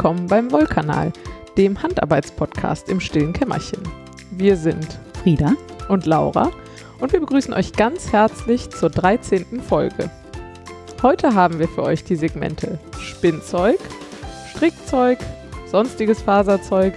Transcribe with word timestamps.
Willkommen 0.00 0.28
beim 0.28 0.50
Wollkanal, 0.50 1.12
dem 1.58 1.82
Handarbeitspodcast 1.82 2.88
im 2.88 3.00
stillen 3.00 3.34
Kämmerchen. 3.34 3.82
Wir 4.30 4.56
sind 4.56 4.98
Frieda 5.22 5.52
und 5.90 6.06
Laura 6.06 6.50
und 7.00 7.12
wir 7.12 7.20
begrüßen 7.20 7.52
euch 7.52 7.74
ganz 7.74 8.10
herzlich 8.10 8.70
zur 8.70 8.88
13. 8.88 9.60
Folge. 9.60 10.10
Heute 11.02 11.34
haben 11.34 11.58
wir 11.58 11.68
für 11.68 11.82
euch 11.82 12.02
die 12.02 12.16
Segmente 12.16 12.78
Spinnzeug, 12.98 13.78
Strickzeug, 14.48 15.18
sonstiges 15.66 16.22
Faserzeug, 16.22 16.94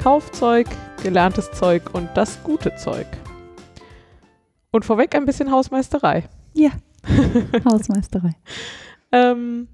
Kaufzeug, 0.00 0.68
gelerntes 1.02 1.50
Zeug 1.50 1.92
und 1.92 2.08
das 2.14 2.40
gute 2.44 2.76
Zeug. 2.76 3.08
Und 4.70 4.84
vorweg 4.84 5.16
ein 5.16 5.26
bisschen 5.26 5.50
Hausmeisterei. 5.50 6.28
Ja, 6.52 6.70
Hausmeisterei. 7.64 8.36
ähm, 9.10 9.66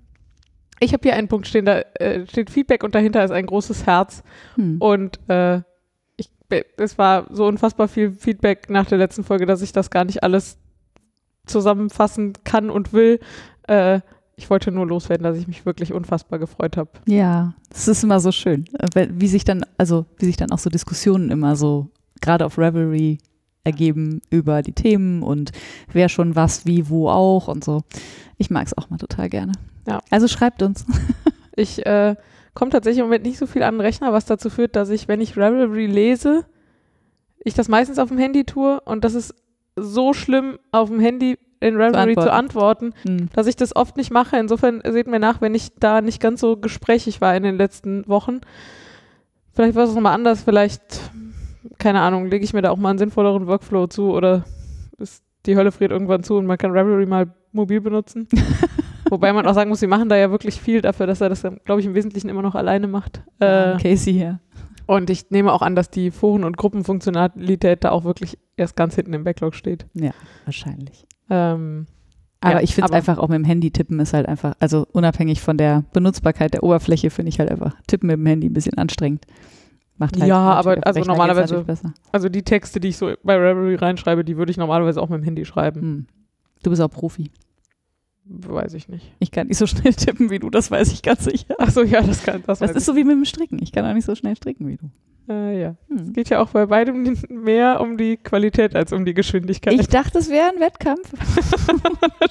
ich 0.80 0.93
habe 0.93 1.02
hier 1.02 1.15
einen 1.15 1.29
Punkt 1.29 1.47
stehen, 1.47 1.66
da 1.66 1.80
äh, 1.95 2.27
steht 2.27 2.51
Feedback 2.51 2.83
und 2.83 2.95
dahinter 2.95 3.23
ist 3.23 3.30
ein 3.30 3.47
großes 3.47 3.87
Herz. 3.87 4.23
Hm. 4.57 4.79
Und 4.80 5.21
äh, 5.29 5.61
ich, 6.16 6.30
es 6.79 6.98
war 6.98 7.27
so 7.30 7.47
unfassbar 7.47 7.87
viel 7.87 8.12
Feedback 8.12 8.71
nach 8.71 8.87
der 8.87 8.98
letzten 8.98 9.23
Folge, 9.23 9.47
dass 9.47 9.62
ich 9.62 9.73
das 9.73 9.91
gar 9.91 10.05
nicht 10.05 10.24
alles 10.24 10.59
zusammenfassen 11.47 12.33
kann 12.45 12.71
und 12.71 12.93
will. 12.93 13.21
Äh, 13.69 14.01
ich 14.37 14.48
wollte 14.48 14.73
nur 14.73 14.87
loswerden, 14.87 15.24
dass 15.24 15.37
ich 15.37 15.47
mich 15.47 15.66
wirklich 15.66 15.93
unfassbar 15.93 16.38
gefreut 16.38 16.79
habe. 16.79 16.91
Ja, 17.07 17.55
es 17.71 17.87
ist 17.87 18.02
immer 18.02 18.21
so 18.21 18.33
schön, 18.33 18.65
äh, 18.79 19.09
wie 19.12 19.29
sich 19.29 19.45
dann, 19.45 19.66
also 19.77 20.07
wie 20.16 20.24
sich 20.24 20.38
dann 20.38 20.51
auch 20.51 20.59
so 20.59 20.71
Diskussionen 20.71 21.30
immer 21.30 21.57
so, 21.57 21.88
gerade 22.23 22.46
auf 22.46 22.59
Revelry, 22.59 23.18
ergeben 23.65 24.23
über 24.30 24.62
die 24.62 24.73
Themen 24.73 25.23
und 25.23 25.52
wer 25.93 26.09
schon 26.09 26.35
was, 26.35 26.65
wie, 26.65 26.88
wo 26.88 27.10
auch 27.10 27.49
und 27.49 27.62
so. 27.62 27.83
Ich 28.38 28.49
mag 28.49 28.66
es 28.66 28.77
auch 28.77 28.88
mal 28.88 28.96
total 28.96 29.29
gerne. 29.29 29.52
Ja. 29.91 30.01
Also 30.10 30.29
schreibt 30.29 30.63
uns. 30.63 30.85
Ich 31.57 31.85
äh, 31.85 32.15
komme 32.55 32.71
tatsächlich 32.71 33.01
im 33.01 33.07
Moment 33.07 33.24
nicht 33.24 33.37
so 33.37 33.46
viel 33.46 33.63
an 33.65 33.74
den 33.74 33.80
Rechner, 33.83 34.15
was 34.15 34.24
dazu 34.24 34.49
führt, 34.49 34.77
dass 34.77 34.88
ich, 34.88 35.09
wenn 35.09 35.21
ich 35.21 35.37
Revelry 35.37 35.85
lese, 35.85 36.46
ich 37.45 37.52
das 37.52 37.69
meistens 37.69 37.99
auf 37.99 38.09
dem 38.09 38.16
Handy 38.16 38.45
tue 38.45 38.80
und 38.80 39.05
das 39.05 39.15
ist 39.15 39.35
so 39.77 40.15
schlimm, 40.15 40.59
auf 40.73 40.88
dem 40.88 41.01
Handy 41.01 41.38
in 41.59 41.77
Revelry 41.77 42.15
zu 42.15 42.33
antworten, 42.33 42.93
zu 42.93 43.02
antworten 43.02 43.18
hm. 43.21 43.29
dass 43.35 43.46
ich 43.46 43.57
das 43.57 43.77
oft 43.77 43.99
nicht 43.99 44.11
mache. 44.11 44.38
Insofern 44.38 44.80
seht 44.88 45.07
mir 45.07 45.18
nach, 45.18 45.43
wenn 45.43 45.55
ich 45.55 45.74
da 45.79 46.01
nicht 46.01 46.23
ganz 46.23 46.41
so 46.41 46.57
gesprächig 46.57 47.21
war 47.21 47.37
in 47.37 47.43
den 47.43 47.57
letzten 47.57 48.09
Wochen. 48.09 48.41
Vielleicht 49.52 49.74
war 49.74 49.85
es 49.85 49.95
nochmal 49.95 50.15
anders, 50.15 50.43
vielleicht 50.43 51.11
keine 51.79 52.01
Ahnung, 52.01 52.27
lege 52.27 52.45
ich 52.45 52.52
mir 52.52 52.63
da 52.63 52.71
auch 52.71 52.77
mal 52.77 52.91
einen 52.91 52.99
sinnvolleren 52.99 53.46
Workflow 53.46 53.87
zu 53.88 54.13
oder 54.13 54.45
ist 54.99 55.23
die 55.46 55.57
Hölle 55.57 55.73
friert 55.73 55.91
irgendwann 55.91 56.23
zu 56.23 56.37
und 56.37 56.46
man 56.46 56.59
kann 56.59 56.71
Ravelry 56.71 57.07
mal 57.07 57.35
mobil 57.52 57.80
benutzen. 57.80 58.29
Wobei 59.11 59.33
man 59.33 59.47
auch 59.47 59.55
sagen 59.55 59.69
muss, 59.69 59.80
sie 59.80 59.87
machen 59.87 60.09
da 60.09 60.16
ja 60.16 60.30
wirklich 60.30 60.61
viel 60.61 60.80
dafür, 60.80 61.07
dass 61.07 61.21
er 61.21 61.29
das, 61.29 61.43
glaube 61.43 61.80
ich, 61.80 61.87
im 61.87 61.95
Wesentlichen 61.95 62.29
immer 62.29 62.43
noch 62.43 62.55
alleine 62.55 62.87
macht. 62.87 63.23
Äh, 63.41 63.77
Casey 63.79 64.12
hier. 64.12 64.41
Und 64.87 65.11
ich 65.11 65.31
nehme 65.31 65.53
auch 65.53 65.62
an, 65.62 65.77
dass 65.77 65.91
die 65.91 66.11
Foren- 66.11 66.44
und 66.44 66.56
Gruppenfunktionalität 66.56 67.84
da 67.84 67.91
auch 67.91 68.05
wirklich 68.05 68.39
erst 68.56 68.77
ganz 68.77 68.94
hinten 68.94 69.12
im 69.12 69.25
Backlog 69.25 69.55
steht. 69.55 69.87
Ja, 69.94 70.11
wahrscheinlich. 70.44 71.06
Ähm, 71.28 71.87
aber 72.41 72.55
ja, 72.55 72.61
ich 72.62 72.75
finde 72.75 72.89
es 72.89 72.93
einfach 72.93 73.19
auch 73.19 73.28
mit 73.28 73.37
dem 73.37 73.44
Handy 73.44 73.71
tippen 73.71 74.00
ist 74.00 74.15
halt 74.15 74.27
einfach, 74.27 74.55
also 74.61 74.87
unabhängig 74.93 75.43
von 75.43 75.59
der 75.59 75.84
Benutzbarkeit 75.93 76.55
der 76.55 76.62
Oberfläche, 76.62 77.11
finde 77.11 77.28
ich 77.28 77.39
halt 77.39 77.50
einfach 77.50 77.75
tippen 77.87 78.06
mit 78.06 78.17
dem 78.17 78.27
Handy 78.27 78.49
ein 78.49 78.53
bisschen 78.53 78.78
anstrengend. 78.78 79.27
Macht 79.99 80.19
halt 80.19 80.28
ja, 80.28 80.39
aber 80.39 80.78
also 80.83 81.00
normalerweise, 81.03 81.65
also 82.11 82.28
die 82.31 82.43
Texte, 82.43 82.81
die 82.81 82.89
ich 82.89 82.97
so 82.97 83.12
bei 83.22 83.37
Reverie 83.37 83.75
reinschreibe, 83.75 84.25
die 84.25 84.39
würde 84.39 84.51
ich 84.51 84.57
normalerweise 84.57 85.03
auch 85.03 85.11
mit 85.11 85.21
dem 85.21 85.25
Handy 85.25 85.45
schreiben. 85.45 85.81
Hm. 85.81 86.07
Du 86.63 86.71
bist 86.71 86.81
auch 86.81 86.89
Profi. 86.89 87.31
Weiß 88.33 88.75
ich 88.75 88.89
nicht. 88.89 89.13
Ich 89.19 89.33
kann 89.33 89.49
nicht 89.49 89.59
so 89.59 89.67
schnell 89.67 89.93
tippen 89.95 90.31
wie 90.31 90.39
du, 90.39 90.51
das 90.51 90.71
weiß 90.71 90.93
ich 90.93 91.03
ganz 91.03 91.25
sicher. 91.25 91.55
Achso, 91.59 91.83
ja, 91.83 92.01
das 92.01 92.23
kann 92.23 92.43
das. 92.47 92.61
Das 92.61 92.71
ist 92.71 92.87
so 92.87 92.95
wie 92.95 93.03
mit 93.03 93.17
dem 93.17 93.25
Stricken. 93.25 93.61
Ich 93.61 93.73
kann 93.73 93.85
auch 93.85 93.93
nicht 93.93 94.05
so 94.05 94.15
schnell 94.15 94.37
stricken 94.37 94.69
wie 94.69 94.77
du. 94.77 94.91
Äh, 95.29 95.61
ja. 95.61 95.75
Hm. 95.89 95.97
Es 95.99 96.13
geht 96.13 96.29
ja 96.31 96.41
auch 96.41 96.51
bei 96.51 96.67
beidem 96.67 97.17
mehr 97.29 97.81
um 97.81 97.97
die 97.97 98.17
Qualität 98.17 98.77
als 98.77 98.93
um 98.93 99.05
die 99.05 99.15
Geschwindigkeit. 99.15 99.75
Ich 99.75 99.89
dachte, 99.89 100.19
es 100.19 100.31
wäre 100.31 100.49
ein 100.49 100.61
Wettkampf. 100.61 101.13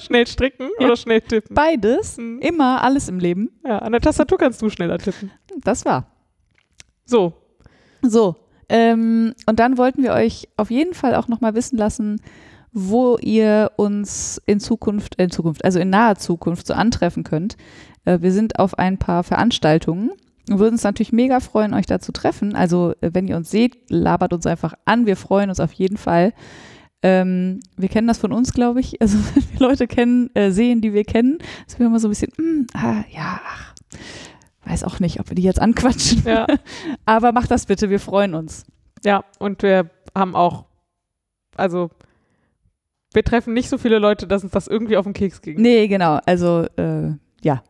schnell 0.00 0.26
stricken 0.26 0.68
ja. 0.78 0.86
oder 0.86 0.96
schnell 0.96 1.20
tippen? 1.20 1.54
Beides. 1.54 2.16
Hm. 2.16 2.40
Immer, 2.40 2.82
alles 2.82 3.08
im 3.08 3.18
Leben. 3.18 3.50
Ja, 3.64 3.78
an 3.80 3.92
der 3.92 4.00
Tastatur 4.00 4.38
kannst 4.38 4.62
du 4.62 4.70
schneller 4.70 4.98
tippen. 4.98 5.30
Das 5.62 5.84
war. 5.84 6.06
So, 7.04 7.34
so, 8.02 8.36
ähm, 8.68 9.34
und 9.46 9.58
dann 9.58 9.78
wollten 9.78 10.02
wir 10.02 10.12
euch 10.12 10.48
auf 10.56 10.70
jeden 10.70 10.94
Fall 10.94 11.14
auch 11.14 11.28
nochmal 11.28 11.54
wissen 11.54 11.76
lassen, 11.76 12.22
wo 12.72 13.18
ihr 13.18 13.72
uns 13.76 14.40
in 14.46 14.60
Zukunft, 14.60 15.16
in 15.16 15.30
Zukunft, 15.30 15.64
also 15.64 15.78
in 15.78 15.90
naher 15.90 16.16
Zukunft 16.16 16.66
so 16.66 16.74
antreffen 16.74 17.24
könnt. 17.24 17.56
Äh, 18.04 18.20
wir 18.20 18.32
sind 18.32 18.58
auf 18.58 18.78
ein 18.78 18.98
paar 18.98 19.24
Veranstaltungen. 19.24 20.10
Wir 20.46 20.58
würden 20.58 20.74
uns 20.74 20.84
natürlich 20.84 21.12
mega 21.12 21.40
freuen, 21.40 21.74
euch 21.74 21.86
da 21.86 22.00
zu 22.00 22.12
treffen. 22.12 22.54
Also, 22.54 22.94
äh, 23.00 23.10
wenn 23.12 23.28
ihr 23.28 23.36
uns 23.36 23.50
seht, 23.50 23.76
labert 23.88 24.32
uns 24.32 24.46
einfach 24.46 24.74
an. 24.84 25.06
Wir 25.06 25.16
freuen 25.16 25.48
uns 25.48 25.60
auf 25.60 25.72
jeden 25.72 25.96
Fall. 25.96 26.32
Ähm, 27.02 27.60
wir 27.76 27.88
kennen 27.88 28.08
das 28.08 28.18
von 28.18 28.32
uns, 28.32 28.52
glaube 28.52 28.80
ich. 28.80 29.00
Also, 29.00 29.18
wenn 29.34 29.44
wir 29.52 29.68
Leute 29.68 29.86
kennen, 29.86 30.30
äh, 30.34 30.50
sehen, 30.50 30.80
die 30.80 30.92
wir 30.92 31.04
kennen, 31.04 31.38
ist 31.66 31.78
wir 31.78 31.86
immer 31.86 32.00
so 32.00 32.08
ein 32.08 32.10
bisschen, 32.10 32.32
mm, 32.36 32.66
ah, 32.74 33.04
ja, 33.10 33.40
ach, 33.44 33.74
weiß 34.64 34.84
auch 34.84 35.00
nicht, 35.00 35.20
ob 35.20 35.28
wir 35.28 35.34
die 35.34 35.42
jetzt 35.42 35.60
anquatschen. 35.60 36.22
Ja. 36.24 36.46
Aber 37.06 37.32
macht 37.32 37.50
das 37.50 37.66
bitte, 37.66 37.90
wir 37.90 38.00
freuen 38.00 38.34
uns. 38.34 38.64
Ja, 39.04 39.24
und 39.38 39.62
wir 39.62 39.90
haben 40.14 40.34
auch, 40.34 40.66
also 41.56 41.90
wir 43.12 43.24
treffen 43.24 43.54
nicht 43.54 43.68
so 43.68 43.78
viele 43.78 43.98
Leute, 43.98 44.26
dass 44.26 44.42
uns 44.42 44.52
das 44.52 44.66
irgendwie 44.66 44.96
auf 44.96 45.04
den 45.04 45.12
Keks 45.12 45.42
ging. 45.42 45.60
Nee, 45.60 45.88
genau. 45.88 46.20
Also 46.26 46.66
äh, 46.76 47.12
ja, 47.42 47.62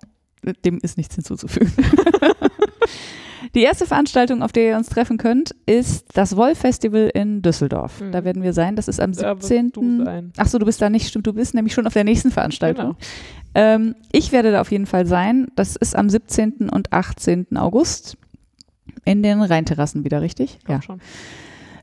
dem 0.64 0.78
ist 0.82 0.96
nichts 0.96 1.14
hinzuzufügen. 1.14 1.72
Die 3.54 3.62
erste 3.62 3.86
Veranstaltung, 3.86 4.42
auf 4.42 4.52
der 4.52 4.68
ihr 4.70 4.76
uns 4.76 4.88
treffen 4.88 5.16
könnt, 5.18 5.56
ist 5.66 6.06
das 6.14 6.36
Woll-Festival 6.36 7.10
in 7.14 7.42
Düsseldorf. 7.42 8.00
Mhm. 8.00 8.12
Da 8.12 8.24
werden 8.24 8.42
wir 8.42 8.52
sein. 8.52 8.76
Das 8.76 8.86
ist 8.86 9.00
am 9.00 9.12
17. 9.12 10.32
Achso, 10.36 10.58
du 10.58 10.66
bist 10.66 10.80
da 10.80 10.88
nicht, 10.88 11.08
stimmt, 11.08 11.26
du 11.26 11.32
bist 11.32 11.54
nämlich 11.54 11.74
schon 11.74 11.86
auf 11.86 11.92
der 11.92 12.04
nächsten 12.04 12.30
Veranstaltung. 12.30 12.96
Genau. 12.96 12.96
Ähm, 13.54 13.96
ich 14.12 14.30
werde 14.30 14.52
da 14.52 14.60
auf 14.60 14.70
jeden 14.70 14.86
Fall 14.86 15.06
sein. 15.06 15.48
Das 15.56 15.74
ist 15.74 15.96
am 15.96 16.08
17. 16.08 16.70
und 16.70 16.92
18. 16.92 17.56
August 17.56 18.16
in 19.04 19.22
den 19.22 19.42
Rheinterrassen 19.42 20.04
wieder, 20.04 20.20
richtig? 20.20 20.58
Ja, 20.68 20.74
ja. 20.74 20.82
schon. 20.82 21.00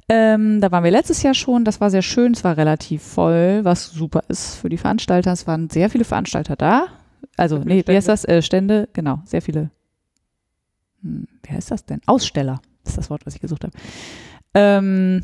Ähm, 0.10 0.62
da 0.62 0.72
waren 0.72 0.84
wir 0.84 0.92
letztes 0.92 1.22
Jahr 1.24 1.34
schon. 1.34 1.66
Das 1.66 1.82
war 1.82 1.90
sehr 1.90 2.02
schön. 2.02 2.34
Es 2.34 2.44
war 2.44 2.58
relativ 2.58 3.04
voll, 3.04 3.60
was 3.64 3.92
super 3.92 4.24
ist 4.30 4.56
für 4.56 4.70
die 4.70 4.78
Veranstalter. 4.78 5.32
Es 5.32 5.48
waren 5.48 5.70
sehr 5.70 5.90
viele 5.90 6.06
Veranstalter 6.06 6.56
da. 6.56 6.88
Also, 7.36 7.58
nee, 7.58 7.82
Stände. 7.82 7.88
wie 7.88 7.96
heißt 7.96 8.08
das? 8.08 8.26
Äh, 8.26 8.42
Stände, 8.42 8.90
genau, 8.94 9.22
sehr 9.26 9.42
viele 9.42 9.72
hm, 11.02 11.28
wie 11.44 11.54
heißt 11.54 11.72
das 11.72 11.86
denn? 11.86 12.02
Aussteller 12.06 12.62
ist 12.86 12.98
das 12.98 13.10
Wort, 13.10 13.26
was 13.26 13.36
ich 13.36 13.42
gesucht 13.42 13.64
habe. 13.64 13.74
Ähm, 14.54 15.24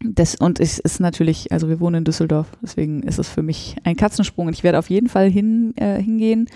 das, 0.00 0.36
und 0.36 0.60
es 0.60 0.78
ist 0.78 1.00
natürlich, 1.00 1.50
also 1.52 1.68
wir 1.68 1.80
wohnen 1.80 1.96
in 1.96 2.04
Düsseldorf, 2.04 2.46
deswegen 2.62 3.02
ist 3.02 3.18
es 3.18 3.28
für 3.28 3.42
mich 3.42 3.76
ein 3.84 3.96
Katzensprung 3.96 4.46
und 4.46 4.52
ich 4.52 4.62
werde 4.62 4.78
auf 4.78 4.90
jeden 4.90 5.08
Fall 5.08 5.30
hin, 5.30 5.74
äh, 5.76 6.00
hingehen. 6.00 6.48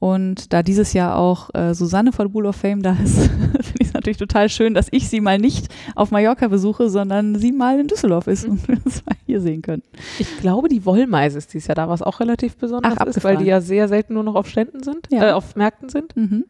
Und 0.00 0.52
da 0.52 0.62
dieses 0.62 0.92
Jahr 0.92 1.16
auch 1.16 1.52
äh, 1.54 1.74
Susanne 1.74 2.12
von 2.12 2.30
Bull 2.30 2.46
of 2.46 2.56
Fame 2.56 2.82
da 2.82 2.96
ist, 3.02 3.28
natürlich 4.08 4.18
total 4.18 4.48
schön, 4.48 4.74
dass 4.74 4.88
ich 4.90 5.08
sie 5.08 5.20
mal 5.20 5.38
nicht 5.38 5.68
auf 5.94 6.10
Mallorca 6.10 6.48
besuche, 6.48 6.88
sondern 6.88 7.34
sie 7.36 7.52
mal 7.52 7.78
in 7.78 7.88
Düsseldorf 7.88 8.26
ist 8.26 8.46
und 8.46 8.66
wir 8.68 8.78
es 8.84 9.04
mal 9.04 9.16
hier 9.26 9.40
sehen 9.40 9.62
können. 9.62 9.82
Ich 10.18 10.38
glaube, 10.38 10.68
die 10.68 10.84
Wollmeise 10.84 11.38
ist 11.38 11.52
dieses 11.52 11.68
Jahr 11.68 11.74
da, 11.74 11.88
was 11.88 12.02
auch 12.02 12.20
relativ 12.20 12.56
besonders 12.56 12.94
Ach, 12.98 13.06
ist, 13.06 13.22
weil 13.24 13.36
die 13.36 13.44
ja 13.44 13.60
sehr 13.60 13.88
selten 13.88 14.14
nur 14.14 14.22
noch 14.22 14.34
auf 14.34 14.48
Ständen 14.48 14.82
sind, 14.82 15.08
ja. 15.10 15.28
äh, 15.28 15.32
auf 15.32 15.56
Märkten 15.56 15.88
sind. 15.88 16.16
Mhm. 16.16 16.46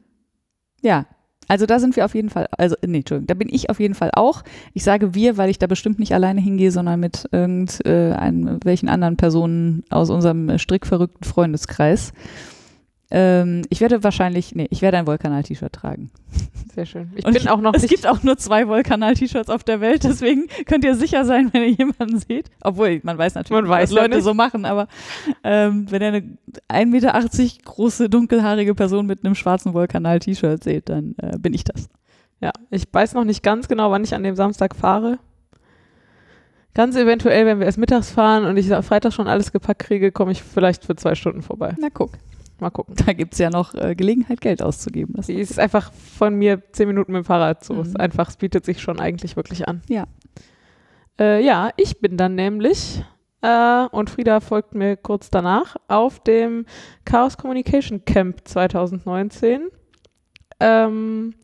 Ja, 0.80 1.06
also 1.48 1.66
da 1.66 1.80
sind 1.80 1.96
wir 1.96 2.04
auf 2.04 2.14
jeden 2.14 2.28
Fall, 2.28 2.46
also 2.56 2.76
nee, 2.86 2.98
Entschuldigung, 2.98 3.26
da 3.26 3.34
bin 3.34 3.48
ich 3.50 3.70
auf 3.70 3.80
jeden 3.80 3.94
Fall 3.94 4.10
auch. 4.14 4.42
Ich 4.74 4.84
sage 4.84 5.14
wir, 5.14 5.36
weil 5.36 5.50
ich 5.50 5.58
da 5.58 5.66
bestimmt 5.66 5.98
nicht 5.98 6.14
alleine 6.14 6.40
hingehe, 6.40 6.70
sondern 6.70 7.00
mit 7.00 7.26
irgendwelchen 7.32 8.88
äh, 8.88 8.92
anderen 8.92 9.16
Personen 9.16 9.82
aus 9.90 10.10
unserem 10.10 10.58
strickverrückten 10.58 11.24
Freundeskreis. 11.24 12.12
Ähm, 13.10 13.62
ich 13.70 13.80
werde 13.80 14.04
wahrscheinlich, 14.04 14.54
nee, 14.54 14.66
ich 14.70 14.82
werde 14.82 14.98
ein 14.98 15.06
Wollkanal-T-Shirt 15.06 15.72
tragen. 15.72 16.10
Sehr 16.74 16.84
schön. 16.84 17.10
Ich 17.16 17.24
Und 17.24 17.32
bin 17.32 17.48
auch 17.48 17.60
noch 17.60 17.72
Es 17.72 17.86
gibt 17.86 18.06
auch 18.06 18.22
nur 18.22 18.36
zwei 18.36 18.68
Wollkanal-T-Shirts 18.68 19.48
auf 19.48 19.64
der 19.64 19.80
Welt, 19.80 20.04
deswegen 20.04 20.46
könnt 20.66 20.84
ihr 20.84 20.94
sicher 20.94 21.24
sein, 21.24 21.48
wenn 21.52 21.62
ihr 21.62 21.70
jemanden 21.70 22.18
seht. 22.18 22.50
Obwohl, 22.62 23.00
man 23.02 23.16
weiß 23.16 23.34
natürlich, 23.34 23.62
man 23.62 23.70
weiß 23.70 23.90
was 23.90 23.96
Leute 23.96 24.16
nicht. 24.16 24.24
so 24.24 24.34
machen, 24.34 24.66
aber 24.66 24.88
ähm, 25.42 25.90
wenn 25.90 26.02
ihr 26.02 26.08
eine 26.08 26.20
1,80 26.68 26.86
Meter 26.86 27.64
große, 27.64 28.10
dunkelhaarige 28.10 28.74
Person 28.74 29.06
mit 29.06 29.24
einem 29.24 29.34
schwarzen 29.34 29.72
Wollkanal-T-Shirt 29.72 30.62
seht, 30.62 30.90
dann 30.90 31.14
äh, 31.16 31.38
bin 31.38 31.54
ich 31.54 31.64
das. 31.64 31.88
Ja, 32.40 32.52
ich 32.70 32.84
weiß 32.92 33.14
noch 33.14 33.24
nicht 33.24 33.42
ganz 33.42 33.68
genau, 33.68 33.90
wann 33.90 34.04
ich 34.04 34.14
an 34.14 34.22
dem 34.22 34.36
Samstag 34.36 34.76
fahre. 34.76 35.18
Ganz 36.74 36.94
eventuell, 36.94 37.46
wenn 37.46 37.58
wir 37.58 37.66
erst 37.66 37.78
mittags 37.78 38.10
fahren 38.10 38.44
und 38.44 38.56
ich 38.56 38.68
Freitag 38.68 39.12
schon 39.12 39.26
alles 39.26 39.50
gepackt 39.50 39.80
kriege, 39.80 40.12
komme 40.12 40.30
ich 40.30 40.42
vielleicht 40.42 40.84
für 40.84 40.94
zwei 40.94 41.14
Stunden 41.14 41.42
vorbei. 41.42 41.74
Na 41.80 41.88
guck. 41.92 42.12
Mal 42.60 42.70
gucken. 42.70 42.94
Da 43.06 43.12
gibt 43.12 43.34
es 43.34 43.38
ja 43.38 43.50
noch 43.50 43.74
äh, 43.74 43.94
Gelegenheit, 43.94 44.40
Geld 44.40 44.62
auszugeben. 44.62 45.14
Das 45.16 45.28
ist, 45.28 45.50
ist 45.50 45.58
einfach 45.58 45.92
von 45.92 46.34
mir 46.34 46.62
zehn 46.72 46.88
Minuten 46.88 47.12
mit 47.12 47.22
dem 47.22 47.24
Fahrrad 47.24 47.64
so. 47.64 47.74
Mhm. 47.74 47.80
Es 47.80 47.96
einfach, 47.96 48.28
es 48.28 48.36
bietet 48.36 48.64
sich 48.64 48.80
schon 48.80 49.00
eigentlich 49.00 49.36
wirklich 49.36 49.68
an. 49.68 49.82
Ja. 49.88 50.04
Äh, 51.18 51.44
ja, 51.44 51.70
ich 51.76 52.00
bin 52.00 52.16
dann 52.16 52.34
nämlich 52.34 53.02
äh, 53.42 53.86
und 53.90 54.10
Frieda 54.10 54.40
folgt 54.40 54.74
mir 54.74 54.96
kurz 54.96 55.30
danach 55.30 55.76
auf 55.86 56.20
dem 56.20 56.66
Chaos 57.04 57.36
Communication 57.36 58.04
Camp 58.04 58.46
2019. 58.46 59.68
Ähm, 60.60 61.34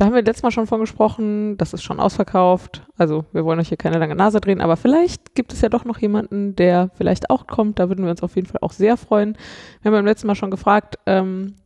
da 0.00 0.06
haben 0.06 0.14
wir 0.14 0.22
letztes 0.22 0.42
Mal 0.42 0.50
schon 0.50 0.66
von 0.66 0.80
gesprochen, 0.80 1.58
das 1.58 1.74
ist 1.74 1.82
schon 1.82 2.00
ausverkauft. 2.00 2.86
Also 2.96 3.26
wir 3.32 3.44
wollen 3.44 3.60
euch 3.60 3.68
hier 3.68 3.76
keine 3.76 3.98
lange 3.98 4.16
Nase 4.16 4.40
drehen, 4.40 4.62
aber 4.62 4.78
vielleicht 4.78 5.34
gibt 5.34 5.52
es 5.52 5.60
ja 5.60 5.68
doch 5.68 5.84
noch 5.84 5.98
jemanden, 5.98 6.56
der 6.56 6.88
vielleicht 6.94 7.28
auch 7.28 7.46
kommt. 7.46 7.78
Da 7.78 7.90
würden 7.90 8.06
wir 8.06 8.10
uns 8.10 8.22
auf 8.22 8.34
jeden 8.34 8.48
Fall 8.48 8.60
auch 8.62 8.72
sehr 8.72 8.96
freuen. 8.96 9.36
Wir 9.82 9.90
haben 9.90 9.98
beim 9.98 10.06
letzten 10.06 10.26
Mal 10.26 10.36
schon 10.36 10.50
gefragt, 10.50 10.98
ähm, 11.04 11.56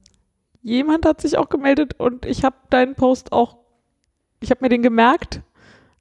jemand 0.62 1.06
hat 1.06 1.20
sich 1.20 1.38
auch 1.38 1.48
gemeldet 1.48 2.00
und 2.00 2.26
ich 2.26 2.42
habe 2.42 2.56
deinen 2.70 2.96
Post 2.96 3.30
auch, 3.30 3.58
ich 4.40 4.50
habe 4.50 4.64
mir 4.64 4.68
den 4.68 4.82
gemerkt, 4.82 5.40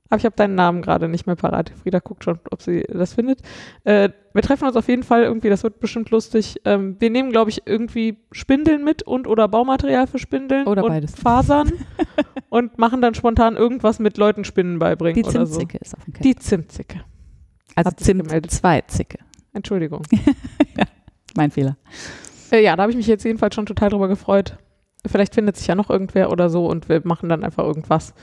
aber 0.10 0.18
ich 0.18 0.26
habe 0.26 0.36
deinen 0.36 0.56
Namen 0.56 0.82
gerade 0.82 1.10
nicht 1.10 1.28
mehr 1.28 1.36
parat. 1.36 1.72
Frieda 1.84 2.00
guckt 2.00 2.24
schon, 2.24 2.40
ob 2.50 2.64
sie 2.64 2.84
das 2.92 3.14
findet. 3.14 3.42
Äh, 3.84 4.10
wir 4.34 4.42
treffen 4.42 4.68
uns 4.68 4.76
auf 4.76 4.88
jeden 4.88 5.04
Fall 5.04 5.24
irgendwie, 5.24 5.50
das 5.50 5.64
wird 5.64 5.80
bestimmt 5.80 6.10
lustig. 6.10 6.60
Ähm, 6.66 6.96
wir 7.00 7.10
nehmen, 7.10 7.32
glaube 7.32 7.52
ich, 7.52 7.62
irgendwie 7.66 8.18
Spindeln 8.32 8.84
mit 8.84 9.04
und 9.04 9.28
oder 9.28 9.48
Baumaterial 9.48 10.08
für 10.08 10.20
Spindeln 10.20 10.68
Oder 10.68 10.84
und 10.84 10.90
beides. 10.90 11.16
Fasern 11.16 11.72
und 12.50 12.78
machen 12.78 13.02
dann 13.02 13.14
spontan 13.14 13.56
irgendwas 13.56 14.00
mit 14.00 14.18
Leuten 14.18 14.44
Spinnen 14.44 14.80
beibringen 14.80 15.22
Die 15.22 15.30
oder 15.30 15.46
so. 15.46 15.60
Zimtzicke 15.60 15.78
ist 15.78 15.96
auf 15.96 16.04
dem 16.06 16.14
Camp. 16.14 16.24
Die 16.24 16.36
Zimtzicke. 16.36 17.02
also 17.76 17.90
hat 17.90 18.00
Zimt. 18.00 18.52
2 18.52 18.82
Zicke. 18.82 19.20
Entschuldigung. 19.54 20.02
Mein 21.36 21.52
Fehler. 21.52 21.78
Äh, 22.52 22.64
ja, 22.64 22.76
da 22.76 22.84
habe 22.84 22.92
ich 22.92 22.98
mich 22.98 23.08
jetzt 23.08 23.24
jedenfalls 23.24 23.56
schon 23.56 23.66
total 23.66 23.90
drüber 23.90 24.08
gefreut. 24.08 24.58
Vielleicht 25.06 25.36
findet 25.36 25.58
sich 25.58 25.68
ja 25.68 25.76
noch 25.76 25.90
irgendwer 25.90 26.32
oder 26.32 26.50
so 26.50 26.66
und 26.68 26.90
wir 26.90 27.02
machen 27.04 27.30
dann 27.30 27.44
einfach 27.44 27.64
irgendwas. 27.64 28.14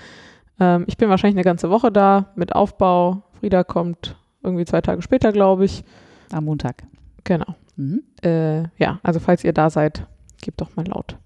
Ähm, 0.59 0.85
ich 0.87 0.97
bin 0.97 1.09
wahrscheinlich 1.09 1.37
eine 1.37 1.45
ganze 1.45 1.71
Woche 1.71 1.93
da 1.93 2.33
mit 2.37 2.55
Aufbau. 2.55 3.23
Frieda 3.39 3.65
kommt 3.65 4.17
irgendwie 4.43 4.65
zwei 4.65 4.81
Tage 4.81 5.03
später, 5.03 5.33
glaube 5.33 5.65
ich. 5.65 5.85
Am 6.31 6.45
Montag. 6.45 6.85
Genau. 7.25 7.55
Mhm. 7.77 8.03
Äh, 8.23 8.63
ja, 8.79 9.01
also 9.03 9.21
falls 9.21 9.45
ihr 9.45 9.53
da 9.53 9.71
seid, 9.71 10.07
gebt 10.41 10.61
doch 10.61 10.75
mal 10.77 10.87
laut. 10.87 11.17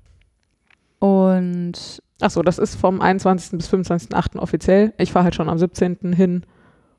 Und 0.98 2.02
Achso, 2.20 2.42
das 2.42 2.58
ist 2.58 2.76
vom 2.76 3.00
21. 3.00 3.58
bis 3.58 3.68
25.8. 3.72 4.38
offiziell. 4.38 4.94
Ich 4.98 5.12
fahre 5.12 5.24
halt 5.24 5.34
schon 5.34 5.48
am 5.48 5.58
17. 5.58 6.14
hin. 6.14 6.44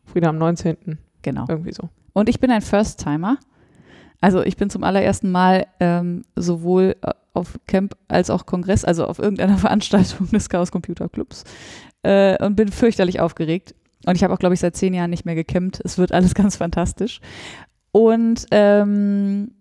Frieda 0.04 0.30
am 0.30 0.38
19. 0.38 1.00
genau. 1.22 1.46
Irgendwie 1.50 1.72
so. 1.72 1.90
Und 2.14 2.30
ich 2.30 2.40
bin 2.40 2.52
ein 2.52 2.62
First-Timer. 2.62 3.38
Also 4.22 4.44
ich 4.44 4.58
bin 4.58 4.70
zum 4.70 4.84
allerersten 4.84 5.32
Mal 5.32 5.68
ähm, 5.80 6.26
sowohl 6.36 6.96
äh, 7.02 7.12
auf 7.34 7.60
Camp 7.68 7.96
als 8.08 8.30
auch 8.30 8.46
Kongress, 8.46 8.86
also 8.86 9.06
auf 9.06 9.20
irgendeiner 9.20 9.58
Veranstaltung 9.58 10.30
des 10.30 10.50
Chaos 10.50 10.72
Computer 10.72 11.10
Clubs 11.10 11.44
äh, 12.04 12.44
und 12.44 12.56
bin 12.56 12.70
fürchterlich 12.70 13.20
aufgeregt. 13.20 13.74
Und 14.06 14.16
ich 14.16 14.24
habe 14.24 14.34
auch, 14.34 14.40
glaube 14.40 14.54
ich, 14.54 14.60
seit 14.60 14.76
zehn 14.76 14.94
Jahren 14.94 15.10
nicht 15.10 15.26
mehr 15.26 15.36
gecampt. 15.36 15.82
Es 15.84 15.98
wird 15.98 16.12
alles 16.12 16.34
ganz 16.36 16.56
fantastisch. 16.56 17.22
Und 17.92 18.46
ähm, 18.52 19.52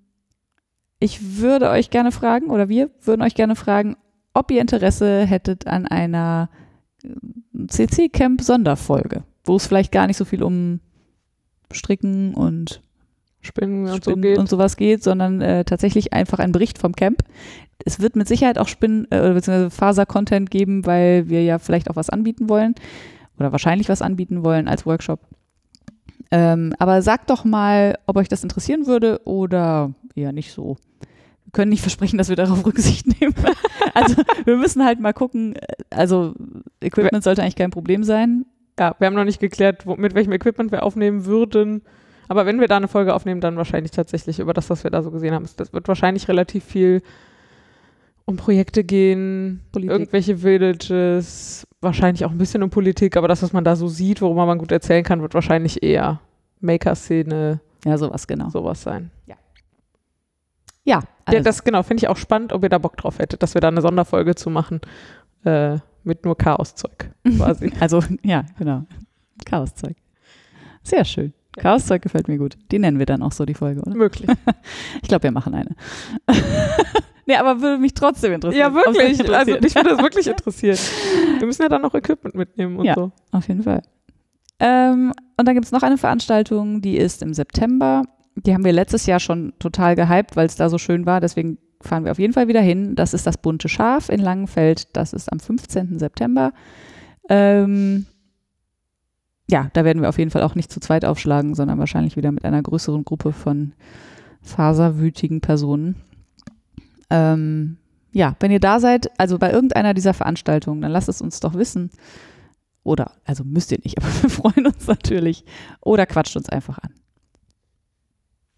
ich 0.98 1.38
würde 1.38 1.70
euch 1.70 1.90
gerne 1.90 2.12
fragen, 2.12 2.50
oder 2.50 2.68
wir 2.68 2.90
würden 3.02 3.22
euch 3.22 3.34
gerne 3.34 3.56
fragen, 3.56 3.96
ob 4.32 4.50
ihr 4.50 4.60
Interesse 4.60 5.24
hättet 5.24 5.66
an 5.66 5.86
einer 5.86 6.50
CC-Camp-Sonderfolge, 7.68 9.22
wo 9.44 9.56
es 9.56 9.66
vielleicht 9.66 9.92
gar 9.92 10.06
nicht 10.06 10.16
so 10.16 10.24
viel 10.24 10.42
um 10.42 10.80
Stricken 11.70 12.34
und 12.34 12.82
Spinnen 13.40 13.86
und 13.86 14.04
so 14.04 14.12
Spinnen 14.12 14.22
geht. 14.22 14.38
und 14.38 14.48
sowas 14.48 14.76
geht, 14.76 15.02
sondern 15.02 15.40
äh, 15.40 15.64
tatsächlich 15.64 16.12
einfach 16.12 16.38
ein 16.38 16.52
Bericht 16.52 16.78
vom 16.78 16.94
Camp. 16.94 17.22
Es 17.84 18.00
wird 18.00 18.16
mit 18.16 18.26
Sicherheit 18.26 18.58
auch 18.58 18.68
Spinnen 18.68 19.06
äh, 19.10 19.18
oder 19.18 19.34
beziehungsweise 19.34 19.70
Faser-Content 19.70 20.50
geben, 20.50 20.86
weil 20.86 21.28
wir 21.28 21.44
ja 21.44 21.58
vielleicht 21.58 21.90
auch 21.90 21.96
was 21.96 22.10
anbieten 22.10 22.48
wollen 22.48 22.74
oder 23.38 23.52
wahrscheinlich 23.52 23.88
was 23.88 24.02
anbieten 24.02 24.44
wollen 24.44 24.68
als 24.68 24.86
Workshop. 24.86 25.20
Ähm, 26.30 26.72
aber 26.78 27.02
sagt 27.02 27.30
doch 27.30 27.44
mal, 27.44 27.98
ob 28.06 28.16
euch 28.16 28.28
das 28.28 28.42
interessieren 28.42 28.86
würde 28.86 29.20
oder 29.24 29.92
eher 30.14 30.32
nicht 30.32 30.52
so. 30.52 30.76
Wir 31.44 31.52
können 31.52 31.70
nicht 31.70 31.80
versprechen, 31.82 32.18
dass 32.18 32.28
wir 32.28 32.36
darauf 32.36 32.64
Rücksicht 32.64 33.06
nehmen. 33.20 33.34
also 33.94 34.22
wir 34.44 34.56
müssen 34.56 34.84
halt 34.84 35.00
mal 35.00 35.12
gucken. 35.12 35.54
Also 35.90 36.34
Equipment 36.80 37.24
sollte 37.24 37.42
eigentlich 37.42 37.56
kein 37.56 37.70
Problem 37.70 38.04
sein. 38.04 38.46
Ja, 38.78 38.96
wir 38.98 39.06
haben 39.06 39.14
noch 39.14 39.24
nicht 39.24 39.40
geklärt, 39.40 39.86
wo, 39.86 39.96
mit 39.96 40.14
welchem 40.14 40.32
Equipment 40.32 40.72
wir 40.72 40.82
aufnehmen 40.82 41.26
würden. 41.26 41.82
Aber 42.28 42.46
wenn 42.46 42.58
wir 42.58 42.68
da 42.68 42.78
eine 42.78 42.88
Folge 42.88 43.14
aufnehmen, 43.14 43.40
dann 43.40 43.56
wahrscheinlich 43.56 43.92
tatsächlich 43.92 44.38
über 44.40 44.54
das, 44.54 44.70
was 44.70 44.82
wir 44.82 44.90
da 44.90 45.02
so 45.02 45.10
gesehen 45.10 45.34
haben. 45.34 45.46
Das 45.56 45.72
wird 45.72 45.88
wahrscheinlich 45.88 46.28
relativ 46.28 46.64
viel 46.64 47.02
um 48.24 48.36
Projekte 48.36 48.84
gehen, 48.84 49.60
Politik. 49.72 49.92
irgendwelche 49.92 50.38
Villages, 50.38 51.66
wahrscheinlich 51.84 52.24
auch 52.24 52.30
ein 52.30 52.38
bisschen 52.38 52.62
um 52.62 52.70
Politik, 52.70 53.16
aber 53.16 53.28
das, 53.28 53.42
was 53.42 53.52
man 53.52 53.64
da 53.64 53.76
so 53.76 53.86
sieht, 53.88 54.20
worüber 54.20 54.46
man 54.46 54.58
gut 54.58 54.72
erzählen 54.72 55.04
kann, 55.04 55.22
wird 55.22 55.34
wahrscheinlich 55.34 55.82
eher 55.82 56.20
Maker-Szene, 56.60 57.60
Ja, 57.84 57.98
sowas 57.98 58.26
genau. 58.26 58.48
sowas 58.48 58.82
sein. 58.82 59.10
Ja, 59.26 59.36
Ja, 60.84 61.02
also, 61.24 61.42
das 61.42 61.62
genau, 61.64 61.82
finde 61.82 62.02
ich 62.02 62.08
auch 62.08 62.16
spannend, 62.16 62.52
ob 62.52 62.62
ihr 62.62 62.68
da 62.68 62.78
Bock 62.78 62.96
drauf 62.96 63.18
hättet, 63.18 63.42
dass 63.42 63.54
wir 63.54 63.60
da 63.60 63.68
eine 63.68 63.80
Sonderfolge 63.82 64.34
zu 64.34 64.50
machen 64.50 64.80
äh, 65.44 65.78
mit 66.02 66.24
nur 66.24 66.36
Chaoszeug 66.36 67.10
quasi. 67.36 67.72
Also, 67.80 68.00
ja, 68.22 68.44
genau. 68.58 68.84
Chaoszeug. 69.44 69.96
Sehr 70.82 71.04
schön. 71.04 71.32
Chaoszeug 71.56 72.02
gefällt 72.02 72.28
mir 72.28 72.38
gut. 72.38 72.56
Die 72.70 72.78
nennen 72.78 72.98
wir 72.98 73.06
dann 73.06 73.22
auch 73.22 73.32
so, 73.32 73.44
die 73.44 73.54
Folge, 73.54 73.80
oder? 73.82 73.94
Möglich. 73.96 74.28
Ich 75.02 75.08
glaube, 75.08 75.24
wir 75.24 75.32
machen 75.32 75.54
eine. 75.54 75.70
nee, 77.26 77.36
aber 77.36 77.60
würde 77.60 77.78
mich 77.78 77.94
trotzdem 77.94 78.32
interessieren. 78.32 78.60
Ja, 78.60 78.74
wirklich. 78.74 79.20
Also 79.32 79.52
interessiert. 79.52 79.62
mich 79.62 79.74
würde 79.74 79.90
das 79.90 79.98
wirklich 80.02 80.26
interessieren. 80.28 80.78
Wir 81.38 81.46
müssen 81.46 81.62
ja 81.62 81.68
dann 81.68 81.82
noch 81.82 81.94
Equipment 81.94 82.34
mitnehmen 82.34 82.76
und 82.78 82.84
Ja. 82.86 82.94
so. 82.94 83.12
Auf 83.32 83.48
jeden 83.48 83.62
Fall. 83.62 83.82
Ähm, 84.60 85.12
und 85.36 85.46
dann 85.46 85.54
gibt 85.54 85.66
es 85.66 85.72
noch 85.72 85.82
eine 85.82 85.98
Veranstaltung, 85.98 86.80
die 86.80 86.96
ist 86.96 87.22
im 87.22 87.34
September. 87.34 88.04
Die 88.36 88.54
haben 88.54 88.64
wir 88.64 88.72
letztes 88.72 89.06
Jahr 89.06 89.20
schon 89.20 89.52
total 89.58 89.94
gehypt, 89.96 90.36
weil 90.36 90.46
es 90.46 90.56
da 90.56 90.68
so 90.68 90.78
schön 90.78 91.06
war. 91.06 91.20
Deswegen 91.20 91.58
fahren 91.80 92.04
wir 92.04 92.12
auf 92.12 92.18
jeden 92.18 92.32
Fall 92.32 92.48
wieder 92.48 92.60
hin. 92.62 92.94
Das 92.94 93.14
ist 93.14 93.26
das 93.26 93.36
Bunte 93.38 93.68
Schaf 93.68 94.08
in 94.08 94.20
Langenfeld. 94.20 94.96
Das 94.96 95.12
ist 95.12 95.30
am 95.30 95.38
15. 95.40 95.98
September. 95.98 96.52
Ähm, 97.28 98.06
ja, 99.50 99.68
da 99.72 99.84
werden 99.84 100.00
wir 100.00 100.08
auf 100.08 100.18
jeden 100.18 100.30
Fall 100.30 100.42
auch 100.42 100.54
nicht 100.54 100.72
zu 100.72 100.80
zweit 100.80 101.04
aufschlagen, 101.04 101.54
sondern 101.54 101.78
wahrscheinlich 101.78 102.16
wieder 102.16 102.32
mit 102.32 102.44
einer 102.44 102.62
größeren 102.62 103.04
Gruppe 103.04 103.32
von 103.32 103.72
faserwütigen 104.42 105.40
Personen. 105.40 105.96
Ähm, 107.10 107.76
ja, 108.12 108.36
wenn 108.40 108.50
ihr 108.50 108.60
da 108.60 108.80
seid, 108.80 109.10
also 109.18 109.38
bei 109.38 109.52
irgendeiner 109.52 109.92
dieser 109.92 110.14
Veranstaltungen, 110.14 110.80
dann 110.80 110.92
lasst 110.92 111.08
es 111.08 111.20
uns 111.20 111.40
doch 111.40 111.54
wissen. 111.54 111.90
Oder, 112.84 113.12
also 113.24 113.44
müsst 113.44 113.72
ihr 113.72 113.78
nicht, 113.82 113.98
aber 114.02 114.08
wir 114.22 114.30
freuen 114.30 114.66
uns 114.66 114.86
natürlich. 114.86 115.44
Oder 115.80 116.06
quatscht 116.06 116.36
uns 116.36 116.48
einfach 116.48 116.78
an. 116.78 116.94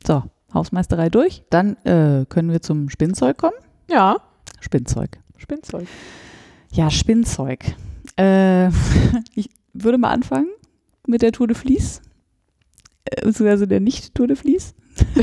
So, 0.07 0.23
Hausmeisterei 0.55 1.09
durch. 1.11 1.43
Dann 1.51 1.77
äh, 1.85 2.27
können 2.29 2.53
wir 2.53 2.63
zum 2.63 2.91
Spinnzeug 2.91 3.39
kommen. 3.39 3.57
Ja, 3.91 4.19
Spinnzeug. 4.61 5.19
Spinnzeug. 5.37 5.87
Ja, 6.73 6.91
Spinnzeug. 6.91 7.75
Äh, 8.17 8.69
ich 9.35 9.51
würde 9.73 9.99
mal 9.99 10.11
anfangen 10.11 10.49
mit 11.09 11.23
der 11.23 11.33
Tour 11.33 11.47
de 11.49 11.57
Vlies. 11.57 12.03
Äh, 13.05 13.23
beziehungsweise 13.27 13.67
der 13.69 13.81
Nicht-Tour 13.81 14.27
de 14.29 14.37
Vlies. 14.37 14.75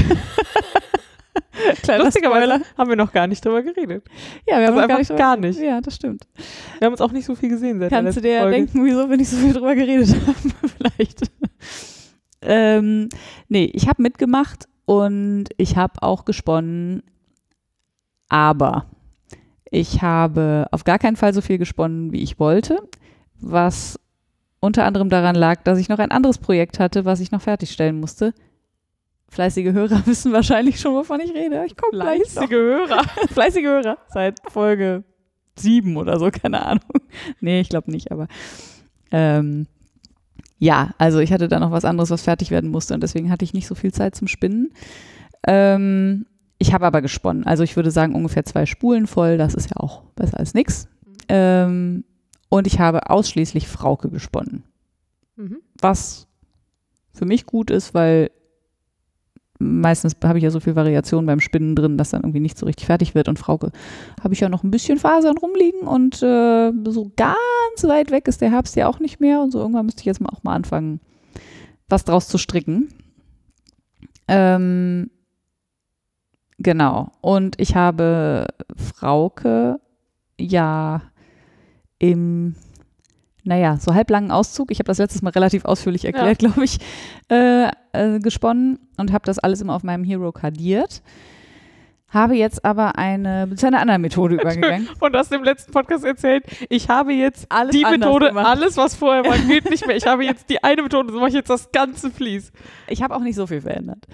Kleiner 1.83 2.03
Lustigerweise 2.05 2.61
haben 2.77 2.89
wir 2.89 2.95
noch 2.95 3.11
gar 3.11 3.27
nicht 3.27 3.43
drüber 3.43 3.61
geredet. 3.61 4.03
Ja, 4.47 4.57
wir 4.59 4.67
Also 4.67 4.81
haben 4.81 4.87
noch 4.89 4.95
einfach 4.97 5.07
drüber- 5.07 5.17
gar 5.17 5.37
nicht. 5.37 5.59
Ja, 5.59 5.81
das 5.81 5.95
stimmt. 5.95 6.27
Wir 6.79 6.85
haben 6.85 6.93
uns 6.93 7.01
auch 7.01 7.11
nicht 7.11 7.25
so 7.25 7.35
viel 7.35 7.49
gesehen 7.49 7.79
seit 7.79 7.89
Kannst 7.91 8.17
du 8.17 8.21
der 8.21 8.31
dir 8.31 8.37
ja 8.37 8.49
letzten 8.49 8.71
Folge. 8.71 8.81
denken, 8.81 8.85
wieso 8.85 9.09
wir 9.09 9.17
nicht 9.17 9.29
so 9.29 9.37
viel 9.37 9.53
drüber 9.53 9.75
geredet 9.75 10.09
haben, 10.27 10.53
vielleicht. 10.77 11.21
ähm, 12.41 13.09
nee, 13.49 13.69
ich 13.73 13.87
habe 13.87 14.01
mitgemacht 14.01 14.67
und 14.85 15.45
ich 15.57 15.75
habe 15.77 16.01
auch 16.01 16.25
gesponnen, 16.25 17.03
aber 18.29 18.87
ich 19.69 20.01
habe 20.01 20.67
auf 20.71 20.83
gar 20.83 20.99
keinen 20.99 21.15
Fall 21.15 21.33
so 21.33 21.41
viel 21.41 21.57
gesponnen, 21.57 22.11
wie 22.11 22.21
ich 22.23 22.39
wollte, 22.39 22.77
was 23.39 23.99
unter 24.63 24.85
anderem 24.85 25.09
daran 25.09 25.35
lag, 25.35 25.61
dass 25.63 25.77
ich 25.77 25.89
noch 25.89 25.99
ein 25.99 26.11
anderes 26.11 26.37
Projekt 26.37 26.79
hatte, 26.79 27.03
was 27.03 27.19
ich 27.19 27.31
noch 27.31 27.41
fertigstellen 27.41 27.99
musste. 27.99 28.33
Fleißige 29.27 29.73
Hörer 29.73 30.01
wissen 30.05 30.31
wahrscheinlich 30.31 30.79
schon, 30.79 30.95
wovon 30.95 31.19
ich 31.19 31.33
rede. 31.33 31.65
Ich 31.65 31.75
komme 31.75 31.91
gleich. 31.91 32.21
Fleißige 32.29 32.51
Hörer. 32.51 33.03
Fleißige 33.29 33.65
Hörer 33.65 33.97
seit 34.07 34.39
Folge 34.49 35.03
sieben 35.57 35.97
oder 35.97 36.17
so, 36.17 36.31
keine 36.31 36.65
Ahnung. 36.65 36.89
Nee, 37.41 37.59
ich 37.59 37.67
glaube 37.67 37.91
nicht, 37.91 38.09
aber 38.09 38.27
ähm, 39.11 39.67
ja, 40.59 40.91
also 40.97 41.19
ich 41.19 41.33
hatte 41.33 41.49
da 41.49 41.59
noch 41.59 41.71
was 41.71 41.83
anderes, 41.83 42.09
was 42.09 42.21
fertig 42.21 42.49
werden 42.49 42.71
musste 42.71 42.93
und 42.93 43.03
deswegen 43.03 43.29
hatte 43.29 43.43
ich 43.43 43.53
nicht 43.53 43.67
so 43.67 43.75
viel 43.75 43.91
Zeit 43.91 44.15
zum 44.15 44.29
Spinnen. 44.29 44.71
Ähm, 45.45 46.25
ich 46.57 46.73
habe 46.73 46.85
aber 46.85 47.01
gesponnen. 47.01 47.45
Also 47.45 47.63
ich 47.63 47.75
würde 47.75 47.91
sagen 47.91 48.15
ungefähr 48.15 48.45
zwei 48.45 48.65
Spulen 48.65 49.07
voll. 49.07 49.37
Das 49.37 49.55
ist 49.55 49.71
ja 49.71 49.77
auch 49.77 50.03
besser 50.15 50.39
als 50.39 50.53
nix. 50.53 50.87
Ähm, 51.27 52.05
und 52.53 52.67
ich 52.67 52.79
habe 52.79 53.09
ausschließlich 53.09 53.67
Frauke 53.67 54.09
gesponnen 54.09 54.63
Mhm. 55.35 55.57
was 55.81 56.27
für 57.11 57.25
mich 57.25 57.47
gut 57.47 57.71
ist, 57.71 57.95
weil 57.95 58.29
meistens 59.57 60.15
habe 60.23 60.37
ich 60.37 60.43
ja 60.43 60.51
so 60.51 60.59
viel 60.59 60.75
Variation 60.75 61.25
beim 61.25 61.39
Spinnen 61.39 61.75
drin, 61.75 61.97
dass 61.97 62.11
dann 62.11 62.21
irgendwie 62.21 62.39
nicht 62.39 62.59
so 62.59 62.67
richtig 62.67 62.85
fertig 62.85 63.15
wird. 63.15 63.27
Und 63.27 63.39
Frauke 63.39 63.71
habe 64.23 64.35
ich 64.35 64.41
ja 64.41 64.49
noch 64.49 64.63
ein 64.63 64.69
bisschen 64.69 64.99
Fasern 64.99 65.39
rumliegen 65.39 65.87
und 65.87 66.21
äh, 66.21 66.71
so 66.85 67.11
ganz 67.15 67.83
weit 67.83 68.11
weg 68.11 68.27
ist 68.27 68.41
der 68.41 68.51
Herbst 68.51 68.75
ja 68.75 68.87
auch 68.87 68.99
nicht 68.99 69.19
mehr. 69.19 69.41
Und 69.41 69.49
so 69.49 69.57
irgendwann 69.59 69.85
müsste 69.87 70.01
ich 70.01 70.05
jetzt 70.05 70.21
mal 70.21 70.29
auch 70.29 70.43
mal 70.43 70.53
anfangen, 70.53 70.99
was 71.89 72.05
draus 72.05 72.27
zu 72.27 72.37
stricken. 72.37 72.89
Ähm, 74.27 75.09
genau. 76.59 77.11
Und 77.21 77.59
ich 77.59 77.75
habe 77.75 78.45
Frauke 78.75 79.79
ja 80.39 81.01
im, 81.99 82.55
naja, 83.43 83.77
so 83.77 83.93
halblangen 83.93 84.31
Auszug, 84.31 84.71
ich 84.71 84.79
habe 84.79 84.87
das 84.87 84.97
letztes 84.97 85.21
Mal 85.21 85.31
relativ 85.31 85.65
ausführlich 85.65 86.05
erklärt, 86.05 86.41
ja. 86.41 86.49
glaube 86.49 86.63
ich, 86.63 86.79
äh, 87.29 87.69
äh, 87.93 88.19
gesponnen 88.19 88.79
und 88.97 89.11
habe 89.11 89.25
das 89.25 89.39
alles 89.39 89.61
immer 89.61 89.75
auf 89.75 89.83
meinem 89.83 90.03
Hero 90.03 90.31
kardiert. 90.31 91.01
Habe 92.13 92.35
jetzt 92.35 92.63
aber 92.63 92.99
eine, 92.99 93.49
zu 93.55 93.65
einer 93.65 93.79
anderen 93.79 94.01
Methode 94.01 94.35
übergegangen. 94.35 94.87
Und 94.99 95.15
hast 95.15 95.31
im 95.31 95.43
letzten 95.43 95.71
Podcast 95.71 96.05
erzählt, 96.05 96.45
ich 96.69 96.87
habe 96.87 97.11
jetzt 97.11 97.51
alles 97.51 97.75
die 97.75 97.83
Methode, 97.83 98.27
gemacht. 98.27 98.45
alles, 98.45 98.77
was 98.77 98.93
vorher 98.93 99.25
war, 99.25 99.35
geht 99.47 99.67
nicht 99.67 99.87
mehr. 99.87 99.95
Ich 99.95 100.05
habe 100.05 100.23
jetzt 100.23 100.47
die 100.47 100.63
eine 100.63 100.83
Methode, 100.83 101.11
so 101.11 101.17
mache 101.17 101.29
ich 101.29 101.33
jetzt 101.33 101.49
das 101.49 101.71
ganze 101.71 102.11
Fließ. 102.11 102.51
Ich 102.87 103.01
habe 103.01 103.15
auch 103.15 103.21
nicht 103.21 103.35
so 103.35 103.47
viel 103.47 103.61
verändert. 103.61 104.05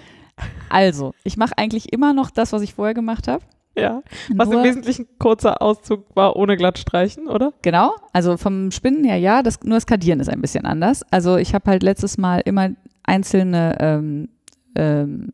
Also, 0.70 1.12
ich 1.24 1.36
mache 1.36 1.52
eigentlich 1.58 1.92
immer 1.92 2.14
noch 2.14 2.30
das, 2.30 2.54
was 2.54 2.62
ich 2.62 2.72
vorher 2.72 2.94
gemacht 2.94 3.28
habe. 3.28 3.44
Ja, 3.76 4.02
was 4.34 4.50
im 4.50 4.64
Wesentlichen 4.64 5.06
kurzer 5.18 5.62
Auszug 5.62 6.04
war 6.14 6.36
ohne 6.36 6.56
Glattstreichen, 6.56 7.28
oder? 7.28 7.52
Genau, 7.62 7.94
also 8.12 8.36
vom 8.36 8.72
Spinnen 8.72 9.04
her 9.04 9.16
ja, 9.16 9.42
das, 9.42 9.62
nur 9.62 9.76
das 9.76 9.86
Kadieren 9.86 10.20
ist 10.20 10.28
ein 10.28 10.40
bisschen 10.40 10.66
anders. 10.66 11.04
Also 11.10 11.36
ich 11.36 11.54
habe 11.54 11.70
halt 11.70 11.82
letztes 11.82 12.18
Mal 12.18 12.40
immer 12.44 12.70
einzelne 13.04 13.76
ähm, 13.80 14.28
ähm, 14.74 15.32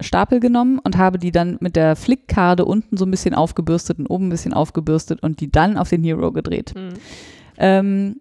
Stapel 0.00 0.38
genommen 0.38 0.78
und 0.78 0.96
habe 0.96 1.18
die 1.18 1.32
dann 1.32 1.58
mit 1.60 1.74
der 1.74 1.96
Flickkarte 1.96 2.64
unten 2.64 2.96
so 2.96 3.04
ein 3.04 3.10
bisschen 3.10 3.34
aufgebürstet 3.34 3.98
und 3.98 4.06
oben 4.06 4.28
ein 4.28 4.30
bisschen 4.30 4.54
aufgebürstet 4.54 5.22
und 5.22 5.40
die 5.40 5.50
dann 5.50 5.76
auf 5.76 5.90
den 5.90 6.04
Hero 6.04 6.30
gedreht. 6.30 6.74
Mhm. 6.76 6.94
Ähm, 7.56 8.16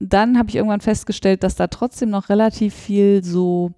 dann 0.00 0.36
habe 0.36 0.48
ich 0.48 0.56
irgendwann 0.56 0.80
festgestellt, 0.80 1.44
dass 1.44 1.54
da 1.54 1.68
trotzdem 1.68 2.10
noch 2.10 2.28
relativ 2.28 2.74
viel 2.74 3.22
so 3.22 3.70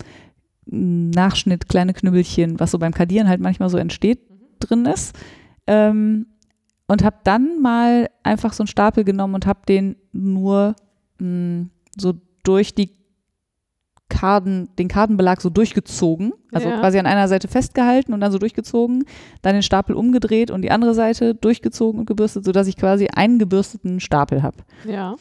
Nachschnitt, 0.67 1.69
kleine 1.69 1.93
Knüppelchen, 1.93 2.59
was 2.59 2.71
so 2.71 2.79
beim 2.79 2.95
Kadieren 2.95 3.29
halt 3.29 3.43
manchmal 3.43 3.69
so 3.69 3.77
entsteht, 3.77 4.21
drin 4.66 4.87
ist. 4.87 5.16
Ähm, 5.66 6.26
und 6.87 7.02
habe 7.02 7.16
dann 7.25 7.61
mal 7.62 8.11
einfach 8.23 8.52
so 8.52 8.62
einen 8.62 8.68
Stapel 8.68 9.04
genommen 9.04 9.35
und 9.35 9.47
habe 9.47 9.61
den 9.66 9.97
nur 10.12 10.76
mh, 11.18 11.26
mm, 11.26 11.71
so 11.97 12.14
durch 12.42 12.75
die 12.75 12.90
Karten, 14.11 14.68
den 14.78 14.88
Kartenbelag 14.88 15.40
so 15.40 15.49
durchgezogen, 15.49 16.35
also 16.52 16.68
ja. 16.68 16.78
quasi 16.78 16.99
an 16.99 17.06
einer 17.06 17.26
Seite 17.26 17.49
festgehalten 17.49 18.12
und 18.12 18.21
dann 18.21 18.30
so 18.30 18.38
durchgezogen, 18.38 19.04
dann 19.42 19.54
den 19.54 19.62
Stapel 19.62 19.97
umgedreht 19.97 20.50
und 20.50 20.62
die 20.62 20.71
andere 20.71 20.94
Seite 20.94 21.35
durchgezogen 21.35 22.00
und 22.00 22.06
gebürstet, 22.06 22.44
sodass 22.44 22.66
ich 22.66 22.76
quasi 22.76 23.09
einen 23.09 23.38
gebürsteten 23.38 24.00
Stapel 24.00 24.42
habe. 24.42 24.59
Ja. 24.87 25.16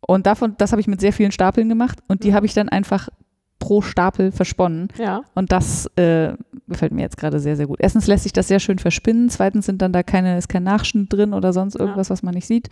Und 0.00 0.26
davon, 0.26 0.56
das 0.58 0.72
habe 0.72 0.80
ich 0.80 0.88
mit 0.88 1.00
sehr 1.00 1.12
vielen 1.12 1.30
Stapeln 1.30 1.68
gemacht 1.68 2.00
und 2.08 2.24
die 2.24 2.30
mhm. 2.30 2.34
habe 2.34 2.46
ich 2.46 2.54
dann 2.54 2.68
einfach 2.68 3.08
pro 3.62 3.80
Stapel 3.80 4.32
versponnen. 4.32 4.88
Ja. 4.98 5.22
Und 5.36 5.52
das 5.52 5.86
äh, 5.94 6.32
gefällt 6.66 6.90
mir 6.90 7.02
jetzt 7.02 7.16
gerade 7.16 7.38
sehr, 7.38 7.56
sehr 7.56 7.68
gut. 7.68 7.78
Erstens 7.80 8.08
lässt 8.08 8.24
sich 8.24 8.32
das 8.32 8.48
sehr 8.48 8.58
schön 8.58 8.80
verspinnen. 8.80 9.30
Zweitens 9.30 9.66
sind 9.66 9.80
dann 9.80 9.92
da 9.92 10.02
keine, 10.02 10.36
ist 10.36 10.48
kein 10.48 10.64
Nachschnitt 10.64 11.12
drin 11.12 11.32
oder 11.32 11.52
sonst 11.52 11.76
irgendwas, 11.76 12.08
ja. 12.08 12.12
was 12.12 12.24
man 12.24 12.34
nicht 12.34 12.48
sieht. 12.48 12.70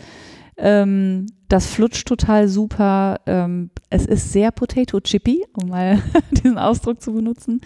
Ähm, 0.56 1.26
das 1.48 1.66
flutscht 1.66 2.08
total 2.08 2.48
super. 2.48 3.20
Ähm, 3.26 3.70
es 3.88 4.04
ist 4.04 4.32
sehr 4.32 4.50
Potato 4.50 4.98
Chippy, 4.98 5.44
um 5.52 5.68
mal 5.68 6.02
diesen 6.32 6.58
Ausdruck 6.58 7.00
zu 7.00 7.12
benutzen. 7.12 7.60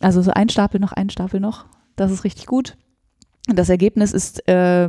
Also 0.00 0.22
so 0.22 0.30
ein 0.30 0.48
Stapel 0.48 0.78
noch, 0.78 0.92
ein 0.92 1.10
Stapel 1.10 1.40
noch. 1.40 1.66
Das 1.96 2.12
ist 2.12 2.22
richtig 2.22 2.46
gut. 2.46 2.76
Und 3.48 3.58
das 3.58 3.68
Ergebnis 3.68 4.12
ist, 4.12 4.46
äh, 4.48 4.88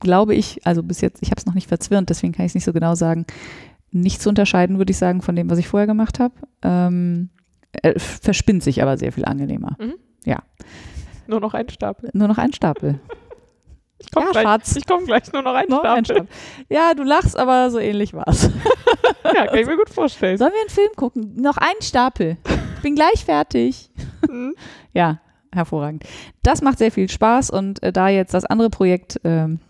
glaube 0.00 0.34
ich, 0.34 0.66
also 0.66 0.82
bis 0.82 1.02
jetzt, 1.02 1.22
ich 1.22 1.30
habe 1.30 1.38
es 1.38 1.44
noch 1.44 1.54
nicht 1.54 1.68
verzwirnt, 1.68 2.08
deswegen 2.08 2.32
kann 2.32 2.46
ich 2.46 2.50
es 2.50 2.54
nicht 2.54 2.64
so 2.64 2.72
genau 2.72 2.94
sagen, 2.94 3.26
nicht 3.94 4.20
zu 4.20 4.28
unterscheiden, 4.28 4.78
würde 4.78 4.90
ich 4.90 4.98
sagen, 4.98 5.22
von 5.22 5.36
dem, 5.36 5.48
was 5.50 5.58
ich 5.58 5.68
vorher 5.68 5.86
gemacht 5.86 6.18
habe. 6.18 6.34
Ähm, 6.62 7.30
äh, 7.82 7.98
verspinnt 7.98 8.62
sich 8.62 8.82
aber 8.82 8.96
sehr 8.96 9.12
viel 9.12 9.24
angenehmer. 9.24 9.76
Mhm. 9.80 9.94
Ja. 10.24 10.42
Nur 11.26 11.40
noch 11.40 11.54
ein 11.54 11.68
Stapel. 11.68 12.10
Nur 12.12 12.28
noch 12.28 12.38
ein 12.38 12.52
Stapel. 12.52 13.00
Ich 13.98 14.10
komme 14.10 14.26
ja, 14.34 14.42
gleich, 14.42 14.84
komm 14.86 15.06
gleich, 15.06 15.32
nur 15.32 15.42
noch 15.42 15.54
ein, 15.54 15.66
Stapel. 15.66 15.90
ein 15.90 16.04
Stapel. 16.04 16.26
Ja, 16.68 16.94
du 16.94 17.04
lachst, 17.04 17.38
aber 17.38 17.70
so 17.70 17.78
ähnlich 17.78 18.12
war 18.12 18.28
es. 18.28 18.50
ja, 19.24 19.46
kann 19.46 19.58
ich 19.58 19.66
mir 19.66 19.76
gut 19.76 19.88
vorstellen. 19.88 20.36
Sollen 20.36 20.52
wir 20.52 20.60
einen 20.60 20.70
Film 20.70 20.90
gucken? 20.96 21.36
Noch 21.36 21.56
ein 21.56 21.80
Stapel. 21.80 22.36
Ich 22.76 22.82
bin 22.82 22.96
gleich 22.96 23.24
fertig. 23.24 23.90
Mhm. 24.28 24.54
Ja, 24.92 25.20
hervorragend. 25.52 26.04
Das 26.42 26.60
macht 26.60 26.78
sehr 26.78 26.90
viel 26.90 27.08
Spaß 27.08 27.50
und 27.50 27.82
äh, 27.82 27.92
da 27.92 28.08
jetzt 28.08 28.34
das 28.34 28.44
andere 28.44 28.68
Projekt 28.68 29.20
ähm, 29.24 29.60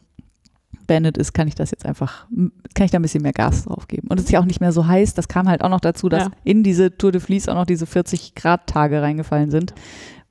beendet 0.87 1.17
ist, 1.19 1.33
kann 1.33 1.49
ich 1.49 1.55
das 1.55 1.71
jetzt 1.71 1.87
einfach, 1.87 2.27
kann 2.75 2.85
ich 2.85 2.91
da 2.91 2.99
ein 2.99 3.03
bisschen 3.03 3.23
mehr 3.23 3.33
Gas 3.33 3.65
drauf 3.65 3.89
geben. 3.89 4.09
Und 4.09 4.19
es 4.19 4.27
ist 4.27 4.31
ja 4.31 4.41
auch 4.41 4.45
nicht 4.45 4.61
mehr 4.61 4.73
so 4.73 4.87
heiß. 4.87 5.15
Das 5.15 5.29
kam 5.29 5.49
halt 5.49 5.63
auch 5.63 5.69
noch 5.69 5.81
dazu, 5.81 6.09
dass 6.09 6.25
ja. 6.25 6.31
in 6.45 6.63
diese 6.63 6.97
Tour 6.97 7.13
de 7.13 7.21
Vlies 7.21 7.49
auch 7.49 7.55
noch 7.55 7.67
diese 7.67 7.87
40 7.87 8.35
Grad 8.35 8.67
Tage 8.67 9.03
reingefallen 9.03 9.51
sind, 9.51 9.75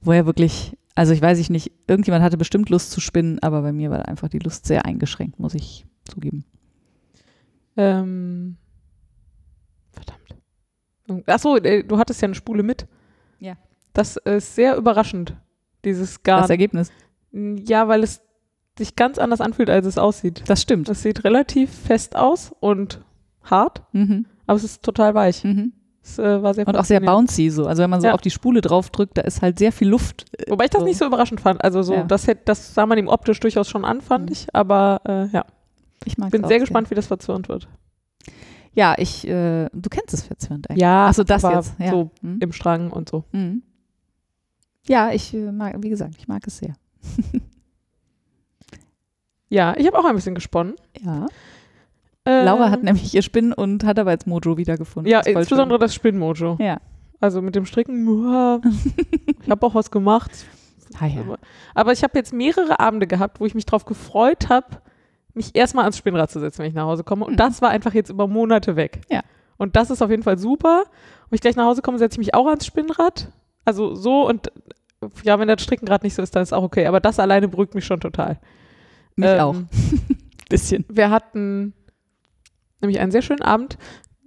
wo 0.01 0.11
er 0.11 0.25
wirklich, 0.25 0.77
also 0.95 1.13
ich 1.13 1.21
weiß 1.21 1.39
ich 1.39 1.49
nicht, 1.49 1.71
irgendjemand 1.87 2.23
hatte 2.23 2.37
bestimmt 2.37 2.69
Lust 2.69 2.91
zu 2.91 3.01
spinnen, 3.01 3.39
aber 3.39 3.61
bei 3.61 3.73
mir 3.73 3.91
war 3.91 4.07
einfach 4.07 4.29
die 4.29 4.39
Lust 4.39 4.65
sehr 4.65 4.85
eingeschränkt, 4.85 5.39
muss 5.39 5.55
ich 5.55 5.85
zugeben. 6.05 6.45
Ähm, 7.75 8.57
verdammt. 9.91 11.27
Achso, 11.27 11.57
äh, 11.57 11.83
du 11.83 11.97
hattest 11.97 12.21
ja 12.21 12.27
eine 12.27 12.35
Spule 12.35 12.63
mit. 12.63 12.87
Ja. 13.39 13.55
Das 13.93 14.17
ist 14.17 14.55
sehr 14.55 14.75
überraschend, 14.75 15.35
dieses 15.83 16.23
Garn. 16.23 16.41
Das 16.41 16.49
Ergebnis. 16.49 16.91
Ja, 17.31 17.87
weil 17.87 18.03
es 18.03 18.21
sich 18.77 18.95
ganz 18.95 19.17
anders 19.17 19.41
anfühlt, 19.41 19.69
als 19.69 19.85
es 19.85 19.97
aussieht. 19.97 20.43
Das 20.47 20.61
stimmt. 20.61 20.89
Es 20.89 21.03
sieht 21.03 21.23
relativ 21.23 21.71
fest 21.71 22.15
aus 22.15 22.51
und 22.59 23.01
hart, 23.43 23.83
mhm. 23.91 24.25
aber 24.47 24.57
es 24.57 24.63
ist 24.63 24.83
total 24.83 25.13
weich. 25.13 25.43
Mhm. 25.43 25.73
Es, 26.03 26.19
äh, 26.19 26.43
war 26.43 26.53
sehr 26.53 26.67
und 26.67 26.75
auch 26.75 26.83
sehr 26.83 26.99
bouncy 26.99 27.49
so. 27.49 27.65
Also 27.65 27.81
wenn 27.81 27.89
man 27.89 28.01
so 28.01 28.07
ja. 28.07 28.13
auf 28.13 28.21
die 28.21 28.29
Spule 28.29 28.59
draufdrückt, 28.61 29.17
da 29.17 29.21
ist 29.21 29.41
halt 29.41 29.57
sehr 29.57 29.71
viel 29.71 29.87
Luft. 29.87 30.25
Äh, 30.37 30.51
Wobei 30.51 30.65
ich 30.65 30.69
das 30.69 30.81
so. 30.81 30.85
nicht 30.85 30.97
so 30.97 31.05
überraschend 31.05 31.39
fand. 31.39 31.63
Also 31.63 31.81
so, 31.81 31.93
ja. 31.93 32.03
das, 32.03 32.27
hätte, 32.27 32.41
das 32.45 32.73
sah 32.73 32.85
man 32.85 32.97
ihm 32.97 33.07
optisch 33.07 33.39
durchaus 33.39 33.69
schon 33.69 33.85
an, 33.85 34.01
fand 34.01 34.25
mhm. 34.25 34.33
ich. 34.33 34.53
Aber 34.53 35.01
äh, 35.07 35.27
ja. 35.27 35.45
Ich 36.05 36.17
bin 36.17 36.43
sehr 36.45 36.59
gespannt, 36.59 36.91
wie 36.91 36.95
das 36.95 37.07
verzürnt 37.07 37.47
wird. 37.47 37.69
Ja, 38.73 38.95
ich, 38.97 39.25
äh, 39.25 39.69
du 39.71 39.89
kennst 39.89 40.13
es 40.13 40.23
verzürnt 40.23 40.69
eigentlich. 40.69 40.81
Ja, 40.81 41.05
also 41.05 41.23
das 41.23 41.43
jetzt. 41.43 41.75
Ja. 41.79 41.91
So 41.91 42.11
mhm. 42.21 42.39
im 42.41 42.51
Strang 42.51 42.91
und 42.91 43.07
so. 43.07 43.23
Mhm. 43.31 43.61
Ja, 44.87 45.11
ich 45.11 45.33
äh, 45.33 45.51
mag, 45.51 45.75
wie 45.81 45.89
gesagt, 45.89 46.15
ich 46.17 46.27
mag 46.27 46.45
es 46.45 46.57
sehr. 46.57 46.73
Ja, 49.53 49.75
ich 49.77 49.85
habe 49.85 49.99
auch 49.99 50.05
ein 50.05 50.15
bisschen 50.15 50.33
gesponnen. 50.33 50.73
Ja. 50.99 51.27
Äh, 52.25 52.43
Laura 52.43 52.71
hat 52.71 52.81
nämlich 52.81 53.13
ihr 53.13 53.21
Spinn- 53.21 53.53
und 53.53 53.83
hat 53.83 53.99
aber 53.99 54.09
jetzt 54.09 54.25
Mojo 54.25 54.57
wiedergefunden. 54.57 55.11
Ja, 55.11 55.19
das 55.19 55.27
insbesondere 55.27 55.77
das 55.77 55.93
Spinn-Mojo. 55.93 56.57
Ja. 56.59 56.79
Also 57.19 57.39
mit 57.39 57.53
dem 57.53 57.67
Stricken, 57.67 58.03
ich 59.43 59.49
habe 59.49 59.65
auch 59.65 59.75
was 59.75 59.91
gemacht. 59.91 60.31
Ah, 60.99 61.07
ja. 61.07 61.23
Aber 61.73 61.91
ich 61.91 62.03
habe 62.03 62.15
jetzt 62.19 62.33
mehrere 62.33 62.79
Abende 62.79 63.07
gehabt, 63.07 63.39
wo 63.39 63.47
ich 63.47 63.55
mich 63.55 63.65
darauf 63.65 63.83
gefreut 63.85 64.49
habe, 64.49 64.67
mich 65.33 65.55
erstmal 65.55 65.85
ans 65.85 65.97
Spinnrad 65.97 66.29
zu 66.29 66.39
setzen, 66.39 66.59
wenn 66.59 66.67
ich 66.67 66.75
nach 66.75 66.85
Hause 66.85 67.03
komme. 67.03 67.25
Und 67.25 67.33
mhm. 67.33 67.37
das 67.37 67.63
war 67.63 67.69
einfach 67.71 67.95
jetzt 67.95 68.11
über 68.11 68.27
Monate 68.27 68.75
weg. 68.75 69.01
Ja. 69.09 69.21
Und 69.57 69.75
das 69.75 69.89
ist 69.89 70.03
auf 70.03 70.11
jeden 70.11 70.21
Fall 70.21 70.37
super. 70.37 70.83
Wenn 71.29 71.35
ich 71.35 71.41
gleich 71.41 71.55
nach 71.55 71.65
Hause 71.65 71.81
komme, 71.81 71.97
setze 71.97 72.15
ich 72.15 72.19
mich 72.19 72.35
auch 72.35 72.45
ans 72.45 72.67
Spinnrad. 72.67 73.31
Also 73.65 73.95
so 73.95 74.29
und 74.29 74.51
ja, 75.23 75.39
wenn 75.39 75.47
das 75.47 75.63
Stricken 75.63 75.87
gerade 75.87 76.05
nicht 76.05 76.13
so 76.13 76.21
ist, 76.21 76.35
dann 76.35 76.43
ist 76.43 76.53
auch 76.53 76.61
okay. 76.61 76.85
Aber 76.85 76.99
das 76.99 77.17
alleine 77.17 77.47
beruhigt 77.47 77.73
mich 77.73 77.85
schon 77.85 77.99
total. 77.99 78.37
Mich 79.15 79.29
ähm, 79.29 79.39
auch. 79.39 79.55
Bisschen. 80.49 80.85
Wir 80.89 81.09
hatten 81.09 81.73
nämlich 82.81 82.99
einen 82.99 83.11
sehr 83.11 83.21
schönen 83.21 83.41
Abend, 83.41 83.77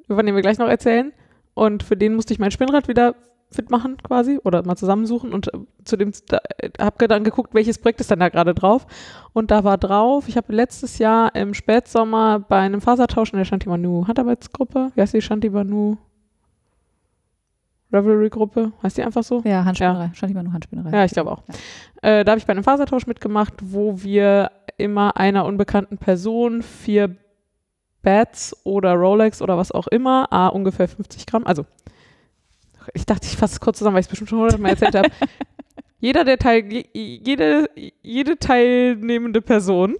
über 0.08 0.22
den 0.22 0.34
wir 0.34 0.42
gleich 0.42 0.58
noch 0.58 0.68
erzählen. 0.68 1.12
Und 1.54 1.82
für 1.82 1.96
den 1.96 2.14
musste 2.14 2.32
ich 2.32 2.38
mein 2.38 2.50
Spinnrad 2.50 2.88
wieder 2.88 3.14
fit 3.50 3.70
machen 3.70 3.96
quasi 4.02 4.38
oder 4.42 4.64
mal 4.64 4.76
zusammensuchen 4.76 5.32
und 5.32 5.52
äh, 5.54 5.58
zu 5.84 5.96
dem 5.96 6.12
äh, 6.30 6.70
habe 6.80 7.08
dann 7.08 7.24
geguckt, 7.24 7.54
welches 7.54 7.78
Projekt 7.78 8.00
ist 8.00 8.10
denn 8.10 8.18
da 8.18 8.28
gerade 8.28 8.54
drauf 8.54 8.86
und 9.32 9.50
da 9.50 9.62
war 9.62 9.78
drauf, 9.78 10.28
ich 10.28 10.36
habe 10.36 10.52
letztes 10.52 10.98
Jahr 10.98 11.34
im 11.34 11.54
Spätsommer 11.54 12.40
bei 12.40 12.58
einem 12.58 12.80
Fasertausch 12.80 13.32
in 13.32 13.38
der 13.38 13.44
Shantibanu 13.44 14.06
Handarbeitsgruppe, 14.08 14.90
wie 14.94 15.00
heißt 15.00 15.14
die 15.14 15.22
Shantibanu 15.22 15.96
Revelry-Gruppe, 17.92 18.72
heißt 18.82 18.98
die 18.98 19.02
einfach 19.02 19.22
so? 19.22 19.42
Ja, 19.44 19.64
Handspinnerei, 19.64 20.06
ja. 20.06 20.14
Shantibanu 20.14 20.52
Handspinnerei. 20.52 20.90
Ja, 20.90 21.04
ich 21.04 21.12
glaube 21.12 21.30
auch. 21.30 21.42
Ja. 22.02 22.20
Äh, 22.20 22.24
da 22.24 22.32
habe 22.32 22.38
ich 22.38 22.46
bei 22.46 22.52
einem 22.52 22.64
Fasertausch 22.64 23.06
mitgemacht, 23.06 23.54
wo 23.62 24.02
wir 24.02 24.50
immer 24.76 25.16
einer 25.16 25.44
unbekannten 25.44 25.98
Person 25.98 26.62
vier 26.62 27.16
Bats 28.02 28.56
oder 28.64 28.94
Rolex 28.94 29.42
oder 29.42 29.56
was 29.56 29.72
auch 29.72 29.86
immer, 29.86 30.32
a 30.32 30.48
ungefähr 30.48 30.88
50 30.88 31.26
Gramm, 31.26 31.46
also 31.46 31.64
ich 32.94 33.04
dachte, 33.06 33.26
ich 33.26 33.36
fasse 33.36 33.54
es 33.54 33.60
kurz 33.60 33.78
zusammen, 33.78 33.94
weil 33.94 34.00
ich 34.00 34.06
es 34.06 34.10
bestimmt 34.10 34.30
schon 34.30 34.38
hundertmal 34.38 34.72
erzählt 34.72 34.94
habe. 34.94 35.10
Jeder 35.98 36.24
der 36.24 36.38
Teil, 36.38 36.84
jede, 36.92 37.70
jede 38.02 38.38
teilnehmende 38.38 39.40
Person 39.40 39.96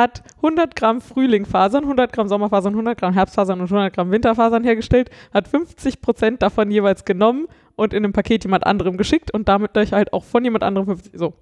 hat 0.00 0.22
100 0.36 0.74
Gramm 0.74 1.00
Frühlingfasern, 1.00 1.84
100 1.84 2.12
Gramm 2.12 2.28
Sommerfasern, 2.28 2.72
100 2.72 2.98
Gramm 2.98 3.14
Herbstfasern 3.14 3.60
und 3.60 3.66
100 3.66 3.94
Gramm 3.94 4.10
Winterfasern 4.10 4.64
hergestellt, 4.64 5.10
hat 5.32 5.48
50 5.48 6.00
Prozent 6.00 6.42
davon 6.42 6.70
jeweils 6.70 7.04
genommen 7.04 7.46
und 7.76 7.94
in 7.94 8.04
einem 8.04 8.12
Paket 8.12 8.44
jemand 8.44 8.66
anderem 8.66 8.96
geschickt 8.96 9.32
und 9.32 9.48
damit 9.48 9.72
halt 9.76 10.12
auch 10.12 10.24
von 10.24 10.44
jemand 10.44 10.64
anderem 10.64 10.86
50, 10.86 11.12
so. 11.14 11.34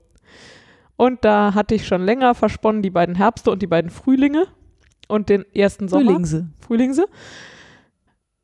Und 0.97 1.25
da 1.25 1.55
hatte 1.55 1.77
ich 1.77 1.87
schon 1.87 2.03
länger 2.03 2.35
versponnen 2.35 2.83
die 2.83 2.91
beiden 2.91 3.15
Herbste 3.15 3.53
und 3.53 3.63
die 3.63 3.69
beiden 3.69 3.91
Frühlinge 3.91 4.47
und 5.07 5.29
den 5.29 5.45
ersten 5.55 5.89
Sommer. 5.89 6.07
Frühlingse. 6.07 6.49
Frühlingse. 6.59 7.07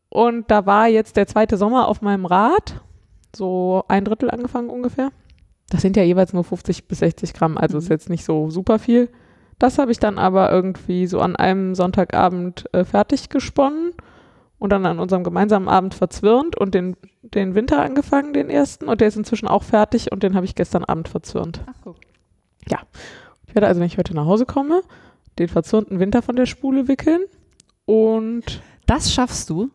Und 0.09 0.51
da 0.51 0.65
war 0.65 0.87
jetzt 0.87 1.17
der 1.17 1.27
zweite 1.27 1.57
Sommer 1.57 1.89
auf 1.89 2.01
meinem 2.01 2.27
Rad, 2.27 2.81
so 3.35 3.83
ein 3.89 4.05
Drittel 4.05 4.31
angefangen 4.31 4.71
ungefähr. 4.71 5.11
Das 5.71 5.83
sind 5.83 5.97
ja 5.97 6.05
jeweils 6.05 6.33
nur 6.33 6.45
50 6.45 6.87
bis 6.87 7.01
60 7.01 7.35
Gramm, 7.35 7.59
also 7.59 7.77
mhm. 7.77 7.83
ist 7.83 7.89
jetzt 7.89 8.09
nicht 8.09 8.25
so 8.25 8.51
super 8.51 8.79
viel. 8.79 9.09
Das 9.59 9.79
habe 9.79 9.93
ich 9.93 9.99
dann 9.99 10.19
aber 10.19 10.51
irgendwie 10.51 11.07
so 11.07 11.21
an 11.21 11.37
einem 11.37 11.75
Sonntagabend 11.75 12.67
äh, 12.73 12.85
fertig 12.85 13.29
gesponnen 13.29 13.93
und 14.59 14.71
dann 14.71 14.87
an 14.87 14.99
unserem 14.99 15.25
gemeinsamen 15.25 15.69
Abend 15.69 15.95
verzwirnt 15.95 16.57
und 16.57 16.75
den, 16.75 16.97
den 17.23 17.55
Winter 17.55 17.83
angefangen, 17.83 18.33
den 18.33 18.51
ersten. 18.51 18.89
Und 18.89 19.01
der 19.01 19.09
ist 19.09 19.17
inzwischen 19.17 19.49
auch 19.49 19.63
fertig 19.63 20.11
und 20.13 20.23
den 20.23 20.35
habe 20.35 20.47
ich 20.47 20.55
gestern 20.55 20.85
Abend 20.85 21.09
verzwirnt. 21.09 21.63
Ach, 21.67 21.75
guck. 21.83 21.97
Ich 23.55 23.57
werde 23.57 23.69
also, 23.69 23.81
wenn 23.81 23.87
ich 23.87 23.99
heute 23.99 24.17
nach 24.17 24.27
Hause 24.27 24.47
komme, 24.47 24.83
den 25.39 25.47
verzwirnten 25.47 26.01
Winter 26.01 26.23
von 26.23 26.35
der 26.35 26.47
Spule 26.47 26.89
wickeln 26.89 27.21
und 27.85 28.63
Das 28.87 29.13
schaffst 29.13 29.49
du, 29.49 29.71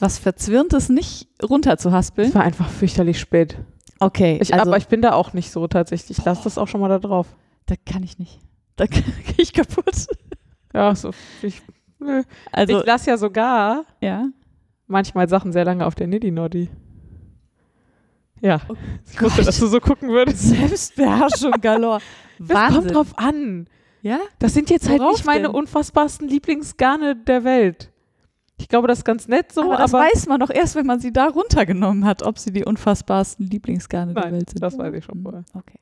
was 0.00 0.18
Verzwirntes 0.18 0.88
nicht 0.88 1.28
runterzuhaspeln. 1.40 2.30
es 2.30 2.34
war 2.34 2.42
einfach 2.42 2.68
fürchterlich 2.68 3.20
spät. 3.20 3.58
Okay, 4.00 4.38
Ich, 4.40 4.52
also 4.52 4.66
aber 4.66 4.76
ich 4.76 4.88
bin 4.88 5.02
da 5.02 5.12
auch 5.12 5.34
nicht 5.34 5.52
so 5.52 5.68
tatsächlich. 5.68 6.18
Ich 6.18 6.24
lasse 6.24 6.42
das 6.42 6.58
auch 6.58 6.66
schon 6.66 6.80
mal 6.80 6.88
da 6.88 6.98
drauf. 6.98 7.28
da 7.66 7.76
kann 7.76 8.02
ich 8.02 8.18
nicht. 8.18 8.40
Da 8.80 8.86
gehe 8.90 9.02
ich 9.36 9.52
kaputt. 9.52 10.06
Ja, 10.72 10.94
so. 10.94 11.10
Ich, 11.42 11.60
nö. 11.98 12.22
Also, 12.50 12.80
ich 12.80 12.86
lasse 12.86 13.10
ja 13.10 13.18
sogar 13.18 13.84
ja. 14.00 14.26
manchmal 14.86 15.28
Sachen 15.28 15.52
sehr 15.52 15.66
lange 15.66 15.84
auf 15.84 15.94
der 15.94 16.06
Niddy-Noddy. 16.06 16.70
Ja, 18.40 18.62
Oh 18.70 18.74
ich 19.12 19.20
wusste, 19.20 19.42
dass 19.42 19.58
du 19.60 19.66
so 19.66 19.80
gucken 19.80 20.08
würdest. 20.08 20.40
Selbstbeherrschung 20.48 21.52
galore. 21.60 22.00
Das 22.38 22.48
Wahnsinn. 22.48 22.80
kommt 22.80 22.94
drauf 22.94 23.18
an. 23.18 23.66
Ja? 24.00 24.18
Das 24.38 24.54
sind 24.54 24.70
jetzt 24.70 24.88
halt 24.88 25.00
Worauf 25.00 25.12
nicht 25.16 25.26
meine 25.26 25.48
denn? 25.48 25.54
unfassbarsten 25.54 26.26
Lieblingsgarne 26.26 27.16
der 27.16 27.44
Welt. 27.44 27.92
Ich 28.56 28.68
glaube, 28.68 28.88
das 28.88 29.00
ist 29.00 29.04
ganz 29.04 29.28
nett 29.28 29.52
so, 29.52 29.60
aber 29.62 29.74
aber, 29.74 29.82
das 29.82 29.92
weiß 29.92 30.26
man 30.26 30.40
doch 30.40 30.48
erst, 30.48 30.74
wenn 30.74 30.86
man 30.86 31.00
sie 31.00 31.12
da 31.12 31.28
runtergenommen 31.28 32.06
hat, 32.06 32.22
ob 32.22 32.38
sie 32.38 32.50
die 32.50 32.64
unfassbarsten 32.64 33.46
Lieblingsgarne 33.46 34.14
der 34.14 34.22
Nein, 34.24 34.32
Welt 34.32 34.48
sind. 34.50 34.62
das 34.62 34.78
weiß 34.78 34.94
ich 34.94 35.04
schon 35.04 35.16
Hm, 35.16 35.22
vorher. 35.22 35.44
Okay. 35.52 35.78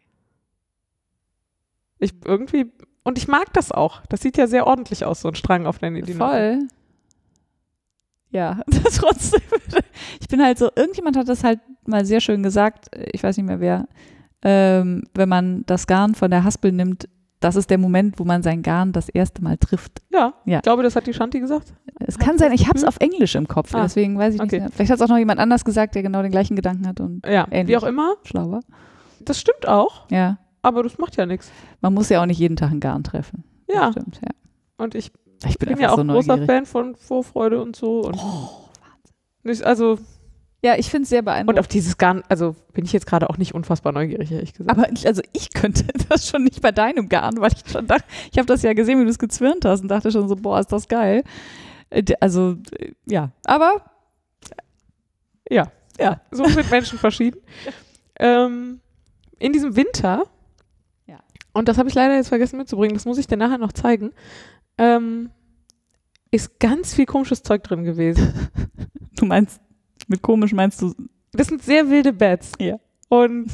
ich 2.00 2.12
irgendwie 2.24 2.72
und 3.04 3.18
ich 3.18 3.28
mag 3.28 3.52
das 3.54 3.72
auch. 3.72 4.02
Das 4.08 4.20
sieht 4.20 4.36
ja 4.36 4.46
sehr 4.46 4.66
ordentlich 4.66 5.04
aus, 5.04 5.20
so 5.22 5.28
ein 5.28 5.34
Strang 5.34 5.66
auf 5.66 5.78
der 5.78 5.90
Niddy-Noddy. 5.90 6.18
Voll. 6.18 6.68
Ja, 8.30 8.60
trotzdem. 8.96 9.40
Ich 10.20 10.28
bin 10.28 10.42
halt 10.42 10.58
so, 10.58 10.70
irgendjemand 10.76 11.16
hat 11.16 11.28
das 11.28 11.44
halt 11.44 11.60
mal 11.86 12.04
sehr 12.04 12.20
schön 12.20 12.42
gesagt, 12.42 12.86
ich 13.12 13.22
weiß 13.22 13.36
nicht 13.38 13.46
mehr 13.46 13.60
wer, 13.60 13.88
ähm, 14.42 15.04
wenn 15.14 15.28
man 15.28 15.64
das 15.66 15.86
Garn 15.86 16.14
von 16.14 16.30
der 16.30 16.44
Haspel 16.44 16.70
nimmt, 16.72 17.08
das 17.40 17.56
ist 17.56 17.70
der 17.70 17.78
Moment, 17.78 18.18
wo 18.18 18.24
man 18.24 18.42
sein 18.42 18.62
Garn 18.62 18.92
das 18.92 19.08
erste 19.08 19.42
Mal 19.42 19.56
trifft. 19.56 20.02
Ja, 20.12 20.34
Ja. 20.44 20.58
ich 20.58 20.62
glaube, 20.62 20.82
das 20.82 20.94
hat 20.96 21.06
die 21.06 21.14
Shanti 21.14 21.40
gesagt. 21.40 21.72
Es 22.00 22.18
kann 22.18 22.36
sein, 22.36 22.52
ich 22.52 22.66
habe 22.68 22.76
es 22.76 22.82
Hm? 22.82 22.88
auf 22.88 22.96
Englisch 23.00 23.34
im 23.36 23.48
Kopf, 23.48 23.74
Ah, 23.74 23.82
deswegen 23.82 24.18
weiß 24.18 24.34
ich 24.34 24.40
nicht 24.42 24.52
okay. 24.52 24.60
mehr. 24.60 24.70
Vielleicht 24.72 24.90
hat 24.90 24.96
es 24.98 25.02
auch 25.02 25.08
noch 25.08 25.18
jemand 25.18 25.40
anders 25.40 25.64
gesagt, 25.64 25.94
der 25.94 26.02
genau 26.02 26.20
den 26.22 26.30
gleichen 26.30 26.56
Gedanken 26.56 26.86
hat 26.86 27.00
und 27.00 27.24
Ja, 27.26 27.46
Ähnlich. 27.50 27.68
wie 27.68 27.76
auch 27.78 27.88
immer. 27.88 28.14
schlau 28.24 28.50
war. 28.50 28.60
Das 29.20 29.40
stimmt 29.40 29.66
auch, 29.66 30.06
Ja, 30.10 30.38
aber 30.62 30.82
das 30.82 30.98
macht 30.98 31.16
ja 31.16 31.26
nichts. 31.26 31.50
man 31.80 31.94
muss 31.94 32.08
ja 32.08 32.20
auch 32.22 32.26
nicht 32.26 32.38
jeden 32.38 32.56
Tag 32.56 32.70
ein 32.70 32.80
Garn 32.80 33.04
treffen. 33.04 33.44
Ja, 33.68 33.90
stimmt, 33.92 34.20
ja. 34.22 34.30
und 34.84 34.94
ich 34.94 35.12
Ich 35.46 35.58
bin, 35.58 35.68
bin 35.70 35.78
ja 35.80 35.90
auch 35.90 35.96
so 35.96 36.00
ein 36.02 36.08
großer 36.08 36.36
neugierig. 36.36 36.50
Fan 36.50 36.66
von 36.66 36.96
Vorfreude 36.96 37.60
und 37.62 37.76
so. 37.76 38.00
Und 38.02 38.16
Oh, 38.18 38.48
nicht, 39.42 39.62
also, 39.62 39.98
ja, 40.62 40.74
ich 40.76 40.90
finde 40.90 41.04
es 41.04 41.10
sehr 41.10 41.20
und 41.20 41.26
beeindruckend. 41.26 41.60
auf 41.60 41.68
dieses 41.68 41.98
Garn, 41.98 42.22
also 42.28 42.56
bin 42.72 42.84
ich 42.84 42.92
jetzt 42.92 43.06
gerade 43.06 43.30
auch 43.30 43.36
nicht 43.38 43.54
unfassbar 43.54 43.92
neugierig, 43.92 44.32
ehrlich 44.32 44.52
gesagt. 44.54 44.70
Aber 44.76 44.90
ich- 44.92 45.06
also 45.06 45.22
ich 45.32 45.50
könnte 45.52 45.84
das 46.08 46.26
schon 46.28 46.42
nicht 46.44 46.60
bei 46.62 46.72
deinem 46.72 47.08
Garn, 47.08 47.40
weil 47.40 47.52
ich 47.52 47.70
schon 47.70 47.86
dachte, 47.86 48.04
ich 48.32 48.38
habe 48.38 48.46
das 48.46 48.62
ja 48.62 48.72
gesehen, 48.72 48.98
wie 48.98 49.04
du 49.04 49.10
es 49.10 49.18
gezwirnt 49.18 49.64
hast 49.64 49.82
und 49.82 49.88
dachte 49.88 50.10
schon 50.10 50.28
so, 50.28 50.34
boah, 50.36 50.58
ist 50.60 50.72
das 50.72 50.88
geil. 50.88 51.22
Äh, 51.90 52.02
Also, 52.20 52.56
äh, 52.78 52.92
ja. 53.06 53.30
Aber, 53.44 53.82
Ja, 55.50 55.70
Ja. 56.00 56.20
so 56.30 56.44
sind 56.46 56.70
Menschen 56.70 56.98
verschieden. 56.98 57.40
Ähm, 58.20 58.80
in 59.38 59.52
diesem 59.52 59.76
Winter. 59.76 60.24
Und 61.52 61.68
das 61.68 61.78
habe 61.78 61.88
ich 61.88 61.94
leider 61.94 62.14
jetzt 62.16 62.28
vergessen 62.28 62.58
mitzubringen, 62.58 62.94
das 62.94 63.04
muss 63.04 63.18
ich 63.18 63.26
dir 63.26 63.36
nachher 63.36 63.58
noch 63.58 63.72
zeigen, 63.72 64.12
ähm, 64.76 65.30
ist 66.30 66.60
ganz 66.60 66.94
viel 66.94 67.06
komisches 67.06 67.42
Zeug 67.42 67.62
drin 67.64 67.84
gewesen. 67.84 68.50
du 69.16 69.26
meinst, 69.26 69.60
mit 70.08 70.22
komisch 70.22 70.52
meinst 70.52 70.80
du, 70.82 70.94
Das 71.32 71.48
sind 71.48 71.62
sehr 71.62 71.88
wilde 71.90 72.12
Beds. 72.12 72.52
Ja. 72.58 72.78
Und 73.08 73.48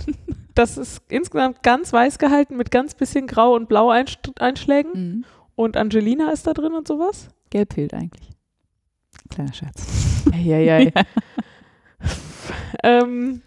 das 0.54 0.76
ist 0.76 1.02
insgesamt 1.08 1.62
ganz 1.62 1.92
weiß 1.92 2.18
gehalten 2.18 2.56
mit 2.56 2.70
ganz 2.70 2.94
bisschen 2.94 3.26
Grau- 3.26 3.54
und 3.54 3.68
Blau-Einschlägen. 3.68 5.20
mh, 5.20 5.26
Und 5.54 5.76
Angelina 5.76 6.30
ist 6.32 6.46
da 6.46 6.52
drin 6.52 6.72
und 6.74 6.88
sowas. 6.88 7.28
gelb 7.50 7.72
fehlt 7.74 7.94
eigentlich. 7.94 8.30
Kleiner 9.30 9.52
Scherz. 9.52 10.24
Eieiei. 10.32 10.92
ähm, 12.82 13.42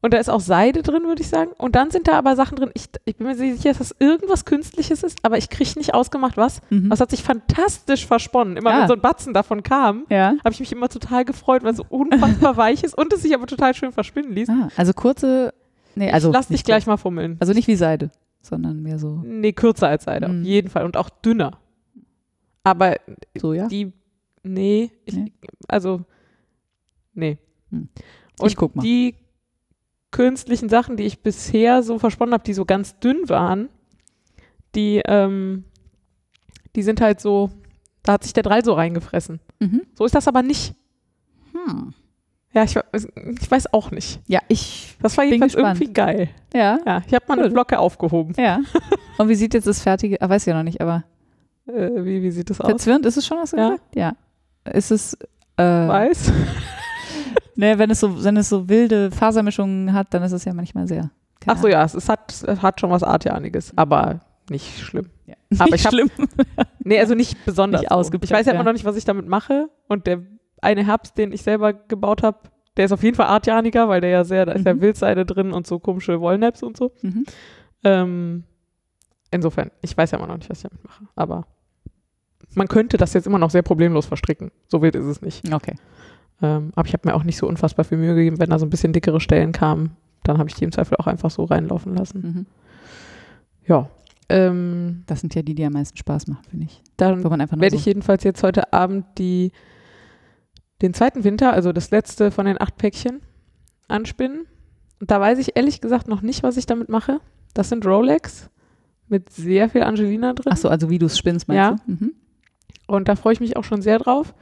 und 0.00 0.14
da 0.14 0.18
ist 0.18 0.28
auch 0.30 0.40
Seide 0.40 0.82
drin, 0.82 1.04
würde 1.04 1.22
ich 1.22 1.28
sagen. 1.28 1.50
Und 1.58 1.74
dann 1.74 1.90
sind 1.90 2.06
da 2.08 2.16
aber 2.18 2.36
Sachen 2.36 2.56
drin. 2.56 2.70
Ich, 2.74 2.84
ich 3.04 3.16
bin 3.16 3.26
mir 3.26 3.34
sicher, 3.34 3.70
dass 3.70 3.78
das 3.78 3.94
irgendwas 3.98 4.44
Künstliches 4.44 5.02
ist, 5.02 5.18
aber 5.24 5.38
ich 5.38 5.50
kriege 5.50 5.70
nicht 5.76 5.92
ausgemacht, 5.94 6.36
was. 6.36 6.60
Mhm. 6.70 6.90
Das 6.90 7.00
hat 7.00 7.10
sich 7.10 7.22
fantastisch 7.22 8.06
versponnen. 8.06 8.56
Immer 8.56 8.70
Ja. 8.70 8.80
wenn 8.82 8.88
so 8.88 8.94
ein 8.94 9.00
Batzen 9.00 9.34
davon 9.34 9.62
kam, 9.62 10.06
Ja. 10.08 10.34
habe 10.44 10.50
ich 10.52 10.60
mich 10.60 10.70
immer 10.72 10.88
total 10.88 11.24
gefreut, 11.24 11.62
weil 11.64 11.72
es 11.72 11.78
so 11.78 11.86
unfassbar 11.88 12.56
weich 12.56 12.84
ist 12.84 12.96
und 12.96 13.12
es 13.12 13.22
sich 13.22 13.34
aber 13.34 13.46
total 13.46 13.74
schön 13.74 13.90
verspinnen 13.92 14.32
ließ. 14.32 14.48
Ah, 14.50 14.68
also 14.76 14.92
kurze, 14.92 15.52
nee, 15.96 16.10
also. 16.12 16.28
ich 16.28 16.34
lass 16.34 16.48
dich 16.48 16.62
gleich 16.64 16.86
mal 16.86 16.96
fummeln. 16.96 17.36
Also 17.40 17.52
nicht 17.52 17.66
wie 17.66 17.76
Seide, 17.76 18.10
sondern 18.40 18.80
mehr 18.82 18.98
so, 19.00 19.20
Nee, 19.24 19.52
kürzer 19.52 19.88
als 19.88 20.04
Seide, 20.04 20.28
Mhm. 20.28 20.40
auf 20.42 20.46
jeden 20.46 20.70
Fall. 20.70 20.84
Und 20.84 20.96
auch 20.96 21.10
dünner. 21.10 21.58
Aber 22.62 22.96
so, 23.36 23.52
ja? 23.52 23.66
die, 23.66 23.92
nee, 24.44 24.90
ich, 25.06 25.14
Nee? 25.16 25.32
also, 25.66 26.02
nee. 27.14 27.38
Hm. 27.70 27.88
Und 28.40 28.46
Ich 28.46 28.56
guck 28.56 28.76
mal. 28.76 28.82
die 28.82 29.14
künstlichen 30.10 30.68
Sachen, 30.68 30.96
die 30.96 31.04
ich 31.04 31.22
bisher 31.22 31.82
so 31.82 31.98
versponnen 31.98 32.32
habe, 32.32 32.44
die 32.44 32.54
so 32.54 32.64
ganz 32.64 32.98
dünn 32.98 33.28
waren, 33.28 33.68
die, 34.74 35.02
ähm, 35.06 35.64
die 36.76 36.82
sind 36.82 37.00
halt 37.00 37.20
so, 37.20 37.50
da 38.02 38.14
hat 38.14 38.24
sich 38.24 38.32
der 38.32 38.42
Drall 38.42 38.64
so 38.64 38.72
reingefressen. 38.72 39.40
Mhm. 39.60 39.82
So 39.94 40.04
ist 40.04 40.14
das 40.14 40.28
aber 40.28 40.42
nicht. 40.42 40.74
Hm. 41.52 41.92
Ja, 42.54 42.64
ich, 42.64 42.76
ich 43.40 43.50
weiß 43.50 43.72
auch 43.74 43.90
nicht. 43.90 44.20
Ja, 44.26 44.40
ich, 44.48 44.96
Das 45.02 45.16
war 45.18 45.24
jedenfalls 45.24 45.54
irgendwie 45.54 45.92
geil. 45.92 46.30
ja, 46.54 46.78
Ja, 46.86 47.02
ich 47.06 47.12
habe 47.14 47.24
mal 47.28 47.34
eine 47.34 47.44
Cool. 47.48 47.52
Glocke 47.52 47.78
aufgehoben. 47.78 48.34
ja. 48.38 48.60
Und 49.18 49.28
wie 49.28 49.34
sieht 49.34 49.52
jetzt 49.54 49.66
das 49.66 49.82
fertige, 49.82 50.20
ah, 50.22 50.28
weiß 50.28 50.42
ich 50.42 50.50
ja 50.50 50.54
noch 50.56 50.62
nicht, 50.62 50.80
aber 50.80 51.04
Äh, 51.66 52.04
wie, 52.04 52.22
wie 52.22 52.30
sieht 52.30 52.48
das 52.50 52.60
aus? 52.60 52.68
verzwirnt 52.70 53.04
ist 53.04 53.16
es 53.18 53.26
schon, 53.26 53.38
hast 53.38 53.52
du 53.52 53.56
Ja. 53.58 53.70
gesagt? 53.70 53.96
Ja. 53.96 54.12
Ist 54.72 54.90
es, 54.90 55.14
äh, 55.56 55.62
Weiß? 55.62 56.32
Ne, 57.60 57.76
wenn 57.78 57.90
es 57.90 57.98
so, 57.98 58.22
wenn 58.22 58.36
es 58.36 58.48
so 58.48 58.68
wilde 58.68 59.10
Fasermischungen 59.10 59.92
hat, 59.92 60.14
dann 60.14 60.22
ist 60.22 60.30
es 60.30 60.44
ja 60.44 60.54
manchmal 60.54 60.86
sehr. 60.86 61.10
Ach 61.46 61.56
so, 61.58 61.66
ja, 61.66 61.82
es, 61.82 61.94
es, 61.94 62.08
hat, 62.08 62.30
es 62.46 62.62
hat 62.62 62.80
schon 62.80 62.90
was 62.90 63.02
Artjaniges, 63.02 63.72
aber 63.76 64.20
nicht 64.48 64.78
schlimm. 64.78 65.08
Ja. 65.26 65.34
Aber 65.58 65.64
Nicht 65.64 65.74
ich 65.80 65.84
hab- 65.86 65.92
schlimm. 65.92 66.10
Nee, 66.84 67.00
also 67.00 67.14
nicht 67.14 67.44
besonders. 67.44 67.82
Nicht 67.82 67.90
so. 67.90 68.18
Ich 68.22 68.30
weiß 68.30 68.46
ja 68.46 68.52
ja. 68.52 68.60
immer 68.60 68.64
noch 68.64 68.72
nicht, 68.72 68.84
was 68.84 68.96
ich 68.96 69.04
damit 69.04 69.26
mache. 69.28 69.68
Und 69.88 70.06
der 70.06 70.22
eine 70.62 70.86
Herbst, 70.86 71.18
den 71.18 71.32
ich 71.32 71.42
selber 71.42 71.72
gebaut 71.74 72.22
habe, 72.22 72.38
der 72.76 72.84
ist 72.86 72.92
auf 72.92 73.02
jeden 73.02 73.16
Fall 73.16 73.26
artjaniger, 73.26 73.88
weil 73.88 74.00
der 74.00 74.10
ja 74.10 74.24
sehr, 74.24 74.46
da 74.46 74.52
ist 74.52 74.64
ja 74.64 74.72
Mhm. 74.72 74.80
Wildseide 74.80 75.26
drin 75.26 75.52
und 75.52 75.66
so 75.66 75.80
komische 75.80 76.20
Wollnaps 76.20 76.62
und 76.62 76.76
so. 76.78 76.92
Mhm. 77.02 77.24
Ähm, 77.84 78.44
insofern, 79.32 79.70
ich 79.82 79.94
weiß 79.96 80.12
ja 80.12 80.18
immer 80.18 80.28
noch 80.28 80.38
nicht, 80.38 80.48
was 80.48 80.58
ich 80.58 80.68
damit 80.70 80.82
mache. 80.84 81.04
Aber 81.16 81.46
man 82.54 82.68
könnte 82.68 82.96
das 82.96 83.12
jetzt 83.12 83.26
immer 83.26 83.38
noch 83.38 83.50
sehr 83.50 83.62
problemlos 83.62 84.06
verstricken. 84.06 84.50
So 84.68 84.80
wild 84.80 84.94
ist 84.94 85.04
es 85.06 85.20
nicht. 85.20 85.52
Okay. 85.52 85.74
Ähm, 86.40 86.72
aber 86.76 86.86
ich 86.86 86.92
habe 86.92 87.08
mir 87.08 87.14
auch 87.14 87.24
nicht 87.24 87.36
so 87.36 87.48
unfassbar 87.48 87.84
viel 87.84 87.98
Mühe 87.98 88.14
gegeben, 88.14 88.38
wenn 88.38 88.50
da 88.50 88.58
so 88.58 88.66
ein 88.66 88.70
bisschen 88.70 88.92
dickere 88.92 89.20
Stellen 89.20 89.52
kamen. 89.52 89.96
Dann 90.22 90.38
habe 90.38 90.48
ich 90.48 90.54
die 90.54 90.64
im 90.64 90.72
Zweifel 90.72 90.96
auch 90.98 91.06
einfach 91.06 91.30
so 91.30 91.44
reinlaufen 91.44 91.94
lassen. 91.94 92.20
Mhm. 92.20 92.46
Ja. 93.66 93.88
Ähm, 94.28 95.02
Das 95.06 95.20
sind 95.20 95.34
ja 95.34 95.42
die, 95.42 95.54
die 95.54 95.64
am 95.64 95.72
meisten 95.72 95.96
Spaß 95.96 96.26
machen, 96.26 96.44
finde 96.50 96.66
ich. 96.66 96.82
dann 96.96 97.22
werde 97.24 97.70
so, 97.70 97.76
ich 97.80 97.86
jedenfalls 97.86 98.24
jetzt 98.24 98.42
heute 98.42 98.72
Abend 98.72 99.06
die, 99.18 99.52
den 100.82 100.94
zweiten 100.94 101.24
Winter, 101.24 101.52
also 101.52 101.72
das 101.72 101.90
letzte 101.90 102.30
von 102.30 102.46
den 102.46 102.60
acht 102.60 102.76
Päckchen, 102.76 103.20
anspinnen. 103.88 104.46
Und 105.00 105.10
da 105.10 105.20
weiß 105.20 105.38
ich 105.38 105.56
ehrlich 105.56 105.80
gesagt 105.80 106.08
noch 106.08 106.22
nicht, 106.22 106.42
was 106.42 106.56
ich 106.56 106.66
damit 106.66 106.88
mache. 106.88 107.20
Das 107.54 107.68
sind 107.70 107.86
Rolex 107.86 108.50
mit 109.08 109.30
sehr 109.30 109.70
viel 109.70 109.82
Angelina 109.82 110.34
drin. 110.34 110.52
Ach 110.52 110.58
so, 110.58 110.68
also 110.68 110.90
wie 110.90 110.98
du 110.98 111.06
es 111.06 111.16
spinnst, 111.16 111.48
meinst 111.48 111.58
Ja. 111.58 111.76
du? 111.86 111.92
Mhm. 111.92 112.12
Und 112.86 113.08
da 113.08 113.16
freue 113.16 113.32
ich 113.32 113.40
mich 113.40 113.56
auch 113.56 113.64
schon 113.64 113.80
sehr 113.80 113.98
drauf. 113.98 114.34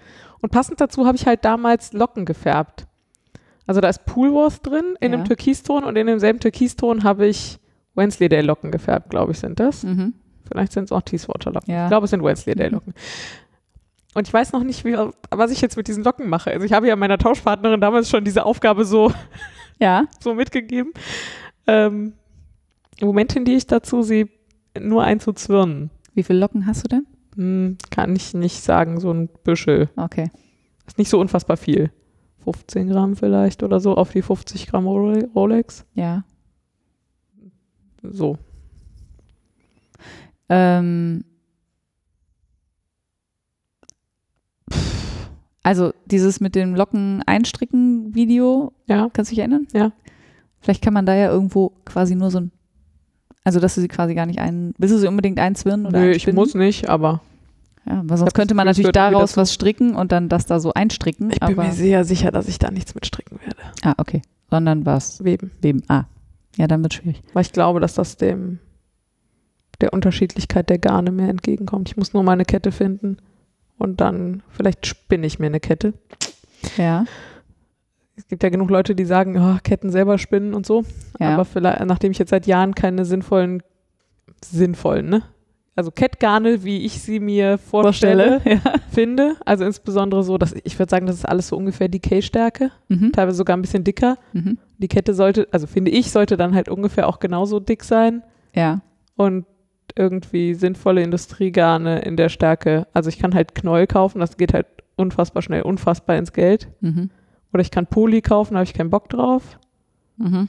Und 0.46 0.50
passend 0.50 0.80
dazu 0.80 1.04
habe 1.08 1.16
ich 1.16 1.26
halt 1.26 1.44
damals 1.44 1.92
Locken 1.92 2.24
gefärbt. 2.24 2.86
Also 3.66 3.80
da 3.80 3.88
ist 3.88 4.06
Poolworth 4.06 4.64
drin 4.64 4.94
in 5.00 5.10
Ja. 5.10 5.18
einem 5.18 5.26
Türkiston 5.26 5.82
und 5.82 5.96
in 5.96 6.06
demselben 6.06 6.38
Türkiston 6.38 7.02
habe 7.02 7.26
ich 7.26 7.58
Wensleydale-Locken 7.96 8.70
gefärbt, 8.70 9.10
glaube 9.10 9.32
ich, 9.32 9.40
sind 9.40 9.58
das. 9.58 9.82
Mhm. 9.82 10.14
Vielleicht 10.46 10.70
sind 10.70 10.84
es 10.84 10.92
auch 10.92 11.02
Teeswater-Locken. 11.02 11.74
Ja. 11.74 11.86
Ich 11.86 11.90
glaube, 11.90 12.04
es 12.04 12.10
sind 12.12 12.22
Wensleydale-Locken. 12.22 12.94
Und 14.14 14.28
ich 14.28 14.32
weiß 14.32 14.52
noch 14.52 14.62
nicht, 14.62 14.84
wie, 14.84 14.96
was 15.32 15.50
ich 15.50 15.60
jetzt 15.62 15.76
mit 15.76 15.88
diesen 15.88 16.04
Locken 16.04 16.28
mache. 16.28 16.52
Also 16.52 16.64
ich 16.64 16.72
habe 16.72 16.86
ja 16.86 16.94
meiner 16.94 17.18
Tauschpartnerin 17.18 17.80
damals 17.80 18.08
schon 18.08 18.22
diese 18.24 18.46
Aufgabe 18.46 18.84
so, 18.84 19.12
Ja. 19.80 20.04
so 20.20 20.32
mitgegeben. 20.32 20.92
Ähm, 21.66 22.12
Im 23.00 23.06
Moment 23.08 23.32
tendiere 23.32 23.56
ich 23.56 23.66
dazu, 23.66 24.02
sie 24.02 24.30
nur 24.78 25.02
einzuzwirnen. 25.02 25.90
Wie 26.14 26.22
viele 26.22 26.38
Locken 26.38 26.66
hast 26.68 26.84
du 26.84 26.88
denn? 26.88 27.06
Hm, 27.36 27.76
kann 27.90 28.16
ich 28.16 28.34
nicht 28.34 28.62
sagen, 28.62 28.98
so 29.00 29.12
ein 29.12 29.28
Büschel. 29.44 29.88
Okay. 29.96 30.30
Ist 30.86 30.98
nicht 30.98 31.10
so 31.10 31.20
unfassbar 31.20 31.56
viel. 31.56 31.90
15 32.44 32.88
Gramm 32.88 33.16
vielleicht 33.16 33.62
oder 33.62 33.80
so 33.80 33.96
auf 33.96 34.12
die 34.12 34.22
50 34.22 34.68
Gramm 34.68 34.86
Role- 34.86 35.28
Rolex. 35.34 35.84
Ja. 35.94 36.24
So. 38.02 38.38
Ähm, 40.48 41.24
also 45.62 45.92
dieses 46.06 46.40
mit 46.40 46.54
dem 46.54 46.74
Locken 46.74 47.22
einstricken 47.26 48.14
Video, 48.14 48.72
Ja. 48.86 49.08
kannst 49.12 49.30
du 49.30 49.34
dich 49.34 49.40
erinnern? 49.40 49.66
Ja. 49.72 49.92
Vielleicht 50.60 50.82
kann 50.82 50.94
man 50.94 51.06
da 51.06 51.14
ja 51.14 51.30
irgendwo 51.30 51.70
quasi 51.84 52.14
nur 52.14 52.30
so 52.30 52.38
ein, 52.40 52.52
also 53.46 53.60
dass 53.60 53.76
du 53.76 53.80
sie 53.80 53.86
quasi 53.86 54.16
gar 54.16 54.26
nicht 54.26 54.40
ein, 54.40 54.74
willst 54.76 54.92
du 54.92 54.98
sie 54.98 55.06
unbedingt 55.06 55.38
einzwirnen 55.38 55.86
oder 55.86 56.00
Nö, 56.00 56.10
ich 56.10 56.30
muss 56.32 56.54
nicht, 56.54 56.88
aber 56.88 57.20
Ja, 57.86 58.02
weil 58.04 58.18
sonst 58.18 58.34
könnte 58.34 58.54
man 58.54 58.66
natürlich 58.66 58.90
daraus 58.90 59.36
was 59.36 59.54
stricken 59.54 59.94
und 59.94 60.10
dann 60.10 60.28
das 60.28 60.46
da 60.46 60.58
so 60.58 60.74
einstricken. 60.74 61.30
ich 61.30 61.38
bin 61.38 61.54
mir 61.56 61.70
sehr 61.70 62.04
sicher, 62.04 62.32
dass 62.32 62.48
ich 62.48 62.58
da 62.58 62.72
nichts 62.72 62.96
mit 62.96 63.06
stricken 63.06 63.38
werde. 63.40 63.56
ah, 63.84 63.94
okay. 63.98 64.22
Sondern 64.50 64.84
was? 64.84 65.22
Weben. 65.22 65.52
Weben. 65.60 65.84
Ah. 65.86 66.04
Ja, 66.56 66.66
dann 66.66 66.82
wird 66.82 66.94
schwierig. 66.94 67.22
Weil 67.34 67.42
ich 67.42 67.52
glaube, 67.52 67.78
dass 67.78 67.94
das 67.94 68.16
dem 68.16 68.58
der 69.80 69.92
Unterschiedlichkeit 69.92 70.68
der 70.68 70.78
Garne 70.78 71.12
mehr 71.12 71.28
entgegenkommt. 71.28 71.88
Ich 71.88 71.96
muss 71.96 72.14
nur 72.14 72.24
mal 72.24 72.32
eine 72.32 72.46
Kette 72.46 72.72
finden 72.72 73.18
und 73.78 74.00
dann 74.00 74.42
vielleicht 74.50 74.86
spinne 74.86 75.26
ich 75.26 75.38
mir 75.38 75.46
eine 75.46 75.60
Kette. 75.60 75.94
Ja. 76.76 77.04
Es 78.16 78.26
gibt 78.28 78.42
ja 78.42 78.48
genug 78.48 78.70
Leute, 78.70 78.94
die 78.94 79.04
sagen, 79.04 79.36
oh, 79.38 79.58
Ketten 79.62 79.90
selber 79.90 80.18
spinnen 80.18 80.54
und 80.54 80.64
so. 80.66 80.84
Ja. 81.20 81.34
Aber 81.34 81.44
vielleicht, 81.44 81.84
nachdem 81.84 82.12
ich 82.12 82.18
jetzt 82.18 82.30
seit 82.30 82.46
Jahren 82.46 82.74
keine 82.74 83.04
sinnvollen, 83.04 83.62
sinnvollen, 84.44 85.08
ne? 85.08 85.22
Also 85.74 85.90
Kettgarne, 85.90 86.64
wie 86.64 86.86
ich 86.86 87.02
sie 87.02 87.20
mir 87.20 87.58
vorstelle, 87.58 88.40
Ja. 88.46 88.60
finde. 88.90 89.36
Also 89.44 89.64
insbesondere 89.64 90.22
so, 90.22 90.38
dass 90.38 90.54
ich 90.64 90.78
würde 90.78 90.88
sagen, 90.88 91.06
das 91.06 91.16
ist 91.16 91.28
alles 91.28 91.48
so 91.48 91.56
ungefähr 91.56 91.88
Decay-Stärke, 91.88 92.70
Mhm. 92.88 93.12
teilweise 93.12 93.36
sogar 93.36 93.56
ein 93.56 93.60
bisschen 93.60 93.84
dicker. 93.84 94.16
Mhm. 94.32 94.56
Die 94.78 94.88
Kette 94.88 95.12
sollte, 95.12 95.46
also 95.52 95.66
finde 95.66 95.90
ich, 95.90 96.10
sollte 96.10 96.38
dann 96.38 96.54
halt 96.54 96.70
ungefähr 96.70 97.06
auch 97.06 97.18
genauso 97.18 97.60
dick 97.60 97.84
sein 97.84 98.22
Ja. 98.54 98.80
und 99.16 99.44
irgendwie 99.94 100.54
sinnvolle 100.54 101.02
Industriegarne 101.02 102.00
in 102.00 102.16
der 102.16 102.30
Stärke. 102.30 102.86
Also 102.94 103.10
ich 103.10 103.18
kann 103.18 103.34
halt 103.34 103.54
Knäuel 103.54 103.86
kaufen, 103.86 104.18
das 104.18 104.38
geht 104.38 104.54
halt 104.54 104.66
unfassbar 104.96 105.42
schnell, 105.42 105.60
unfassbar 105.62 106.16
ins 106.16 106.32
Geld. 106.32 106.68
Mhm. 106.80 107.10
Oder 107.56 107.62
ich 107.62 107.70
kann 107.70 107.86
Poly 107.86 108.20
kaufen, 108.20 108.52
da 108.52 108.58
habe 108.58 108.66
ich 108.66 108.74
keinen 108.74 108.90
Bock 108.90 109.08
drauf. 109.08 109.58
Mhm. 110.18 110.48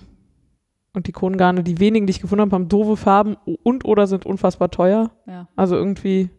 Und 0.94 1.08
die 1.08 1.14
Kronengarne, 1.14 1.64
die 1.64 1.80
wenigen, 1.80 2.06
die 2.06 2.12
ich 2.12 2.20
gefunden 2.20 2.42
habe, 2.42 2.52
haben 2.54 2.68
doofe 2.68 2.98
Farben 2.98 3.38
und 3.64 3.86
oder 3.86 4.08
sind 4.08 4.26
unfassbar 4.26 4.72
teuer. 4.72 5.12
Ja. 5.26 5.48
Also 5.56 5.78
irgendwie 5.78 6.30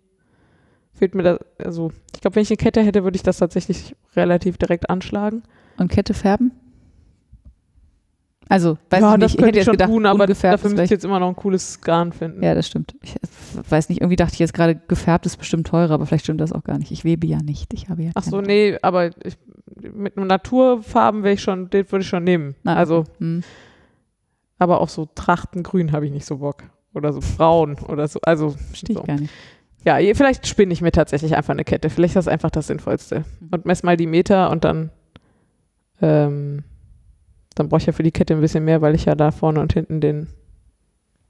fehlt 0.92 1.14
mir 1.14 1.22
da, 1.22 1.38
also 1.56 1.90
ich 2.14 2.20
glaube, 2.20 2.36
wenn 2.36 2.42
ich 2.42 2.50
eine 2.50 2.58
Kette 2.58 2.82
hätte, 2.82 3.02
würde 3.02 3.16
ich 3.16 3.22
das 3.22 3.38
tatsächlich 3.38 3.96
relativ 4.14 4.58
direkt 4.58 4.90
anschlagen. 4.90 5.42
Und 5.78 5.90
Kette 5.90 6.12
färben? 6.12 6.52
Also, 8.50 8.76
weiß 8.90 9.00
ja, 9.00 9.14
ich 9.14 9.20
das 9.20 9.32
nicht. 9.32 9.40
Ich 9.40 9.46
hätte 9.46 9.50
ich 9.50 9.56
jetzt 9.56 9.64
schon 9.64 9.72
gedacht, 9.72 9.88
tun, 9.88 10.04
aber 10.04 10.26
dafür 10.26 10.68
müsste 10.68 10.82
ich 10.82 10.90
jetzt 10.90 11.04
immer 11.06 11.18
noch 11.18 11.28
ein 11.28 11.36
cooles 11.36 11.80
Garn 11.80 12.12
finden. 12.12 12.42
Ja, 12.42 12.54
das 12.54 12.66
stimmt. 12.66 12.94
Ich 13.00 13.16
äh, 13.16 13.70
weiß 13.70 13.88
nicht, 13.88 14.02
irgendwie 14.02 14.16
dachte 14.16 14.34
ich 14.34 14.38
jetzt 14.38 14.52
gerade, 14.52 14.74
gefärbt 14.74 15.24
ist 15.24 15.38
bestimmt 15.38 15.66
teurer, 15.66 15.94
aber 15.94 16.04
vielleicht 16.04 16.24
stimmt 16.24 16.42
das 16.42 16.52
auch 16.52 16.64
gar 16.64 16.78
nicht. 16.78 16.90
Ich 16.90 17.04
webe 17.04 17.26
ja 17.26 17.38
nicht. 17.38 17.72
Ich 17.72 17.88
habe 17.88 18.02
ja 18.02 18.10
Ach 18.14 18.22
so, 18.22 18.42
nee, 18.42 18.76
aber 18.82 19.10
ich, 19.24 19.38
mit 19.82 20.16
Naturfarben 20.16 21.22
wäre 21.22 21.34
ich 21.34 21.42
schon, 21.42 21.70
den 21.70 21.90
würde 21.90 22.02
ich 22.02 22.08
schon 22.08 22.24
nehmen. 22.24 22.54
Na, 22.62 22.76
also, 22.76 23.04
Hm. 23.18 23.42
aber 24.58 24.80
auf 24.80 24.90
so 24.90 25.06
Trachtengrün 25.14 25.92
habe 25.92 26.06
ich 26.06 26.12
nicht 26.12 26.26
so 26.26 26.38
Bock. 26.38 26.64
Oder 26.94 27.12
so 27.12 27.20
braun 27.36 27.76
oder 27.88 28.08
so. 28.08 28.18
Also, 28.22 28.50
Verstehe 28.50 28.94
so. 28.96 29.02
ich 29.02 29.06
gar 29.06 29.20
nicht. 29.20 29.32
Ja, 29.84 29.96
vielleicht 30.14 30.46
spinne 30.46 30.72
ich 30.72 30.80
mir 30.82 30.90
tatsächlich 30.90 31.36
einfach 31.36 31.52
eine 31.52 31.64
Kette. 31.64 31.90
Vielleicht 31.90 32.12
ist 32.12 32.26
das 32.26 32.28
einfach 32.28 32.50
das 32.50 32.66
Sinnvollste. 32.66 33.24
Mhm. 33.40 33.48
Und 33.52 33.66
mess 33.66 33.82
mal 33.82 33.96
die 33.96 34.06
Meter 34.06 34.50
und 34.50 34.64
dann, 34.64 34.90
ähm, 36.00 36.64
dann 37.54 37.68
brauche 37.68 37.80
ich 37.80 37.86
ja 37.86 37.92
für 37.92 38.02
die 38.02 38.10
Kette 38.10 38.34
ein 38.34 38.40
bisschen 38.40 38.64
mehr, 38.64 38.80
weil 38.82 38.94
ich 38.94 39.04
ja 39.04 39.14
da 39.14 39.30
vorne 39.30 39.60
und 39.60 39.72
hinten 39.72 40.00
den, 40.00 40.28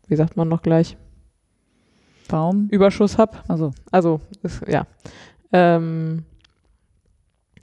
wie 0.07 0.17
sagt 0.17 0.37
man 0.37 0.49
noch 0.49 0.63
gleich, 0.63 0.97
Baum? 2.29 2.69
Überschuss 2.71 3.19
habe. 3.19 3.39
Also, 3.49 3.73
Also, 3.91 4.21
ist, 4.43 4.63
ja. 4.69 4.87
Ähm, 5.53 6.25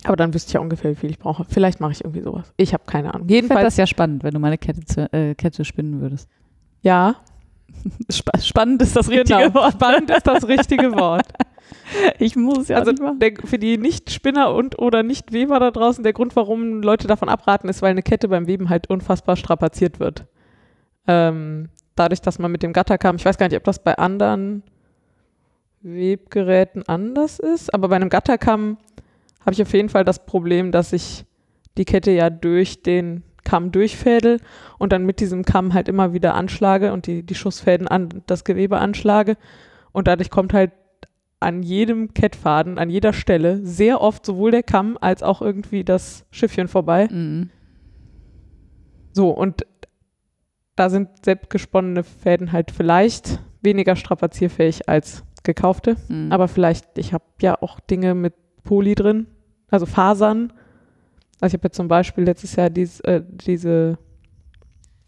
aber 0.07 0.15
dann 0.15 0.33
wüsste 0.33 0.49
ich 0.49 0.53
ja 0.53 0.59
ungefähr, 0.59 0.91
wie 0.91 0.95
viel 0.95 1.09
ich 1.09 1.19
brauche. 1.19 1.45
Vielleicht 1.45 1.79
mache 1.79 1.91
ich 1.91 2.03
irgendwie 2.03 2.21
sowas. 2.21 2.53
Ich 2.57 2.73
habe 2.73 2.83
keine 2.85 3.13
Ahnung. 3.13 3.27
Jedenfalls, 3.27 3.63
das 3.63 3.77
ja 3.77 3.87
spannend, 3.87 4.23
wenn 4.23 4.33
du 4.33 4.39
mal 4.39 4.47
eine 4.47 4.57
Kette, 4.57 4.83
zu, 4.85 5.11
äh, 5.13 5.35
Kette 5.35 5.65
spinnen 5.65 6.01
würdest. 6.01 6.29
ja, 6.81 7.15
Spa 8.11 8.39
spannend 8.39 8.81
ist 8.81 8.95
das 8.95 9.09
richtige 9.09 9.39
genau. 9.39 9.53
Wort. 9.53 9.73
Spannend 9.73 10.09
ist 10.09 10.27
das 10.27 10.47
richtige 10.47 10.93
Wort. 10.93 11.27
Ich 12.19 12.35
muss 12.35 12.59
es 12.59 12.67
ja 12.69 12.77
also 12.77 12.91
der, 12.91 13.33
für 13.43 13.59
die 13.59 13.77
Nicht-Spinner 13.77 14.53
und 14.53 14.79
oder 14.79 15.03
Nicht-Weber 15.03 15.59
da 15.59 15.71
draußen, 15.71 16.03
der 16.03 16.13
Grund, 16.13 16.35
warum 16.35 16.81
Leute 16.81 17.07
davon 17.07 17.29
abraten, 17.29 17.69
ist, 17.69 17.81
weil 17.81 17.91
eine 17.91 18.03
Kette 18.03 18.27
beim 18.27 18.47
Weben 18.47 18.69
halt 18.69 18.89
unfassbar 18.89 19.35
strapaziert 19.35 19.99
wird. 19.99 20.25
Ähm, 21.07 21.69
dadurch, 21.95 22.21
dass 22.21 22.39
man 22.39 22.51
mit 22.51 22.63
dem 22.63 22.73
Gatter 22.73 22.97
kam, 22.97 23.15
ich 23.15 23.25
weiß 23.25 23.37
gar 23.37 23.47
nicht, 23.47 23.57
ob 23.57 23.63
das 23.63 23.83
bei 23.83 23.97
anderen 23.97 24.63
Webgeräten 25.81 26.87
anders 26.87 27.39
ist, 27.39 27.73
aber 27.73 27.87
bei 27.87 27.95
einem 27.95 28.09
Gatterkamm 28.09 28.77
habe 29.45 29.53
ich 29.53 29.61
auf 29.61 29.73
jeden 29.73 29.89
Fall 29.89 30.03
das 30.03 30.25
Problem, 30.25 30.71
dass 30.71 30.93
ich 30.93 31.25
die 31.77 31.85
Kette 31.85 32.11
ja 32.11 32.29
durch 32.29 32.81
den 32.81 33.23
Kamm 33.43 33.71
durchfädel 33.71 34.39
und 34.79 34.91
dann 34.91 35.05
mit 35.05 35.19
diesem 35.19 35.45
Kamm 35.45 35.73
halt 35.73 35.87
immer 35.87 36.13
wieder 36.13 36.33
anschlage 36.33 36.91
und 36.91 37.05
die, 37.07 37.23
die 37.23 37.35
Schussfäden 37.35 37.87
an 37.87 38.23
das 38.25 38.43
Gewebe 38.43 38.79
anschlage. 38.79 39.37
Und 39.91 40.07
dadurch 40.07 40.29
kommt 40.29 40.53
halt 40.53 40.71
an 41.39 41.61
jedem 41.61 42.13
Kettfaden, 42.13 42.79
an 42.79 42.89
jeder 42.89 43.13
Stelle 43.13 43.63
sehr 43.63 44.01
oft 44.01 44.25
sowohl 44.25 44.51
der 44.51 44.63
Kamm 44.63 44.97
als 44.99 45.21
auch 45.21 45.41
irgendwie 45.41 45.83
das 45.83 46.25
Schiffchen 46.31 46.67
vorbei. 46.67 47.07
Mhm. 47.11 47.51
So, 49.13 49.29
und 49.29 49.65
da 50.75 50.89
sind 50.89 51.09
selbstgesponnene 51.23 52.03
Fäden 52.03 52.51
halt 52.51 52.71
vielleicht 52.71 53.39
weniger 53.61 53.95
strapazierfähig 53.95 54.89
als 54.89 55.23
gekaufte. 55.43 55.97
Mhm. 56.07 56.31
Aber 56.31 56.47
vielleicht, 56.47 56.97
ich 56.97 57.13
habe 57.13 57.23
ja 57.41 57.61
auch 57.61 57.79
Dinge 57.79 58.15
mit 58.15 58.33
Poly 58.63 58.95
drin, 58.95 59.27
also 59.69 59.85
Fasern. 59.85 60.53
Also 61.41 61.53
ich 61.55 61.59
habe 61.59 61.67
jetzt 61.67 61.75
zum 61.75 61.87
Beispiel 61.87 62.23
letztes 62.23 62.55
Jahr 62.55 62.69
dies, 62.69 62.99
äh, 63.01 63.21
diese, 63.29 63.97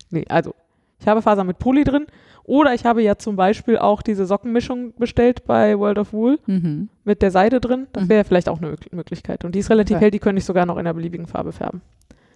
nee, 0.09 0.25
also 0.27 0.53
ich 0.99 1.07
habe 1.07 1.21
Fasern 1.21 1.47
mit 1.47 1.59
Poly 1.59 1.83
drin 1.83 2.05
oder 2.43 2.73
ich 2.73 2.85
habe 2.85 3.03
ja 3.03 3.17
zum 3.17 3.35
Beispiel 3.35 3.77
auch 3.77 4.01
diese 4.01 4.25
Sockenmischung 4.25 4.93
bestellt 4.95 5.45
bei 5.45 5.77
World 5.77 5.99
of 5.99 6.13
Wool 6.13 6.39
Mhm. 6.47 6.89
mit 7.03 7.21
der 7.21 7.31
Seide 7.31 7.59
drin. 7.59 7.87
Das 7.93 8.05
Mhm. 8.05 8.09
wäre 8.09 8.23
vielleicht 8.23 8.49
auch 8.49 8.57
eine 8.59 8.71
Mög- 8.71 8.93
Möglichkeit. 8.95 9.45
Und 9.45 9.53
die 9.55 9.59
ist 9.59 9.69
relativ 9.69 9.95
Ja. 9.95 10.01
hell, 10.01 10.11
die 10.11 10.19
könnte 10.19 10.39
ich 10.39 10.45
sogar 10.45 10.65
noch 10.65 10.75
in 10.75 10.81
einer 10.81 10.93
beliebigen 10.93 11.27
Farbe 11.27 11.51
färben. 11.51 11.81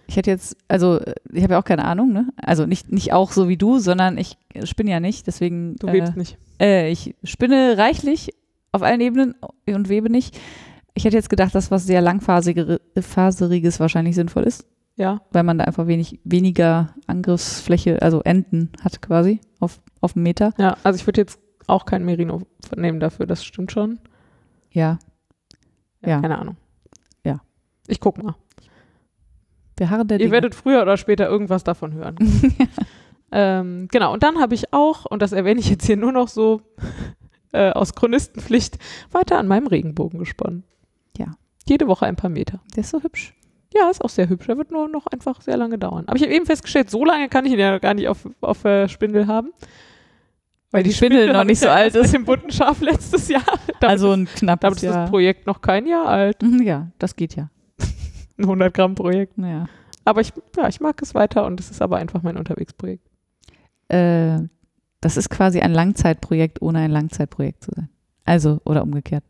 Ich 0.06 0.16
hätte 0.16 0.30
jetzt, 0.30 0.56
also 0.68 0.98
äh, 0.98 1.14
ich 1.32 1.42
habe 1.42 1.54
ja 1.54 1.60
auch 1.60 1.64
keine 1.64 1.84
Ahnung, 1.84 2.12
ne? 2.12 2.28
Also 2.36 2.66
nicht, 2.66 2.92
nicht 2.92 3.12
auch 3.12 3.30
so 3.32 3.48
wie 3.48 3.56
du, 3.56 3.78
sondern 3.78 4.18
ich 4.18 4.36
spinne 4.64 4.90
ja 4.90 5.00
nicht, 5.00 5.26
deswegen. 5.26 5.76
Du 5.76 5.86
äh, 5.86 5.92
webst 5.94 6.16
nicht. 6.16 6.36
Äh, 6.60 6.90
ich 6.90 7.14
spinne 7.24 7.78
reichlich 7.78 8.34
auf 8.72 8.82
allen 8.82 9.00
Ebenen 9.00 9.34
und 9.66 9.88
webe 9.88 10.10
nicht. 10.10 10.38
Ich 10.94 11.04
hätte 11.04 11.16
jetzt 11.16 11.30
gedacht, 11.30 11.54
dass 11.54 11.70
was 11.70 11.86
sehr 11.86 12.00
langfaseriges 12.02 13.80
wahrscheinlich 13.80 14.14
sinnvoll 14.14 14.42
ist, 14.44 14.66
Ja, 14.96 15.22
weil 15.30 15.42
man 15.42 15.58
da 15.58 15.64
einfach 15.64 15.86
wenig, 15.86 16.20
weniger 16.24 16.94
Angriffsfläche, 17.06 18.02
also 18.02 18.20
Enden 18.22 18.70
hat 18.82 19.00
quasi 19.00 19.40
auf, 19.58 19.80
auf 20.00 20.16
einen 20.16 20.22
Meter. 20.24 20.52
ja. 20.58 20.76
Also 20.82 20.98
ich 20.98 21.06
würde 21.06 21.20
jetzt 21.22 21.38
auch 21.66 21.86
kein 21.86 22.04
Merino 22.04 22.42
nehmen 22.76 23.00
dafür, 23.00 23.26
das 23.26 23.44
stimmt 23.44 23.72
schon. 23.72 24.00
Ja, 24.70 24.98
Ja. 26.04 26.20
Keine 26.20 26.38
Ahnung. 26.38 26.56
Ja. 27.24 27.40
Ich 27.86 28.00
guck 28.00 28.22
mal. 28.22 28.34
wir 29.78 29.88
harren 29.90 30.08
der 30.08 30.16
Ihr 30.16 30.24
Dinge. 30.26 30.32
werdet 30.32 30.54
früher 30.54 30.82
oder 30.82 30.96
später 30.96 31.26
irgendwas 31.28 31.64
davon 31.64 31.94
hören. 31.94 32.16
ähm, 33.32 33.88
genau, 33.90 34.12
und 34.12 34.22
dann 34.22 34.38
habe 34.40 34.54
ich 34.54 34.72
auch, 34.72 35.06
und 35.06 35.22
das 35.22 35.32
erwähne 35.32 35.60
ich 35.60 35.70
jetzt 35.70 35.86
hier 35.86 35.96
nur 35.96 36.12
noch 36.12 36.28
so 36.28 36.60
äh, 37.52 37.70
aus 37.70 37.94
Chronistenpflicht, 37.94 38.78
weiter 39.10 39.38
an 39.38 39.46
meinem 39.48 39.66
Regenbogen 39.68 40.18
gesponnen. 40.18 40.64
Ja. 41.18 41.26
Jede 41.66 41.86
Woche 41.86 42.06
ein 42.06 42.16
paar 42.16 42.30
Meter. 42.30 42.60
Der 42.74 42.82
ist 42.82 42.90
so 42.90 43.02
hübsch. 43.02 43.34
Ja, 43.74 43.88
ist 43.90 44.04
auch 44.04 44.10
sehr 44.10 44.28
hübsch. 44.28 44.46
Der 44.46 44.58
wird 44.58 44.70
nur 44.70 44.88
noch 44.88 45.06
einfach 45.06 45.40
sehr 45.40 45.56
lange 45.56 45.78
dauern. 45.78 46.04
Aber 46.06 46.16
ich 46.16 46.22
habe 46.22 46.34
eben 46.34 46.44
festgestellt, 46.44 46.90
so 46.90 47.04
lange 47.04 47.28
kann 47.28 47.46
ich 47.46 47.52
ihn 47.52 47.58
ja 47.58 47.78
gar 47.78 47.94
nicht 47.94 48.08
auf, 48.08 48.28
auf 48.40 48.64
äh, 48.64 48.88
Spindel 48.88 49.26
haben. 49.26 49.52
Weil 50.70 50.82
die 50.82 50.92
Spindel 50.92 51.28
noch 51.28 51.34
habe 51.36 51.46
nicht 51.46 51.54
ich 51.58 51.60
so 51.60 51.66
ja 51.66 51.74
alt 51.74 51.94
ist. 51.94 52.12
Dem 52.14 52.24
bunten 52.24 52.50
Schaf 52.50 52.80
letztes 52.80 53.28
Jahr. 53.28 53.42
Damit 53.66 53.82
Also 53.82 54.12
ein 54.12 54.24
knappes 54.26 54.60
damit 54.62 54.76
ist 54.78 54.82
Jahr. 54.84 55.02
das 55.02 55.10
Projekt 55.10 55.46
noch 55.46 55.60
kein 55.60 55.86
Jahr 55.86 56.06
alt. 56.06 56.42
Mhm, 56.42 56.62
Ja, 56.62 56.88
das 56.98 57.14
geht 57.16 57.34
ja. 57.36 57.50
Ein 58.38 58.44
100 58.44 58.72
Gramm 58.74 58.94
Projekt. 58.94 59.38
Naja. 59.38 59.66
Aber 60.04 60.20
ich, 60.22 60.32
ja, 60.56 60.68
ich 60.68 60.80
mag 60.80 61.00
es 61.02 61.14
weiter 61.14 61.44
und 61.46 61.60
es 61.60 61.70
ist 61.70 61.80
aber 61.82 61.96
einfach 61.98 62.22
mein 62.22 62.36
Unterwegsprojekt. 62.36 63.06
Äh, 63.88 64.38
das 65.00 65.16
ist 65.16 65.28
quasi 65.30 65.60
ein 65.60 65.72
Langzeitprojekt, 65.72 66.62
ohne 66.62 66.78
ein 66.80 66.90
Langzeitprojekt 66.90 67.64
zu 67.64 67.70
sein. 67.74 67.88
Also, 68.24 68.60
oder 68.64 68.82
umgekehrt. 68.82 69.24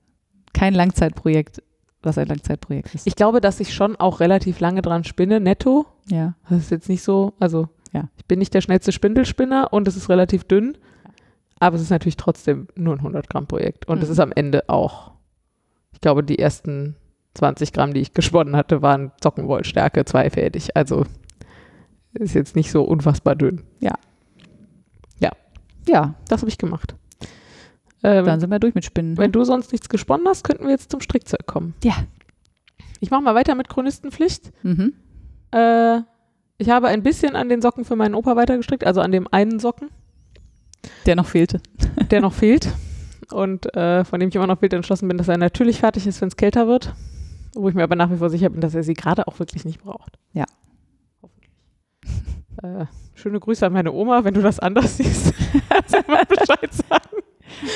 Kein 0.52 0.74
Langzeitprojekt, 0.74 1.62
was 2.02 2.18
ein 2.18 2.28
Langzeitprojekt 2.28 2.94
ist. 2.94 3.06
Ich 3.06 3.16
glaube, 3.16 3.40
dass 3.40 3.60
ich 3.60 3.72
schon 3.74 3.96
auch 3.96 4.20
relativ 4.20 4.60
lange 4.60 4.82
dran 4.82 5.04
spinne, 5.04 5.40
netto. 5.40 5.86
ja. 6.06 6.34
Das 6.48 6.58
ist 6.58 6.70
jetzt 6.70 6.88
nicht 6.88 7.02
so, 7.02 7.34
also 7.40 7.68
Ja. 7.92 8.08
ich 8.16 8.24
bin 8.26 8.38
nicht 8.38 8.54
der 8.54 8.60
schnellste 8.60 8.92
Spindelspinner 8.92 9.72
und 9.72 9.86
es 9.88 9.96
ist 9.96 10.08
relativ 10.08 10.44
dünn. 10.44 10.76
Aber 11.60 11.76
es 11.76 11.82
ist 11.82 11.90
natürlich 11.90 12.16
trotzdem 12.16 12.66
nur 12.74 12.94
ein 12.96 13.02
100 13.02 13.28
Gramm 13.30 13.46
Projekt. 13.46 13.86
Und 13.86 14.02
es 14.02 14.08
Mhm. 14.08 14.12
ist 14.12 14.18
am 14.20 14.32
Ende 14.32 14.68
auch, 14.68 15.12
ich 15.92 16.00
glaube, 16.00 16.24
die 16.24 16.38
ersten 16.40 16.96
20 17.34 17.72
Gramm, 17.72 17.94
die 17.94 18.00
ich 18.00 18.12
gesponnen 18.14 18.56
hatte, 18.56 18.82
waren 18.82 19.12
Sockenwollstärke, 19.22 20.04
zweifädig. 20.04 20.76
Also 20.76 21.04
ist 22.14 22.34
jetzt 22.34 22.56
nicht 22.56 22.70
so 22.72 22.82
unfassbar 22.82 23.36
dünn. 23.36 23.62
Ja. 23.80 23.94
Das 26.28 26.40
habe 26.40 26.48
ich 26.48 26.58
gemacht. 26.58 26.94
Ähm, 28.04 28.24
Dann 28.24 28.40
sind 28.40 28.50
wir 28.50 28.58
durch 28.58 28.74
mit 28.74 28.84
Spinnen. 28.84 29.16
wenn 29.16 29.32
du 29.32 29.44
sonst 29.44 29.70
nichts 29.72 29.88
gesponnen 29.88 30.26
hast, 30.26 30.42
könnten 30.44 30.64
wir 30.64 30.70
jetzt 30.72 30.90
zum 30.90 31.00
Strickzeug 31.00 31.46
kommen. 31.46 31.74
Ja. 31.84 31.94
Ich 33.00 33.10
mache 33.10 33.22
mal 33.22 33.34
weiter 33.34 33.54
mit 33.54 33.68
Chronistenpflicht. 33.68 34.52
Mhm. 34.64 34.94
Äh, 35.52 36.00
ich 36.58 36.70
habe 36.70 36.88
ein 36.88 37.02
bisschen 37.02 37.34
an 37.36 37.48
den 37.48 37.60
Socken 37.62 37.84
für 37.84 37.96
meinen 37.96 38.14
Opa 38.14 38.36
weitergestrickt, 38.36 38.84
also 38.84 39.00
an 39.00 39.10
dem 39.12 39.26
einen 39.32 39.58
Socken, 39.58 39.88
Der 41.06 41.16
noch 41.16 41.26
fehlte. 41.26 41.60
der 42.10 42.20
noch 42.20 42.32
fehlt. 42.32 42.68
Und 43.32 43.74
äh, 43.76 44.04
von 44.04 44.20
dem 44.20 44.28
ich 44.28 44.34
immer 44.36 44.46
noch 44.46 44.60
wild 44.62 44.72
entschlossen 44.72 45.08
bin, 45.08 45.16
dass 45.18 45.28
er 45.28 45.38
natürlich 45.38 45.80
fertig 45.80 46.06
ist, 46.06 46.20
wenn 46.20 46.28
es 46.28 46.36
kälter 46.36 46.66
wird. 46.68 46.94
Wo 47.54 47.68
ich 47.68 47.74
mir 47.74 47.82
aber 47.82 47.96
nach 47.96 48.10
wie 48.10 48.16
vor 48.16 48.30
sicher 48.30 48.48
bin, 48.50 48.60
dass 48.60 48.74
er 48.74 48.82
sie 48.82 48.94
gerade 48.94 49.26
auch 49.28 49.38
wirklich 49.38 49.64
nicht 49.64 49.80
braucht. 49.82 50.18
Ja. 50.32 50.44
Hoffentlich. 51.22 51.50
Äh, 52.62 52.84
schöne 53.14 53.40
Grüße 53.40 53.66
an 53.66 53.72
meine 53.72 53.90
Oma, 53.92 54.22
wenn 54.24 54.34
du 54.34 54.42
das 54.42 54.60
anders 54.60 54.98
siehst. 54.98 55.32
Bescheid 55.68 56.72
sagen. 56.72 57.22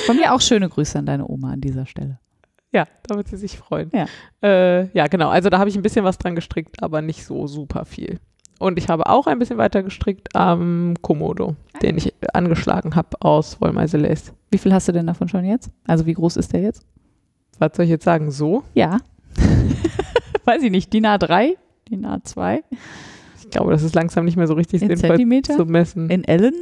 Von 0.06 0.16
mir 0.16 0.34
auch 0.34 0.40
schöne 0.40 0.68
Grüße 0.68 0.98
an 0.98 1.06
deine 1.06 1.28
Oma 1.28 1.52
an 1.52 1.60
dieser 1.60 1.86
Stelle. 1.86 2.18
Ja, 2.72 2.86
da 3.06 3.16
wird 3.16 3.28
sie 3.28 3.36
sich 3.36 3.56
freuen. 3.56 3.90
Ja. 3.94 4.06
Äh, 4.42 4.88
ja, 4.92 5.06
genau. 5.06 5.28
Also 5.28 5.48
da 5.50 5.58
habe 5.58 5.70
ich 5.70 5.76
ein 5.76 5.82
bisschen 5.82 6.04
was 6.04 6.18
dran 6.18 6.34
gestrickt, 6.34 6.82
aber 6.82 7.00
nicht 7.00 7.24
so 7.24 7.46
super 7.46 7.84
viel. 7.84 8.18
Und 8.58 8.78
ich 8.78 8.88
habe 8.88 9.06
auch 9.06 9.26
ein 9.26 9.38
bisschen 9.38 9.58
weiter 9.58 9.82
gestrickt 9.82 10.34
am 10.34 10.94
Komodo, 11.02 11.56
den 11.82 11.98
ich 11.98 12.14
angeschlagen 12.32 12.96
habe 12.96 13.20
aus 13.20 13.60
Wollmeise 13.60 13.98
Lace. 13.98 14.32
Wie 14.50 14.58
viel 14.58 14.72
hast 14.72 14.88
du 14.88 14.92
denn 14.92 15.06
davon 15.06 15.28
schon 15.28 15.44
jetzt? 15.44 15.70
Also 15.86 16.06
wie 16.06 16.14
groß 16.14 16.36
ist 16.36 16.52
der 16.52 16.62
jetzt? 16.62 16.86
Was 17.58 17.76
soll 17.76 17.84
ich 17.84 17.90
jetzt 17.90 18.04
sagen? 18.04 18.30
So? 18.30 18.64
Ja. 18.74 18.98
Weiß 20.44 20.62
ich 20.62 20.70
nicht. 20.70 20.92
DIN 20.92 21.06
A3? 21.06 21.56
DIN 21.90 22.06
A2? 22.06 22.60
Ich 23.40 23.50
glaube, 23.50 23.72
das 23.72 23.82
ist 23.82 23.94
langsam 23.94 24.24
nicht 24.24 24.36
mehr 24.36 24.46
so 24.46 24.54
richtig 24.54 24.82
In 24.82 24.88
sinnvoll 24.88 25.10
Zentimeter? 25.10 25.56
zu 25.56 25.64
messen. 25.66 26.10
In 26.10 26.24
Ellen? 26.24 26.54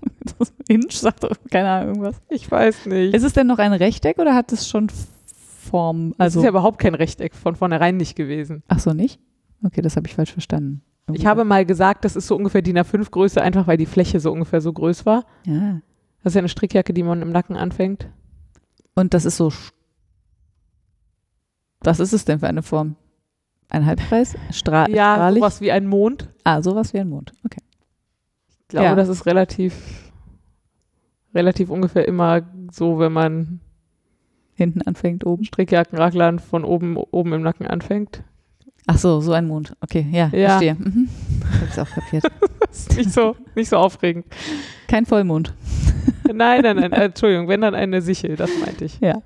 Inch? 0.68 0.92
Sagt 0.96 1.24
doch 1.24 1.36
keine 1.50 1.68
Ahnung 1.70 1.88
irgendwas. 1.96 2.20
Ich 2.28 2.50
weiß 2.50 2.86
nicht. 2.86 3.14
Ist 3.14 3.22
es 3.24 3.32
denn 3.32 3.46
noch 3.46 3.58
ein 3.58 3.72
Rechteck 3.72 4.18
oder 4.18 4.34
hat 4.34 4.52
es 4.52 4.68
schon 4.68 4.88
Form? 4.90 6.14
Also, 6.18 6.22
Also, 6.24 6.40
ist 6.40 6.44
ja 6.44 6.50
überhaupt 6.50 6.78
kein 6.78 6.94
Rechteck 6.94 7.34
von 7.34 7.56
vornherein 7.56 7.96
nicht 7.96 8.14
gewesen. 8.16 8.62
ach 8.68 8.78
so, 8.78 8.92
nicht? 8.92 9.20
Okay, 9.64 9.82
das 9.82 9.96
habe 9.96 10.06
ich 10.06 10.14
falsch 10.14 10.32
verstanden. 10.32 10.82
Ich 11.12 11.24
habe 11.26 11.44
mal 11.44 11.64
gesagt, 11.64 12.04
das 12.04 12.16
ist 12.16 12.26
so 12.26 12.36
ungefähr 12.36 12.60
DIN 12.60 12.78
A5 12.78 13.10
Größe, 13.10 13.40
einfach 13.40 13.66
weil 13.66 13.78
die 13.78 13.86
Fläche 13.86 14.20
so 14.20 14.30
ungefähr 14.30 14.60
so 14.60 14.72
groß 14.72 15.06
war. 15.06 15.24
Ja. 15.46 15.80
Das 16.22 16.32
ist 16.32 16.34
ja 16.34 16.40
eine 16.40 16.48
Strickjacke, 16.50 16.92
die 16.92 17.02
man 17.02 17.22
im 17.22 17.30
Nacken 17.32 17.56
anfängt. 17.56 18.08
Und 18.94 19.14
das 19.14 19.24
ist 19.24 19.36
so. 19.38 19.50
Was 21.80 22.00
ist 22.00 22.12
es 22.12 22.24
denn 22.24 22.40
für 22.40 22.48
eine 22.48 22.62
Form? 22.62 22.96
Ein 23.70 23.86
Halbkreis? 23.86 24.34
Stra 24.50 24.88
Ja, 24.88 25.14
strahlig? 25.14 25.40
sowas 25.40 25.60
wie 25.60 25.70
ein 25.72 25.86
Mond. 25.86 26.28
Ah, 26.44 26.60
sowas 26.62 26.92
wie 26.94 26.98
ein 26.98 27.08
Mond. 27.08 27.32
Okay. 27.44 27.60
Ich 28.68 28.72
glaube, 28.72 28.84
Ja. 28.86 28.94
das 28.94 29.08
ist 29.08 29.24
relativ, 29.24 29.74
relativ 31.34 31.70
ungefähr 31.70 32.06
immer 32.06 32.42
so, 32.70 32.98
wenn 32.98 33.12
man 33.12 33.60
Hinten 34.54 34.82
anfängt 34.82 35.24
oben. 35.24 35.44
Strickjackenracklern 35.44 36.38
von 36.40 36.64
oben, 36.64 36.96
oben 36.96 37.32
im 37.32 37.42
Nacken 37.42 37.66
anfängt. 37.68 38.24
Ach 38.88 38.98
so, 38.98 39.20
so 39.20 39.32
ein 39.32 39.46
Mond. 39.46 39.74
Okay, 39.80 40.04
ja, 40.10 40.28
Ja. 40.32 40.48
verstehe. 40.48 40.74
Mhm. 40.74 41.08
Hab's 41.62 41.78
auch 41.78 41.88
kapiert. 41.88 42.24
Nicht 42.96 43.10
so, 43.12 43.36
nicht 43.54 43.68
so 43.70 43.76
aufregend. 43.76 44.26
Kein 44.88 45.06
Vollmond. 45.06 45.54
Nein, 46.30 46.60
nein, 46.62 46.76
nein, 46.76 46.92
Entschuldigung, 46.92 47.48
wenn 47.48 47.60
dann 47.62 47.74
eine 47.74 48.02
Sichel, 48.02 48.36
das 48.36 48.50
meinte 48.60 48.84
ich. 48.84 48.98
Ja. 49.00 49.22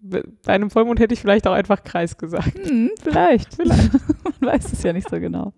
Bei 0.00 0.22
einem 0.46 0.70
Vollmond 0.70 0.98
hätte 1.00 1.12
ich 1.12 1.20
vielleicht 1.20 1.46
auch 1.46 1.52
einfach 1.52 1.82
Kreis 1.84 2.16
gesagt. 2.16 2.56
Hm, 2.66 2.90
vielleicht. 3.02 3.54
Vielleicht. 3.54 3.92
Man 4.40 4.52
weiß 4.52 4.72
es 4.72 4.82
ja 4.82 4.92
nicht 4.94 5.08
so 5.10 5.18
genau. 5.20 5.52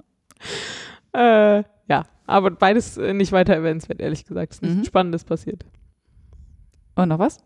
Äh, 1.14 1.62
ja, 1.88 2.04
aber 2.30 2.50
beides 2.50 2.96
äh, 2.96 3.12
nicht 3.12 3.32
weiter 3.32 3.54
erwähnenswert, 3.54 4.00
ehrlich 4.00 4.24
gesagt. 4.24 4.52
Ist 4.52 4.62
nichts 4.62 4.76
Mhm. 4.78 4.84
Spannendes 4.84 5.24
passiert. 5.24 5.64
Und 6.94 7.08
noch 7.08 7.18
was? 7.18 7.38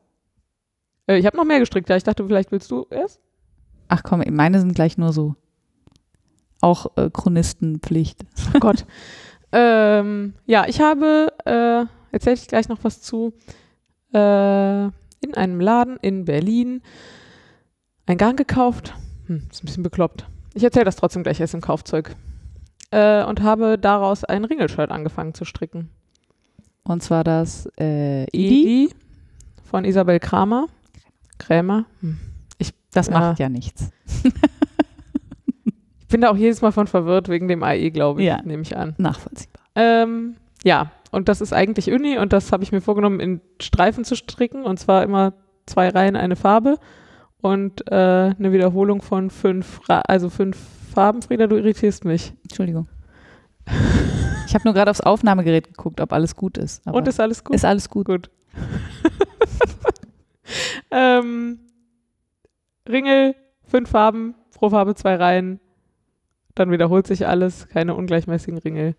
Äh, 1.07 1.19
ich 1.19 1.27
habe 1.27 1.37
noch 1.37 1.45
mehr 1.45 1.59
gestrickt, 1.61 1.89
ja. 1.89 1.97
Ich 1.97 2.05
dachte, 2.05 2.27
vielleicht 2.27 2.53
willst 2.53 2.71
du 2.71 2.87
erst? 2.91 3.21
Ach 3.89 4.03
komm, 4.03 4.23
meine 4.31 4.61
sind 4.61 4.75
gleich 4.75 4.97
nur 4.99 5.13
so. 5.13 5.35
Auch 6.61 6.97
äh, 6.97 7.11
Chronistenpflicht. 7.11 8.21
Oh 8.55 8.59
Gott. 8.59 8.87
ähm, 9.53 10.35
ja, 10.47 10.67
ich 10.67 10.81
habe, 10.81 11.33
äh, 11.45 11.85
erzähle 12.13 12.35
ich 12.35 12.49
gleich 12.49 12.69
noch 12.69 12.83
was 12.83 13.03
zu, 13.03 13.35
äh, 14.15 14.85
in 14.85 15.35
einem 15.35 15.61
Laden 15.61 15.99
in 16.01 16.25
Berlin 16.25 16.83
ein 18.07 18.19
Garn 18.19 18.37
gekauft. 18.37 18.95
Hm, 19.27 19.47
ist 19.51 19.63
ein 19.63 19.67
bisschen 19.67 19.83
bekloppt. 19.83 20.27
Ich 20.55 20.63
erzähle 20.65 20.85
das 20.85 20.97
trotzdem 20.97 21.23
gleich 21.23 21.41
erst 21.41 21.55
im 21.55 21.61
Kaufzeug. 21.61 22.15
Äh, 22.95 23.25
und 23.25 23.43
habe 23.43 23.77
daraus 23.77 24.23
ein 24.25 24.45
Ringelshirt 24.45 24.91
angefangen 24.93 25.35
zu 25.35 25.45
stricken. 25.45 25.91
Und 26.85 27.03
zwar 27.03 27.25
das 27.25 27.69
äh, 27.81 28.25
Idi. 28.31 28.91
Von 29.65 29.85
Isabel 29.85 30.21
Kramer. 30.21 30.67
Krämer. 31.39 31.87
Hm. 32.01 32.19
Das 32.93 33.09
Ja. 33.09 33.19
macht 33.19 33.39
ja 33.41 33.49
nichts. 33.49 33.91
Ich 36.01 36.09
bin 36.09 36.21
da 36.21 36.31
auch 36.31 36.37
jedes 36.37 36.63
Mal 36.63 36.71
von 36.71 36.87
verwirrt 36.87 37.29
wegen 37.29 37.49
dem 37.49 37.65
AE, 37.65 37.91
glaube 37.91 38.21
ich, 38.23 38.29
Ja. 38.29 38.41
nehme 38.45 38.63
ich 38.63 38.77
an. 38.77 38.95
Nachvollziehbar. 38.99 39.65
Ähm, 39.75 40.37
ja, 40.63 40.93
und 41.11 41.29
das 41.29 41.41
ist 41.41 41.53
eigentlich 41.53 41.91
Uni 41.91 42.19
und 42.19 42.33
das 42.33 42.53
habe 42.53 42.63
ich 42.63 42.71
mir 42.71 42.81
vorgenommen, 42.81 43.19
in 43.19 43.41
Streifen 43.61 44.05
zu 44.05 44.15
stricken 44.15 44.63
und 44.63 44.79
zwar 44.79 45.03
immer 45.03 45.33
zwei 45.67 45.89
Reihen, 45.89 46.15
eine 46.15 46.37
Farbe 46.37 46.79
und 47.41 47.91
äh, 47.91 47.95
eine 47.95 48.53
Wiederholung 48.53 49.03
von 49.03 49.29
fünf, 49.31 49.81
Ra 49.89 50.03
also 50.07 50.31
fünf 50.31 50.57
Farben. 50.95 51.23
Frieda, 51.23 51.47
du 51.47 51.57
irritierst 51.57 52.05
mich. 52.05 52.33
Entschuldigung. 52.43 52.89
Ich 54.47 54.55
habe 54.55 54.65
nur 54.65 54.75
gerade 54.75 54.91
aufs 54.91 55.01
Aufnahmegerät 55.01 55.69
geguckt, 55.69 56.01
ob 56.01 56.13
alles 56.13 56.37
gut 56.37 56.59
ist. 56.59 56.87
Und 56.87 57.09
ist 57.09 57.21
alles 57.21 57.43
gut? 57.43 57.57
ist 57.57 57.65
alles 57.65 57.89
gut. 57.89 58.07
gut. 58.07 58.31
ähm, 60.91 61.59
Ringel, 62.89 63.35
fünf 63.65 63.91
Farben, 63.91 64.35
pro 64.55 64.71
Farbe 64.71 64.95
zwei 64.95 65.17
Reihen. 65.17 65.61
Dann 66.55 66.71
wiederholt 66.71 67.07
sich 67.07 67.27
alles, 67.27 67.69
keine 67.69 67.95
ungleichmäßigen 67.95 68.59
Ringel. 68.59 68.95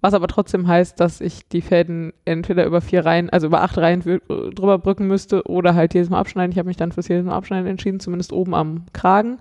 Was 0.00 0.14
aber 0.14 0.26
trotzdem 0.26 0.66
heißt, 0.66 0.98
dass 0.98 1.20
ich 1.20 1.48
die 1.48 1.62
Fäden 1.62 2.12
entweder 2.24 2.66
über 2.66 2.80
vier 2.80 3.06
Reihen, 3.06 3.30
also 3.30 3.46
über 3.46 3.62
acht 3.62 3.78
Reihen 3.78 4.00
drüber 4.00 4.78
brücken 4.78 5.06
müsste 5.06 5.44
oder 5.44 5.74
halt 5.74 5.94
jedes 5.94 6.10
Mal 6.10 6.18
abschneiden. 6.18 6.52
Ich 6.52 6.58
habe 6.58 6.68
mich 6.68 6.76
dann 6.76 6.92
fürs 6.92 7.08
jedes 7.08 7.24
Mal 7.24 7.34
abschneiden 7.34 7.66
entschieden, 7.66 8.00
zumindest 8.00 8.32
oben 8.32 8.54
am 8.54 8.86
Kragen. 8.92 9.38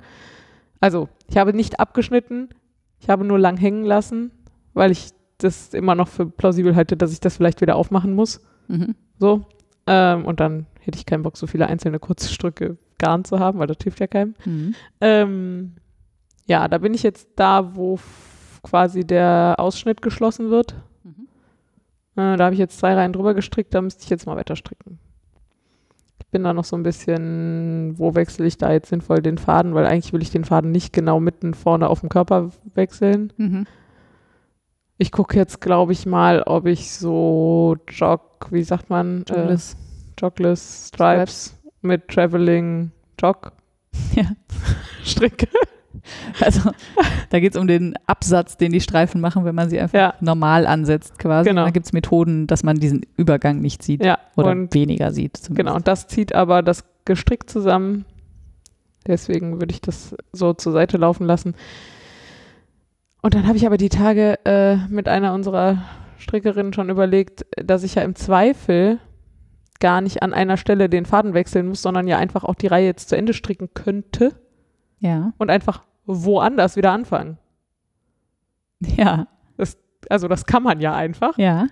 Also, 0.80 1.10
ich 1.28 1.38
habe 1.38 1.54
nicht 1.54 1.80
abgeschnitten, 1.80 2.50
ich 3.00 3.10
habe 3.10 3.26
nur 3.26 3.40
lang 3.40 3.58
hängen 3.58 3.86
lassen, 3.86 4.32
weil 4.74 4.92
ich 4.92 5.12
das 5.38 5.74
immer 5.74 5.96
noch 5.96 6.08
für 6.08 6.26
plausibel 6.26 6.76
halte, 6.76 6.98
dass 6.98 7.12
ich 7.12 7.20
das 7.20 7.38
vielleicht 7.38 7.62
wieder 7.62 7.76
aufmachen 7.76 8.14
muss. 8.14 8.42
Mhm. 8.68 8.96
So. 9.20 9.46
Ähm, 9.88 10.26
und 10.26 10.40
dann 10.40 10.66
hätte 10.80 10.98
ich 10.98 11.06
keinen 11.06 11.24
Bock, 11.24 11.38
so 11.38 11.48
viele 11.48 11.68
einzelne 11.68 12.00
kurze 12.00 12.32
Stücke 12.34 12.78
Garn 12.98 13.26
zu 13.26 13.40
haben, 13.40 13.60
weil 13.60 13.68
das 13.68 13.78
hilft 13.84 14.00
ja 14.00 14.08
keinem. 14.08 14.36
Mhm. 14.46 14.76
Ähm, 15.02 15.76
ja, 16.48 16.68
da 16.68 16.78
bin 16.78 16.94
ich 16.94 17.04
jetzt 17.04 17.30
da, 17.36 17.76
wo 17.76 18.00
quasi 18.64 19.06
der 19.06 19.56
Ausschnitt 19.58 20.02
geschlossen 20.02 20.50
wird. 20.50 20.76
Mhm. 21.04 21.28
Äh, 22.16 22.38
da 22.38 22.46
habe 22.46 22.54
ich 22.54 22.60
jetzt 22.60 22.80
zwei 22.80 22.94
Reihen 22.94 23.14
drüber 23.14 23.34
gestrickt, 23.34 23.74
da 23.74 23.82
müsste 23.82 24.04
ich 24.04 24.10
jetzt 24.10 24.26
mal 24.26 24.38
weiter 24.38 24.56
stricken. 24.56 25.00
Bin 26.36 26.44
da 26.44 26.52
noch 26.52 26.66
so 26.66 26.76
ein 26.76 26.84
bisschen, 26.84 27.98
wo 27.98 28.14
wechsle 28.14 28.46
ich 28.46 28.58
da 28.58 28.74
jetzt 28.74 28.90
sinnvoll 28.90 29.22
den 29.22 29.38
Faden, 29.38 29.74
weil 29.74 29.86
eigentlich 29.86 30.12
will 30.12 30.22
ich 30.22 30.32
den 30.32 30.44
Faden 30.44 30.70
nicht 30.70 30.92
genau 30.92 31.22
mitten 31.22 31.54
vorne 31.54 31.90
auf 31.90 32.02
dem 32.02 32.10
Körper 32.10 32.50
wechseln. 32.74 33.32
Mhm. 33.38 33.66
Ich 34.98 35.14
gucke 35.14 35.38
jetzt, 35.38 35.62
glaube 35.62 35.94
ich, 35.94 36.06
mal, 36.06 36.44
ob 36.46 36.66
ich 36.66 36.92
so 36.92 37.78
Jog, 37.88 38.48
wie 38.50 38.64
sagt 38.64 38.90
man? 38.90 39.24
Äh, 39.30 39.34
Jogless. 39.34 39.78
Jogless 40.20 40.90
Stripes 40.90 41.58
mit 41.82 42.10
Traveling 42.10 42.92
Jog 43.18 43.54
Ja. 44.14 44.26
stricke. 45.06 45.48
Also 46.42 46.72
da 47.30 47.40
geht 47.40 47.54
es 47.54 47.60
um 47.60 47.68
den 47.68 47.96
Absatz, 48.08 48.58
den 48.58 48.72
die 48.72 48.82
Streifen 48.82 49.22
machen, 49.22 49.46
wenn 49.46 49.56
man 49.56 49.70
sie 49.70 49.80
einfach 49.80 49.98
Ja. 49.98 50.14
normal 50.22 50.68
ansetzt 50.68 51.18
quasi. 51.20 51.50
Genau. 51.50 51.66
Da 51.66 51.72
gibt 51.72 51.86
es 51.86 51.94
Methoden, 51.94 52.48
dass 52.48 52.64
man 52.64 52.78
diesen 52.80 53.02
Übergang 53.18 53.60
nicht 53.62 53.84
sieht 53.84 54.04
Ja, 54.04 54.20
oder 54.36 54.52
und 54.52 54.74
weniger 54.74 55.12
sieht. 55.12 55.38
Zumindest. 55.38 55.58
genau, 55.66 55.76
und 55.76 55.88
das 55.88 56.08
zieht 56.08 56.34
aber 56.36 56.62
das 56.62 56.84
gestrickt 57.06 57.50
zusammen. 57.50 58.06
Deswegen 59.08 59.60
würde 59.60 59.72
ich 59.74 59.82
das 59.82 60.16
so 60.34 60.54
zur 60.54 60.74
Seite 60.74 60.98
laufen 60.98 61.26
lassen. 61.26 61.54
Und 63.22 63.34
dann 63.34 63.48
habe 63.48 63.58
ich 63.58 63.66
aber 63.66 63.78
die 63.78 63.90
Tage 63.90 64.40
äh, 64.46 64.78
mit 64.90 65.08
einer 65.08 65.34
unserer 65.34 65.84
Strickerinnen 66.18 66.74
schon 66.74 66.90
überlegt, 66.90 67.46
dass 67.58 67.84
ich 67.84 67.96
ja 67.96 68.02
im 68.04 68.16
Zweifel 68.16 69.00
gar 69.80 70.02
nicht 70.02 70.24
an 70.24 70.34
einer 70.34 70.58
Stelle 70.58 70.90
den 70.90 71.06
Faden 71.06 71.34
wechseln 71.34 71.68
muss, 71.68 71.82
sondern 71.82 72.08
ja 72.08 72.18
einfach 72.18 72.44
auch 72.44 72.56
die 72.56 72.68
Reihe 72.68 72.86
jetzt 72.86 73.10
zu 73.10 73.18
Ende 73.18 73.34
stricken 73.34 73.70
könnte 73.74 74.34
Ja. 75.00 75.34
und 75.38 75.50
einfach 75.52 75.84
woanders 76.06 76.76
wieder 76.76 76.92
anfangen. 76.92 77.38
Ja. 78.98 79.28
Also 80.10 80.28
das 80.28 80.46
kann 80.46 80.62
man 80.62 80.80
ja 80.80 80.94
einfach. 80.94 81.36
Ja. 81.40 81.66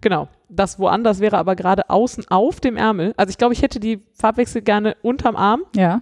Genau. 0.00 0.28
Das 0.48 0.78
woanders 0.78 1.18
wäre 1.18 1.36
aber 1.38 1.56
gerade 1.56 1.90
außen 1.90 2.26
auf 2.28 2.60
dem 2.60 2.76
Ärmel. 2.76 3.14
Also 3.16 3.30
ich 3.30 3.38
glaube, 3.38 3.52
ich 3.52 3.62
hätte 3.62 3.80
die 3.80 4.00
Farbwechsel 4.14 4.62
gerne 4.62 4.96
unterm 5.02 5.34
Arm, 5.34 5.62
Ja. 5.74 6.00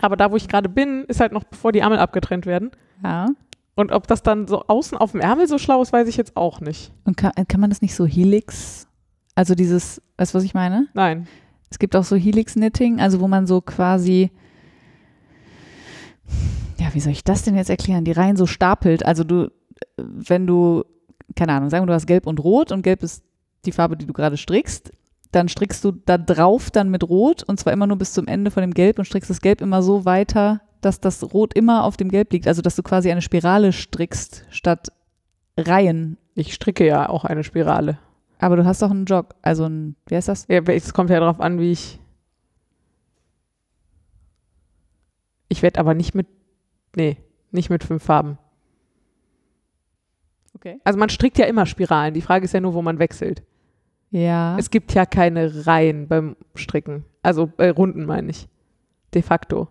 aber 0.00 0.16
da, 0.16 0.30
wo 0.30 0.36
ich 0.36 0.48
gerade 0.48 0.70
bin, 0.70 1.04
ist 1.04 1.20
halt 1.20 1.32
noch 1.32 1.44
bevor 1.44 1.70
die 1.72 1.80
Ärmel 1.80 1.98
abgetrennt 1.98 2.46
werden. 2.46 2.70
Ja. 3.04 3.26
Und 3.74 3.92
ob 3.92 4.06
das 4.06 4.22
dann 4.22 4.48
so 4.48 4.64
außen 4.66 4.96
auf 4.96 5.12
dem 5.12 5.20
Ärmel 5.20 5.46
so 5.46 5.58
schlau 5.58 5.82
ist, 5.82 5.92
weiß 5.92 6.08
ich 6.08 6.16
jetzt 6.16 6.34
auch 6.36 6.60
nicht. 6.60 6.92
Und 7.04 7.16
kann, 7.18 7.32
kann 7.46 7.60
man 7.60 7.68
das 7.70 7.82
nicht 7.82 7.94
so 7.94 8.06
Helix, 8.06 8.88
also 9.34 9.54
dieses, 9.54 10.00
weißt 10.16 10.32
du, 10.32 10.38
was 10.38 10.44
ich 10.44 10.54
meine? 10.54 10.88
Nein. 10.94 11.28
Es 11.70 11.78
gibt 11.78 11.94
auch 11.94 12.04
so 12.04 12.16
Helix 12.16 12.54
Knitting, 12.54 13.00
also 13.00 13.20
wo 13.20 13.28
man 13.28 13.46
so 13.46 13.60
quasi, 13.60 14.30
ja, 16.78 16.94
wie 16.94 17.00
soll 17.00 17.12
ich 17.12 17.24
das 17.24 17.42
denn 17.42 17.56
jetzt 17.56 17.70
erklären? 17.70 18.04
Die 18.04 18.12
Reihen 18.12 18.36
so 18.36 18.46
stapelt. 18.46 19.04
Also 19.04 19.24
du, 19.24 19.50
wenn 19.96 20.46
du, 20.46 20.84
keine 21.36 21.52
Ahnung, 21.52 21.70
sagen 21.70 21.82
wir, 21.82 21.88
du 21.88 21.94
hast 21.94 22.06
Gelb 22.06 22.26
und 22.26 22.42
Rot 22.42 22.72
und 22.72 22.82
Gelb 22.82 23.02
ist 23.02 23.24
die 23.64 23.72
Farbe, 23.72 23.96
die 23.96 24.06
du 24.06 24.12
gerade 24.12 24.36
strickst, 24.36 24.92
dann 25.32 25.48
strickst 25.48 25.84
du 25.84 25.92
da 25.92 26.16
drauf 26.16 26.70
dann 26.70 26.90
mit 26.90 27.04
Rot 27.04 27.42
und 27.42 27.60
zwar 27.60 27.72
immer 27.72 27.86
nur 27.86 27.98
bis 27.98 28.12
zum 28.12 28.26
Ende 28.26 28.50
von 28.50 28.62
dem 28.62 28.72
Gelb 28.72 28.98
und 28.98 29.04
strickst 29.04 29.28
das 29.28 29.40
Gelb 29.40 29.60
immer 29.60 29.82
so 29.82 30.04
weiter, 30.04 30.62
dass 30.80 31.00
das 31.00 31.34
Rot 31.34 31.54
immer 31.54 31.84
auf 31.84 31.96
dem 31.96 32.10
Gelb 32.10 32.32
liegt. 32.32 32.46
Also 32.46 32.62
dass 32.62 32.76
du 32.76 32.82
quasi 32.82 33.10
eine 33.10 33.22
Spirale 33.22 33.72
strickst 33.72 34.46
statt 34.50 34.88
Reihen. 35.58 36.16
Ich 36.34 36.54
stricke 36.54 36.86
ja 36.86 37.08
auch 37.08 37.24
eine 37.24 37.44
Spirale. 37.44 37.98
Aber 38.38 38.56
du 38.56 38.64
hast 38.64 38.82
doch 38.82 38.90
einen 38.90 39.04
Jog, 39.04 39.34
also 39.42 39.66
ein, 39.66 39.96
wie 40.06 40.14
heißt 40.14 40.28
das? 40.28 40.46
Ja, 40.48 40.60
es 40.62 40.94
kommt 40.94 41.10
ja 41.10 41.18
darauf 41.18 41.40
an, 41.40 41.58
wie 41.58 41.72
ich. 41.72 41.98
Ich 45.48 45.62
werde 45.62 45.80
aber 45.80 45.94
nicht 45.94 46.14
mit. 46.14 46.28
Nee, 46.96 47.16
nicht 47.50 47.70
mit 47.70 47.84
fünf 47.84 48.02
Farben. 48.02 48.38
Okay. 50.54 50.80
Also 50.84 50.98
man 50.98 51.08
strickt 51.08 51.38
ja 51.38 51.46
immer 51.46 51.66
Spiralen. 51.66 52.14
Die 52.14 52.20
Frage 52.20 52.44
ist 52.44 52.52
ja 52.52 52.60
nur, 52.60 52.74
wo 52.74 52.82
man 52.82 52.98
wechselt. 52.98 53.42
Ja. 54.10 54.56
Es 54.58 54.70
gibt 54.70 54.92
ja 54.94 55.06
keine 55.06 55.66
Reihen 55.66 56.08
beim 56.08 56.36
Stricken. 56.54 57.04
Also 57.22 57.52
äh, 57.58 57.68
Runden 57.68 58.06
meine 58.06 58.30
ich. 58.30 58.48
De 59.14 59.22
facto. 59.22 59.68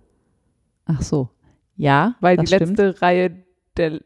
Ach 0.85 1.01
so. 1.01 1.29
Ja, 1.75 2.15
Weil 2.21 2.37
die 2.37 2.47
stimmt. 2.47 2.77
letzte 2.77 3.01
Reihe 3.01 3.43
der 3.75 3.99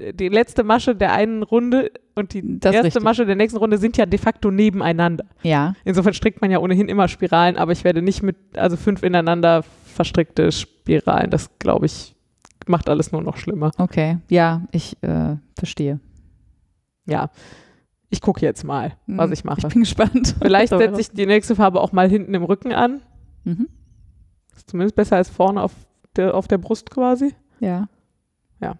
die 0.00 0.28
letzte 0.28 0.64
Masche 0.64 0.96
der 0.96 1.12
einen 1.12 1.42
Runde 1.42 1.90
und 2.14 2.32
die 2.32 2.58
Das 2.58 2.72
erste 2.72 2.86
richtig. 2.86 3.02
Masche 3.02 3.26
der 3.26 3.36
nächsten 3.36 3.58
Runde 3.58 3.76
sind 3.76 3.98
ja 3.98 4.06
de 4.06 4.18
facto 4.18 4.50
nebeneinander. 4.50 5.26
Ja, 5.42 5.74
Insofern 5.84 6.14
strickt 6.14 6.40
man 6.40 6.50
ja 6.50 6.58
ohnehin 6.58 6.88
immer 6.88 7.06
Spiralen, 7.08 7.58
aber 7.58 7.72
ich 7.72 7.84
werde 7.84 8.00
nicht 8.00 8.22
mit, 8.22 8.36
also 8.56 8.78
fünf 8.78 9.02
ineinander 9.02 9.62
verstrickte 9.84 10.52
Spiralen. 10.52 11.30
Das, 11.30 11.58
glaube 11.58 11.84
ich, 11.84 12.14
macht 12.70 12.88
alles 12.88 13.12
nur 13.12 13.22
noch 13.22 13.36
schlimmer. 13.36 13.70
okay. 13.78 14.18
Ja, 14.28 14.62
ich 14.72 14.96
äh, 15.02 15.36
verstehe. 15.58 16.00
Ja. 17.06 17.30
Ich 18.08 18.20
gucke 18.20 18.40
jetzt 18.44 18.64
mal, 18.64 18.92
was 19.06 19.26
Hm, 19.26 19.32
ich 19.32 19.44
mache. 19.44 19.58
Ich 19.66 19.68
bin 19.72 19.80
gespannt. 19.82 20.34
Vielleicht 20.42 20.70
setze 20.70 21.00
ich 21.00 21.10
die 21.10 21.26
nächste 21.26 21.54
Farbe 21.54 21.80
auch 21.80 21.92
mal 21.92 22.08
hinten 22.08 22.34
im 22.34 22.42
Rücken 22.42 22.72
an. 22.72 23.02
Mhm. 23.44 23.68
Ist 24.56 24.68
zumindest 24.70 24.96
besser 24.96 25.16
als 25.16 25.28
vorne 25.30 25.62
auf 25.62 25.72
der, 26.16 26.34
auf 26.34 26.48
der 26.48 26.58
Brust 26.58 26.90
quasi. 26.90 27.34
Ja. 27.60 27.88
Ja. 28.60 28.74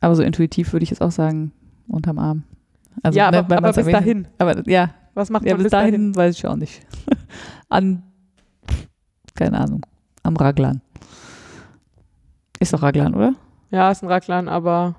Aber 0.00 0.14
so 0.14 0.22
intuitiv 0.22 0.72
würde 0.72 0.84
ich 0.84 0.90
jetzt 0.90 1.00
auch 1.00 1.10
sagen, 1.10 1.52
unterm 1.88 2.18
Arm. 2.18 2.42
Also, 3.02 3.18
ja, 3.18 3.30
ne, 3.30 3.38
aber, 3.38 3.56
aber 3.56 3.68
bis 3.68 3.78
erwähnt- 3.78 3.96
dahin. 3.96 4.28
Aber 4.38 4.68
ja, 4.68 4.90
Was 5.14 5.30
macht 5.30 5.44
ja 5.46 5.54
man 5.54 5.62
bis 5.62 5.70
dahin, 5.70 6.14
weiß 6.14 6.36
ich 6.36 6.46
auch 6.46 6.56
nicht. 6.56 6.86
An, 7.70 8.02
keine 9.34 9.58
Ahnung, 9.58 9.84
am 10.22 10.36
Raglan. 10.36 10.80
Ist 12.60 12.72
doch 12.72 12.82
Raglan, 12.82 13.14
oder? 13.14 13.34
Ja, 13.70 13.90
ist 13.90 14.02
ein 14.02 14.08
Raglan, 14.08 14.48
aber 14.48 14.94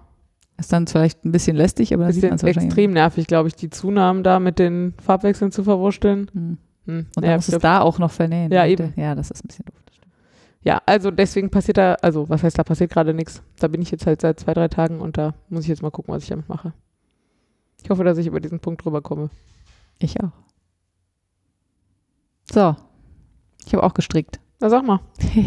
Ist 0.57 0.71
dann 0.73 0.87
vielleicht 0.87 1.23
ein 1.25 1.31
bisschen 1.31 1.55
lästig, 1.55 1.93
aber 1.93 2.03
dann 2.03 2.13
sieht 2.13 2.23
man 2.23 2.33
es 2.33 2.43
wahrscheinlich. 2.43 2.65
extrem 2.65 2.91
nervig, 2.91 3.27
glaube 3.27 3.47
ich, 3.49 3.55
die 3.55 3.69
Zunahmen 3.69 4.23
da 4.23 4.39
mit 4.39 4.59
den 4.59 4.93
Farbwechseln 5.01 5.51
zu 5.51 5.63
verwursteln. 5.63 6.29
Hm. 6.33 6.57
Hm. 6.85 7.05
Und 7.15 7.23
Ja, 7.23 7.29
dann 7.29 7.35
muss 7.37 7.49
es 7.49 7.59
da 7.59 7.81
auch 7.81 7.99
noch 7.99 8.11
vernähen. 8.11 8.51
Ja, 8.51 8.63
Leute. 8.65 8.83
eben. 8.85 8.93
Ja, 9.01 9.15
das 9.15 9.31
ist 9.31 9.43
ein 9.43 9.47
bisschen 9.47 9.65
doof. 9.65 9.75
ja, 10.63 10.81
also 10.85 11.11
deswegen 11.11 11.49
passiert 11.49 11.77
da, 11.77 11.93
also 11.95 12.27
was 12.29 12.43
heißt, 12.43 12.57
da 12.59 12.63
passiert 12.63 12.91
gerade 12.91 13.13
nichts. 13.13 13.41
Da 13.59 13.67
bin 13.67 13.81
ich 13.81 13.91
jetzt 13.91 14.05
halt 14.05 14.21
seit 14.21 14.39
zwei, 14.39 14.53
drei 14.53 14.67
Tagen 14.67 14.99
und 15.01 15.17
da 15.17 15.33
muss 15.49 15.63
ich 15.63 15.69
jetzt 15.69 15.81
mal 15.81 15.91
gucken, 15.91 16.13
was 16.13 16.23
ich 16.23 16.29
damit 16.29 16.47
mache. 16.49 16.73
Ich 17.83 17.89
hoffe, 17.89 18.03
dass 18.03 18.17
ich 18.17 18.27
über 18.27 18.39
diesen 18.39 18.59
Punkt 18.59 18.83
drüber 18.83 19.01
komme. 19.01 19.29
Ich 19.99 20.19
auch. 20.21 20.31
So. 22.51 22.75
Ich 23.65 23.73
habe 23.73 23.83
auch 23.83 23.93
gestrickt. 23.93 24.39
Na, 24.59 24.69
sag 24.69 24.85
mal. 24.85 24.99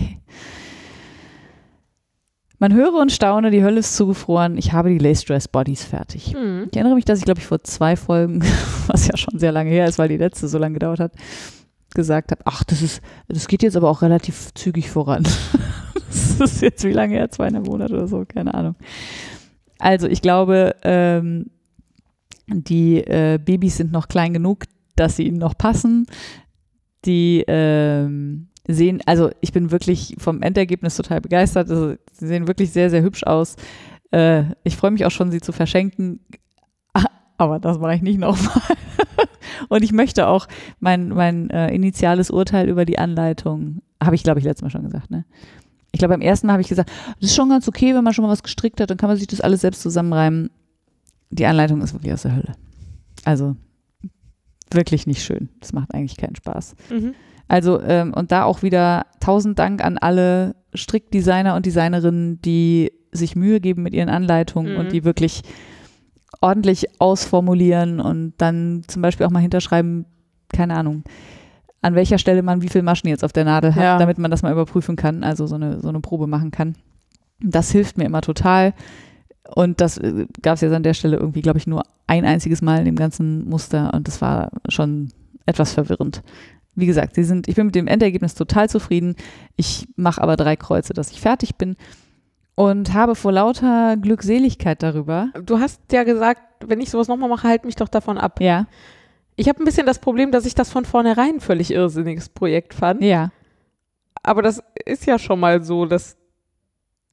Man 2.60 2.74
höre 2.74 2.92
und 2.92 3.10
staune, 3.10 3.50
die 3.50 3.64
Hölle 3.64 3.80
ist 3.80 3.96
zugefroren. 3.96 4.58
Ich 4.58 4.74
habe 4.74 4.90
die 4.90 4.98
Lace 4.98 5.24
Dress 5.24 5.48
Bodies 5.48 5.82
fertig. 5.82 6.34
Hm. 6.34 6.68
Ich 6.70 6.76
erinnere 6.76 6.94
mich, 6.94 7.06
dass 7.06 7.18
ich, 7.18 7.24
glaube 7.24 7.40
ich, 7.40 7.46
vor 7.46 7.64
zwei 7.64 7.96
Folgen, 7.96 8.44
was 8.86 9.06
ja 9.06 9.16
schon 9.16 9.38
sehr 9.38 9.50
lange 9.50 9.70
her 9.70 9.86
ist, 9.86 9.98
weil 9.98 10.10
die 10.10 10.18
letzte 10.18 10.46
so 10.46 10.58
lange 10.58 10.74
gedauert 10.74 11.00
hat, 11.00 11.12
gesagt 11.94 12.32
habe, 12.32 12.42
ach, 12.44 12.62
das 12.64 12.82
ist, 12.82 13.00
das 13.28 13.48
geht 13.48 13.62
jetzt 13.62 13.78
aber 13.78 13.88
auch 13.88 14.02
relativ 14.02 14.52
zügig 14.52 14.90
voran. 14.90 15.22
das 16.38 16.38
ist 16.38 16.60
jetzt 16.60 16.84
wie 16.84 16.92
lange 16.92 17.14
her? 17.14 17.30
Zweieinhalb 17.30 17.66
Monate 17.66 17.94
oder 17.94 18.06
so, 18.06 18.26
keine 18.26 18.52
Ahnung. 18.52 18.74
Also 19.78 20.06
ich 20.06 20.20
glaube, 20.20 20.76
ähm, 20.82 21.46
die 22.46 22.98
äh, 22.98 23.38
Babys 23.42 23.78
sind 23.78 23.90
noch 23.90 24.06
klein 24.06 24.34
genug, 24.34 24.64
dass 24.96 25.16
sie 25.16 25.26
ihnen 25.26 25.38
noch 25.38 25.56
passen. 25.56 26.06
Die 27.06 27.42
ähm, 27.48 28.49
sehen, 28.74 29.00
also 29.06 29.30
ich 29.40 29.52
bin 29.52 29.70
wirklich 29.70 30.16
vom 30.18 30.42
Endergebnis 30.42 30.96
total 30.96 31.20
begeistert. 31.20 31.70
Also, 31.70 31.94
sie 32.12 32.26
sehen 32.26 32.46
wirklich 32.46 32.70
sehr, 32.72 32.90
sehr 32.90 33.02
hübsch 33.02 33.24
aus. 33.24 33.56
Äh, 34.10 34.44
ich 34.64 34.76
freue 34.76 34.90
mich 34.90 35.04
auch 35.04 35.10
schon, 35.10 35.30
sie 35.30 35.40
zu 35.40 35.52
verschenken. 35.52 36.20
Aber 37.38 37.58
das 37.58 37.78
mache 37.78 37.94
ich 37.94 38.02
nicht 38.02 38.18
nochmal. 38.18 38.62
Und 39.68 39.82
ich 39.82 39.92
möchte 39.92 40.26
auch 40.26 40.46
mein, 40.78 41.08
mein 41.08 41.50
äh, 41.50 41.74
initiales 41.74 42.30
Urteil 42.30 42.68
über 42.68 42.84
die 42.84 42.98
Anleitung, 42.98 43.82
habe 44.02 44.14
ich, 44.14 44.22
glaube 44.22 44.40
ich, 44.40 44.44
letztes 44.44 44.62
Mal 44.62 44.70
schon 44.70 44.84
gesagt, 44.84 45.10
ne? 45.10 45.24
Ich 45.92 45.98
glaube, 45.98 46.14
beim 46.14 46.20
ersten 46.20 46.46
Mal 46.46 46.52
habe 46.54 46.62
ich 46.62 46.68
gesagt, 46.68 46.90
das 47.20 47.30
ist 47.30 47.36
schon 47.36 47.48
ganz 47.48 47.66
okay, 47.66 47.94
wenn 47.94 48.04
man 48.04 48.14
schon 48.14 48.24
mal 48.24 48.30
was 48.30 48.44
gestrickt 48.44 48.80
hat, 48.80 48.90
dann 48.90 48.96
kann 48.96 49.08
man 49.08 49.16
sich 49.16 49.26
das 49.26 49.40
alles 49.40 49.60
selbst 49.60 49.82
zusammenreimen. 49.82 50.50
Die 51.30 51.46
Anleitung 51.46 51.80
ist 51.82 51.92
wirklich 51.92 52.12
aus 52.12 52.22
der 52.22 52.36
Hölle. 52.36 52.52
Also 53.24 53.56
wirklich 54.70 55.06
nicht 55.06 55.22
schön. 55.22 55.48
Das 55.58 55.72
macht 55.72 55.92
eigentlich 55.94 56.16
keinen 56.16 56.36
Spaß. 56.36 56.76
Mhm. 56.90 57.14
Also, 57.50 57.80
ähm, 57.82 58.14
und 58.14 58.30
da 58.30 58.44
auch 58.44 58.62
wieder 58.62 59.06
tausend 59.18 59.58
Dank 59.58 59.84
an 59.84 59.98
alle 59.98 60.54
Strickdesigner 60.74 61.56
und 61.56 61.66
Designerinnen, 61.66 62.40
die 62.42 62.92
sich 63.10 63.34
Mühe 63.34 63.60
geben 63.60 63.82
mit 63.82 63.92
ihren 63.92 64.08
Anleitungen 64.08 64.74
Mhm. 64.74 64.78
und 64.78 64.92
die 64.92 65.02
wirklich 65.04 65.42
ordentlich 66.40 66.86
ausformulieren 67.00 68.00
und 68.00 68.34
dann 68.38 68.82
zum 68.86 69.02
Beispiel 69.02 69.26
auch 69.26 69.30
mal 69.30 69.40
hinterschreiben, 69.40 70.06
keine 70.48 70.76
Ahnung, 70.76 71.02
an 71.82 71.94
welcher 71.94 72.18
Stelle 72.18 72.42
man 72.42 72.62
wie 72.62 72.68
viel 72.68 72.82
Maschen 72.82 73.08
jetzt 73.08 73.24
auf 73.24 73.32
der 73.32 73.44
Nadel 73.44 73.74
hat, 73.74 73.82
Ja. 73.82 73.98
damit 73.98 74.18
man 74.18 74.30
das 74.30 74.42
mal 74.42 74.52
überprüfen 74.52 74.96
kann, 74.96 75.24
also 75.24 75.46
so 75.46 75.56
eine, 75.56 75.80
so 75.80 75.88
eine 75.88 76.00
Probe 76.00 76.26
machen 76.26 76.50
kann. 76.50 76.76
Das 77.42 77.70
hilft 77.72 77.98
mir 77.98 78.04
immer 78.04 78.20
total. 78.20 78.74
Und 79.54 79.80
das 79.80 80.00
gab 80.42 80.54
es 80.54 80.60
jetzt 80.60 80.72
an 80.74 80.82
der 80.84 80.94
Stelle 80.94 81.16
irgendwie, 81.16 81.40
glaube 81.42 81.58
ich, 81.58 81.66
nur 81.66 81.82
ein 82.06 82.24
einziges 82.24 82.62
Mal 82.62 82.78
in 82.78 82.84
dem 82.84 82.96
ganzen 82.96 83.48
Muster 83.48 83.92
und 83.92 84.06
das 84.06 84.20
war 84.20 84.50
schon 84.68 85.10
etwas 85.46 85.72
verwirrend. 85.72 86.22
Wie 86.74 86.86
gesagt, 86.86 87.14
sie 87.14 87.24
sind, 87.24 87.48
ich 87.48 87.56
bin 87.56 87.66
mit 87.66 87.74
dem 87.74 87.86
Endergebnis 87.88 88.34
total 88.34 88.68
zufrieden. 88.68 89.16
Ich 89.56 89.86
mache 89.96 90.22
aber 90.22 90.36
drei 90.36 90.56
Kreuze, 90.56 90.92
dass 90.94 91.10
ich 91.10 91.20
fertig 91.20 91.56
bin 91.56 91.76
und 92.54 92.94
habe 92.94 93.14
vor 93.14 93.32
lauter 93.32 93.96
Glückseligkeit 93.96 94.82
darüber. 94.82 95.30
Du 95.44 95.58
hast 95.58 95.80
ja 95.92 96.04
gesagt, 96.04 96.42
wenn 96.66 96.80
ich 96.80 96.90
sowas 96.90 97.08
nochmal 97.08 97.28
mache, 97.28 97.48
halt 97.48 97.64
mich 97.64 97.76
doch 97.76 97.88
davon 97.88 98.18
ab. 98.18 98.40
Ja, 98.40 98.66
Ich 99.36 99.48
habe 99.48 99.62
ein 99.62 99.64
bisschen 99.64 99.86
das 99.86 99.98
Problem, 99.98 100.30
dass 100.30 100.44
ich 100.46 100.54
das 100.54 100.70
von 100.70 100.84
vornherein 100.84 101.36
ein 101.36 101.40
völlig 101.40 101.70
irrsinniges 101.72 102.28
Projekt 102.28 102.74
fand. 102.74 103.02
ja, 103.02 103.30
Aber 104.22 104.42
das 104.42 104.62
ist 104.84 105.06
ja 105.06 105.18
schon 105.18 105.40
mal 105.40 105.62
so, 105.62 105.86
dass 105.86 106.16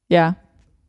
ja, 0.10 0.36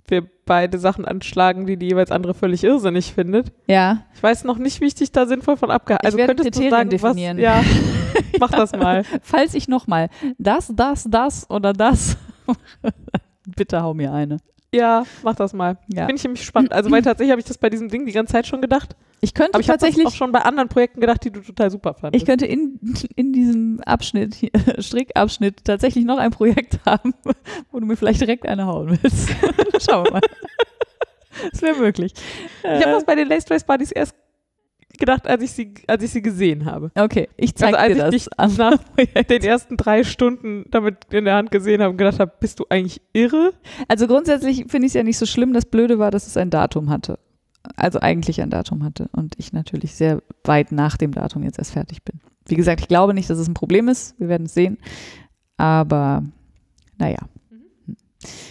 wir 0.06 0.26
beide 0.46 0.78
Sachen 0.78 1.04
anschlagen, 1.04 1.66
die 1.66 1.76
die 1.76 1.86
jeweils 1.88 2.10
andere 2.10 2.34
völlig 2.34 2.64
irrsinnig 2.64 3.12
findet. 3.14 3.52
ja. 3.66 4.04
Ich 4.14 4.22
weiß 4.22 4.44
noch 4.44 4.58
nicht, 4.58 4.80
wie 4.80 4.86
ich 4.86 4.94
dich 4.94 5.12
da 5.12 5.26
sinnvoll 5.26 5.56
von 5.56 5.70
abgehalten 5.70 6.04
Ich 6.04 6.06
Also 6.06 6.18
werde 6.18 6.34
könntest 6.34 6.56
du 6.56 6.60
Kriterien 6.62 6.90
sagen, 6.90 7.02
was, 7.02 7.14
definieren. 7.14 7.38
ja, 7.38 7.62
mach 8.40 8.50
das 8.50 8.72
mal. 8.72 9.04
Falls 9.22 9.54
ich 9.54 9.68
nochmal 9.68 10.08
das, 10.38 10.72
das, 10.74 11.06
das 11.08 11.48
oder 11.50 11.72
das, 11.72 12.16
bitte 13.46 13.82
hau 13.82 13.94
mir 13.94 14.12
eine. 14.12 14.38
Ja, 14.72 15.04
mach 15.22 15.34
das 15.34 15.54
mal. 15.54 15.78
Ja. 15.88 16.06
Bin 16.06 16.16
ich 16.16 16.22
nämlich 16.22 16.44
spannend. 16.44 16.72
Also, 16.72 16.90
weil 16.90 17.02
tatsächlich 17.02 17.30
habe 17.30 17.40
ich 17.40 17.46
das 17.46 17.58
bei 17.58 17.70
diesem 17.70 17.88
Ding 17.88 18.04
die 18.04 18.12
ganze 18.12 18.32
Zeit 18.32 18.46
schon 18.46 18.60
gedacht. 18.60 18.96
Ich 19.20 19.34
könnte 19.34 19.54
Aber 19.54 19.60
ich 19.60 19.66
tatsächlich 19.66 20.06
auch 20.06 20.12
schon 20.12 20.30
bei 20.30 20.42
anderen 20.42 20.68
Projekten 20.68 21.00
gedacht, 21.00 21.24
die 21.24 21.32
du 21.32 21.40
total 21.40 21.70
super 21.70 21.94
fandest. 21.94 22.22
Ich 22.22 22.26
könnte 22.26 22.46
in, 22.46 22.78
in 23.16 23.32
diesem 23.32 23.80
Abschnitt, 23.80 24.34
hier, 24.34 24.50
Strickabschnitt, 24.78 25.64
tatsächlich 25.64 26.04
noch 26.04 26.18
ein 26.18 26.30
Projekt 26.30 26.78
haben, 26.86 27.14
wo 27.72 27.80
du 27.80 27.86
mir 27.86 27.96
vielleicht 27.96 28.20
direkt 28.20 28.46
eine 28.46 28.66
hauen 28.66 28.90
willst. 29.02 29.30
Schauen 29.88 30.04
wir 30.04 30.12
mal. 30.12 30.20
Das 31.50 31.62
wäre 31.62 31.76
möglich. 31.76 32.12
Ich 32.62 32.68
habe 32.68 32.92
das 32.92 33.04
bei 33.04 33.14
den 33.14 33.28
Lace 33.28 33.44
Dress 33.46 33.64
Buddies 33.64 33.90
erst 33.90 34.14
gedacht, 34.98 35.26
als 35.26 35.42
ich 35.42 35.52
sie, 35.52 35.74
als 35.86 36.02
ich 36.02 36.10
sie 36.10 36.22
gesehen 36.22 36.64
habe. 36.64 36.90
Okay, 36.94 37.28
ich 37.36 37.54
zeige 37.54 37.78
Also, 37.78 38.02
als 38.02 38.10
dir 38.10 38.16
ich 38.16 38.28
das 38.28 38.48
dich 38.48 38.58
nach. 38.58 39.24
Den 39.24 39.42
ersten 39.42 39.76
drei 39.76 40.04
Stunden 40.04 40.64
damit 40.70 40.96
in 41.10 41.24
der 41.24 41.34
Hand 41.34 41.50
gesehen 41.50 41.80
habe 41.80 41.92
und 41.92 41.96
gedacht 41.96 42.20
habe, 42.20 42.32
bist 42.40 42.60
du 42.60 42.66
eigentlich 42.68 43.00
irre? 43.12 43.52
Also 43.88 44.06
grundsätzlich 44.06 44.66
finde 44.68 44.86
ich 44.86 44.90
es 44.90 44.94
ja 44.94 45.02
nicht 45.02 45.18
so 45.18 45.26
schlimm. 45.26 45.52
Das 45.52 45.64
Blöde 45.64 45.98
war, 45.98 46.10
dass 46.10 46.26
es 46.26 46.36
ein 46.36 46.50
Datum 46.50 46.90
hatte. 46.90 47.18
Also 47.76 48.00
eigentlich 48.00 48.40
ein 48.40 48.50
Datum 48.50 48.84
hatte 48.84 49.08
und 49.12 49.34
ich 49.38 49.52
natürlich 49.52 49.94
sehr 49.94 50.22
weit 50.44 50.72
nach 50.72 50.96
dem 50.96 51.12
Datum 51.12 51.42
jetzt 51.42 51.58
erst 51.58 51.72
fertig 51.72 52.02
bin. 52.02 52.20
Wie 52.46 52.54
gesagt, 52.54 52.80
ich 52.80 52.88
glaube 52.88 53.14
nicht, 53.14 53.28
dass 53.28 53.38
es 53.38 53.48
ein 53.48 53.54
Problem 53.54 53.88
ist. 53.88 54.18
Wir 54.18 54.28
werden 54.28 54.46
es 54.46 54.54
sehen. 54.54 54.78
Aber 55.56 56.22
naja. 56.98 57.18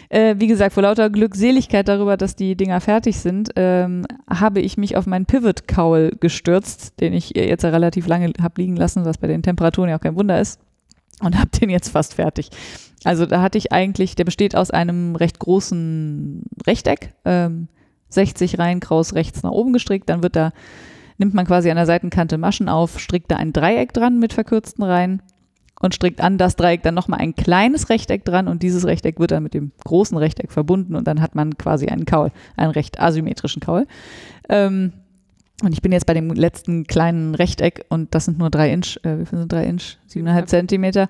Äh, 0.10 0.36
wie 0.38 0.48
gesagt, 0.48 0.74
vor 0.74 0.84
lauter 0.84 1.10
Glückseligkeit 1.10 1.88
darüber, 1.88 2.18
dass 2.18 2.36
die 2.36 2.56
Dinger 2.56 2.80
fertig 2.82 3.18
sind, 3.18 3.50
ähm, 3.56 4.06
habe 4.30 4.62
ich 4.62 4.78
mich 4.78 4.96
auf 4.96 5.06
meinen 5.06 5.26
Pivot-Cowl 5.26 6.18
gestürzt, 6.20 7.00
den 7.00 7.14
ich 7.14 7.32
jetzt 7.36 7.66
relativ 7.66 8.08
lange 8.08 8.32
habe 8.42 8.62
liegen 8.62 8.76
lassen, 8.76 9.06
was 9.06 9.18
bei 9.18 9.28
den 9.28 9.44
Temperaturen 9.44 9.90
ja 9.90 9.98
auch 9.98 10.02
kein 10.02 10.16
Wunder 10.16 10.40
ist. 10.40 10.60
und 11.20 11.36
habe 11.36 11.50
den 11.50 11.72
jetzt 11.72 11.90
fast 11.90 12.14
fertig. 12.14 12.52
Also 13.04 13.26
da 13.26 13.42
hatte 13.42 13.58
ich 13.58 13.72
eigentlich, 13.72 14.16
der 14.16 14.24
besteht 14.24 14.56
aus 14.56 14.70
einem 14.70 15.16
recht 15.16 15.40
großen 15.40 16.44
Rechteck, 16.68 17.14
ähm, 17.26 17.68
60 18.10 18.60
Reihen 18.60 18.80
kraus 18.80 19.14
rechts 19.14 19.44
nach 19.44 19.52
oben 19.52 19.74
gestrickt, 19.74 20.10
dann 20.10 20.24
wird 20.24 20.36
da, 20.36 20.52
nimmt 21.18 21.34
man 21.34 21.46
quasi 21.46 21.70
an 21.70 21.76
der 21.76 21.86
Seitenkante 21.86 22.38
Maschen 22.38 22.70
auf, 22.70 23.00
strickt 23.00 23.32
da 23.32 23.38
ein 23.38 23.54
Dreieck 23.54 23.94
dran 23.94 24.20
mit 24.20 24.34
verkürzten 24.34 24.84
Reihen 24.84 25.22
und 25.80 25.94
strickt 25.94 26.22
an 26.22 26.38
das 26.38 26.56
Dreieck 26.56 26.84
dann 26.84 26.96
nochmal 26.96 27.20
ein 27.20 27.36
kleines 27.36 27.90
Rechteck 27.90 28.26
dran 28.26 28.48
und 28.48 28.64
dieses 28.64 28.86
Rechteck 28.86 29.20
wird 29.20 29.32
dann 29.32 29.44
mit 29.44 29.54
dem 29.54 29.72
großen 29.86 30.18
Rechteck 30.18 30.52
verbunden 30.52 30.96
und 30.96 31.08
dann 31.08 31.22
hat 31.22 31.36
man 31.36 31.58
quasi 31.58 31.88
einen 31.88 32.06
Kaul, 32.06 32.32
einen 32.56 32.72
recht 32.72 33.00
asymmetrischen 33.00 33.62
Kaul. 33.62 33.86
Ähm, 34.50 34.94
und 35.64 35.74
ich 35.74 35.82
bin 35.82 35.92
jetzt 35.92 36.06
bei 36.06 36.14
dem 36.14 36.30
letzten 36.32 36.86
kleinen 36.86 37.34
Rechteck 37.36 37.86
und 37.90 38.14
das 38.14 38.26
sind 38.26 38.38
nur 38.38 38.50
drei 38.50 38.72
Inch, 38.72 39.00
äh, 39.04 39.20
wie 39.20 39.26
viel 39.26 39.40
sind 39.40 39.52
drei 39.52 39.66
Inch? 39.66 39.98
Siebeneinhalb 40.06 40.48
Zentimeter 40.50 41.10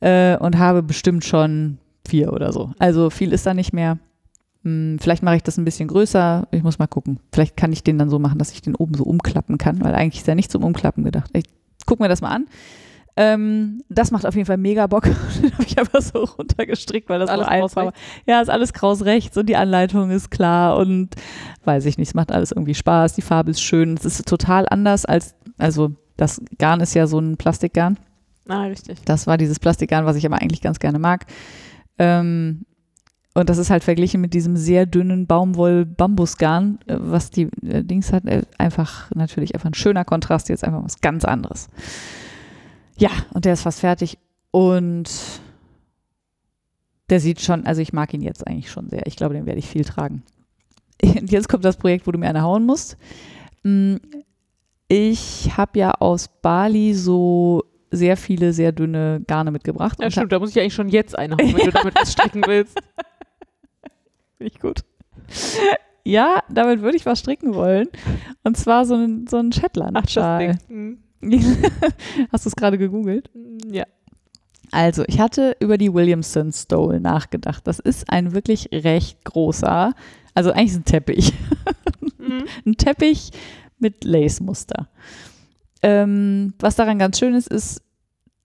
äh, 0.00 0.36
und 0.36 0.58
habe 0.58 0.82
bestimmt 0.82 1.24
schon 1.24 1.78
vier 2.06 2.32
oder 2.32 2.52
so. 2.52 2.72
Also 2.78 3.10
viel 3.10 3.32
ist 3.32 3.46
da 3.46 3.52
nicht 3.54 3.72
mehr. 3.72 3.98
Hm, 4.64 4.98
vielleicht 5.00 5.22
mache 5.22 5.36
ich 5.36 5.42
das 5.42 5.58
ein 5.58 5.64
bisschen 5.64 5.88
größer. 5.88 6.48
Ich 6.50 6.62
muss 6.62 6.78
mal 6.78 6.86
gucken. 6.86 7.20
Vielleicht 7.32 7.56
kann 7.56 7.72
ich 7.72 7.84
den 7.84 7.98
dann 7.98 8.08
so 8.08 8.18
machen, 8.18 8.38
dass 8.38 8.52
ich 8.52 8.62
den 8.62 8.74
oben 8.74 8.94
so 8.94 9.04
umklappen 9.04 9.58
kann, 9.58 9.82
weil 9.82 9.94
eigentlich 9.94 10.22
ist 10.22 10.28
er 10.28 10.34
nicht 10.34 10.50
zum 10.50 10.64
Umklappen 10.64 11.04
gedacht. 11.04 11.30
Ich 11.34 11.44
gucke 11.86 12.02
mir 12.02 12.08
das 12.08 12.22
mal 12.22 12.30
an. 12.30 12.46
Ähm, 13.20 13.82
das 13.88 14.12
macht 14.12 14.24
auf 14.26 14.36
jeden 14.36 14.46
Fall 14.46 14.58
mega 14.58 14.86
Bock. 14.86 15.02
Den 15.42 15.52
habe 15.52 15.64
ich 15.64 15.76
einfach 15.76 16.00
so 16.00 16.20
runtergestrickt, 16.20 17.08
weil 17.08 17.18
das 17.18 17.28
Alles 17.28 17.48
einfach 17.48 17.86
war. 17.86 17.92
Ja, 18.26 18.40
ist 18.40 18.48
alles 18.48 18.72
kraus 18.72 19.04
rechts 19.04 19.36
und 19.36 19.48
die 19.48 19.56
Anleitung 19.56 20.12
ist 20.12 20.30
klar 20.30 20.76
und 20.76 21.16
weiß 21.64 21.84
ich 21.86 21.98
nicht, 21.98 22.06
es 22.06 22.14
macht 22.14 22.30
alles 22.30 22.52
irgendwie 22.52 22.76
Spaß. 22.76 23.14
Die 23.14 23.22
Farbe 23.22 23.50
ist 23.50 23.60
schön. 23.60 23.94
Es 23.94 24.04
ist 24.04 24.24
total 24.28 24.68
anders 24.70 25.04
als, 25.04 25.34
also 25.58 25.96
das 26.16 26.40
Garn 26.58 26.80
ist 26.80 26.94
ja 26.94 27.08
so 27.08 27.18
ein 27.18 27.36
Plastikgarn. 27.36 27.98
Ah, 28.46 28.66
richtig. 28.66 29.00
Das 29.04 29.26
war 29.26 29.36
dieses 29.36 29.58
Plastikgarn, 29.58 30.06
was 30.06 30.14
ich 30.14 30.24
aber 30.24 30.40
eigentlich 30.40 30.62
ganz 30.62 30.78
gerne 30.78 31.00
mag. 31.00 31.26
Ähm, 31.98 32.66
und 33.34 33.50
das 33.50 33.58
ist 33.58 33.70
halt 33.70 33.82
verglichen 33.82 34.20
mit 34.20 34.32
diesem 34.32 34.56
sehr 34.56 34.86
dünnen 34.86 35.26
Baumwoll-Bambusgarn, 35.26 36.78
äh, 36.86 36.96
was 37.00 37.30
die 37.30 37.48
äh, 37.66 37.82
Dings 37.82 38.12
hat, 38.12 38.26
äh, 38.26 38.42
einfach 38.58 39.10
natürlich 39.12 39.56
einfach 39.56 39.70
ein 39.70 39.74
schöner 39.74 40.04
Kontrast, 40.04 40.48
jetzt 40.50 40.62
einfach 40.62 40.84
was 40.84 41.00
ganz 41.00 41.24
anderes. 41.24 41.68
Ja, 42.98 43.10
und 43.32 43.44
der 43.44 43.52
ist 43.54 43.62
fast 43.62 43.80
fertig 43.80 44.18
und 44.50 45.08
der 47.10 47.20
sieht 47.20 47.40
schon, 47.40 47.64
also 47.66 47.80
ich 47.80 47.92
mag 47.92 48.12
ihn 48.12 48.22
jetzt 48.22 48.46
eigentlich 48.46 48.70
schon 48.70 48.88
sehr. 48.90 49.06
Ich 49.06 49.16
glaube, 49.16 49.34
den 49.34 49.46
werde 49.46 49.58
ich 49.58 49.68
viel 49.68 49.84
tragen. 49.84 50.22
Und 51.02 51.30
jetzt 51.30 51.48
kommt 51.48 51.64
das 51.64 51.76
Projekt, 51.76 52.06
wo 52.06 52.12
du 52.12 52.18
mir 52.18 52.28
eine 52.28 52.42
hauen 52.42 52.66
musst. 52.66 52.96
Mm, 53.62 53.96
Ich 54.88 55.50
habe 55.56 55.78
ja 55.78 55.92
aus 55.92 56.28
Bali 56.28 56.94
so 56.94 57.64
sehr 57.90 58.16
viele, 58.16 58.52
sehr 58.52 58.72
dünne 58.72 59.22
Garne 59.26 59.50
mitgebracht. 59.50 59.98
Ja, 60.00 60.10
stimmt, 60.10 60.32
da 60.32 60.38
muss 60.38 60.50
ich 60.50 60.60
eigentlich 60.60 60.74
schon 60.74 60.88
jetzt 60.88 61.16
eine 61.16 61.36
hauen, 61.36 61.56
wenn 61.56 61.66
du 61.66 61.70
damit 61.72 61.94
was 61.94 62.12
stricken 62.12 62.42
willst. 62.46 62.78
Ich 64.40 64.60
gut. 64.60 64.82
Ja, 66.04 66.44
damit 66.48 66.80
würde 66.80 66.96
ich 66.96 67.04
was 67.06 67.18
stricken 67.18 67.54
wollen. 67.54 67.88
Und 68.44 68.56
zwar 68.56 68.84
so 68.86 68.94
ein, 68.94 69.26
so 69.26 69.38
ein 69.38 69.46
Ach, 69.46 69.50
das 69.50 69.60
Shetland-Schal. 69.62 70.58
Ding. 70.68 71.02
Hast 72.32 72.44
du 72.44 72.48
es 72.48 72.56
gerade 72.56 72.78
gegoogelt? 72.78 73.30
Hm, 73.34 73.58
Ja. 73.72 73.84
Also, 74.70 75.02
ich 75.06 75.18
hatte 75.18 75.56
über 75.60 75.78
die 75.78 75.92
Williamson 75.94 76.52
Stole 76.52 77.00
nachgedacht. 77.00 77.66
Das 77.66 77.78
ist 77.78 78.10
ein 78.10 78.34
wirklich 78.34 78.68
recht 78.70 79.24
großer, 79.24 79.94
also 80.34 80.52
eigentlich 80.52 80.74
ein 80.74 80.84
Teppich. 80.84 81.32
Mhm. 82.18 82.44
ein 82.66 82.76
Teppich 82.76 83.30
mit 83.78 84.04
Lace-Muster. 84.04 84.88
Ähm, 85.82 86.52
was 86.58 86.76
daran 86.76 86.98
ganz 86.98 87.18
schön 87.18 87.34
ist, 87.34 87.48
ist 87.48 87.80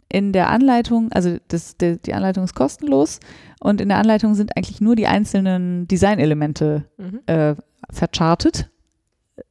in 0.07 0.31
der 0.31 0.49
Anleitung, 0.49 1.11
also 1.11 1.37
das, 1.49 1.75
der, 1.77 1.97
die 1.97 2.13
Anleitung 2.13 2.43
ist 2.45 2.53
kostenlos 2.55 3.19
und 3.59 3.81
in 3.81 3.89
der 3.89 3.97
Anleitung 3.97 4.35
sind 4.35 4.55
eigentlich 4.55 4.79
nur 4.79 4.95
die 4.95 5.07
einzelnen 5.07 5.87
Designelemente 5.89 6.85
Mhm. 6.97 7.19
äh, 7.25 7.55
verchartet. 7.89 8.69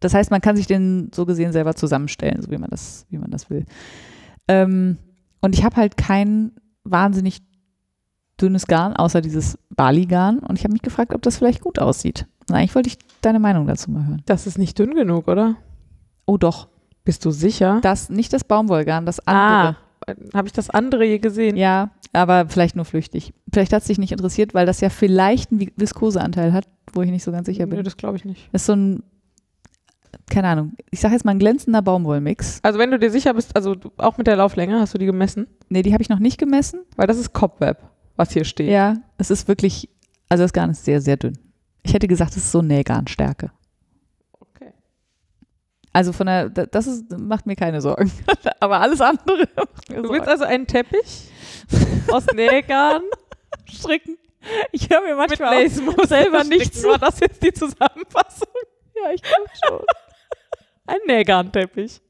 Das 0.01 0.15
heißt, 0.15 0.31
man 0.31 0.41
kann 0.41 0.57
sich 0.57 0.67
den 0.67 1.11
so 1.15 1.27
gesehen 1.27 1.53
selber 1.53 1.75
zusammenstellen, 1.75 2.41
so 2.43 2.51
wie 2.51 2.59
man 2.59 2.71
das, 2.71 3.07
wie 3.11 3.19
man 3.19 3.31
das 3.31 3.51
will. 3.51 3.65
Ähm, 4.49 4.99
und 5.41 5.55
ich 5.55 5.65
habe 5.65 5.77
halt 5.77 5.97
kein 5.97 6.53
wahnsinnig 6.85 7.43
dünnes 8.41 8.67
Garn, 8.67 8.95
außer 8.95 9.21
dieses 9.21 9.59
Bali-Garn. 9.71 10.39
Und 10.41 10.59
ich 10.59 10.65
habe 10.65 10.73
mich 10.73 10.83
gefragt, 10.83 11.15
ob 11.15 11.23
das 11.23 11.39
vielleicht 11.39 11.61
gut 11.63 11.79
aussieht. 11.79 12.27
Und 12.49 12.55
eigentlich 12.57 12.75
wollte 12.75 12.89
ich 12.89 12.99
deine 13.21 13.39
Meinung 13.39 13.67
dazu 13.67 13.91
mal 13.91 14.07
hören. 14.07 14.23
Das 14.27 14.47
ist 14.47 14.59
nicht 14.59 14.79
dünn 14.79 14.95
genug, 14.95 15.29
oder? 15.29 15.57
Oh 16.27 16.37
doch, 16.37 16.69
Bist 17.05 17.25
du 17.25 17.31
sicher? 17.31 17.81
das 17.83 18.09
nicht 18.11 18.33
das 18.33 18.45
Baumwollgarn, 18.45 19.07
das 19.07 19.21
andere. 19.27 19.77
Ah, 20.09 20.15
habe 20.35 20.47
ich 20.49 20.53
das 20.53 20.71
andere 20.71 21.05
je 21.05 21.19
gesehen? 21.19 21.57
Ja, 21.57 21.91
aber 22.13 22.49
vielleicht 22.49 22.75
nur 22.75 22.85
flüchtig. 22.85 23.33
Vielleicht 23.53 23.73
hat 23.73 23.83
es 23.83 23.89
dich 23.89 23.99
nicht 23.99 24.13
interessiert, 24.13 24.55
weil 24.55 24.67
das 24.67 24.81
ja 24.81 24.89
vielleicht 24.91 25.51
einen 25.53 25.61
Vi- 25.61 25.73
Viskoseanteil 25.77 26.53
hat, 26.53 26.67
wo 26.93 27.03
ich 27.03 27.11
nicht 27.11 27.23
so 27.23 27.31
ganz 27.33 27.47
sicher 27.47 27.67
bin. 27.67 27.79
Nö, 27.79 27.83
das 27.85 27.97
glaube 27.97 28.17
ich 28.17 28.25
nicht. 28.25 28.49
Das 28.53 28.63
ist 28.63 28.67
so 28.67 28.73
ein, 28.75 29.03
keine 30.31 30.49
Ahnung, 30.49 30.73
ich 30.91 31.01
sage 31.01 31.15
jetzt 31.15 31.25
mal 31.25 31.33
ein 31.33 31.39
glänzender 31.39 31.83
Baumwollmix. 31.83 32.61
Also 32.63 32.79
wenn 32.79 32.91
du 32.91 32.99
dir 32.99 33.11
sicher 33.11 33.35
bist, 33.35 33.55
also 33.57 33.77
auch 33.99 34.19
mit 34.19 34.27
der 34.27 34.37
Lauflänge, 34.37 34.79
hast 34.81 34.95
du 34.95 34.99
die 34.99 35.07
gemessen? 35.07 35.47
Nee, 35.69 35.83
die 35.83 35.93
habe 35.93 36.03
ich 36.03 36.09
noch 36.09 36.19
nicht 36.19 36.39
gemessen. 36.39 36.81
Weil 36.97 37.07
das 37.07 37.17
ist 37.19 37.33
Cobweb, 37.33 37.79
was 38.17 38.33
hier 38.33 38.45
steht. 38.45 38.69
Ja, 38.71 38.97
es 39.19 39.31
ist 39.31 39.49
wirklich, 39.49 39.89
also 40.29 40.45
das 40.45 40.53
Garn 40.53 40.71
ist 40.71 40.85
sehr, 40.85 41.01
sehr 41.01 41.17
dünn. 41.17 41.39
Ich 41.83 41.95
hätte 41.95 42.09
gesagt, 42.09 42.33
es 42.33 42.39
ist 42.39 42.53
so 42.53 42.63
Nähgarnstärke. 42.63 43.51
Okay. 44.39 44.73
Also 45.93 46.13
von 46.13 46.27
der, 46.27 46.49
da- 46.51 46.67
das 46.67 46.87
ist, 46.87 47.11
macht 47.19 47.47
mir 47.47 47.57
keine 47.57 47.81
Sorgen. 47.81 48.11
Aber 48.61 48.81
alles 48.81 49.01
andere 49.01 49.47
Du 49.89 50.09
willst 50.11 50.29
also 50.29 50.45
einen 50.45 50.67
Teppich 50.67 51.29
aus 52.11 52.27
Nähgarn 52.35 53.03
stricken. 53.69 54.17
Ich 54.73 54.89
höre 54.91 55.03
mir 55.03 55.17
manchmal 55.17 55.69
selber 55.69 56.45
nicht 56.45 56.75
zu. 56.75 56.89
War 56.89 56.99
das 56.99 57.21
jetzt 57.21 57.43
die 57.43 57.53
Zusammenfassung? 57.53 58.49
Ja, 58.95 59.11
ich 59.15 59.23
glaube 59.23 59.45
schon. 59.67 59.81
Ein 61.03 61.17
Nähgarnteppich. 61.17 62.01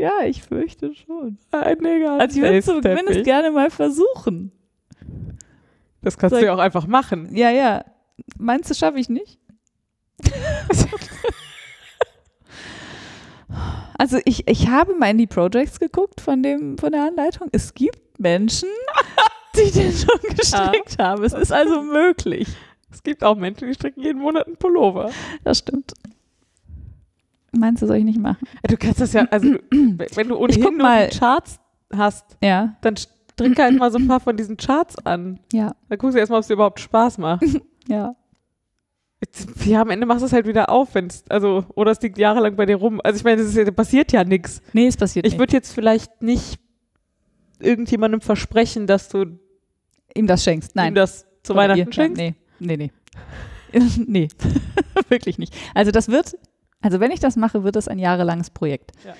Ja, 0.00 0.24
ich 0.24 0.42
fürchte 0.42 0.94
schon. 0.94 1.38
Ein 1.50 1.78
Nähgarn. 1.78 2.20
Also 2.20 2.36
ich 2.36 2.42
würde 2.42 2.58
es 2.58 2.66
zumindest 2.66 3.24
gerne 3.24 3.50
mal 3.50 3.70
versuchen. 3.70 4.52
Das 6.02 6.16
kannst 6.16 6.32
Soll 6.32 6.40
du 6.40 6.46
ja 6.46 6.54
auch 6.54 6.58
einfach 6.58 6.86
machen. 6.86 7.34
Ja, 7.36 7.50
ja. 7.50 7.84
Meinst 8.38 8.70
du, 8.70 8.74
schaffe 8.74 8.98
ich 8.98 9.08
nicht? 9.08 9.38
also 13.98 14.18
ich, 14.24 14.46
ich 14.48 14.68
habe 14.68 14.94
mal 14.94 15.10
in 15.10 15.18
die 15.18 15.26
Projects 15.26 15.78
geguckt 15.78 16.20
von, 16.20 16.42
dem, 16.42 16.78
von 16.78 16.92
der 16.92 17.04
Anleitung. 17.04 17.48
Es 17.52 17.74
gibt 17.74 18.18
Menschen, 18.18 18.70
die 19.56 19.70
den 19.70 19.92
schon 19.92 20.18
gestrickt 20.34 20.98
haben. 20.98 21.24
Es 21.24 21.34
ist 21.34 21.52
also 21.52 21.82
möglich. 21.82 22.48
Es 22.92 23.02
gibt 23.02 23.22
auch 23.22 23.36
Menschen, 23.36 23.68
die 23.68 23.74
stricken 23.74 24.00
jeden 24.02 24.20
Monat 24.20 24.46
einen 24.46 24.56
Pullover. 24.56 25.10
Das 25.44 25.58
stimmt. 25.58 25.92
Meinst 27.52 27.82
du, 27.82 27.86
soll 27.86 27.96
ich 27.96 28.04
nicht 28.04 28.18
machen? 28.20 28.46
Du 28.68 28.76
kannst 28.76 29.00
das 29.00 29.12
ja, 29.12 29.26
also 29.30 29.48
wenn 29.70 30.28
du 30.28 30.36
ohnehin 30.36 30.60
nur 30.62 30.72
mal. 30.72 31.08
Charts 31.08 31.58
hast, 31.92 32.36
Ja, 32.42 32.76
dann 32.82 32.96
stricke 32.96 33.62
halt 33.62 33.76
mal 33.78 33.90
so 33.90 33.98
ein 33.98 34.06
paar 34.06 34.20
von 34.20 34.36
diesen 34.36 34.56
Charts 34.56 34.96
an. 35.04 35.40
ja, 35.52 35.74
Dann 35.88 35.98
guckst 35.98 36.14
du 36.14 36.20
erstmal, 36.20 36.38
ob 36.38 36.42
es 36.42 36.48
dir 36.48 36.54
überhaupt 36.54 36.78
Spaß 36.80 37.18
macht. 37.18 37.42
ja. 37.88 38.14
Ja, 39.66 39.82
am 39.82 39.90
Ende 39.90 40.06
machst 40.06 40.22
du 40.22 40.26
es 40.26 40.32
halt 40.32 40.46
wieder 40.46 40.70
auf, 40.70 40.94
wenn's, 40.94 41.24
also, 41.28 41.64
oder 41.74 41.90
es 41.90 42.00
liegt 42.00 42.16
jahrelang 42.16 42.56
bei 42.56 42.64
dir 42.64 42.76
rum. 42.76 43.00
Also 43.04 43.18
ich 43.18 43.24
meine, 43.24 43.42
ist 43.42 43.54
ja, 43.54 43.70
passiert 43.70 44.12
ja 44.12 44.24
nichts. 44.24 44.62
Nee, 44.72 44.86
es 44.86 44.96
passiert 44.96 45.26
Ich 45.26 45.32
nicht. 45.32 45.38
würde 45.40 45.52
jetzt 45.52 45.72
vielleicht 45.72 46.22
nicht 46.22 46.58
irgendjemandem 47.58 48.20
versprechen, 48.22 48.86
dass 48.86 49.08
du 49.10 49.38
ihm 50.14 50.26
das 50.26 50.42
schenkst. 50.42 50.74
Nein. 50.74 50.92
ihm 50.92 50.94
das 50.94 51.26
zu 51.42 51.54
Weihnachten 51.54 51.80
ihr. 51.88 51.92
schenkst. 51.92 52.16
Nee, 52.16 52.34
nee, 52.60 52.76
nee. 52.78 52.90
nee, 54.06 54.28
wirklich 55.10 55.38
nicht. 55.38 55.54
Also 55.74 55.90
das 55.90 56.08
wird, 56.08 56.38
also 56.82 57.00
wenn 57.00 57.10
ich 57.10 57.20
das 57.20 57.36
mache, 57.36 57.62
wird 57.64 57.76
das 57.76 57.88
ein 57.88 57.98
jahrelanges 57.98 58.50
Projekt. 58.50 58.92
Ja. 59.04 59.14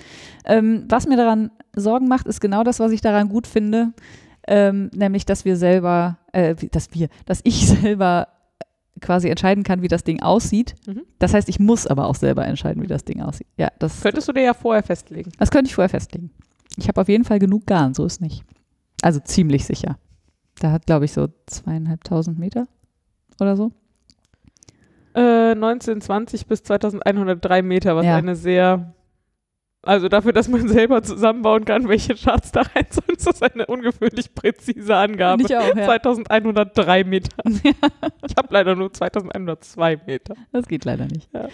Ähm, 0.45 0.85
was 0.89 1.07
mir 1.07 1.17
daran 1.17 1.51
Sorgen 1.75 2.07
macht, 2.07 2.27
ist 2.27 2.41
genau 2.41 2.63
das, 2.63 2.79
was 2.79 2.91
ich 2.91 3.01
daran 3.01 3.29
gut 3.29 3.47
finde, 3.47 3.93
ähm, 4.47 4.89
nämlich, 4.95 5.25
dass 5.25 5.45
wir 5.45 5.55
selber, 5.55 6.17
äh, 6.31 6.55
dass 6.55 6.93
wir, 6.93 7.09
dass 7.25 7.41
ich 7.43 7.67
selber 7.67 8.27
quasi 8.99 9.29
entscheiden 9.29 9.63
kann, 9.63 9.81
wie 9.81 9.87
das 9.87 10.03
Ding 10.03 10.21
aussieht. 10.21 10.75
Mhm. 10.87 11.03
Das 11.19 11.33
heißt, 11.33 11.49
ich 11.49 11.59
muss 11.59 11.87
aber 11.87 12.07
auch 12.07 12.15
selber 12.15 12.45
entscheiden, 12.45 12.81
wie 12.83 12.87
das 12.87 13.03
Ding 13.03 13.21
aussieht. 13.21 13.47
Ja, 13.57 13.69
das, 13.79 14.01
Könntest 14.01 14.27
du 14.27 14.33
dir 14.33 14.43
ja 14.43 14.53
vorher 14.53 14.83
festlegen. 14.83 15.31
das 15.37 15.51
könnte 15.51 15.69
ich 15.69 15.75
vorher 15.75 15.89
festlegen. 15.89 16.31
Ich 16.77 16.87
habe 16.87 17.01
auf 17.01 17.09
jeden 17.09 17.23
Fall 17.23 17.39
genug 17.39 17.65
Garn, 17.65 17.93
so 17.93 18.05
ist 18.05 18.21
nicht. 18.21 18.43
Also 19.01 19.19
ziemlich 19.19 19.65
sicher. 19.65 19.97
Da 20.59 20.71
hat, 20.71 20.85
glaube 20.85 21.05
ich, 21.05 21.11
so 21.11 21.27
zweieinhalbtausend 21.47 22.37
Meter 22.37 22.67
oder 23.39 23.57
so. 23.57 23.71
Äh, 25.15 25.51
1920 25.51 26.45
bis 26.47 26.63
2103 26.63 27.61
Meter, 27.61 27.95
was 27.95 28.05
Ja. 28.05 28.15
eine 28.17 28.35
sehr, 28.35 28.93
also 29.83 30.07
dafür, 30.09 30.31
dass 30.33 30.47
man 30.47 30.67
selber 30.67 31.03
zusammenbauen 31.03 31.65
kann, 31.65 31.87
welche 31.89 32.15
Charts 32.15 32.51
da 32.51 32.61
rein 32.61 32.85
sollen, 32.89 33.17
ist 33.17 33.27
das 33.27 33.41
eine 33.41 33.65
ungewöhnlich 33.65 34.33
präzise 34.33 34.95
Angabe. 34.95 35.43
Ich 35.43 35.55
auch, 35.55 35.75
ja. 35.75 35.85
2103 35.85 37.03
Meter. 37.03 37.35
Ich 38.27 38.37
habe 38.37 38.47
leider 38.51 38.75
nur 38.75 38.93
2102 38.93 39.99
Meter. 40.07 40.35
Das 40.51 40.67
geht 40.67 40.85
leider 40.85 41.05
nicht. 41.05 41.29
Ja. 41.33 41.47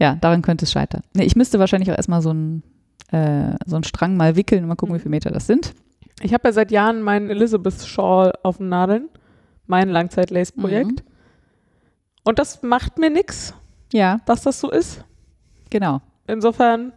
Ja, 0.00 0.14
daran 0.16 0.42
könnte 0.42 0.64
es 0.64 0.72
scheitern. 0.72 1.02
Nee, 1.14 1.24
ich 1.24 1.34
müsste 1.36 1.58
wahrscheinlich 1.58 1.90
auch 1.90 1.96
erstmal 1.96 2.22
so 2.22 2.30
einen 2.30 2.62
äh, 3.10 3.54
so 3.64 3.74
einen 3.76 3.84
Strang 3.84 4.16
mal 4.18 4.36
wickeln 4.36 4.62
und 4.64 4.68
mal 4.68 4.74
gucken, 4.76 4.94
wie 4.94 4.98
viele 5.00 5.10
Meter 5.10 5.30
das 5.30 5.46
sind. 5.46 5.74
Ich 6.20 6.34
habe 6.34 6.46
ja 6.48 6.52
seit 6.52 6.70
Jahren 6.70 7.00
meinen 7.00 7.30
Elizabeth 7.30 7.80
Shawl 7.86 8.32
auf 8.42 8.58
den 8.58 8.68
Nadeln, 8.68 9.08
mein 9.66 9.88
Langzeit-Lace-Projekt. 9.88 10.90
Mhm. 11.04 11.07
Und 12.28 12.38
das 12.38 12.62
macht 12.62 12.98
mir 12.98 13.08
nichts, 13.08 13.54
Ja, 13.90 14.20
dass 14.26 14.42
das 14.42 14.60
so 14.60 14.70
ist. 14.70 15.02
genau. 15.70 16.02
Insofern, 16.26 16.92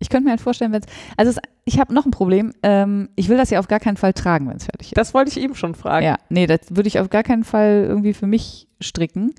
Ich 0.00 0.10
könnte 0.10 0.24
mir 0.24 0.30
halt 0.32 0.42
vorstellen, 0.42 0.70
wenn 0.72 0.82
es. 0.82 0.86
Also, 1.16 1.30
es, 1.30 1.38
ich 1.64 1.80
habe 1.80 1.94
noch 1.94 2.04
ein 2.04 2.10
Problem. 2.10 2.52
Ähm, 2.62 3.08
ich 3.16 3.30
will 3.30 3.38
das 3.38 3.48
ja 3.48 3.58
auf 3.58 3.68
gar 3.68 3.80
keinen 3.80 3.96
Fall 3.96 4.12
tragen, 4.12 4.50
wenn 4.50 4.56
es 4.58 4.66
fertig 4.66 4.88
ist. 4.88 4.98
das 4.98 5.14
wollte 5.14 5.30
ich 5.30 5.40
eben 5.40 5.54
schon 5.54 5.74
fragen. 5.74 6.04
Ja, 6.04 6.16
nee, 6.28 6.46
das 6.46 6.60
würde 6.68 6.88
ich 6.88 7.00
auf 7.00 7.08
gar 7.08 7.22
keinen 7.22 7.42
Fall 7.44 7.86
irgendwie 7.88 8.12
für 8.12 8.26
mich 8.26 8.68
stricken. 8.78 9.34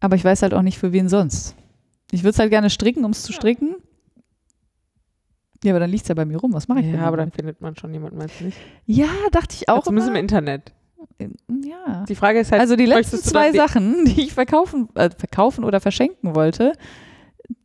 Aber 0.00 0.16
ich 0.16 0.24
weiß 0.24 0.42
halt 0.42 0.54
auch 0.54 0.62
nicht, 0.62 0.76
für 0.78 0.92
wen 0.92 1.08
sonst. 1.08 1.54
Ich 2.10 2.22
würde 2.24 2.30
es 2.30 2.38
halt 2.40 2.50
gerne 2.50 2.68
stricken, 2.70 3.04
um 3.04 3.12
es 3.12 3.22
zu 3.22 3.32
stricken. 3.32 3.76
Ja, 5.62 5.72
aber 5.72 5.80
dann 5.80 5.90
liegt 5.90 6.02
es 6.02 6.08
ja 6.08 6.14
bei 6.16 6.24
mir 6.24 6.38
rum. 6.38 6.52
Was 6.52 6.66
mache 6.66 6.80
ich 6.80 6.86
denn 6.86 6.96
Ja, 6.96 7.06
aber 7.06 7.16
dann 7.16 7.30
findet 7.30 7.60
man 7.60 7.76
schon 7.76 7.92
jemanden, 7.92 8.18
meinst 8.18 8.40
du 8.40 8.44
nicht? 8.46 8.58
Ja, 8.86 9.06
dachte 9.30 9.54
ich 9.54 9.68
auch. 9.68 9.84
Zumindest 9.84 10.08
im 10.08 10.14
immer. 10.14 10.20
Internet. 10.20 10.72
Ja. 11.64 12.04
Die 12.08 12.14
Frage 12.14 12.40
ist 12.40 12.52
halt, 12.52 12.60
Also 12.60 12.76
die 12.76 12.86
letzten 12.86 13.18
zwei 13.18 13.52
Sachen, 13.52 14.04
die 14.06 14.22
ich 14.22 14.34
verkaufen, 14.34 14.88
äh, 14.94 15.10
verkaufen 15.16 15.64
oder 15.64 15.80
verschenken 15.80 16.34
wollte, 16.34 16.72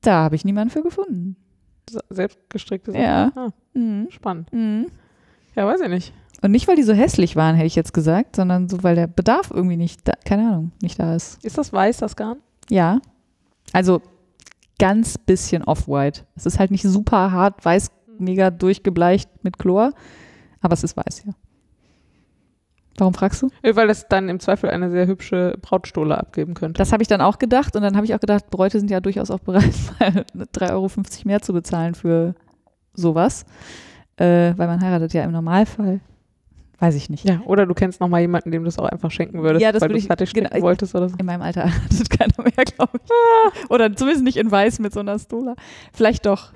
da 0.01 0.23
habe 0.23 0.35
ich 0.35 0.45
niemanden 0.45 0.71
für 0.71 0.81
gefunden. 0.83 1.35
selbstgestrickte 2.09 2.91
Sachen. 2.91 3.03
Ja. 3.03 3.31
Ah, 3.35 3.49
Mhm. 3.73 4.07
spannend. 4.11 4.51
Mhm. 4.53 4.87
Ja, 5.55 5.65
weiß 5.67 5.81
ich 5.81 5.89
nicht. 5.89 6.13
Und 6.41 6.51
nicht, 6.51 6.67
weil 6.67 6.75
die 6.75 6.83
so 6.83 6.93
hässlich 6.93 7.35
waren, 7.35 7.55
hätte 7.55 7.67
ich 7.67 7.75
jetzt 7.75 7.93
gesagt, 7.93 8.35
sondern 8.35 8.67
so, 8.69 8.83
weil 8.83 8.95
der 8.95 9.07
Bedarf 9.07 9.49
irgendwie 9.51 9.77
nicht, 9.77 10.01
da, 10.07 10.13
keine 10.25 10.47
Ahnung, 10.49 10.71
nicht 10.81 10.99
da 10.99 11.15
ist. 11.15 11.43
Ist 11.43 11.57
das 11.57 11.71
weiß, 11.71 11.97
das 11.97 12.15
Garn? 12.15 12.37
Ja. 12.69 12.99
Also 13.71 14.01
ganz 14.79 15.17
bisschen 15.17 15.63
off-white. 15.63 16.21
Es 16.35 16.45
ist 16.45 16.59
halt 16.59 16.71
nicht 16.71 16.83
super 16.83 17.31
hart, 17.31 17.63
weiß, 17.63 17.91
mega 18.19 18.49
durchgebleicht 18.51 19.29
mit 19.43 19.57
Chlor, 19.57 19.93
aber 20.61 20.73
es 20.73 20.83
ist 20.83 20.97
weiß, 20.97 21.23
ja. 21.25 21.33
Warum 22.97 23.13
fragst 23.13 23.41
du? 23.41 23.49
Äh, 23.61 23.75
Weil 23.75 23.87
das 23.87 24.07
dann 24.07 24.29
im 24.29 24.39
Zweifel 24.39 24.69
eine 24.69 24.91
sehr 24.91 25.07
hübsche 25.07 25.57
Brautstohle 25.61 26.17
abgeben 26.17 26.53
könnte. 26.53 26.77
Das 26.77 26.91
habe 26.91 27.01
ich 27.01 27.07
dann 27.07 27.21
auch 27.21 27.39
gedacht 27.39 27.75
und 27.75 27.81
dann 27.81 27.95
habe 27.95 28.05
ich 28.05 28.13
auch 28.13 28.19
gedacht, 28.19 28.49
Bräute 28.49 28.79
sind 28.79 28.91
ja 28.91 28.99
durchaus 28.99 29.31
auch 29.31 29.39
bereit, 29.39 29.73
mal 29.99 30.25
3,50 30.53 30.71
Euro 30.71 30.89
mehr 31.25 31.41
zu 31.41 31.53
bezahlen 31.53 31.95
für 31.95 32.35
sowas. 32.93 33.45
Äh, 34.17 34.53
weil 34.57 34.67
man 34.67 34.81
heiratet 34.81 35.13
ja 35.13 35.23
im 35.23 35.31
Normalfall. 35.31 36.01
Weiß 36.79 36.95
ich 36.95 37.09
nicht. 37.09 37.27
Ja, 37.27 37.39
oder 37.45 37.65
du 37.65 37.73
kennst 37.73 38.01
noch 38.01 38.09
mal 38.09 38.19
jemanden, 38.19 38.51
dem 38.51 38.63
du 38.63 38.67
es 38.67 38.77
auch 38.77 38.85
einfach 38.85 39.09
schenken 39.09 39.41
würdest, 39.41 39.63
Ja, 39.63 39.71
das 39.71 39.81
weil 39.81 39.89
würde 39.89 39.93
du 39.93 39.99
es 40.01 40.07
fertig 40.07 40.29
stricken 40.29 40.49
genau, 40.49 40.63
wolltest 40.65 40.93
oder 40.93 41.07
so. 41.07 41.15
In 41.17 41.25
meinem 41.25 41.41
Alter 41.41 41.63
heiratet 41.73 42.09
keiner 42.09 42.33
mehr, 42.43 42.65
glaube 42.65 42.99
ich. 43.03 43.69
Oder 43.69 43.95
zumindest 43.95 44.23
nicht 44.23 44.37
in 44.37 44.51
weiß 44.51 44.79
mit 44.79 44.93
so 44.93 44.99
einer 44.99 45.17
Stola. 45.17 45.55
Vielleicht 45.93 46.25
doch. 46.25 46.51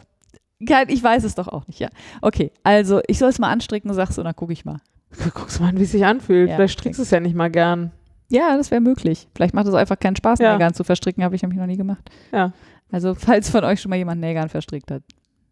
Ich 0.59 1.03
weiß 1.03 1.23
es 1.23 1.35
doch 1.35 1.47
auch 1.47 1.65
nicht, 1.67 1.79
ja. 1.79 1.89
Okay, 2.21 2.51
also 2.63 2.99
ich 3.07 3.19
soll 3.19 3.29
es 3.29 3.39
mal 3.39 3.49
anstricken, 3.51 3.93
sagst 3.93 4.17
du, 4.17 4.21
und 4.21 4.25
dann 4.25 4.35
gucke 4.35 4.53
ich 4.53 4.65
mal. 4.65 4.79
Guckst 5.33 5.59
mal 5.59 5.69
an, 5.69 5.79
wie 5.79 5.83
es 5.83 5.91
sich 5.91 6.05
anfühlt. 6.05 6.49
Ja, 6.49 6.55
Vielleicht 6.55 6.79
strickst 6.79 6.99
du 6.99 7.03
es 7.03 7.11
ja 7.11 7.19
nicht 7.19 7.35
mal 7.35 7.49
gern. 7.49 7.91
Ja, 8.29 8.57
das 8.57 8.71
wäre 8.71 8.81
möglich. 8.81 9.27
Vielleicht 9.35 9.53
macht 9.53 9.67
es 9.67 9.73
einfach 9.73 9.97
keinen 9.99 10.15
Spaß, 10.15 10.39
Ja. 10.39 10.53
Nägern 10.53 10.73
zu 10.73 10.83
verstricken, 10.83 11.23
habe 11.23 11.35
ich 11.35 11.41
nämlich 11.41 11.59
noch 11.59 11.65
nie 11.65 11.77
gemacht. 11.77 12.09
Ja. 12.31 12.51
Also, 12.91 13.15
falls 13.15 13.49
von 13.49 13.63
euch 13.63 13.81
schon 13.81 13.89
mal 13.89 13.95
jemand 13.95 14.21
Nägern 14.21 14.49
verstrickt 14.49 14.91
hat, 14.91 15.03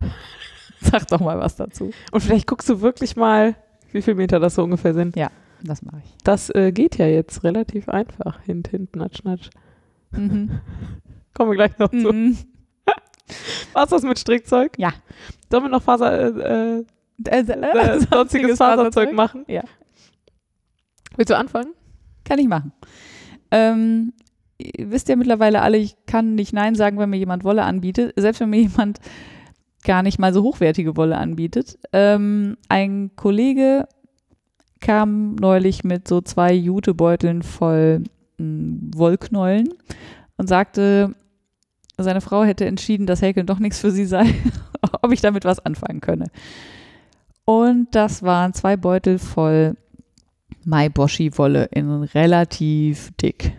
sagt 0.82 1.12
doch 1.12 1.20
mal 1.22 1.40
was 1.40 1.56
dazu. 1.56 1.92
Und 2.12 2.22
vielleicht 2.22 2.48
guckst 2.48 2.70
du 2.70 2.82
wirklich 2.82 3.16
mal, 3.16 3.56
wie 3.92 4.02
viele 4.02 4.16
Meter 4.16 4.40
das 4.40 4.56
so 4.56 4.64
ungefähr 4.64 4.94
sind. 4.94 5.16
Das 5.64 5.82
mache 5.82 6.02
ich. 6.04 6.14
Das 6.24 6.50
äh, 6.50 6.72
geht 6.72 6.98
ja 6.98 7.08
jetzt 7.08 7.44
relativ 7.44 7.90
einfach. 7.90 8.42
Hint, 8.42 8.68
hint, 8.68 8.96
natsch, 8.96 9.24
natsch. 9.24 9.50
Mhm. 10.12 10.60
Kommen 11.34 11.52
wir 11.52 11.56
gleich 11.56 11.78
noch 11.80 11.90
zu. 11.90 12.12
Mhm. 12.12 12.38
Was 13.74 13.90
das 13.90 14.04
mit 14.04 14.20
Strickzeug? 14.20 14.74
Ja. 14.78 14.94
Sollen 15.50 15.64
wir 15.64 15.70
noch 15.70 15.82
Faser, 15.82 16.78
äh, 16.80 16.84
äh, 17.24 17.30
Also, 17.32 17.54
äh, 17.54 18.00
sonstiges 18.12 18.58
Faserzeug 18.58 19.14
machen? 19.14 19.46
Ja. 19.48 19.64
Willst 21.16 21.30
du 21.30 21.38
anfangen? 21.38 21.74
Kann 22.24 22.40
ich 22.40 22.48
machen. 22.48 22.74
Ähm, 23.52 24.14
ihr 24.58 24.92
wisst 24.92 25.08
ja 25.10 25.16
mittlerweile 25.16 25.62
alle, 25.62 25.78
ich 25.78 25.96
kann 26.08 26.36
nicht 26.36 26.54
Nein 26.54 26.76
sagen, 26.76 26.98
wenn 26.98 27.10
mir 27.10 27.18
jemand 27.18 27.44
Wolle 27.44 27.64
anbietet. 27.64 28.14
Selbst 28.18 28.42
wenn 28.42 28.50
mir 28.50 28.62
jemand 28.62 29.00
gar 29.84 30.04
nicht 30.04 30.20
mal 30.20 30.34
so 30.34 30.44
hochwertige 30.44 30.98
Wolle 30.98 31.18
anbietet. 31.18 31.78
Ähm, 31.94 32.58
ein 32.68 33.12
Kollege 33.16 33.88
kam 34.82 35.36
neulich 35.36 35.84
mit 35.84 36.08
so 36.08 36.22
zwei 36.22 36.54
Jutebeuteln 36.54 37.44
voll 37.44 38.04
mh, 38.38 38.98
Wollknäulen 38.98 39.70
und 40.38 40.48
sagte, 40.48 41.16
seine 41.98 42.22
Frau 42.22 42.44
hätte 42.44 42.66
entschieden, 42.66 43.06
dass 43.06 43.22
Häkeln 43.22 43.48
doch 43.48 43.60
nichts 43.60 43.80
für 43.80 43.92
sie 43.92 44.06
sei, 44.06 44.26
ob 45.02 45.12
ich 45.12 45.22
damit 45.22 45.46
was 45.46 45.60
anfangen 45.60 46.02
könne. 46.02 46.26
Und 47.46 47.94
das 47.94 48.24
waren 48.24 48.54
zwei 48.54 48.76
Beutel 48.76 49.20
voll 49.20 49.76
Mai-Boshi-Wolle 50.66 51.66
in 51.72 52.04
relativ 52.04 53.12
dick. 53.22 53.54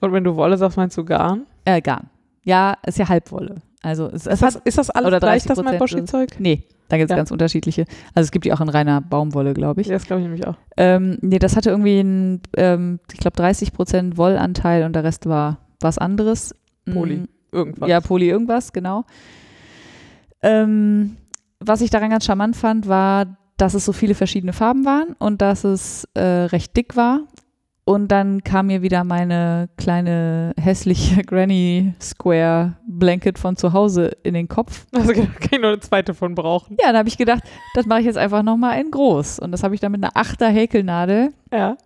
Und 0.00 0.12
wenn 0.12 0.24
du 0.24 0.36
Wolle 0.36 0.56
sagst, 0.56 0.76
meinst 0.76 0.96
du 0.96 1.04
Garn? 1.04 1.46
Äh, 1.64 1.80
Garn. 1.80 2.10
Ja, 2.44 2.76
ist 2.86 2.98
ja 2.98 3.08
Halbwolle. 3.08 3.56
Also 3.82 4.06
es, 4.06 4.26
es 4.26 4.34
Ist 4.34 4.42
das, 4.42 4.54
hat, 4.56 4.66
ist 4.66 4.78
das 4.78 4.90
alles 4.90 5.06
oder 5.06 5.20
gleich, 5.20 5.44
das 5.44 5.58
30% 5.58 5.62
mein 5.62 5.78
Boschi-Zeug? 5.78 6.30
nee, 6.40 6.64
da 6.88 6.96
gibt 6.96 7.10
es 7.10 7.12
Ja. 7.12 7.16
ganz 7.16 7.30
unterschiedliche. 7.30 7.84
Also 8.14 8.26
es 8.26 8.30
gibt 8.32 8.44
die 8.44 8.52
auch 8.52 8.60
in 8.60 8.68
reiner 8.68 9.00
Baumwolle, 9.00 9.54
glaube 9.54 9.80
ich. 9.82 9.86
Ja, 9.86 9.92
das 9.94 10.06
glaube 10.06 10.22
ich 10.22 10.26
nämlich 10.26 10.46
auch. 10.46 10.56
Ähm, 10.76 11.18
nee, 11.20 11.38
das 11.38 11.54
hatte 11.56 11.70
irgendwie 11.70 12.00
einen, 12.00 12.40
ähm, 12.56 12.98
ich 13.12 13.18
glaube 13.20 13.36
30 13.36 13.72
Prozent 13.72 14.16
Wollanteil 14.16 14.82
und 14.84 14.94
der 14.94 15.04
Rest 15.04 15.26
war 15.28 15.58
was 15.80 15.98
anderes. 15.98 16.54
Poly. 16.92 17.18
Mm, 17.18 17.28
Irgendwas. 17.52 17.88
Ja, 17.88 18.00
Poly 18.00 18.28
irgendwas, 18.30 18.72
genau. 18.72 19.04
Ähm, 20.42 21.16
was 21.60 21.80
ich 21.80 21.90
daran 21.90 22.10
ganz 22.10 22.24
charmant 22.24 22.56
fand, 22.56 22.88
war, 22.88 23.36
dass 23.56 23.74
es 23.74 23.84
so 23.84 23.92
viele 23.92 24.14
verschiedene 24.14 24.52
Farben 24.52 24.84
waren 24.84 25.14
und 25.18 25.42
dass 25.42 25.64
es 25.64 26.06
äh, 26.14 26.20
recht 26.22 26.76
dick 26.76 26.96
war. 26.96 27.20
Und 27.84 28.08
dann 28.08 28.44
kam 28.44 28.66
mir 28.66 28.82
wieder 28.82 29.02
meine 29.02 29.70
kleine 29.78 30.52
hässliche 30.60 31.22
Granny 31.26 31.94
Square 32.00 32.74
Blanket 32.86 33.38
von 33.38 33.56
zu 33.56 33.72
Hause 33.72 34.10
in 34.22 34.34
den 34.34 34.46
Kopf. 34.46 34.84
Also 34.92 35.14
kann 35.14 35.28
ich 35.50 35.58
nur 35.58 35.68
eine 35.70 35.80
zweite 35.80 36.12
von 36.12 36.34
brauchen. 36.34 36.76
Ja, 36.80 36.92
da 36.92 36.98
habe 36.98 37.08
ich 37.08 37.16
gedacht, 37.16 37.42
das 37.74 37.86
mache 37.86 38.00
ich 38.00 38.06
jetzt 38.06 38.18
einfach 38.18 38.42
nochmal 38.42 38.78
in 38.78 38.90
groß. 38.90 39.38
Und 39.38 39.52
das 39.52 39.62
habe 39.62 39.74
ich 39.74 39.80
dann 39.80 39.92
mit 39.92 40.04
einer 40.04 40.16
Achter 40.16 40.48
Häkelnadel 40.50 41.32
Ja. 41.50 41.78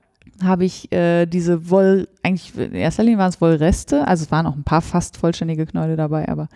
habe 0.42 0.64
ich 0.64 0.90
äh, 0.92 1.26
diese 1.26 1.70
Woll, 1.70 2.08
eigentlich 2.24 2.58
in 2.58 2.74
erster 2.74 3.04
Linie 3.04 3.18
waren 3.18 3.30
es 3.30 3.40
Wollreste, 3.40 4.06
also 4.06 4.24
es 4.24 4.32
waren 4.32 4.46
auch 4.46 4.56
ein 4.56 4.64
paar 4.64 4.82
fast 4.82 5.16
vollständige 5.16 5.66
Knäule 5.66 5.94
dabei, 5.94 6.28
aber 6.28 6.48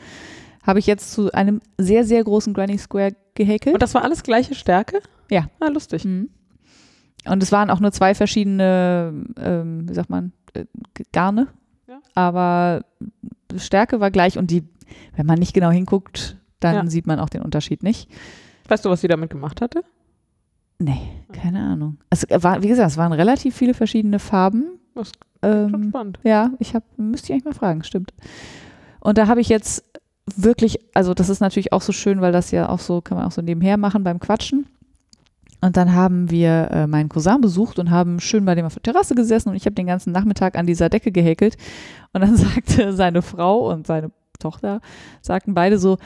habe 0.66 0.78
ich 0.78 0.86
jetzt 0.86 1.12
zu 1.12 1.32
einem 1.32 1.60
sehr, 1.78 2.04
sehr 2.04 2.22
großen 2.24 2.52
Granny 2.54 2.78
Square 2.78 3.12
gehäkelt. 3.34 3.74
Und 3.74 3.82
das 3.82 3.94
war 3.94 4.02
alles 4.02 4.22
gleiche 4.22 4.54
Stärke? 4.54 5.00
Ja. 5.30 5.48
Ah, 5.60 5.68
lustig. 5.68 6.04
Mhm. 6.04 6.30
Und 7.28 7.42
es 7.42 7.52
waren 7.52 7.70
auch 7.70 7.80
nur 7.80 7.92
zwei 7.92 8.14
verschiedene, 8.14 9.12
ähm, 9.38 9.88
wie 9.88 9.94
sagt 9.94 10.10
man, 10.10 10.32
äh, 10.54 10.64
Garne. 11.12 11.48
Ja. 11.88 11.98
Aber 12.14 12.84
die 13.50 13.58
Stärke 13.60 14.00
war 14.00 14.10
gleich 14.10 14.38
und 14.38 14.50
die, 14.50 14.64
wenn 15.16 15.26
man 15.26 15.38
nicht 15.38 15.52
genau 15.54 15.70
hinguckt, 15.70 16.36
dann 16.60 16.74
Ja. 16.74 16.86
sieht 16.90 17.06
man 17.06 17.18
auch 17.20 17.28
den 17.28 17.42
Unterschied 17.42 17.82
nicht. 17.82 18.08
Weißt 18.68 18.84
du, 18.84 18.90
was 18.90 19.00
sie 19.00 19.08
damit 19.08 19.30
gemacht 19.30 19.60
hatte? 19.60 19.82
Nee, 20.78 21.00
keine 21.32 21.60
Ahnung. 21.62 21.98
Es 22.10 22.26
war, 22.42 22.62
wie 22.62 22.68
gesagt, 22.68 22.90
es 22.90 22.96
waren 22.96 23.12
relativ 23.12 23.56
viele 23.56 23.74
verschiedene 23.74 24.18
Farben. 24.18 24.78
Das 24.94 25.12
Schon 25.42 25.74
Ähm, 25.74 25.88
spannend. 25.90 26.18
Ja, 26.22 26.50
ich 26.58 26.74
habe, 26.74 26.84
müsste 26.96 27.26
ich 27.26 27.32
eigentlich 27.32 27.44
mal 27.44 27.54
fragen, 27.54 27.82
stimmt. 27.84 28.12
Und 29.00 29.18
da 29.18 29.26
habe 29.28 29.40
ich 29.40 29.48
jetzt 29.48 29.84
wirklich, 30.34 30.80
also 30.94 31.14
das 31.14 31.28
ist 31.28 31.40
natürlich 31.40 31.72
auch 31.72 31.82
so 31.82 31.92
schön, 31.92 32.20
weil 32.20 32.32
das 32.32 32.50
ja 32.50 32.68
auch 32.68 32.80
so, 32.80 33.00
kann 33.00 33.16
man 33.16 33.26
auch 33.26 33.32
so 33.32 33.42
nebenher 33.42 33.76
machen 33.76 34.04
beim 34.04 34.18
Quatschen. 34.18 34.66
Und 35.60 35.76
dann 35.76 35.94
haben 35.94 36.30
wir 36.30 36.68
äh, 36.70 36.86
meinen 36.86 37.08
Cousin 37.08 37.40
besucht 37.40 37.78
und 37.78 37.90
haben 37.90 38.20
schön 38.20 38.44
bei 38.44 38.54
dem 38.54 38.66
auf 38.66 38.74
der 38.74 38.82
Terrasse 38.82 39.14
gesessen 39.14 39.48
und 39.48 39.56
ich 39.56 39.64
habe 39.64 39.74
den 39.74 39.86
ganzen 39.86 40.12
Nachmittag 40.12 40.56
an 40.56 40.66
dieser 40.66 40.88
Decke 40.88 41.12
gehäkelt. 41.12 41.56
Und 42.12 42.20
dann 42.20 42.36
sagte 42.36 42.92
seine 42.92 43.22
Frau 43.22 43.70
und 43.70 43.86
seine 43.86 44.10
Tochter, 44.38 44.80
sagten 45.22 45.54
beide 45.54 45.78
so, 45.78 45.98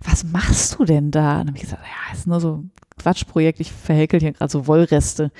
was 0.00 0.24
machst 0.24 0.78
du 0.78 0.84
denn 0.84 1.10
da? 1.10 1.32
Und 1.32 1.38
dann 1.38 1.46
habe 1.48 1.56
ich 1.56 1.64
gesagt, 1.64 1.82
ja, 1.82 2.14
ist 2.14 2.26
nur 2.26 2.40
so 2.40 2.56
ein 2.56 2.70
Quatschprojekt, 2.98 3.60
ich 3.60 3.72
verhäkel 3.72 4.20
hier 4.20 4.32
gerade 4.32 4.50
so 4.50 4.66
Wollreste. 4.66 5.30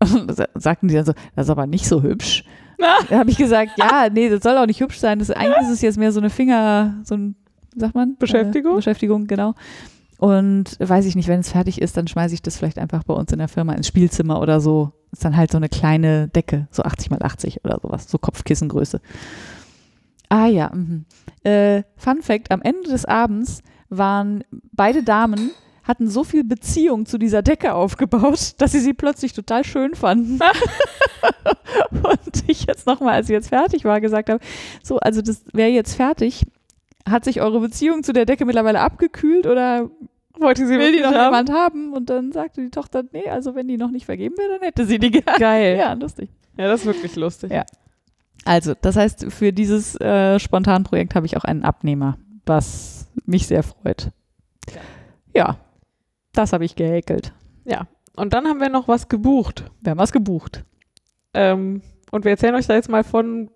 Und 0.00 0.34
sagten 0.54 0.88
die 0.88 0.94
dann 0.94 1.04
so, 1.04 1.12
das 1.36 1.46
ist 1.46 1.50
aber 1.50 1.66
nicht 1.66 1.86
so 1.86 2.02
hübsch. 2.02 2.44
Da 3.08 3.18
habe 3.18 3.30
ich 3.30 3.36
gesagt, 3.36 3.72
ja, 3.76 4.08
nee, 4.12 4.28
das 4.28 4.42
soll 4.42 4.56
auch 4.58 4.66
nicht 4.66 4.80
hübsch 4.80 4.98
sein. 4.98 5.18
Das, 5.18 5.30
eigentlich 5.30 5.62
ist 5.62 5.70
es 5.70 5.82
jetzt 5.82 5.98
mehr 5.98 6.12
so 6.12 6.20
eine 6.20 6.30
Finger, 6.30 7.00
so 7.04 7.14
ein, 7.14 7.36
sagt 7.76 7.94
man? 7.94 8.16
Beschäftigung? 8.16 8.72
Äh, 8.72 8.76
Beschäftigung, 8.76 9.26
genau. 9.26 9.54
Und 10.18 10.78
weiß 10.78 11.06
ich 11.06 11.16
nicht, 11.16 11.28
wenn 11.28 11.40
es 11.40 11.50
fertig 11.50 11.82
ist, 11.82 11.96
dann 11.96 12.06
schmeiße 12.06 12.34
ich 12.34 12.42
das 12.42 12.56
vielleicht 12.56 12.78
einfach 12.78 13.02
bei 13.02 13.14
uns 13.14 13.32
in 13.32 13.38
der 13.38 13.48
Firma 13.48 13.72
ins 13.72 13.88
Spielzimmer 13.88 14.40
oder 14.40 14.60
so. 14.60 14.92
Ist 15.10 15.24
dann 15.24 15.36
halt 15.36 15.50
so 15.50 15.56
eine 15.56 15.68
kleine 15.68 16.28
Decke, 16.28 16.68
so 16.70 16.84
80 16.84 17.10
mal 17.10 17.22
80 17.22 17.64
oder 17.64 17.80
sowas, 17.82 18.08
so 18.08 18.18
Kopfkissengröße. 18.18 19.00
Ah 20.28 20.46
ja, 20.46 20.70
mhm. 20.72 21.04
Äh, 21.42 21.82
Fun 21.96 22.22
Fact, 22.22 22.52
am 22.52 22.62
Ende 22.62 22.88
des 22.88 23.04
Abends 23.04 23.62
waren 23.88 24.44
beide 24.72 25.02
Damen 25.02 25.50
hatten 25.84 26.08
so 26.08 26.24
viel 26.24 26.44
Beziehung 26.44 27.06
zu 27.06 27.18
dieser 27.18 27.42
Decke 27.42 27.74
aufgebaut, 27.74 28.54
dass 28.58 28.72
sie 28.72 28.80
sie 28.80 28.94
plötzlich 28.94 29.32
total 29.32 29.64
schön 29.64 29.94
fanden. 29.94 30.38
Und 31.90 32.44
ich 32.48 32.66
jetzt 32.66 32.86
nochmal, 32.86 33.14
als 33.14 33.28
ich 33.28 33.32
jetzt 33.34 33.48
fertig 33.48 33.84
war, 33.84 34.00
gesagt 34.00 34.28
habe, 34.30 34.40
so, 34.82 34.98
also 34.98 35.22
das 35.22 35.44
wäre 35.52 35.70
jetzt 35.70 35.94
fertig. 35.94 36.44
Hat 37.08 37.24
sich 37.24 37.40
eure 37.40 37.60
Beziehung 37.60 38.02
zu 38.04 38.12
der 38.12 38.26
Decke 38.26 38.44
mittlerweile 38.44 38.80
abgekühlt 38.80 39.46
oder 39.46 39.90
Wollte 40.38 40.66
sie 40.66 40.78
will 40.78 40.92
die 40.92 41.00
noch 41.00 41.12
haben? 41.12 41.24
jemand 41.24 41.50
haben? 41.52 41.92
Und 41.92 42.10
dann 42.10 42.32
sagte 42.32 42.62
die 42.62 42.70
Tochter, 42.70 43.04
nee, 43.12 43.28
also 43.28 43.54
wenn 43.54 43.68
die 43.68 43.76
noch 43.76 43.90
nicht 43.90 44.06
vergeben 44.06 44.36
wäre, 44.38 44.50
dann 44.58 44.62
hätte 44.62 44.86
sie 44.86 44.98
die 44.98 45.10
gerne. 45.10 45.38
Geil. 45.38 45.76
Ja, 45.76 45.92
lustig. 45.94 46.30
Ja, 46.56 46.68
das 46.68 46.80
ist 46.80 46.86
wirklich 46.86 47.16
lustig. 47.16 47.52
Ja. 47.52 47.64
Also, 48.44 48.74
das 48.80 48.96
heißt, 48.96 49.26
für 49.32 49.52
dieses 49.52 49.94
äh, 50.00 50.38
Spontanprojekt 50.38 51.14
habe 51.14 51.26
ich 51.26 51.36
auch 51.36 51.44
einen 51.44 51.62
Abnehmer, 51.64 52.18
was 52.44 53.08
mich 53.24 53.46
sehr 53.46 53.62
freut. 53.62 54.10
Ja. 54.74 54.80
Ja, 55.34 55.56
das 56.32 56.52
habe 56.52 56.64
ich 56.64 56.76
gehäkelt. 56.76 57.32
Und 58.14 58.34
dann 58.34 58.46
haben 58.46 58.60
wir 58.60 58.68
noch 58.68 58.88
was 58.88 59.08
gebucht. 59.08 59.64
Wir 59.80 59.92
haben 59.92 59.98
was 59.98 60.12
gebucht. 60.12 60.64
Ähm, 61.32 61.80
und 62.10 62.24
wir 62.26 62.32
erzählen 62.32 62.54
euch 62.54 62.66
da 62.66 62.74
jetzt 62.74 62.90
mal 62.90 63.04
von 63.04 63.48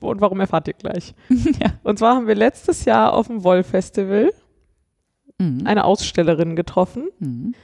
und 0.00 0.20
warum 0.22 0.40
erfahrt 0.40 0.68
ihr 0.68 0.74
gleich. 0.74 1.14
ja. 1.28 1.72
Und 1.82 1.98
zwar 1.98 2.16
haben 2.16 2.26
wir 2.26 2.34
letztes 2.34 2.86
Jahr 2.86 3.12
auf 3.12 3.26
dem 3.26 3.44
Woll-Festival 3.44 4.32
Mhm. 5.38 5.66
eine 5.66 5.84
Ausstellerin 5.84 6.56
getroffen, 6.56 7.08
Mhm. 7.18 7.54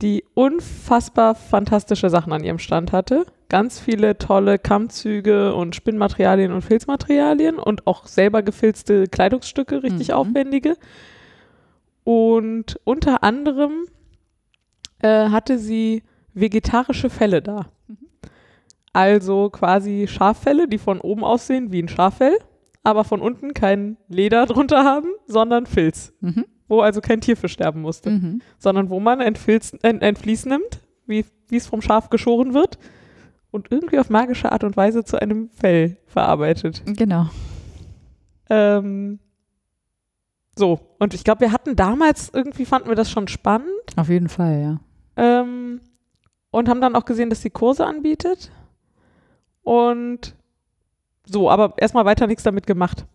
die 0.00 0.24
unfassbar 0.32 1.34
fantastische 1.34 2.08
Sachen 2.08 2.32
an 2.32 2.42
ihrem 2.42 2.58
Stand 2.58 2.92
hatte. 2.92 3.26
Ganz 3.50 3.78
viele 3.78 4.16
tolle 4.16 4.58
Kammzüge 4.58 5.54
und 5.54 5.76
Spinnmaterialien 5.76 6.52
und 6.52 6.62
Filzmaterialien 6.62 7.58
und 7.58 7.86
auch 7.86 8.06
selber 8.06 8.42
gefilzte 8.42 9.08
Kleidungsstücke, 9.08 9.82
richtig 9.82 10.08
Mhm. 10.08 10.14
aufwendige. 10.14 10.76
Und 12.04 12.80
unter 12.84 13.22
anderem 13.22 13.72
äh, 15.02 15.28
hatte 15.28 15.58
sie 15.58 16.02
vegetarische 16.34 17.10
Felle 17.10 17.42
da. 17.42 17.66
Mhm. 17.88 17.98
Also 18.92 19.50
quasi 19.50 20.06
Schaffelle, 20.08 20.68
die 20.68 20.78
von 20.78 21.00
oben 21.00 21.24
aussehen 21.24 21.72
wie 21.72 21.82
ein 21.82 21.88
Schaffell, 21.88 22.36
aber 22.82 23.04
von 23.04 23.20
unten 23.20 23.54
kein 23.54 23.96
Leder 24.08 24.46
drunter 24.46 24.84
haben, 24.84 25.08
sondern 25.26 25.66
Filz. 25.66 26.12
Mhm. 26.20 26.46
Wo 26.68 26.80
also 26.80 27.00
kein 27.00 27.20
Tier 27.20 27.36
für 27.36 27.48
sterben 27.48 27.82
musste 27.82 28.10
Mhm. 28.10 28.40
sondern 28.58 28.88
wo 28.88 28.98
man 28.98 29.20
ein, 29.20 29.36
Filz, 29.36 29.76
ein, 29.82 30.00
ein 30.00 30.16
Vlies 30.16 30.46
nimmt, 30.46 30.80
wie 31.06 31.24
es 31.50 31.66
vom 31.66 31.82
Schaf 31.82 32.08
geschoren 32.08 32.54
wird 32.54 32.78
und 33.50 33.70
irgendwie 33.70 33.98
auf 33.98 34.08
magische 34.08 34.50
Art 34.50 34.64
und 34.64 34.76
Weise 34.76 35.04
zu 35.04 35.20
einem 35.20 35.50
Fell 35.50 35.98
verarbeitet. 36.06 36.82
Genau. 36.86 37.26
Ähm, 38.48 39.18
so, 40.56 40.80
und 40.98 41.14
ich 41.14 41.24
glaube, 41.24 41.42
wir 41.42 41.52
hatten 41.52 41.76
damals, 41.76 42.30
irgendwie 42.32 42.64
fanden 42.64 42.88
wir 42.88 42.94
das 42.94 43.10
schon 43.10 43.28
spannend 43.28 43.68
Auf 43.96 44.08
jeden 44.08 44.28
Fall, 44.28 44.60
ja. 44.60 44.80
Ähm, 45.16 45.80
und 46.50 46.68
haben 46.68 46.80
dann 46.80 46.94
auch 46.96 47.04
gesehen, 47.04 47.30
dass 47.30 47.42
sie 47.42 47.50
Kurse 47.50 47.86
anbietet. 47.86 48.50
Und 49.62 50.34
so, 51.24 51.50
aber 51.50 51.74
erstmal 51.76 52.04
weiter 52.04 52.26
nichts 52.26 52.42
damit 52.42 52.66
gemacht. 52.66 53.06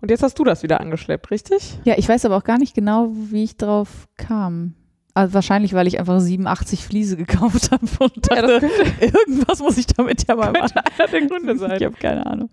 Und 0.00 0.10
jetzt 0.10 0.22
hast 0.22 0.38
du 0.38 0.44
das 0.44 0.62
wieder 0.62 0.80
angeschleppt, 0.80 1.30
richtig? 1.30 1.78
Ja, 1.84 1.94
ich 1.98 2.08
weiß 2.08 2.24
aber 2.24 2.36
auch 2.36 2.44
gar 2.44 2.58
nicht 2.58 2.74
genau, 2.74 3.10
wie 3.12 3.42
ich 3.44 3.56
drauf 3.56 4.06
kam. 4.16 4.74
Also 5.14 5.34
wahrscheinlich, 5.34 5.74
weil 5.74 5.88
ich 5.88 5.98
einfach 5.98 6.20
87 6.20 6.84
Fliese 6.84 7.16
gekauft 7.16 7.70
habe 7.72 7.84
und 7.98 8.28
Ja, 8.30 8.42
dachte, 8.42 8.60
könnte, 8.60 9.04
irgendwas 9.04 9.58
muss 9.58 9.76
ich 9.76 9.86
damit 9.88 10.28
ja 10.28 10.36
mal 10.36 10.52
machen. 10.52 10.78
einer 10.96 11.08
der 11.08 11.26
Gründe 11.26 11.52
Ich 11.54 11.58
sein. 11.58 11.72
habe 11.84 11.96
keine 12.00 12.24
Ahnung. 12.26 12.50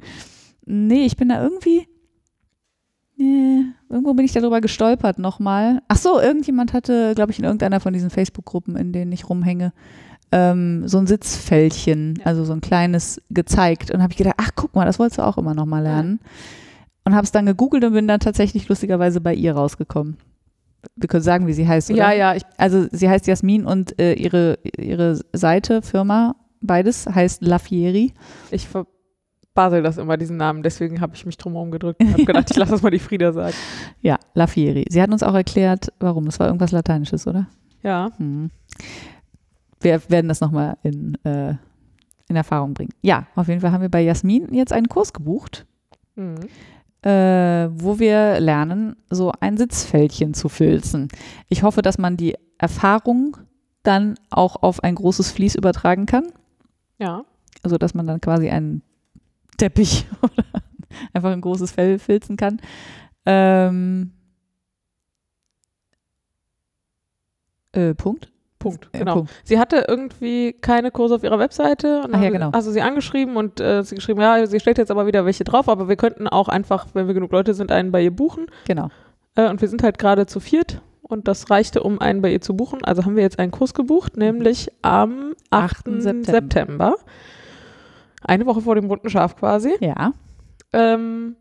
Nee, 0.66 1.06
ich 1.06 1.16
bin 1.16 1.30
da 1.30 1.44
irgendwie. 1.44 1.88
Nee, 3.18 3.64
irgendwo 3.90 4.14
bin 4.14 4.26
ich 4.26 4.34
darüber 4.34 4.62
gestolpert 4.62 5.20
nochmal. 5.20 5.82
Ach 5.88 5.98
so, 5.98 6.20
irgendjemand 6.20 6.74
hatte, 6.74 7.14
glaube 7.16 7.32
ich, 7.32 7.40
in 7.40 7.46
irgendeiner 7.46 7.80
von 7.80 7.94
diesen 7.94 8.10
Facebook-Gruppen, 8.10 8.76
in 8.76 8.92
denen 8.92 9.12
ich 9.12 9.30
rumhänge, 9.30 9.72
ähm, 10.32 10.88
so 10.88 10.98
ein 10.98 11.08
Sitzfältchen, 11.08 12.20
also 12.26 12.44
so 12.44 12.54
ein 12.54 12.62
kleines, 12.62 13.22
gezeigt. 13.30 13.92
Und 13.92 14.02
habe 14.02 14.12
ich 14.12 14.18
gedacht, 14.18 14.36
ach 14.38 14.52
guck 14.56 14.76
mal, 14.76 14.86
das 14.86 15.00
wolltest 15.00 15.20
du 15.20 15.24
auch 15.26 15.38
immer 15.38 15.54
nochmal 15.54 15.84
lernen. 15.84 16.20
Und 17.06 17.16
habe 17.16 17.24
es 17.24 17.32
dann 17.32 17.46
gegoogelt 17.46 17.84
und 17.84 17.94
bin 17.94 18.08
dann 18.08 18.20
tatsächlich 18.20 18.68
lustigerweise 18.68 19.22
bei 19.22 19.34
ihr 19.34 19.54
rausgekommen. 19.54 20.18
Wir 20.96 21.08
können 21.08 21.24
sagen, 21.24 21.48
wie 21.48 21.54
sie 21.54 21.68
heißt, 21.68 21.90
oder? 21.92 21.98
Ja, 21.98 22.12
ja, 22.12 22.36
ich, 22.36 22.44
Also 22.58 22.88
sie 22.92 23.10
heißt 23.10 23.28
Jasmin 23.28 23.66
und 23.66 24.00
äh, 24.00 24.14
ihre, 24.14 24.60
ihre 24.78 25.20
Seite, 25.34 25.82
Firma, 25.82 26.36
beides 26.62 27.08
heißt 27.08 27.44
Lafieri. 27.44 28.14
ich 28.52 28.68
verbasel 29.56 29.82
das 29.84 29.98
immer, 29.98 30.18
diesen 30.18 30.38
Namen. 30.38 30.62
Deswegen 30.64 31.02
habe 31.02 31.16
ich 31.16 31.26
mich 31.26 31.38
drum 31.38 31.54
herum 31.54 31.72
gedrückt 31.72 32.02
und 32.02 32.12
habe 32.14 32.26
gedacht, 32.26 32.52
ich 32.52 32.58
lasse 32.58 32.72
das 32.74 32.82
mal 32.82 32.92
die 32.92 33.00
Frieda 33.00 33.32
sagen. 33.32 33.56
Ja, 34.02 34.20
Lafieri. 34.34 34.86
Sie 34.90 35.02
hat 35.02 35.12
uns 35.12 35.24
auch 35.24 35.34
erklärt, 35.34 35.92
warum. 36.00 36.26
Das 36.26 36.40
war 36.40 36.48
irgendwas 36.48 36.72
Lateinisches, 36.72 37.26
oder? 37.26 37.48
Ja. 37.82 38.12
Hm. 38.18 38.52
Wir 39.82 40.02
werden 40.10 40.28
das 40.28 40.42
nochmal 40.42 40.78
in, 40.84 41.16
äh, 41.24 41.56
in 42.28 42.36
Erfahrung 42.36 42.74
bringen. 42.74 42.92
Ja, 43.02 43.28
auf 43.36 43.48
jeden 43.48 43.62
Fall 43.62 43.72
haben 43.72 43.82
wir 43.82 43.90
bei 43.90 44.02
Jasmin 44.02 44.54
jetzt 44.54 44.74
einen 44.74 44.90
Kurs 44.90 45.14
gebucht, 45.14 45.66
Mhm. 46.16 46.36
äh, 47.04 47.70
wo 47.72 48.00
wir 48.00 48.40
lernen, 48.40 48.96
so 49.10 49.32
ein 49.40 49.58
Sitzfältchen 49.58 50.34
zu 50.34 50.50
filzen. 50.50 51.08
Ich 51.50 51.64
hoffe, 51.64 51.82
dass 51.82 51.98
man 51.98 52.18
die 52.18 52.36
Erfahrung 52.58 53.38
dann 53.84 54.16
auch 54.30 54.62
auf 54.64 54.84
ein 54.84 54.96
großes 54.96 55.32
Vlies 55.32 55.56
übertragen 55.56 56.06
kann. 56.06 56.26
Ja. 56.98 57.24
also 57.64 57.78
dass 57.78 57.94
man 57.96 58.06
dann 58.08 58.22
quasi 58.22 58.50
einen 58.50 58.82
Teppich 59.58 60.06
oder 60.22 60.44
einfach 61.14 61.32
ein 61.32 61.42
großes 61.42 61.72
Fell 61.72 62.00
filzen 62.00 62.38
kann. 62.38 62.62
Ähm, 63.26 64.12
äh, 67.74 67.94
Punkt. 67.94 68.32
Punkt. 68.60 68.90
Äh, 68.94 69.00
Genau. 69.00 69.14
Punkt. 69.16 69.32
Sie 69.44 69.60
hatte 69.60 69.86
irgendwie 69.88 70.54
keine 70.54 70.92
Kurse 70.92 71.16
auf 71.16 71.24
ihrer 71.24 71.40
Webseite. 71.40 72.02
Und 72.04 72.16
Ach 72.16 72.22
ja, 72.22 72.30
genau. 72.30 72.50
Also 72.52 72.72
sie 72.72 72.82
angeschrieben 72.82 73.36
und 73.38 73.60
äh, 73.60 73.84
sie 73.84 73.96
geschrieben, 73.96 74.22
ja, 74.22 74.46
sie 74.48 74.60
stellt 74.60 74.78
jetzt 74.78 74.92
aber 74.92 75.06
wieder 75.06 75.26
welche 75.26 75.44
drauf, 75.44 75.70
aber 75.70 75.88
wir 75.88 75.96
könnten 75.96 76.28
auch 76.28 76.48
einfach, 76.48 76.88
wenn 76.94 77.08
wir 77.08 77.14
genug 77.14 77.32
Leute 77.32 77.54
sind, 77.54 77.72
einen 77.72 77.92
bei 77.92 78.02
ihr 78.02 78.12
buchen. 78.12 78.48
Genau. 78.66 78.90
Äh, 79.36 79.50
und 79.50 79.62
wir 79.62 79.68
sind 79.68 79.84
halt 79.84 80.00
gerade 80.00 80.26
zu 80.26 80.40
viert 80.40 80.82
und 81.02 81.28
das 81.28 81.52
reichte, 81.52 81.84
um 81.84 82.00
einen 82.00 82.22
bei 82.22 82.32
ihr 82.32 82.42
zu 82.42 82.56
buchen. 82.56 82.84
Also 82.84 83.06
haben 83.06 83.16
wir 83.16 83.24
jetzt 83.24 83.38
einen 83.38 83.52
Kurs 83.52 83.74
gebucht, 83.74 84.18
nämlich 84.18 84.72
am 84.82 85.34
8. 85.52 85.88
8. 85.88 86.02
September. 86.02 86.24
September. 86.32 86.96
Eine 88.26 88.46
Woche 88.46 88.62
vor 88.62 88.76
dem 88.76 88.88
bunten 88.88 89.10
Schaf 89.10 89.36
quasi. 89.36 89.74
Ja. 89.80 90.12
Ähm, 90.74 91.36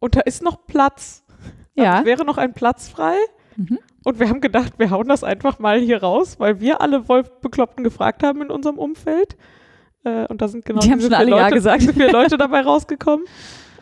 und 0.00 0.14
da 0.16 0.20
ist 0.20 0.42
noch 0.42 0.66
Platz. 0.66 1.24
Also 1.76 1.84
Ja. 1.90 2.00
es 2.00 2.04
wäre 2.04 2.24
noch 2.24 2.38
ein 2.38 2.52
Platz 2.54 2.88
frei. 2.88 3.16
Mhm. 3.56 3.78
Und 4.04 4.20
wir 4.20 4.28
haben 4.28 4.40
gedacht, 4.40 4.74
wir 4.78 4.90
hauen 4.90 5.08
das 5.08 5.24
einfach 5.24 5.58
mal 5.58 5.78
hier 5.80 6.02
raus, 6.02 6.38
weil 6.38 6.60
wir 6.60 6.80
alle 6.80 7.08
Wolf-Bekloppten 7.08 7.82
gefragt 7.84 8.22
haben 8.22 8.42
in 8.42 8.50
unserem 8.50 8.78
Umfeld. 8.78 9.36
Äh, 10.04 10.26
und 10.26 10.40
da 10.40 10.48
sind 10.48 10.64
genau 10.64 10.80
Die 10.80 10.90
haben 10.90 10.98
diese 10.98 11.10
schon 11.10 11.16
vier 11.16 11.18
alle 11.18 11.30
Ja 11.36 11.42
Leute, 11.44 11.54
gesagt. 11.54 11.82
diese 11.82 11.92
vier 11.94 12.12
Leute 12.12 12.36
dabei 12.38 12.60
rausgekommen. 12.60 13.26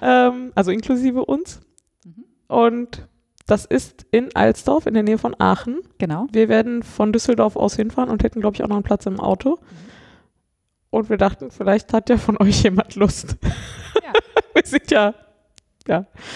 Ähm, 0.01 0.53
also 0.55 0.71
inklusive 0.71 1.25
uns. 1.25 1.61
Mhm. 2.05 2.25
Und 2.49 3.07
das 3.47 3.65
ist 3.67 4.07
in 4.11 4.35
Alsdorf 4.35 4.87
in 4.87 4.95
der 4.95 5.03
Nähe 5.03 5.19
von 5.19 5.37
Aachen. 5.39 5.81
Genau. 5.99 6.27
Wir 6.33 6.49
werden 6.49 6.83
von 6.83 7.13
Düsseldorf 7.13 7.55
aus 7.57 7.77
hinfahren 7.77 8.11
und 8.11 8.25
hätten, 8.25 8.41
glaube 8.41 8.55
ich, 8.57 8.65
auch 8.65 8.69
noch 8.69 8.77
einen 8.77 8.83
Platz 8.83 9.07
im 9.07 9.21
Auto. 9.21 9.59
Und 10.97 11.11
wir 11.11 11.19
dachten, 11.19 11.51
vielleicht 11.51 11.93
hat 11.93 12.09
ja 12.09 12.17
von 12.17 12.39
euch 12.39 12.63
jemand 12.63 12.95
Lust. 12.95 13.37
Ja. 13.43 14.13
wir 14.55 14.63
sind 14.65 14.91
ja, 14.91 15.15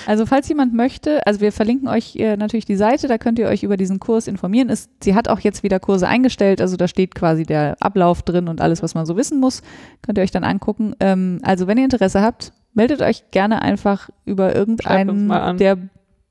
Also 0.06 0.26
falls 0.26 0.48
jemand 0.48 0.74
möchte, 0.74 1.26
also 1.26 1.40
wir 1.40 1.50
verlinken 1.50 1.88
euch 1.88 2.14
äh, 2.16 2.36
natürlich 2.36 2.66
die 2.66 2.76
Seite, 2.76 3.08
da 3.08 3.18
könnt 3.18 3.38
ihr 3.38 3.48
euch 3.48 3.62
über 3.62 3.76
diesen 3.76 3.98
Kurs 3.98 4.28
informieren. 4.28 4.68
Ist, 4.68 4.90
sie 5.02 5.14
hat 5.14 5.28
auch 5.28 5.40
jetzt 5.40 5.62
wieder 5.62 5.80
Kurse 5.80 6.06
eingestellt, 6.06 6.60
also 6.60 6.76
da 6.76 6.86
steht 6.86 7.14
quasi 7.14 7.44
der 7.44 7.76
Ablauf 7.80 8.22
drin 8.22 8.48
und 8.48 8.60
alles, 8.60 8.82
was 8.82 8.94
man 8.94 9.06
so 9.06 9.16
wissen 9.16 9.40
muss, 9.40 9.62
könnt 10.02 10.18
ihr 10.18 10.22
euch 10.22 10.30
dann 10.30 10.44
angucken. 10.44 10.94
Ähm, 11.00 11.40
also 11.42 11.66
wenn 11.66 11.78
ihr 11.78 11.84
Interesse 11.84 12.20
habt, 12.20 12.52
meldet 12.74 13.02
euch 13.02 13.30
gerne 13.30 13.62
einfach 13.62 14.10
über 14.24 14.54
irgendeinen 14.54 15.56
der 15.58 15.78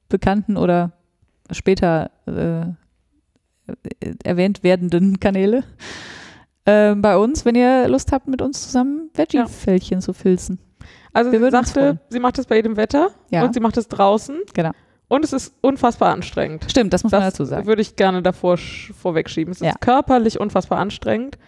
bekannten 0.08 0.56
oder 0.56 0.92
später 1.52 2.12
äh, 2.26 2.62
erwähnt 4.24 4.64
werdenden 4.64 5.20
Kanäle. 5.20 5.64
Ähm, 6.66 7.02
bei 7.02 7.18
uns, 7.18 7.46
wenn 7.46 7.56
ihr 7.56 7.88
Lust 7.88 8.12
habt, 8.12 8.28
mit 8.28 8.42
uns 8.42 8.62
zusammen 8.64 9.10
Veggie-Fältchen 9.14 10.02
zu 10.02 10.14
filzen. 10.14 10.60
also 11.14 11.32
Wir 11.32 11.40
sie 11.40 11.50
sagte, 11.52 12.00
sie 12.10 12.20
macht 12.20 12.38
es 12.38 12.46
bei 12.46 12.56
jedem 12.58 12.78
Wetter 12.78 13.10
Ja. 13.32 13.44
und 13.44 13.54
sie 13.54 13.60
macht 13.60 13.78
es 13.78 13.88
draußen. 13.88 14.38
Genau. 14.54 14.72
Und 15.08 15.26
es 15.26 15.34
ist 15.34 15.56
unfassbar 15.62 16.14
anstrengend. 16.14 16.66
Stimmt, 16.70 16.94
das 16.94 17.04
muss 17.04 17.12
man 17.12 17.22
Das 17.22 17.34
dazu 17.34 17.46
sagen. 17.46 17.66
würde 17.66 17.82
ich 17.82 17.96
gerne 17.96 18.22
davor 18.22 18.56
sch- 18.56 18.94
vorwegschieben. 18.94 19.52
Es 19.52 19.60
Ja. 19.60 19.70
ist 19.72 19.82
körperlich 19.82 20.40
unfassbar 20.40 20.78
anstrengend, 20.78 21.40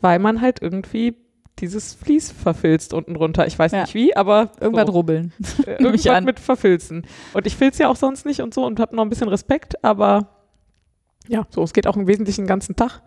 weil 0.00 0.20
man 0.20 0.40
halt 0.40 0.62
irgendwie 0.62 1.16
dieses 1.58 1.92
Vlies 1.94 2.30
verfilzt 2.30 2.94
unten 2.94 3.14
drunter. 3.14 3.46
Ich 3.48 3.58
weiß 3.58 3.72
Ja. 3.72 3.80
nicht 3.82 3.94
wie, 3.94 4.14
aber 4.16 4.52
Irgendwas 4.60 4.86
so. 4.86 4.92
rubbeln. 4.92 5.32
Äh, 5.66 5.72
irgendwas 5.82 6.06
an. 6.06 6.24
mit 6.24 6.38
verfilzen. 6.38 7.04
Und 7.34 7.46
ich 7.46 7.56
filze 7.56 7.82
ja 7.82 7.88
auch 7.88 7.96
sonst 7.96 8.24
nicht 8.26 8.40
und 8.42 8.54
so 8.54 8.64
und 8.64 8.78
habe 8.78 8.94
noch 8.94 9.02
ein 9.02 9.08
bisschen 9.10 9.28
Respekt, 9.28 9.82
aber 9.84 10.28
ja, 11.28 11.46
so, 11.50 11.62
es 11.64 11.72
geht 11.72 11.86
auch 11.88 11.96
im 11.96 12.06
Wesentlichen 12.06 12.42
den 12.42 12.48
ganzen 12.48 12.76
Tag. 12.76 13.02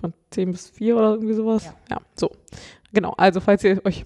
Von 0.00 0.12
10 0.30 0.52
bis 0.52 0.70
4 0.70 0.96
oder 0.96 1.10
irgendwie 1.14 1.34
sowas. 1.34 1.64
Ja. 1.64 1.74
Ja, 1.90 2.00
so. 2.14 2.30
Genau, 2.92 3.12
also 3.16 3.40
falls 3.40 3.64
ihr 3.64 3.84
euch 3.84 4.04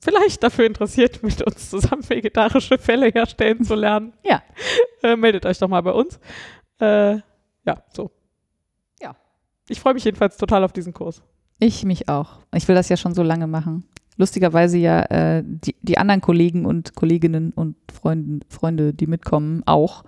vielleicht 0.00 0.42
dafür 0.42 0.66
interessiert, 0.66 1.22
mit 1.22 1.42
uns 1.42 1.70
zusammen 1.70 2.08
vegetarische 2.08 2.78
Fälle 2.78 3.08
herstellen 3.08 3.64
zu 3.64 3.74
lernen, 3.74 4.12
Ja. 4.24 4.42
äh, 5.02 5.16
meldet 5.16 5.46
euch 5.46 5.58
doch 5.58 5.68
mal 5.68 5.82
bei 5.82 5.92
uns. 5.92 6.18
Äh, 6.80 7.16
ja, 7.66 7.82
so. 7.92 8.10
Ja. 9.00 9.16
Ich 9.68 9.80
freue 9.80 9.94
mich 9.94 10.04
jedenfalls 10.04 10.36
total 10.36 10.64
auf 10.64 10.72
diesen 10.72 10.92
Kurs. 10.94 11.22
Ich 11.58 11.84
mich 11.84 12.08
auch. 12.08 12.38
Ich 12.54 12.66
will 12.68 12.74
das 12.74 12.88
ja 12.88 12.96
schon 12.96 13.14
so 13.14 13.22
lange 13.22 13.46
machen. 13.46 13.84
Lustigerweise 14.16 14.78
ja 14.78 15.02
äh, 15.02 15.42
die, 15.44 15.76
die 15.82 15.98
anderen 15.98 16.20
Kollegen 16.20 16.64
und 16.66 16.94
Kolleginnen 16.94 17.52
und 17.54 17.76
Freunden, 17.92 18.40
Freunde, 18.48 18.94
die 18.94 19.06
mitkommen, 19.06 19.62
auch. 19.66 20.04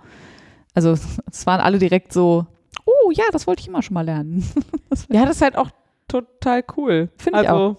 Also 0.73 0.91
es 1.31 1.45
waren 1.45 1.61
alle 1.61 1.77
direkt 1.77 2.11
so, 2.13 2.47
oh 2.85 3.11
ja, 3.11 3.23
das 3.31 3.47
wollte 3.47 3.61
ich 3.61 3.67
immer 3.67 3.81
schon 3.81 3.93
mal 3.93 4.05
lernen. 4.05 4.43
Das 4.89 5.07
Ja, 5.09 5.25
das 5.25 5.37
ist 5.37 5.41
halt 5.41 5.55
auch 5.57 5.71
total 6.07 6.63
cool. 6.77 7.09
Finde 7.17 7.41
ich 7.41 7.49
also, 7.49 7.77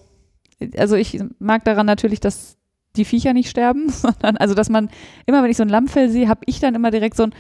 also 0.77 0.97
ich 0.97 1.21
mag 1.39 1.65
daran 1.65 1.87
natürlich, 1.87 2.21
dass 2.21 2.57
die 2.97 3.05
Viecher 3.05 3.33
nicht 3.33 3.49
sterben, 3.51 3.89
sondern 3.91 4.37
also 4.37 4.55
dass 4.55 4.69
man 4.69 4.89
immer, 5.27 5.43
wenn 5.43 5.51
ich 5.51 5.57
so 5.57 5.63
ein 5.63 5.69
Lammfell 5.69 6.11
sehe, 6.11 6.29
habe 6.29 6.41
ich 6.47 6.61
dann 6.61 6.75
immer 6.75 6.91
direkt 6.91 7.17
so 7.17 7.25
ein 7.25 7.35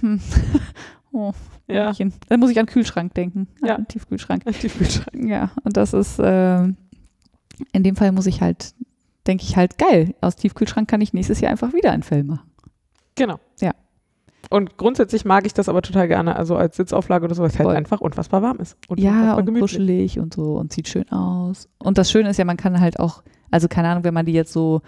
hm, 0.00 0.20
oh, 1.12 1.32
Ja. 1.68 1.92
Dann 2.28 2.40
muss 2.40 2.50
ich 2.50 2.58
an 2.58 2.66
den 2.66 2.72
Kühlschrank 2.72 3.14
denken, 3.14 3.48
an 3.62 3.68
Ja. 3.68 3.76
den 3.76 3.88
Tiefkühlschrank. 3.88 4.44
Tiefkühlschrank. 4.44 5.28
Ja, 5.28 5.50
und 5.64 5.76
das 5.76 5.92
ist 5.92 6.18
äh, 6.18 6.62
in 7.72 7.82
dem 7.82 7.96
Fall 7.96 8.12
muss 8.12 8.26
ich 8.26 8.40
halt, 8.42 8.74
denke 9.26 9.44
ich 9.44 9.56
halt 9.56 9.78
geil. 9.78 10.14
Aus 10.20 10.36
Tiefkühlschrank 10.36 10.88
kann 10.88 11.00
ich 11.00 11.12
nächstes 11.12 11.40
Jahr 11.40 11.50
einfach 11.50 11.72
wieder 11.72 11.90
ein 11.92 12.02
Fell 12.02 12.22
machen. 12.22 12.50
Genau. 13.14 13.40
Ja. 13.60 13.72
Und 14.50 14.76
grundsätzlich 14.76 15.24
mag 15.24 15.46
ich 15.46 15.54
das 15.54 15.68
aber 15.68 15.82
total 15.82 16.08
gerne, 16.08 16.36
also 16.36 16.56
als 16.56 16.76
Sitzauflage 16.76 17.24
oder 17.24 17.34
so, 17.34 17.42
weil 17.42 17.50
es 17.50 17.58
halt 17.58 17.66
Voll. 17.66 17.76
einfach 17.76 18.00
unfassbar 18.00 18.42
warm 18.42 18.58
ist. 18.58 18.76
Und 18.88 19.00
ja, 19.00 19.34
und 19.34 19.46
gemütlich. 19.46 19.72
kuschelig 19.72 20.18
und 20.18 20.34
so 20.34 20.56
und 20.56 20.72
sieht 20.72 20.88
schön 20.88 21.10
aus. 21.10 21.68
Und 21.78 21.98
das 21.98 22.10
Schöne 22.10 22.30
ist 22.30 22.36
ja, 22.36 22.44
man 22.44 22.56
kann 22.56 22.80
halt 22.80 23.00
auch, 23.00 23.22
also 23.50 23.68
keine 23.68 23.88
Ahnung, 23.88 24.04
wenn 24.04 24.14
man 24.14 24.26
die 24.26 24.32
jetzt 24.32 24.52
so 24.52 24.82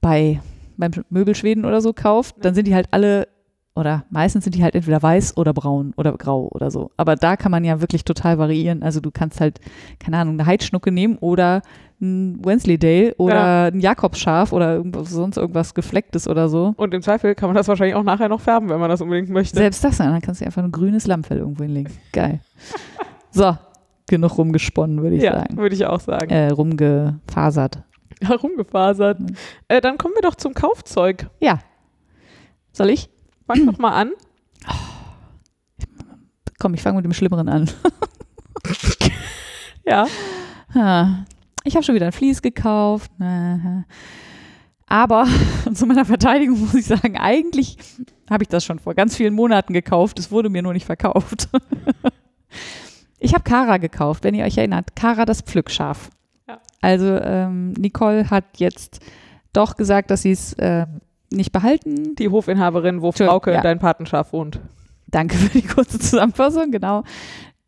bei 0.00 0.40
beim 0.76 0.90
Möbelschweden 1.08 1.64
oder 1.64 1.80
so 1.80 1.92
kauft, 1.92 2.36
dann 2.42 2.54
sind 2.54 2.66
die 2.66 2.74
halt 2.74 2.88
alle 2.90 3.28
oder 3.76 4.04
meistens 4.10 4.44
sind 4.44 4.54
die 4.56 4.62
halt 4.64 4.74
entweder 4.74 5.02
weiß 5.02 5.36
oder 5.36 5.52
braun 5.52 5.92
oder 5.96 6.12
grau 6.16 6.48
oder 6.52 6.70
so. 6.70 6.90
Aber 6.96 7.14
da 7.16 7.36
kann 7.36 7.50
man 7.50 7.64
ja 7.64 7.80
wirklich 7.80 8.04
total 8.04 8.38
variieren. 8.38 8.82
Also 8.82 9.00
du 9.00 9.10
kannst 9.10 9.40
halt, 9.40 9.60
keine 10.00 10.16
Ahnung, 10.18 10.34
eine 10.34 10.46
Heidschnucke 10.46 10.90
nehmen 10.90 11.18
oder 11.18 11.62
ein 12.00 12.44
Wensleydale 12.44 13.14
oder 13.16 13.34
Ja. 13.34 13.64
ein 13.66 13.80
Jakobsschaf 13.80 14.52
oder 14.52 14.74
irgendwas, 14.74 15.10
sonst 15.10 15.36
irgendwas 15.36 15.74
Geflecktes 15.74 16.26
oder 16.28 16.48
so. 16.48 16.74
Und 16.76 16.92
im 16.94 17.02
Zweifel 17.02 17.34
kann 17.34 17.48
man 17.48 17.56
das 17.56 17.68
wahrscheinlich 17.68 17.94
auch 17.94 18.02
nachher 18.02 18.28
noch 18.28 18.40
färben, 18.40 18.68
wenn 18.68 18.80
man 18.80 18.90
das 18.90 19.00
unbedingt 19.00 19.30
möchte. 19.30 19.56
Selbst 19.56 19.84
das, 19.84 19.98
dann 19.98 20.20
kannst 20.20 20.40
du 20.40 20.44
einfach 20.46 20.62
ein 20.62 20.72
grünes 20.72 21.06
Lammfell 21.06 21.38
irgendwo 21.38 21.62
hinlegen. 21.62 21.92
Geil. 22.12 22.40
So, 23.30 23.56
genug 24.08 24.36
rumgesponnen, 24.38 25.02
würde 25.02 25.16
ich 25.16 25.22
ja, 25.22 25.38
sagen. 25.40 25.56
würde 25.56 25.74
ich 25.74 25.86
auch 25.86 26.00
sagen. 26.00 26.30
Äh, 26.30 26.48
rumgefasert. 26.48 27.82
Herumgefasert. 28.22 29.20
Mhm. 29.20 29.26
Äh, 29.68 29.80
dann 29.80 29.98
kommen 29.98 30.14
wir 30.14 30.22
doch 30.22 30.34
zum 30.36 30.54
Kaufzeug. 30.54 31.28
Ja. 31.40 31.58
Soll 32.72 32.90
ich? 32.90 33.08
Fang 33.46 33.66
doch 33.66 33.78
mal 33.78 33.92
an. 33.92 34.12
Komm, 36.58 36.74
ich 36.74 36.82
fange 36.82 36.96
mit 36.96 37.04
dem 37.04 37.12
Schlimmeren 37.12 37.48
an. 37.48 37.70
Ja. 39.88 40.06
Ich 41.62 41.74
habe 41.76 41.84
schon 41.84 41.94
wieder 41.94 42.06
ein 42.06 42.12
Vlies 42.12 42.42
gekauft. 42.42 43.10
Aha. 43.20 43.84
Aber 44.88 45.26
zu 45.74 45.86
meiner 45.86 46.04
Verteidigung 46.04 46.60
muss 46.60 46.74
ich 46.74 46.86
sagen, 46.86 47.16
eigentlich 47.16 47.76
habe 48.30 48.44
ich 48.44 48.48
das 48.48 48.64
schon 48.64 48.78
vor 48.78 48.94
ganz 48.94 49.16
vielen 49.16 49.34
Monaten 49.34 49.72
gekauft. 49.72 50.18
Es 50.18 50.30
wurde 50.30 50.48
mir 50.48 50.62
nur 50.62 50.72
nicht 50.72 50.86
verkauft. 50.86 51.48
Ich 53.18 53.32
habe 53.32 53.44
Kara 53.44 53.78
gekauft, 53.78 54.24
wenn 54.24 54.34
ihr 54.34 54.44
euch 54.44 54.58
erinnert. 54.58 54.94
Kara 54.94 55.24
das 55.24 55.40
Pflückschaf. 55.40 56.10
Ja. 56.46 56.60
Also 56.82 57.18
ähm, 57.18 57.72
Nicole 57.72 58.28
hat 58.28 58.44
jetzt 58.58 59.00
doch 59.54 59.74
gesagt, 59.76 60.10
dass 60.10 60.22
sie 60.22 60.32
es 60.32 60.52
äh, 60.54 60.86
nicht 61.30 61.52
behalten 61.52 62.14
Die 62.16 62.28
Hofinhaberin, 62.28 63.02
wo 63.02 63.12
Frauke, 63.12 63.52
ja. 63.52 63.60
dein 63.60 63.78
Patenschaf, 63.78 64.32
wohnt. 64.32 64.60
Danke 65.08 65.36
für 65.36 65.58
die 65.58 65.66
kurze 65.66 65.98
Zusammenfassung, 65.98 66.70
genau. 66.70 67.04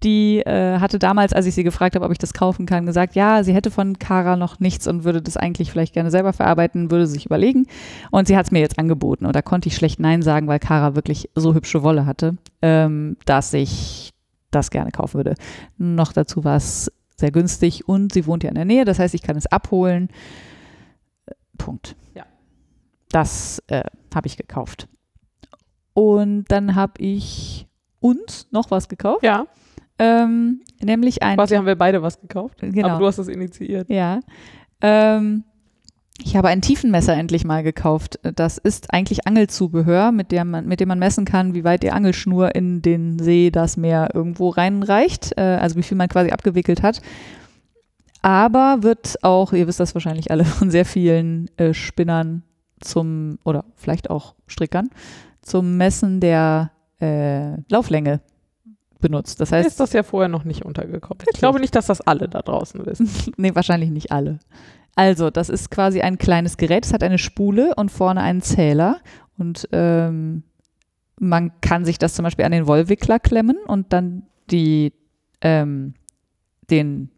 Die 0.04 0.38
äh, 0.38 0.78
hatte 0.78 1.00
damals, 1.00 1.32
als 1.32 1.46
ich 1.46 1.56
sie 1.56 1.64
gefragt 1.64 1.96
habe, 1.96 2.04
ob 2.04 2.12
ich 2.12 2.18
das 2.18 2.32
kaufen 2.32 2.66
kann, 2.66 2.86
gesagt, 2.86 3.16
ja, 3.16 3.42
sie 3.42 3.52
hätte 3.52 3.72
von 3.72 3.98
Kara 3.98 4.36
noch 4.36 4.61
nichts 4.61 4.86
und 4.86 5.02
würde 5.02 5.20
das 5.20 5.36
eigentlich 5.36 5.72
vielleicht 5.72 5.92
gerne 5.92 6.12
selber 6.12 6.32
verarbeiten, 6.32 6.92
würde 6.92 7.09
sich 7.09 7.26
überlegen. 7.26 7.66
Und 8.12 8.28
sie 8.28 8.36
hat 8.36 8.46
es 8.46 8.52
mir 8.52 8.61
jetzt 8.61 8.78
angeboten. 8.78 9.26
Und 9.26 9.34
da 9.34 9.42
konnte 9.42 9.68
ich 9.68 9.74
schlecht 9.74 9.98
Nein 9.98 10.22
sagen, 10.22 10.46
weil 10.46 10.61
Kara 10.61 10.94
wirklich 10.94 11.30
so 11.34 11.52
hübsche 11.52 11.82
Wolle 11.82 12.06
hatte, 12.06 12.36
ähm, 12.62 13.16
dass 13.24 13.52
ich 13.54 14.12
das 14.52 14.70
gerne 14.70 14.92
kaufen 14.92 15.14
würde. 15.14 15.34
Noch 15.78 16.12
dazu 16.12 16.44
war 16.44 16.56
es 16.56 16.92
sehr 17.16 17.32
günstig 17.32 17.88
und 17.88 18.12
sie 18.12 18.26
wohnt 18.26 18.44
ja 18.44 18.50
in 18.50 18.54
der 18.54 18.64
Nähe, 18.64 18.84
das 18.84 19.00
heißt, 19.00 19.14
ich 19.14 19.22
kann 19.22 19.36
es 19.36 19.46
abholen. 19.46 20.09
Punkt. 21.59 21.96
Ja. 22.14 22.24
Das 23.11 23.62
äh, 23.68 23.84
habe 24.14 24.26
ich 24.26 24.36
gekauft. 24.36 24.88
Und 25.94 26.44
dann 26.48 26.74
habe 26.74 27.00
ich 27.02 27.66
uns 28.00 28.46
noch 28.50 28.70
was 28.70 28.88
gekauft, 28.88 29.24
Ja, 29.24 29.46
ähm, 29.98 30.61
nämlich 30.80 31.22
ein. 31.22 31.36
quasi 31.36 31.56
haben 31.56 31.66
wir 31.66 31.76
beide 31.76 32.02
was 32.02 32.20
gekauft. 32.20 32.59
Genau. 32.61 32.88
Aber 32.88 32.98
du 33.00 33.06
hast 33.06 33.18
es 33.18 33.28
initiiert. 33.28 33.90
Ja. 33.90 34.20
Ähm, 34.80 35.44
ich 36.22 36.36
habe 36.36 36.48
ein 36.48 36.62
Tiefenmesser 36.62 37.14
endlich 37.14 37.44
mal 37.44 37.62
gekauft. 37.62 38.18
Das 38.22 38.59
ist 38.59 38.92
eigentlich 38.92 39.26
Angelzubehör, 39.26 40.12
mit, 40.12 40.32
der 40.32 40.44
man, 40.44 40.66
mit 40.66 40.80
dem 40.80 40.88
man 40.88 40.98
messen 40.98 41.24
kann, 41.24 41.54
wie 41.54 41.64
weit 41.64 41.82
die 41.82 41.92
Angelschnur 41.92 42.54
in 42.54 42.82
den 42.82 43.18
See, 43.18 43.50
das 43.50 43.76
Meer 43.76 44.11
irgendwo 44.14 44.48
reinreicht. 44.48 45.36
Äh, 45.36 45.59
also 45.61 45.76
wie 45.76 45.82
viel 45.82 45.96
man 45.96 46.09
quasi 46.09 46.30
abgewickelt 46.30 46.82
hat. 46.82 47.00
Aber 48.22 48.82
wird 48.82 49.22
auch, 49.22 49.52
ihr 49.52 49.66
wisst 49.66 49.80
das 49.80 49.94
wahrscheinlich 49.94 50.30
alle, 50.30 50.44
von 50.44 50.70
sehr 50.70 50.84
vielen 50.84 51.48
äh, 51.56 51.72
Spinnern 51.72 52.42
zum, 52.81 53.39
oder 53.45 53.64
vielleicht 53.76 54.11
auch 54.11 54.35
Strickern, 54.47 54.91
zum 55.43 55.76
Messen 55.76 56.20
der 56.20 56.70
äh, 57.01 57.57
Lauflänge 57.70 58.20
benutzt. 59.01 59.41
Das 59.41 59.51
Mir 59.51 59.59
heißt, 59.59 59.68
ist 59.68 59.81
das 59.81 59.93
ja 59.93 60.03
vorher 60.03 60.29
noch 60.29 60.45
nicht 60.45 60.64
untergekommen. 60.64 61.24
Ich 61.33 61.39
glaube 61.39 61.61
nicht, 61.61 61.74
dass 61.74 61.87
das 61.87 62.01
alle 62.01 62.29
da 62.29 62.43
draußen 62.43 62.85
wissen. 62.85 63.09
Nee, 63.37 63.55
wahrscheinlich 63.55 63.91
nicht 63.91 64.12
alle. 64.12 64.39
Also, 64.95 65.31
das 65.31 65.49
ist 65.49 65.70
quasi 65.70 66.01
ein 66.01 66.18
kleines 66.18 66.57
Gerät. 66.57 66.85
Es 66.85 66.93
hat 66.93 67.05
eine 67.05 67.18
Spule 67.18 67.74
und 67.76 67.91
vorne 67.91 68.20
einen 68.20 68.43
Zähler. 68.43 69.01
Und 69.39 69.68
ähm, 69.70 70.43
man 71.20 71.53
kann 71.61 71.85
sich 71.85 71.99
das 71.99 72.14
zum 72.14 72.24
Beispiel 72.24 72.45
an 72.45 72.53
den 72.53 72.66
Wollwickler 72.66 73.20
klemmen 73.20 73.59
und 73.66 73.93
dann 73.93 74.24
die, 74.51 74.93
ähm, 75.41 75.95
den 76.70 77.11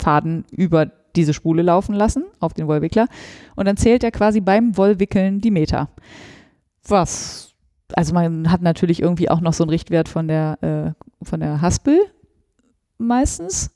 Faden 0.00 0.44
über 0.50 0.86
diese 1.18 1.34
Spule 1.34 1.62
laufen 1.62 1.94
lassen, 1.94 2.24
auf 2.40 2.54
den 2.54 2.66
Wollwickler. 2.66 3.08
Und 3.56 3.66
dann 3.66 3.76
zählt 3.76 4.04
er 4.04 4.10
quasi 4.10 4.40
beim 4.40 4.76
Wollwickeln 4.76 5.40
die 5.40 5.50
Meter. 5.50 5.88
Was, 6.86 7.54
also 7.94 8.14
man 8.14 8.50
hat 8.50 8.62
natürlich 8.62 9.02
irgendwie 9.02 9.30
auch 9.30 9.40
noch 9.40 9.52
so 9.52 9.64
einen 9.64 9.70
Richtwert 9.70 10.08
von 10.08 10.28
der, 10.28 10.58
äh, 10.62 11.24
von 11.24 11.40
der 11.40 11.60
Haspel 11.60 11.98
meistens. 12.98 13.70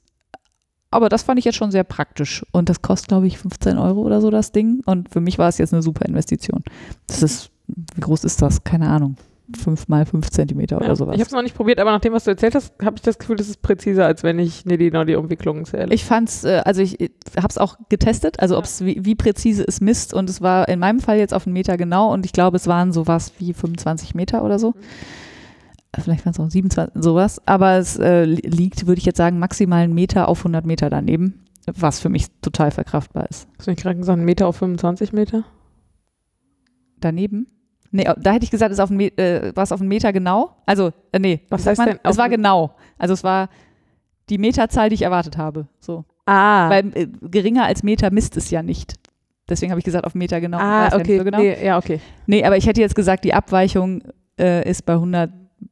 Aber 0.91 1.09
das 1.09 1.23
fand 1.23 1.39
ich 1.39 1.45
jetzt 1.45 1.57
schon 1.57 1.71
sehr 1.71 1.85
praktisch. 1.85 2.45
Und 2.53 2.69
das 2.69 2.83
kostet, 2.83 3.09
glaube 3.09 3.27
ich, 3.27 3.39
15 3.39 3.79
Euro 3.79 4.03
oder 4.03 4.21
so, 4.21 4.31
das 4.31 4.53
Ding. 4.53 4.83
Und 4.85 5.09
für 5.09 5.21
mich 5.21 5.39
war 5.39 5.49
es 5.49 5.59
jetzt 5.59 5.73
eine 5.73 5.83
super 5.83 6.07
Investition. 6.07 6.63
Das 7.07 7.23
ist, 7.23 7.51
wie 7.67 8.01
groß 8.01 8.25
ist 8.25 8.43
das? 8.43 8.63
Keine 8.63 8.89
Ahnung. 8.89 9.17
Fünf 9.57 9.89
mal 9.89 10.07
fünf 10.07 10.31
Zentimeter 10.31 10.77
oder 10.79 10.89
Ja. 10.89 10.97
sowas. 10.97 11.15
Ich 11.15 11.21
habe 11.21 11.27
es 11.29 11.33
noch 11.33 11.43
nicht 11.43 11.55
probiert, 11.55 11.79
aber 11.81 11.91
nach 11.93 12.01
dem, 12.01 12.13
was 12.13 12.25
du 12.25 12.31
erzählt 12.31 12.55
hast, 12.55 12.73
habe 12.83 12.97
ich 12.97 13.03
das 13.03 13.19
Gefühl, 13.19 13.37
das 13.37 13.49
ist 13.49 13.63
präziser, 13.63 14.07
als 14.07 14.23
wenn 14.23 14.39
ich 14.39 14.65
Niddy 14.65 14.91
die 15.07 15.15
Umwicklungen 15.17 15.65
zähle. 15.65 15.93
Ich 15.95 16.05
fand's, 16.05 16.45
äh, 16.45 16.63
also 16.65 16.83
ich, 16.83 16.95
habe 17.37 17.49
es 17.49 17.59
auch 17.59 17.77
getestet, 17.89 18.41
also 18.41 18.57
ob's 18.59 18.85
wie, 18.85 19.05
wie 19.05 19.15
präzise 19.15 19.65
es 19.67 19.81
misst 19.81 20.15
und 20.15 20.29
es 20.31 20.41
war 20.41 20.69
in 20.69 20.79
meinem 20.79 21.01
Fall 21.01 21.19
jetzt 21.19 21.35
auf 21.35 21.47
einen 21.47 21.55
Meter 21.55 21.77
genau 21.77 22.13
und 22.13 22.25
ich 22.27 22.33
glaube, 22.33 22.57
es 22.57 22.67
waren 22.67 22.93
sowas 22.93 23.33
wie 23.39 23.53
25 23.53 24.15
Meter 24.15 24.45
oder 24.45 24.59
so. 24.59 24.75
Äh, 25.93 26.01
Vielleicht 26.01 26.25
waren 26.25 26.33
es 26.33 26.41
auch 26.41 26.51
27, 26.51 27.03
sowas. 27.03 27.41
Aber 27.47 27.77
es 27.77 27.99
äh, 27.99 28.25
li- 28.25 28.41
liegt, 28.43 28.87
würde 28.87 28.99
ich 28.99 29.05
jetzt 29.05 29.19
sagen, 29.19 29.39
maximal 29.39 29.83
einen 29.85 29.95
Meter 29.95 30.29
auf 30.29 30.39
100 30.41 30.65
Meter 30.65 30.89
daneben, 30.89 31.45
was 31.67 32.01
für 32.01 32.09
mich 32.09 32.27
total 32.41 32.71
verkraftbar 32.71 33.29
ist. 33.29 33.47
Hast 33.59 33.67
du 33.67 33.71
nicht 33.73 33.83
gerade 33.83 33.97
gesagt, 33.99 34.17
einen 34.17 34.25
Meter 34.25 34.47
auf 34.47 34.57
25 34.57 35.13
Meter? 35.13 35.45
Daneben? 37.01 37.47
Nee, 37.95 38.05
da 38.19 38.33
hätte 38.33 38.45
ich 38.45 38.51
gesagt, 38.51 38.71
es 38.73 38.79
ist 38.79 38.83
auf 38.83 38.91
einen 38.91 39.01
äh, 39.01 39.53
war 39.55 39.63
es 39.65 39.71
auf 39.73 39.81
einen 39.81 39.89
Meter 39.89 40.13
genau. 40.13 40.57
Also, 40.67 40.93
äh, 41.13 41.19
nee, 41.19 41.43
Was 41.51 41.67
heißt 41.67 41.79
man? 41.79 41.89
denn 41.89 41.99
Es 42.03 42.17
war 42.17 42.25
einen- 42.25 42.35
genau. 42.37 42.75
Also 42.99 43.15
es 43.15 43.23
war 43.23 43.49
die 44.31 44.39
Meterzahl, 44.39 44.89
die 44.89 44.95
ich 44.95 45.03
erwartet 45.03 45.37
habe. 45.37 45.67
So. 45.79 46.05
Ah. 46.27 46.71
Weil 46.71 46.91
äh, 46.97 47.07
geringer 47.23 47.65
als 47.67 47.83
Meter 47.83 48.11
misst 48.11 48.37
es 48.37 48.51
ja 48.51 48.63
nicht. 48.63 48.95
Deswegen 49.49 49.71
habe 49.73 49.79
ich 49.81 49.85
gesagt, 49.85 50.07
auf 50.07 50.15
Meter 50.15 50.41
genau. 50.41 50.59
Ah, 50.59 50.89
ja 50.91 50.97
okay. 50.97 51.19
so 51.19 51.25
genau. 51.25 51.39
Nee. 51.39 51.57
Nee, 51.61 51.67
ja, 51.67 51.77
okay. 51.79 52.01
aber 52.45 52.57
ich 52.57 52.67
hätte 52.67 52.81
jetzt 52.81 52.95
gesagt, 52.95 53.25
die 53.25 53.35
Abweichung 53.35 54.03
äh, 54.39 54.69
ist 54.69 54.87
bei 54.87 54.95
100 54.95 55.31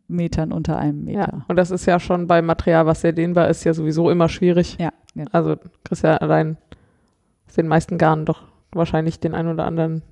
Metern 0.09 0.53
unter 0.53 0.77
einem 0.77 1.09
Ja. 1.09 1.21
Meter. 1.21 1.45
Und 1.49 1.57
das 1.57 1.71
ist 1.71 1.87
ja 1.87 1.99
schon 1.99 2.27
beim 2.27 2.45
Material, 2.45 2.85
was 2.85 3.01
sehr 3.01 3.13
dehnbar 3.13 3.49
ist, 3.49 3.65
ja 3.65 3.73
sowieso 3.73 4.11
immer 4.11 4.29
schwierig. 4.29 4.77
Ja, 4.79 4.91
ja. 5.15 5.25
Also 5.33 5.55
du 5.55 5.71
kriegst 5.85 6.05
ja 6.05 6.17
allein 6.19 6.59
aus 7.49 7.55
den 7.55 7.67
meisten 7.69 7.97
Garnen 7.97 8.27
doch 8.27 8.43
wahrscheinlich 8.73 9.21
den 9.21 9.35
ein 9.35 9.49
oder 9.49 9.65
anderen 9.65 10.03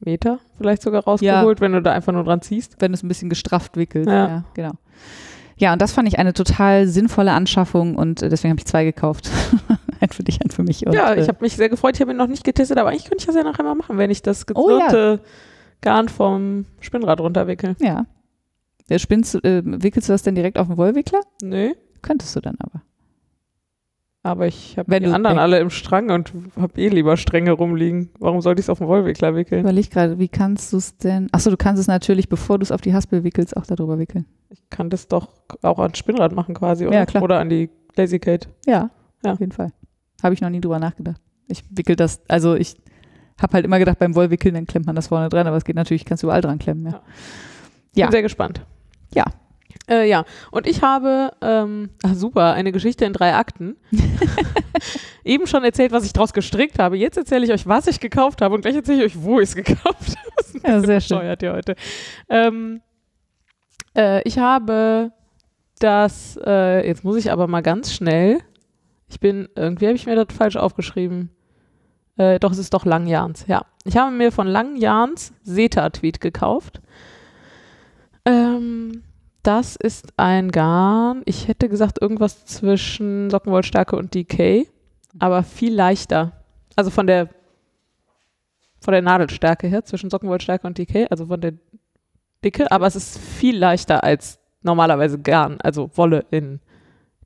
Meter 0.00 0.40
vielleicht 0.58 0.82
sogar 0.82 1.04
rausgeholt, 1.04 1.60
wenn 1.60 1.72
du 1.72 1.82
da 1.82 1.92
einfach 1.92 2.12
nur 2.12 2.24
dran 2.24 2.42
ziehst. 2.42 2.76
Wenn 2.78 2.92
du 2.92 2.96
es 2.96 3.02
ein 3.02 3.08
bisschen 3.08 3.28
gestrafft 3.28 3.76
wickelst. 3.76 4.08
Ja. 4.08 4.28
Ja. 4.28 4.44
genau. 4.54 4.72
Ja, 5.58 5.72
und 5.72 5.80
das 5.80 5.92
fand 5.92 6.06
ich 6.06 6.18
eine 6.18 6.34
total 6.34 6.86
sinnvolle 6.86 7.32
Anschaffung 7.32 7.96
und 7.96 8.20
äh, 8.20 8.28
deswegen 8.28 8.50
habe 8.50 8.60
ich 8.60 8.66
zwei 8.66 8.84
gekauft. 8.84 9.30
ein 10.00 10.10
für 10.10 10.22
dich, 10.22 10.42
ein 10.42 10.50
für 10.50 10.62
mich. 10.62 10.86
Und, 10.86 10.92
ja, 10.92 11.14
ich 11.14 11.24
äh, 11.24 11.28
habe 11.28 11.38
mich 11.40 11.56
sehr 11.56 11.70
gefreut. 11.70 11.94
Ich 11.94 12.00
habe 12.02 12.10
ihn 12.10 12.18
noch 12.18 12.26
nicht 12.26 12.44
getestet, 12.44 12.76
aber 12.76 12.90
eigentlich 12.90 13.04
könnte 13.04 13.22
ich 13.22 13.26
das 13.26 13.36
ja 13.36 13.42
nachher 13.42 13.62
mal 13.62 13.74
machen, 13.74 13.96
wenn 13.96 14.10
ich 14.10 14.20
das 14.20 14.44
Oh 14.54 14.78
ja. 14.78 15.18
Garn 15.80 16.08
vom 16.08 16.66
Spinnrad 16.80 17.20
runterwickel. 17.20 17.76
Ja. 17.80 18.06
Ja, 18.88 18.98
Spinnst, 18.98 19.34
äh, 19.44 19.62
wickelst 19.64 20.08
du 20.08 20.12
das 20.12 20.22
denn 20.22 20.34
direkt 20.34 20.58
auf 20.58 20.68
den 20.68 20.76
Wollwickler? 20.76 21.20
Nö. 21.42 21.72
Könntest 22.02 22.36
du 22.36 22.40
dann 22.40 22.56
aber. 22.58 22.82
Aber 24.26 24.48
ich 24.48 24.76
habe 24.76 24.90
Wenn 24.90 25.04
die 25.04 25.10
anderen 25.10 25.38
alle 25.38 25.60
im 25.60 25.70
Strang 25.70 26.10
und 26.10 26.32
habe 26.60 26.80
eh 26.80 26.88
lieber 26.88 27.16
Stränge 27.16 27.52
rumliegen. 27.52 28.10
Warum 28.18 28.40
sollte 28.40 28.58
ich 28.60 28.64
es 28.64 28.70
auf 28.70 28.78
den 28.78 28.88
Wollwickler 28.88 29.36
wickeln? 29.36 29.60
überlege 29.60 29.88
gerade, 29.88 30.18
wie 30.18 30.26
kannst 30.26 30.72
du 30.72 30.78
es 30.78 30.96
denn? 30.96 31.28
Achso, 31.30 31.48
du 31.50 31.56
kannst 31.56 31.80
es 31.80 31.86
natürlich, 31.86 32.28
bevor 32.28 32.58
du 32.58 32.64
es 32.64 32.72
auf 32.72 32.80
die 32.80 32.92
Haspel 32.92 33.22
wickelst, 33.22 33.56
auch 33.56 33.66
darüber 33.66 34.00
wickeln. 34.00 34.26
Ich 34.50 34.68
kann 34.68 34.90
das 34.90 35.06
doch 35.06 35.28
auch 35.62 35.78
ans 35.78 35.96
Spinnrad 35.96 36.34
machen 36.34 36.56
quasi, 36.56 36.86
oder? 36.88 36.96
Ja, 36.96 37.06
klar. 37.06 37.22
Oder 37.22 37.38
an 37.38 37.48
die 37.48 37.70
Lazy 37.94 38.18
Kate. 38.18 38.48
Ja, 38.66 38.90
Ja. 39.24 39.32
auf 39.32 39.38
jeden 39.40 39.52
Fall. 39.52 39.70
Habe 40.22 40.34
ich 40.34 40.40
noch 40.40 40.50
nie 40.50 40.60
drüber 40.60 40.80
nachgedacht. 40.80 41.20
Ich 41.46 41.62
wickel 41.70 41.94
das, 41.94 42.20
also 42.26 42.56
ich 42.56 42.74
habe 43.40 43.52
halt 43.52 43.64
immer 43.64 43.78
gedacht, 43.78 44.00
beim 44.00 44.16
Wollwickeln, 44.16 44.54
dann 44.54 44.66
klemmt 44.66 44.86
man 44.86 44.96
das 44.96 45.06
vorne 45.06 45.28
dran, 45.28 45.46
aber 45.46 45.56
es 45.56 45.64
geht 45.64 45.76
natürlich, 45.76 46.04
kannst 46.04 46.24
du 46.24 46.26
überall 46.26 46.40
dran 46.40 46.58
klemmen. 46.58 46.86
Ja. 46.86 46.90
Ja. 46.90 47.00
Ja. 47.94 48.06
Bin 48.06 48.12
sehr 48.12 48.22
gespannt. 48.22 48.60
Ja. 49.14 49.24
Äh, 49.88 50.08
ja, 50.08 50.24
und 50.50 50.66
ich 50.66 50.82
habe, 50.82 51.32
ähm, 51.40 51.90
ach 52.02 52.14
super, 52.14 52.52
eine 52.54 52.72
Geschichte 52.72 53.04
in 53.04 53.12
drei 53.12 53.34
Akten. 53.34 53.76
Eben 55.24 55.46
schon 55.46 55.64
erzählt, 55.64 55.92
was 55.92 56.04
ich 56.04 56.12
draus 56.12 56.32
gestrickt 56.32 56.78
habe. 56.78 56.96
Jetzt 56.96 57.16
erzähle 57.16 57.44
ich 57.44 57.52
euch, 57.52 57.66
was 57.66 57.86
ich 57.86 58.00
gekauft 58.00 58.42
habe 58.42 58.54
und 58.54 58.62
gleich 58.62 58.74
erzähle 58.76 59.04
ich 59.04 59.14
euch, 59.14 59.22
wo 59.22 59.40
ich 59.40 59.50
es 59.50 59.54
gekauft 59.54 59.84
habe. 60.16 60.30
Das 60.36 60.54
ist 60.54 60.64
ein 60.64 60.72
Ja, 60.72 60.80
sehr 60.80 61.00
schön. 61.00 61.36
hier 61.38 61.52
heute. 61.52 61.76
Ähm, 62.28 62.80
äh, 63.96 64.22
ich 64.22 64.38
habe 64.38 65.12
das, 65.78 66.38
äh, 66.44 66.86
jetzt 66.86 67.04
muss 67.04 67.16
ich 67.16 67.30
aber 67.30 67.46
mal 67.46 67.62
ganz 67.62 67.92
schnell, 67.92 68.38
ich 69.08 69.20
bin, 69.20 69.48
irgendwie 69.54 69.86
habe 69.86 69.96
ich 69.96 70.06
mir 70.06 70.16
das 70.16 70.34
falsch 70.36 70.56
aufgeschrieben. 70.56 71.30
Äh, 72.16 72.38
doch, 72.40 72.50
es 72.50 72.58
ist 72.58 72.74
doch 72.74 72.84
Langjahns, 72.84 73.46
ja. 73.46 73.66
Ich 73.84 73.96
habe 73.96 74.10
mir 74.10 74.32
von 74.32 74.46
Langjahns 74.46 75.32
Seta-Tweet 75.42 76.20
gekauft. 76.20 76.80
Ähm, 78.24 79.02
das 79.46 79.76
ist 79.76 80.12
ein 80.16 80.50
Garn. 80.50 81.22
Ich 81.24 81.48
hätte 81.48 81.68
gesagt, 81.68 82.00
irgendwas 82.00 82.44
zwischen 82.46 83.30
Sockenwollstärke 83.30 83.96
und 83.96 84.14
DK, 84.14 84.66
aber 85.18 85.42
viel 85.42 85.74
leichter. 85.74 86.32
Also 86.74 86.90
von 86.90 87.06
der 87.06 87.28
von 88.80 88.92
der 88.92 89.02
Nadelstärke 89.02 89.66
her, 89.66 89.84
zwischen 89.84 90.10
Sockenwollstärke 90.10 90.66
und 90.66 90.78
DK, 90.78 91.06
also 91.10 91.26
von 91.26 91.40
der 91.40 91.54
Dicke, 92.44 92.70
aber 92.70 92.86
es 92.86 92.94
ist 92.94 93.18
viel 93.18 93.58
leichter 93.58 94.04
als 94.04 94.38
normalerweise 94.62 95.18
Garn, 95.18 95.58
also 95.60 95.90
Wolle 95.94 96.24
in 96.30 96.60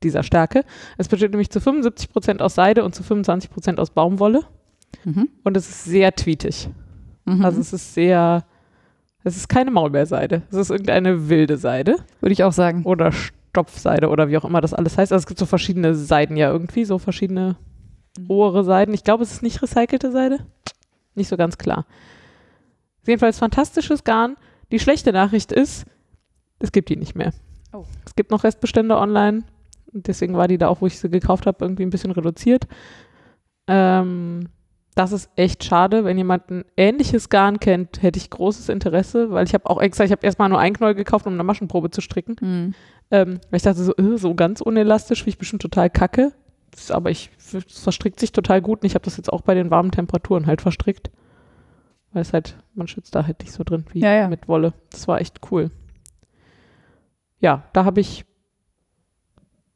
dieser 0.03 0.23
Stärke. 0.23 0.65
Es 0.97 1.09
besteht 1.09 1.33
nämlich 1.33 1.51
zu 1.51 1.59
75% 1.59 2.41
aus 2.41 2.55
Seide 2.55 2.85
und 2.85 2.95
zu 2.95 3.03
25% 3.03 3.79
aus 3.79 3.91
Baumwolle 3.91 4.45
Mhm. 5.05 5.29
und 5.45 5.57
es 5.57 5.69
ist 5.69 5.85
sehr 5.85 6.15
tweetig. 6.15 6.69
Mhm. 7.25 7.45
Also 7.45 7.61
es 7.61 7.73
ist 7.73 7.95
sehr, 7.95 8.45
es 9.25 9.37
ist 9.37 9.49
keine 9.49 9.71
Maulbeerseide. 9.71 10.43
Es 10.51 10.57
ist 10.57 10.71
irgendeine 10.71 11.29
wilde 11.29 11.57
Seide 11.57 11.97
Würde 12.21 12.33
ich 12.33 12.45
auch 12.45 12.53
sagen. 12.53 12.85
oder 12.85 13.13
Stopfseide 13.13 14.09
oder 14.09 14.29
wie 14.29 14.37
auch 14.39 14.45
immer 14.45 14.61
das 14.61 14.75
alles 14.75 14.97
heißt. 14.97 15.13
Also 15.13 15.23
es 15.23 15.27
gibt 15.27 15.39
so 15.41 15.47
verschiedene 15.47 15.95
Seiden 15.95 16.37
ja 16.37 16.51
irgendwie, 16.51 16.85
so 16.85 16.99
verschiedene 16.99 17.57
rohere 18.29 18.65
Seiden. 18.65 18.95
Ich 18.95 19.05
glaube, 19.05 19.23
es 19.23 19.33
ist 19.33 19.43
nicht 19.43 19.63
recycelte 19.63 20.11
Seide. 20.13 20.39
Nicht 21.15 21.29
so 21.29 21.37
ganz 21.37 21.59
klar. 21.59 21.87
Jedenfalls 23.07 23.39
fantastisches 23.39 24.05
Garn. 24.05 24.37
Die 24.73 24.79
schlechte 24.79 25.13
Nachricht 25.13 25.53
ist, 25.53 25.85
es 26.61 26.73
gibt 26.73 26.89
die 26.89 26.97
nicht 26.97 27.17
mehr. 27.17 27.33
Oh. 27.73 27.85
Es 28.07 28.15
gibt 28.15 28.31
noch 28.31 28.45
Restbestände 28.45 28.97
online. 28.97 29.43
Deswegen 29.93 30.37
war 30.37 30.47
die 30.47 30.59
da 30.59 30.69
auch, 30.69 30.81
wo 30.81 30.87
ich 30.87 30.99
sie 30.99 31.11
gekauft 31.11 31.47
habe, 31.47 31.65
irgendwie 31.65 31.83
ein 31.83 31.91
bisschen 31.91 32.13
reduziert. 32.13 32.67
Ähm, 33.67 34.49
das 35.01 35.13
ist 35.13 35.31
echt 35.35 35.65
schade. 35.65 36.05
Wenn 36.05 36.19
jemand 36.19 36.51
ein 36.51 36.65
ähnliches 36.77 37.31
Garn 37.31 37.59
kennt, 37.59 38.03
hätte 38.03 38.19
ich 38.19 38.29
großes 38.29 38.69
Interesse, 38.69 39.31
weil 39.31 39.47
ich 39.47 39.55
habe 39.55 39.69
auch 39.71 39.81
extra, 39.81 40.05
ich 40.05 40.13
habe 40.13 40.27
erstmal 40.27 40.51
nur 40.51 40.59
ein 40.59 40.75
Knäuel 40.75 40.95
gekauft, 40.95 41.27
um 41.27 41.33
eine 41.33 41.43
Maschenprobe 41.43 41.91
zu 41.91 42.03
stricken. 42.03 42.37
Mhm. 42.41 42.75
Ähm, 43.11 43.41
weil 43.49 43.57
ich 43.57 43.63
dachte 43.63 43.83
so, 43.83 43.97
äh, 43.97 44.19
so 44.19 44.35
ganz 44.35 44.61
unelastisch, 44.61 45.25
wie 45.25 45.31
ich 45.31 45.39
bestimmt 45.39 45.63
total 45.63 45.89
kacke. 45.89 46.33
Das 46.71 46.83
ist, 46.83 46.93
aber 46.93 47.11
ich, 47.11 47.31
es 47.39 47.83
verstrickt 47.83 48.21
sich 48.21 48.33
total 48.33 48.61
gut 48.61 48.83
und 48.83 48.87
ich 48.87 48.95
habe 48.95 49.05
das 49.05 49.17
jetzt 49.17 49.33
auch 49.33 49.41
bei 49.41 49.55
den 49.55 49.71
warmen 49.71 49.91
Temperaturen 49.91 50.47
halt 50.47 50.61
verstrickt. 50.61 51.11
Weil 52.13 52.23
es 52.23 52.33
halt, 52.35 52.57
man 52.75 52.87
schützt 52.87 53.15
da 53.15 53.27
halt 53.27 53.41
nicht 53.41 53.53
so 53.53 53.65
drin 53.65 53.87
wie 53.93 54.01
Ja, 54.01 54.13
ja. 54.13 54.29
mit 54.29 54.49
Wolle. 54.49 54.75
Das 54.91 55.09
war 55.09 55.21
echt 55.21 55.41
cool. 55.51 55.71
Ja, 57.41 57.65
da 57.73 57.85
habe 57.87 58.01
ich 58.01 58.27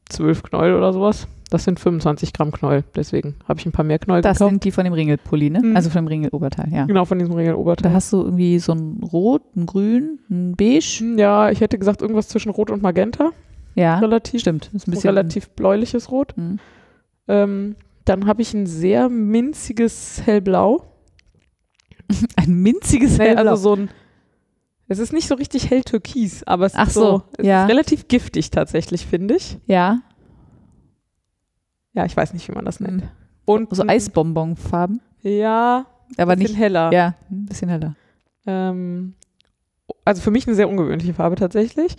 zwölf 0.09 0.43
Knäuel 0.43 0.75
oder 0.75 0.93
sowas. 0.93 1.27
Das 1.55 1.65
sind 1.65 1.79
25 1.79 2.33
Gramm 2.33 2.51
Knäuel. 2.51 2.83
Deswegen 2.97 3.37
habe 3.49 3.61
ich 3.61 3.67
ein 3.67 3.71
paar 3.73 3.85
mehr 3.85 3.99
Knäuel 4.01 4.23
Das 4.23 4.39
gekauft. 4.39 4.51
sind 4.51 4.65
die 4.65 4.73
von 4.73 4.83
dem 4.85 4.93
Ringelpulli, 4.93 5.51
ne? 5.51 5.61
Mhm. 5.63 5.77
Also 5.77 5.89
von 5.89 6.03
dem 6.05 6.09
Ringeloberteil, 6.09 6.73
ja. 6.73 6.85
Genau, 6.87 7.05
von 7.05 7.19
diesem 7.19 7.33
Da 7.33 7.39
Ringel-Oberteil. 7.39 7.93
hast 7.93 8.13
du 8.13 8.23
irgendwie 8.23 8.59
so 8.59 8.73
ein 8.73 9.01
Rot, 9.05 9.43
ein 9.57 9.67
Grün, 9.67 10.19
ein 10.31 10.57
Beige. 10.57 11.15
Ja, 11.17 11.51
ich 11.51 11.61
hätte 11.61 11.79
gesagt, 11.79 12.03
irgendwas 12.03 12.29
zwischen 12.29 12.51
Rot 12.51 12.71
und 12.71 12.83
Magenta. 12.83 13.31
Ja, 13.77 13.99
Relativ, 14.01 14.41
stimmt. 14.41 14.67
Das 14.73 14.83
ist 14.83 14.87
ein 14.87 14.91
ein 14.91 14.95
bisschen 14.95 15.11
relativ 15.11 15.51
bläuliches 15.51 16.11
Rot. 16.11 16.37
Mhm. 16.37 16.59
Ähm, 17.29 17.77
dann 18.05 18.27
habe 18.27 18.43
ich 18.43 18.53
ein 18.53 18.67
sehr 18.67 19.09
minziges 19.09 20.23
Hellblau. 20.27 20.85
Ein 22.37 22.55
minziges 22.55 23.17
Nee, 23.19 23.25
Hellblau. 23.27 23.51
also 23.53 23.63
so 23.63 23.77
ein. 23.77 23.89
Es 24.89 24.99
ist 24.99 25.13
nicht 25.15 25.27
so 25.27 25.35
richtig 25.37 25.71
hell 25.71 25.83
türkis, 25.83 26.43
aber 26.45 26.67
es 26.67 26.75
Ach 26.75 26.89
ist 26.89 26.95
so, 26.95 27.01
so, 27.01 27.23
es 27.39 27.47
ja. 27.47 27.63
ist 27.65 27.71
relativ 27.71 28.07
giftig 28.09 28.51
tatsächlich, 28.51 29.07
finde 29.07 29.37
ich. 29.37 29.57
ja, 29.67 30.01
Ja, 31.95 32.05
ich 32.05 32.17
weiß 32.17 32.33
nicht, 32.35 32.47
wie 32.49 32.53
man 32.53 32.65
das 32.65 32.81
nennt. 32.81 33.03
Mhm. 33.03 33.09
Und 33.47 33.75
so 33.75 33.85
Eisbonbonfarben. 33.87 35.01
Ja, 35.23 35.87
Aber 36.19 36.37
bisschen 36.37 36.53
nicht, 36.53 36.61
heller. 36.61 36.93
ja, 36.93 37.15
ein 37.31 37.47
bisschen 37.47 37.69
heller. 37.69 37.95
Ähm, 38.47 39.15
also 40.05 40.21
für 40.21 40.31
mich 40.31 40.47
eine 40.47 40.55
sehr 40.57 40.69
ungewöhnliche 40.69 41.15
Farbe 41.15 41.37
tatsächlich. 41.37 41.97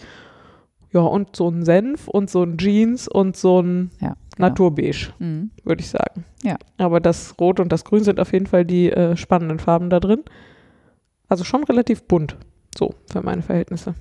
Ja, 0.91 1.01
und 1.01 1.35
so 1.35 1.49
ein 1.49 1.65
Senf 1.65 2.07
und 2.07 2.29
so 2.29 2.43
ein 2.43 2.57
Jeans 2.57 3.07
und 3.07 3.35
so 3.35 3.61
ein 3.61 3.91
Ja, 3.99 4.15
genau. 4.35 4.49
Naturbeige, 4.49 5.07
Mhm. 5.19 5.51
würde 5.63 5.81
ich 5.81 5.89
sagen. 5.89 6.23
Ja. 6.43 6.57
Aber 6.77 6.99
das 6.99 7.35
Rot 7.39 7.59
und 7.59 7.71
das 7.71 7.83
Grün 7.83 8.03
sind 8.03 8.19
auf 8.19 8.31
jeden 8.33 8.47
Fall 8.47 8.63
die 8.65 8.91
äh, 8.91 9.15
spannenden 9.17 9.59
Farben 9.59 9.89
da 9.89 9.99
drin. 9.99 10.23
Also 11.27 11.43
schon 11.43 11.63
relativ 11.63 12.03
bunt, 12.03 12.37
so 12.77 12.93
für 13.11 13.21
meine 13.23 13.41
Verhältnisse. 13.41 13.95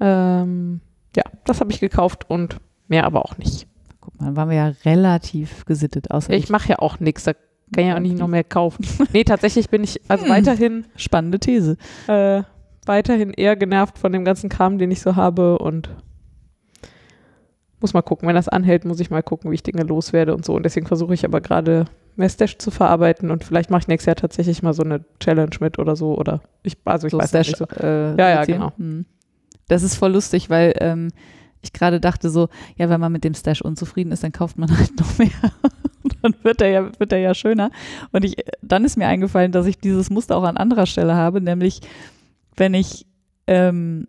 Ähm, 0.00 0.80
ja, 1.16 1.24
das 1.44 1.60
habe 1.60 1.72
ich 1.72 1.80
gekauft 1.80 2.28
und 2.30 2.58
mehr 2.86 3.04
aber 3.04 3.24
auch 3.24 3.38
nicht. 3.38 3.66
Dann 4.20 4.36
waren 4.36 4.48
wir 4.50 4.56
ja 4.56 4.72
relativ 4.84 5.64
gesittet. 5.64 6.10
Außer 6.10 6.32
Ich 6.32 6.48
mache 6.50 6.68
ja 6.70 6.78
auch 6.80 6.98
nichts, 7.00 7.24
da 7.24 7.32
kann 7.34 7.42
ich 7.76 7.86
ja 7.86 7.96
auch 7.96 8.00
nicht 8.00 8.18
noch 8.18 8.28
mehr 8.28 8.44
kaufen. 8.44 8.84
nee, 9.12 9.24
tatsächlich 9.24 9.68
bin 9.70 9.84
ich 9.84 10.00
also 10.08 10.24
Hm. 10.24 10.30
weiterhin 10.32 10.84
Spannende 10.96 11.38
These. 11.38 11.76
äh, 12.08 12.42
weiterhin 12.86 13.30
eher 13.32 13.54
genervt 13.56 13.98
von 13.98 14.12
dem 14.12 14.24
ganzen 14.24 14.48
Kram, 14.48 14.78
den 14.78 14.90
ich 14.90 15.00
so 15.02 15.14
habe 15.16 15.58
und 15.58 15.90
muss 17.80 17.94
mal 17.94 18.02
gucken. 18.02 18.26
Wenn 18.28 18.34
das 18.34 18.48
anhält, 18.48 18.84
muss 18.84 18.98
ich 19.00 19.10
mal 19.10 19.22
gucken, 19.22 19.50
wie 19.50 19.54
ich 19.54 19.62
Dinge 19.62 19.82
loswerde 19.84 20.34
und 20.34 20.44
so. 20.44 20.54
Und 20.54 20.64
deswegen 20.64 20.86
versuche 20.86 21.14
ich 21.14 21.24
aber 21.24 21.40
gerade 21.40 21.84
mehr 22.16 22.28
Stash 22.28 22.58
zu 22.58 22.72
verarbeiten 22.72 23.30
und 23.30 23.44
vielleicht 23.44 23.70
mache 23.70 23.82
ich 23.82 23.88
nächstes 23.88 24.06
Jahr 24.06 24.16
tatsächlich 24.16 24.62
mal 24.64 24.72
so 24.74 24.82
eine 24.82 25.04
Challenge 25.20 25.54
mit 25.60 25.78
oder 25.78 25.94
so. 25.94 26.16
Oder 26.18 26.40
ich, 26.64 26.76
also 26.84 27.06
ich 27.06 27.12
so 27.12 27.18
weiß 27.18 27.28
Stash, 27.28 27.46
nicht 27.48 27.58
so. 27.58 27.64
äh, 27.66 28.16
Ja, 28.16 28.30
ja, 28.30 28.44
genau. 28.44 28.72
Mhm. 28.76 29.04
Das 29.68 29.82
ist 29.84 29.94
voll 29.94 30.12
lustig, 30.12 30.50
weil 30.50 30.74
ähm, 30.80 31.10
ich 31.62 31.72
gerade 31.72 32.00
dachte 32.00 32.30
so, 32.30 32.48
ja, 32.76 32.88
wenn 32.88 33.00
man 33.00 33.12
mit 33.12 33.24
dem 33.24 33.34
Stash 33.34 33.62
unzufrieden 33.62 34.12
ist, 34.12 34.22
dann 34.22 34.32
kauft 34.32 34.58
man 34.58 34.70
halt 34.78 34.98
noch 34.98 35.18
mehr. 35.18 35.52
Und 36.02 36.16
dann 36.22 36.34
wird 36.42 36.60
er 36.60 36.68
ja, 36.68 37.00
wird 37.00 37.12
er 37.12 37.18
ja 37.18 37.34
schöner. 37.34 37.70
Und 38.12 38.24
ich, 38.24 38.36
dann 38.62 38.84
ist 38.84 38.96
mir 38.96 39.06
eingefallen, 39.06 39.52
dass 39.52 39.66
ich 39.66 39.78
dieses 39.78 40.10
Muster 40.10 40.36
auch 40.36 40.44
an 40.44 40.56
anderer 40.56 40.86
Stelle 40.86 41.14
habe, 41.14 41.40
nämlich 41.40 41.80
wenn 42.56 42.74
ich 42.74 43.06
ähm, 43.46 44.06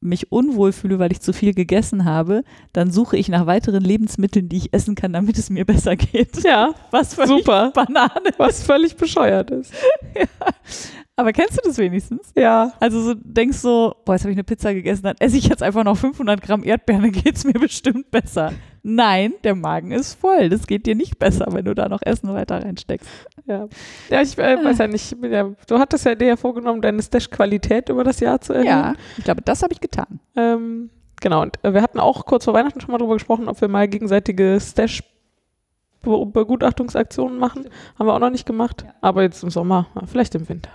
mich 0.00 0.30
unwohl 0.30 0.72
fühle, 0.72 0.98
weil 0.98 1.10
ich 1.12 1.20
zu 1.20 1.32
viel 1.32 1.54
gegessen 1.54 2.04
habe, 2.04 2.44
dann 2.72 2.90
suche 2.90 3.16
ich 3.16 3.28
nach 3.28 3.46
weiteren 3.46 3.82
Lebensmitteln, 3.82 4.48
die 4.48 4.58
ich 4.58 4.72
essen 4.72 4.94
kann, 4.94 5.12
damit 5.12 5.38
es 5.38 5.50
mir 5.50 5.64
besser 5.64 5.96
geht. 5.96 6.42
Ja, 6.44 6.74
Was 6.90 7.14
völlig 7.14 7.30
super. 7.30 7.72
Banane. 7.74 8.30
Was 8.36 8.62
völlig 8.62 8.96
bescheuert 8.96 9.50
ist. 9.50 9.72
Aber 11.18 11.32
kennst 11.32 11.56
du 11.56 11.60
das 11.64 11.78
wenigstens? 11.78 12.30
Ja. 12.36 12.72
Also 12.78 13.02
so 13.02 13.14
denkst 13.14 13.58
so, 13.58 13.96
boah, 14.04 14.12
jetzt 14.12 14.22
habe 14.22 14.30
ich 14.30 14.36
eine 14.36 14.44
Pizza 14.44 14.72
gegessen, 14.72 15.02
dann 15.02 15.16
esse 15.18 15.36
ich 15.36 15.48
jetzt 15.48 15.64
einfach 15.64 15.82
noch 15.82 15.96
500 15.96 16.40
Gramm 16.40 16.62
Erdbeeren, 16.62 17.02
dann 17.02 17.10
geht's 17.10 17.42
mir 17.42 17.54
bestimmt 17.60 18.12
besser. 18.12 18.52
Nein, 18.84 19.32
der 19.42 19.56
Magen 19.56 19.90
ist 19.90 20.14
voll. 20.14 20.48
Das 20.48 20.68
geht 20.68 20.86
dir 20.86 20.94
nicht 20.94 21.18
besser, 21.18 21.48
wenn 21.50 21.64
du 21.64 21.74
da 21.74 21.88
noch 21.88 22.02
Essen 22.02 22.32
weiter 22.32 22.62
reinsteckst. 22.64 23.08
Ja, 23.46 23.66
ja 24.10 24.22
ich 24.22 24.38
äh, 24.38 24.64
weiß 24.64 24.78
ja 24.78 24.86
nicht. 24.86 25.20
bin 25.20 25.32
Ja, 25.32 25.50
du 25.66 25.78
hattest 25.80 26.06
ja 26.06 26.14
dir 26.14 26.28
ja 26.28 26.36
vorgenommen, 26.36 26.82
deine 26.82 27.02
Stash-Qualität 27.02 27.88
über 27.88 28.04
das 28.04 28.20
Jahr 28.20 28.40
zu 28.40 28.52
erhöhen. 28.52 28.68
Ja, 28.68 28.94
ich 29.16 29.24
glaube, 29.24 29.42
das 29.42 29.64
habe 29.64 29.72
ich 29.72 29.80
getan. 29.80 30.20
Ähm, 30.36 30.90
genau, 31.20 31.42
und 31.42 31.58
äh, 31.64 31.74
wir 31.74 31.82
hatten 31.82 31.98
auch 31.98 32.26
kurz 32.26 32.44
vor 32.44 32.54
Weihnachten 32.54 32.80
schon 32.80 32.92
mal 32.92 32.98
drüber 32.98 33.14
gesprochen, 33.14 33.48
ob 33.48 33.60
wir 33.60 33.66
mal 33.66 33.88
gegenseitige 33.88 34.58
Stash-Begutachtungsaktionen 34.60 37.40
machen. 37.40 37.64
Haben 37.98 38.06
wir 38.06 38.14
auch 38.14 38.20
noch 38.20 38.30
nicht 38.30 38.46
gemacht, 38.46 38.84
Ja. 38.86 38.94
aber 39.00 39.22
jetzt 39.22 39.42
im 39.42 39.50
Sommer, 39.50 39.88
vielleicht 40.06 40.36
im 40.36 40.48
Winter. 40.48 40.70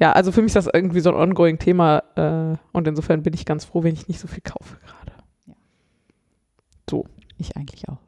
Ja. 0.00 0.06
Ja, 0.08 0.12
also 0.12 0.32
für 0.32 0.40
mich 0.40 0.54
ist 0.54 0.66
das 0.66 0.72
irgendwie 0.72 1.00
so 1.00 1.10
ein 1.10 1.16
ongoing 1.16 1.58
Thema 1.58 2.02
äh, 2.16 2.56
und 2.72 2.88
insofern 2.88 3.22
bin 3.22 3.34
ich 3.34 3.44
ganz 3.44 3.66
froh, 3.66 3.82
wenn 3.82 3.92
ich 3.94 4.08
nicht 4.08 4.18
so 4.18 4.28
viel 4.28 4.42
kaufe 4.42 4.76
gerade. 4.78 5.00
Ich 7.40 7.56
eigentlich 7.56 7.88
auch. 7.88 7.98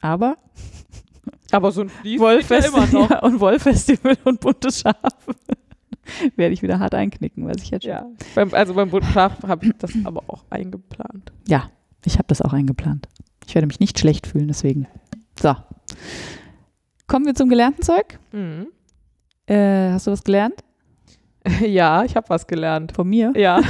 Aber 0.00 0.36
Aber 1.50 1.72
so 1.72 1.82
ein 1.82 1.88
Flies 1.88 2.20
Wollfestival 2.20 2.88
ja, 3.10 3.18
und 3.20 3.40
Wollfestival 3.40 4.16
und 4.24 4.40
bunte 4.40 4.70
Schafe 4.70 5.34
werde 6.36 6.54
ich 6.54 6.62
wieder 6.62 6.78
hart 6.78 6.94
einknicken, 6.94 7.46
weiß 7.46 7.62
ich 7.62 7.70
jetzt 7.70 7.82
schon. 7.82 7.92
Ja, 7.92 8.06
beim, 8.34 8.54
also 8.54 8.74
beim 8.74 8.90
bunten 8.90 9.10
Schaf 9.10 9.42
habe 9.42 9.66
ich 9.66 9.72
das 9.78 9.92
aber 10.04 10.22
auch 10.28 10.44
eingeplant. 10.50 11.32
Ja, 11.48 11.70
ich 12.04 12.14
habe 12.14 12.26
das 12.28 12.42
auch 12.42 12.52
eingeplant. 12.52 13.08
Ich 13.46 13.54
werde 13.54 13.66
mich 13.66 13.80
nicht 13.80 13.98
schlecht 13.98 14.26
fühlen, 14.26 14.48
deswegen. 14.48 14.86
So. 15.40 15.54
Kommen 17.06 17.26
wir 17.26 17.34
zum 17.34 17.48
gelernten 17.48 17.82
Zeug. 17.82 18.18
Mhm. 18.32 18.68
Äh, 19.46 19.90
hast 19.90 20.06
du 20.06 20.10
was 20.12 20.22
gelernt? 20.24 20.54
Ja, 21.60 22.04
ich 22.04 22.16
habe 22.16 22.28
was 22.30 22.46
gelernt. 22.46 22.92
Von 22.92 23.06
mir? 23.08 23.32
Ja, 23.36 23.60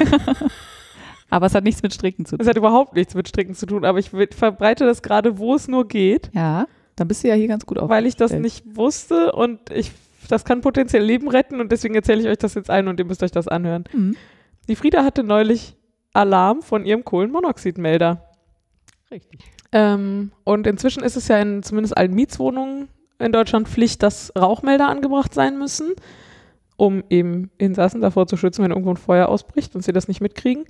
Aber 1.31 1.47
es 1.47 1.55
hat 1.57 1.65
nichts 1.65 1.83
mit 1.83 1.93
Stricken 1.93 2.25
zu 2.25 2.37
tun. 2.37 2.43
es 2.43 2.49
hat 2.49 2.57
überhaupt 2.57 2.95
nichts 2.95 3.15
mit 3.17 3.27
Stricken 3.27 3.55
zu 3.57 3.67
tun, 3.67 3.85
aber 3.85 3.99
ich 3.99 4.11
verbreite 4.11 4.85
das 4.87 5.03
gerade, 5.03 5.39
wo 5.39 5.57
es 5.57 5.67
nur 5.67 5.89
geht, 5.89 6.31
Ja, 6.33 6.67
dann 6.95 7.09
bist 7.09 7.25
du 7.25 7.29
ja 7.29 7.35
hier 7.35 7.49
ganz 7.49 7.67
gut 7.67 7.79
auf. 7.81 7.89
weil 7.89 8.07
ich 8.07 8.15
das 8.15 8.33
nicht 8.33 8.77
wusste 8.77 9.33
und 9.33 9.71
ich 9.71 9.91
das 10.29 10.45
kann 10.45 10.61
potenziell 10.61 11.03
Leben 11.03 11.29
retten 11.29 11.61
und 11.61 11.73
deswegen 11.73 11.97
erzähle 11.97 12.21
ich 12.23 12.29
euch 12.29 12.39
das 12.39 12.55
jetzt 12.55 12.71
ein 12.71 12.87
und 12.87 13.01
ihr 13.01 13.05
müsst 13.07 13.23
euch 13.25 13.33
das 13.33 13.49
anhören. 13.49 13.85
Mhm. 13.93 14.17
Die 14.69 14.77
Frieda 14.77 15.03
hatte 15.05 15.25
neulich 15.25 15.77
Alarm 16.13 16.63
von 16.63 16.87
ihrem 16.87 17.05
Kohlenmonoxidmelder. 17.05 18.23
Richtig. 19.11 19.41
Ähm, 19.73 20.31
und 20.45 20.67
inzwischen 20.69 21.03
ist 21.03 21.17
es 21.17 21.27
ja 21.29 21.39
in 21.41 21.63
zumindest 21.65 21.97
allen 21.97 22.15
Mietswohnungen 22.15 22.89
in 23.25 23.33
Deutschland 23.33 23.69
Pflicht, 23.69 24.03
dass 24.03 24.33
Rauchmelder 24.39 24.89
angebracht 24.89 25.35
sein 25.35 25.59
müssen, 25.59 25.93
um 26.77 27.03
eben 27.11 27.51
Insassen 27.59 28.01
davor 28.01 28.27
zu 28.27 28.37
schützen, 28.37 28.63
wenn 28.63 28.71
irgendwo 28.71 28.91
ein 28.91 28.97
Feuer 28.97 29.29
ausbricht 29.29 29.75
und 29.75 29.83
sie 29.83 29.93
das 29.93 30.09
nicht 30.09 30.21
mitkriegen. 30.21 30.65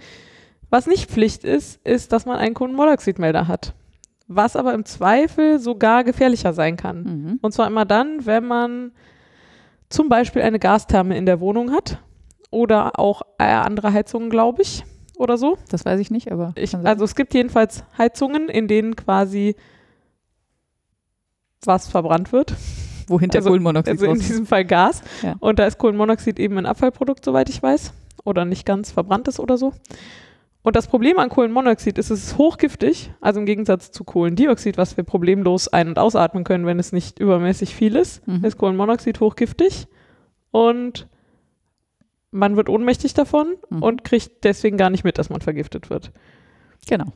Was 0.70 0.86
nicht 0.86 1.10
Pflicht 1.10 1.44
ist, 1.44 1.84
ist, 1.84 2.12
dass 2.12 2.26
man 2.26 2.38
einen 2.38 2.54
Kohlenmonoxidmelder 2.54 3.48
hat. 3.48 3.74
Was 4.26 4.56
aber 4.56 4.72
im 4.74 4.84
Zweifel 4.84 5.58
sogar 5.58 6.02
gefährlicher 6.04 6.52
sein 6.52 6.76
kann. 6.76 7.02
Mhm. 7.02 7.38
Und 7.42 7.52
zwar 7.52 7.66
immer 7.66 7.84
dann, 7.84 8.24
wenn 8.24 8.46
man 8.46 8.92
zum 9.88 10.08
Beispiel 10.08 10.42
eine 10.42 10.58
Gastherme 10.58 11.16
in 11.16 11.26
der 11.26 11.40
Wohnung 11.40 11.72
hat 11.72 11.98
oder 12.50 12.98
auch 12.98 13.22
äh, 13.38 13.44
andere 13.44 13.92
Heizungen, 13.92 14.30
glaube 14.30 14.62
ich, 14.62 14.84
oder 15.16 15.36
so. 15.36 15.58
Das 15.70 15.84
weiß 15.84 16.00
ich 16.00 16.10
nicht, 16.10 16.32
aber. 16.32 16.52
Ich, 16.56 16.74
also 16.74 17.04
es 17.04 17.14
gibt 17.14 17.34
jedenfalls 17.34 17.84
Heizungen, 17.98 18.48
in 18.48 18.66
denen 18.66 18.96
quasi 18.96 19.56
was 21.66 21.88
verbrannt 21.88 22.32
wird. 22.32 22.54
wohin 23.08 23.28
der 23.28 23.40
also- 23.40 23.50
Kohlenmonoxid 23.50 23.92
Also 23.92 24.06
in 24.06 24.18
diesem 24.18 24.46
Fall 24.46 24.64
Gas. 24.64 25.02
Ja. 25.22 25.34
Und 25.40 25.58
da 25.58 25.66
ist 25.66 25.76
Kohlenmonoxid 25.78 26.38
eben 26.38 26.56
ein 26.56 26.64
Abfallprodukt, 26.64 27.22
soweit 27.24 27.50
ich 27.50 27.62
weiß. 27.62 27.92
Oder 28.24 28.46
nicht 28.46 28.64
ganz 28.64 28.90
verbranntes 28.92 29.38
oder 29.38 29.58
so. 29.58 29.74
Und 30.62 30.74
das 30.76 30.86
Problem 30.86 31.18
an 31.18 31.28
Kohlenmonoxid 31.28 31.98
ist, 31.98 32.10
es 32.10 32.24
ist 32.24 32.38
hochgiftig, 32.38 33.12
also 33.20 33.38
im 33.40 33.44
Gegensatz 33.44 33.90
zu 33.90 34.02
Kohlendioxid, 34.04 34.78
was 34.78 34.96
wir 34.96 35.04
problemlos 35.04 35.68
ein- 35.68 35.88
und 35.88 35.98
ausatmen 35.98 36.44
können, 36.44 36.64
wenn 36.64 36.78
es 36.78 36.92
nicht 36.92 37.18
übermäßig 37.18 37.74
viel 37.74 37.96
ist, 37.96 38.26
Mhm. 38.26 38.42
ist 38.42 38.56
Kohlenmonoxid 38.56 39.20
hochgiftig. 39.20 39.86
Und 40.50 41.06
man 42.30 42.56
wird 42.56 42.70
ohnmächtig 42.70 43.12
davon 43.12 43.56
Mhm. 43.68 43.82
und 43.82 44.04
kriegt 44.04 44.44
deswegen 44.44 44.78
gar 44.78 44.88
nicht 44.88 45.04
mit, 45.04 45.18
dass 45.18 45.28
man 45.28 45.42
vergiftet 45.42 45.90
wird. 45.90 46.10
Genau. 46.88 47.06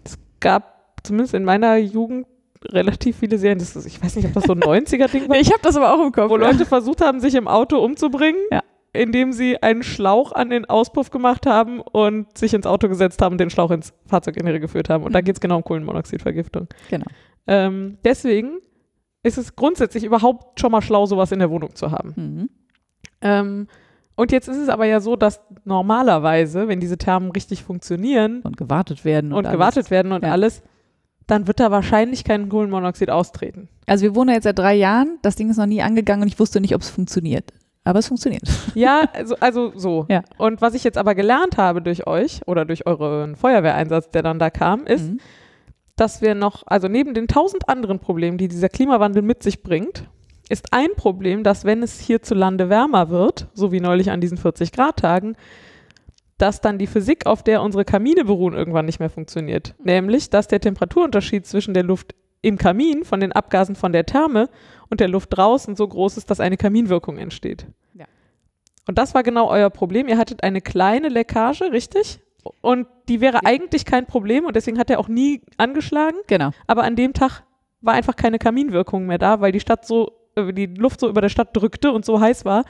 gab 0.40 1.00
zumindest 1.02 1.32
in 1.34 1.44
meiner 1.44 1.76
Jugend 1.78 2.26
relativ 2.64 3.16
viele 3.18 3.38
Serien. 3.38 3.58
Das 3.58 3.74
ist, 3.76 3.86
ich 3.86 4.02
weiß 4.02 4.16
nicht, 4.16 4.26
ob 4.26 4.32
das 4.34 4.44
so 4.44 4.52
ein 4.52 4.60
90er-Ding 4.60 5.28
war, 5.28 5.36
Ich 5.40 5.48
habe 5.52 5.60
das 5.62 5.76
aber 5.76 5.94
auch 5.94 6.04
im 6.04 6.12
Kopf. 6.12 6.30
wo 6.30 6.38
ja. 6.38 6.50
Leute 6.50 6.64
versucht 6.66 7.00
haben, 7.00 7.20
sich 7.20 7.34
im 7.34 7.48
Auto 7.48 7.78
umzubringen, 7.78 8.40
Ja. 8.50 8.62
indem 8.92 9.32
sie 9.32 9.62
einen 9.62 9.82
Schlauch 9.82 10.32
an 10.32 10.50
den 10.50 10.64
Auspuff 10.64 11.10
gemacht 11.10 11.46
haben 11.46 11.80
und 11.80 12.36
sich 12.36 12.54
ins 12.54 12.66
Auto 12.66 12.88
gesetzt 12.88 13.20
haben 13.22 13.32
und 13.32 13.38
den 13.40 13.50
Schlauch 13.50 13.70
ins 13.70 13.92
Fahrzeuginnere 14.06 14.60
geführt 14.60 14.88
haben. 14.88 15.04
Und 15.04 15.12
da 15.14 15.20
Mhm. 15.20 15.24
geht 15.24 15.36
es 15.36 15.40
genau 15.40 15.56
um 15.58 15.64
Kohlenmonoxidvergiftung. 15.64 16.68
Genau. 16.90 17.06
Ähm, 17.46 17.98
deswegen 18.04 18.58
ist 19.22 19.38
es 19.38 19.56
grundsätzlich 19.56 20.04
überhaupt 20.04 20.60
schon 20.60 20.70
mal 20.72 20.82
schlau, 20.82 21.06
sowas 21.06 21.32
in 21.32 21.38
der 21.38 21.50
Wohnung 21.50 21.74
zu 21.74 21.90
haben. 21.90 22.12
Mhm. 22.16 22.50
Ähm, 23.20 23.66
und 24.16 24.32
jetzt 24.32 24.48
ist 24.48 24.56
es 24.56 24.68
aber 24.68 24.84
ja 24.86 25.00
so, 25.00 25.16
dass 25.16 25.40
normalerweise, 25.64 26.68
wenn 26.68 26.80
diese 26.80 26.98
Thermen 26.98 27.30
richtig 27.30 27.62
funktionieren, 27.62 28.40
Und 28.42 28.56
gewartet 28.56 29.04
werden. 29.04 29.32
und, 29.32 29.46
alles. 29.46 29.52
gewartet 29.56 29.90
werden 29.90 30.12
und 30.12 30.24
Ja. 30.24 30.32
alles, 30.32 30.62
dann 31.28 31.46
wird 31.46 31.60
da 31.60 31.70
wahrscheinlich 31.70 32.24
kein 32.24 32.48
Kohlenmonoxid 32.48 33.10
austreten. 33.10 33.68
Also 33.86 34.02
wir 34.02 34.16
wohnen 34.16 34.30
ja 34.30 34.34
jetzt 34.34 34.44
seit 34.44 34.58
drei 34.58 34.74
Jahren. 34.74 35.18
Das 35.22 35.36
Ding 35.36 35.48
ist 35.50 35.56
noch 35.58 35.66
nie 35.66 35.82
angegangen 35.82 36.22
und 36.22 36.28
ich 36.28 36.40
wusste 36.40 36.60
nicht, 36.60 36.74
ob 36.74 36.80
es 36.82 36.90
funktioniert. 36.90 37.52
Aber 37.84 38.00
es 38.00 38.08
funktioniert. 38.08 38.42
Ja, 38.74 39.08
also, 39.14 39.36
also 39.40 39.72
so. 39.76 40.06
Ja. 40.08 40.22
Und 40.36 40.60
was 40.60 40.74
ich 40.74 40.84
jetzt 40.84 40.98
aber 40.98 41.14
gelernt 41.14 41.56
habe 41.56 41.80
durch 41.82 42.06
euch 42.06 42.40
oder 42.46 42.64
durch 42.64 42.86
euren 42.86 43.36
Feuerwehreinsatz, 43.36 44.10
der 44.10 44.22
dann 44.22 44.38
da 44.38 44.50
kam, 44.50 44.84
ist, 44.86 45.08
Mhm. 45.10 45.20
dass 45.96 46.20
wir 46.22 46.34
noch, 46.34 46.62
also 46.66 46.88
neben 46.88 47.14
den 47.14 47.28
tausend 47.28 47.68
anderen 47.68 47.98
Problemen, 47.98 48.38
die 48.38 48.48
dieser 48.48 48.68
Klimawandel 48.68 49.22
mit 49.22 49.42
sich 49.42 49.62
bringt, 49.62 50.04
ist 50.48 50.72
ein 50.72 50.88
Problem, 50.96 51.42
dass 51.44 51.64
wenn 51.64 51.82
es 51.82 51.98
hierzulande 52.00 52.68
wärmer 52.70 53.10
wird, 53.10 53.48
so 53.52 53.70
wie 53.72 53.80
neulich 53.80 54.10
an 54.10 54.20
diesen 54.20 54.38
40-Grad-Tagen, 54.38 55.36
dass 56.38 56.60
dann 56.60 56.78
die 56.78 56.86
Physik, 56.86 57.26
auf 57.26 57.42
der 57.42 57.62
unsere 57.62 57.84
Kamine 57.84 58.24
beruhen, 58.24 58.54
irgendwann 58.54 58.86
nicht 58.86 59.00
mehr 59.00 59.10
funktioniert. 59.10 59.74
Nämlich, 59.82 60.30
dass 60.30 60.48
der 60.48 60.60
Temperaturunterschied 60.60 61.46
zwischen 61.46 61.74
der 61.74 61.82
Luft 61.82 62.14
im 62.40 62.56
Kamin, 62.56 63.04
von 63.04 63.20
den 63.20 63.32
Abgasen 63.32 63.74
von 63.74 63.92
der 63.92 64.06
Therme 64.06 64.48
und 64.88 65.00
der 65.00 65.08
Luft 65.08 65.36
draußen 65.36 65.74
so 65.76 65.86
groß 65.86 66.16
ist, 66.16 66.30
dass 66.30 66.40
eine 66.40 66.56
Kaminwirkung 66.56 67.18
entsteht. 67.18 67.66
Ja. 67.94 68.06
Und 68.86 68.96
das 68.98 69.14
war 69.14 69.22
genau 69.22 69.48
euer 69.50 69.70
Problem. 69.70 70.08
Ihr 70.08 70.18
hattet 70.18 70.44
eine 70.44 70.60
kleine 70.60 71.08
Leckage, 71.08 71.72
richtig? 71.72 72.20
Und 72.60 72.86
die 73.08 73.20
wäre 73.20 73.44
eigentlich 73.44 73.84
kein 73.84 74.06
Problem 74.06 74.46
und 74.46 74.54
deswegen 74.54 74.78
hat 74.78 74.88
er 74.88 75.00
auch 75.00 75.08
nie 75.08 75.42
angeschlagen. 75.56 76.18
Genau. 76.28 76.50
Aber 76.66 76.84
an 76.84 76.96
dem 76.96 77.12
Tag 77.12 77.42
war 77.80 77.94
einfach 77.94 78.16
keine 78.16 78.38
Kaminwirkung 78.38 79.06
mehr 79.06 79.18
da, 79.18 79.40
weil 79.40 79.52
die 79.52 79.60
Stadt 79.60 79.86
so, 79.86 80.12
äh, 80.36 80.52
die 80.52 80.66
Luft 80.66 81.00
so 81.00 81.08
über 81.08 81.20
der 81.20 81.28
Stadt 81.28 81.56
drückte 81.56 81.92
und 81.92 82.04
so 82.04 82.20
heiß 82.20 82.44
war, 82.44 82.64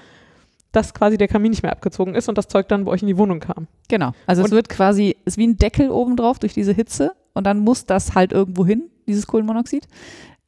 dass 0.72 0.92
quasi 0.94 1.16
der 1.16 1.28
Kamin 1.28 1.50
nicht 1.50 1.62
mehr 1.62 1.72
abgezogen 1.72 2.14
ist 2.14 2.28
und 2.28 2.36
das 2.38 2.48
Zeug 2.48 2.68
dann 2.68 2.84
bei 2.84 2.90
euch 2.92 3.02
in 3.02 3.08
die 3.08 3.16
Wohnung 3.18 3.40
kam. 3.40 3.66
Genau. 3.88 4.12
Also 4.26 4.42
es 4.42 4.50
Und- 4.50 4.54
wird 4.56 4.68
quasi, 4.68 5.16
es 5.24 5.34
ist 5.34 5.38
wie 5.38 5.46
ein 5.46 5.56
Deckel 5.56 5.90
oben 5.90 6.16
drauf 6.16 6.38
durch 6.38 6.54
diese 6.54 6.72
Hitze 6.72 7.12
und 7.34 7.46
dann 7.46 7.58
muss 7.60 7.86
das 7.86 8.14
halt 8.14 8.32
irgendwo 8.32 8.66
hin, 8.66 8.84
dieses 9.06 9.26
Kohlenmonoxid. 9.26 9.86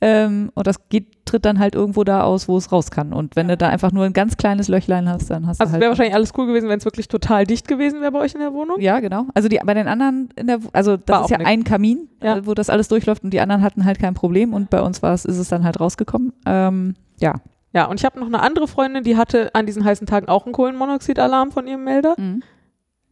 Ähm, 0.02 0.50
und 0.54 0.66
das 0.66 0.88
geht, 0.88 1.26
tritt 1.26 1.44
dann 1.44 1.58
halt 1.58 1.74
irgendwo 1.74 2.04
da 2.04 2.22
aus, 2.22 2.48
wo 2.48 2.56
es 2.56 2.72
raus 2.72 2.90
kann. 2.90 3.12
Und 3.12 3.36
wenn 3.36 3.48
du 3.48 3.56
da 3.58 3.68
einfach 3.68 3.92
nur 3.92 4.06
ein 4.06 4.14
ganz 4.14 4.38
kleines 4.38 4.68
Löchlein 4.68 5.06
hast, 5.10 5.28
dann 5.28 5.46
hast 5.46 5.60
Also 5.60 5.64
du 5.64 5.66
es 5.68 5.72
halt. 5.74 5.80
wäre 5.82 5.90
wahrscheinlich 5.90 6.14
alles 6.14 6.32
cool 6.38 6.46
gewesen, 6.46 6.70
wenn 6.70 6.78
es 6.78 6.86
wirklich 6.86 7.06
total 7.08 7.44
dicht 7.44 7.68
gewesen 7.68 8.00
wäre 8.00 8.10
bei 8.10 8.20
euch 8.20 8.32
in 8.32 8.40
der 8.40 8.54
Wohnung. 8.54 8.80
ja, 8.80 8.98
genau. 9.00 9.26
Also 9.34 9.48
die, 9.50 9.58
bei 9.62 9.74
den 9.74 9.88
anderen 9.88 10.30
in 10.36 10.46
der, 10.46 10.60
also 10.72 10.96
das 10.96 11.14
War 11.16 11.24
ist 11.24 11.30
ja 11.30 11.36
nix. 11.36 11.50
ein 11.50 11.64
Kamin, 11.64 12.08
Ja. 12.22 12.46
wo 12.46 12.54
das 12.54 12.70
alles 12.70 12.88
durchläuft 12.88 13.24
und 13.24 13.30
die 13.34 13.40
anderen 13.40 13.62
hatten 13.62 13.84
halt 13.84 13.98
kein 13.98 14.14
Problem 14.14 14.54
und 14.54 14.70
bei 14.70 14.80
uns 14.80 15.02
war 15.02 15.12
es, 15.12 15.26
ist 15.26 15.36
es 15.36 15.48
dann 15.50 15.64
halt 15.64 15.80
rausgekommen. 15.80 16.32
Ähm, 16.46 16.94
ja. 17.20 17.34
Ja, 17.72 17.84
und 17.86 18.00
ich 18.00 18.04
habe 18.04 18.18
noch 18.18 18.26
eine 18.26 18.40
andere 18.42 18.66
Freundin, 18.66 19.04
die 19.04 19.16
hatte 19.16 19.54
an 19.54 19.66
diesen 19.66 19.84
heißen 19.84 20.06
Tagen 20.06 20.28
auch 20.28 20.44
einen 20.44 20.52
Kohlenmonoxidalarm 20.52 21.52
von 21.52 21.66
ihrem 21.68 21.84
Melder. 21.84 22.14
Mhm. 22.18 22.42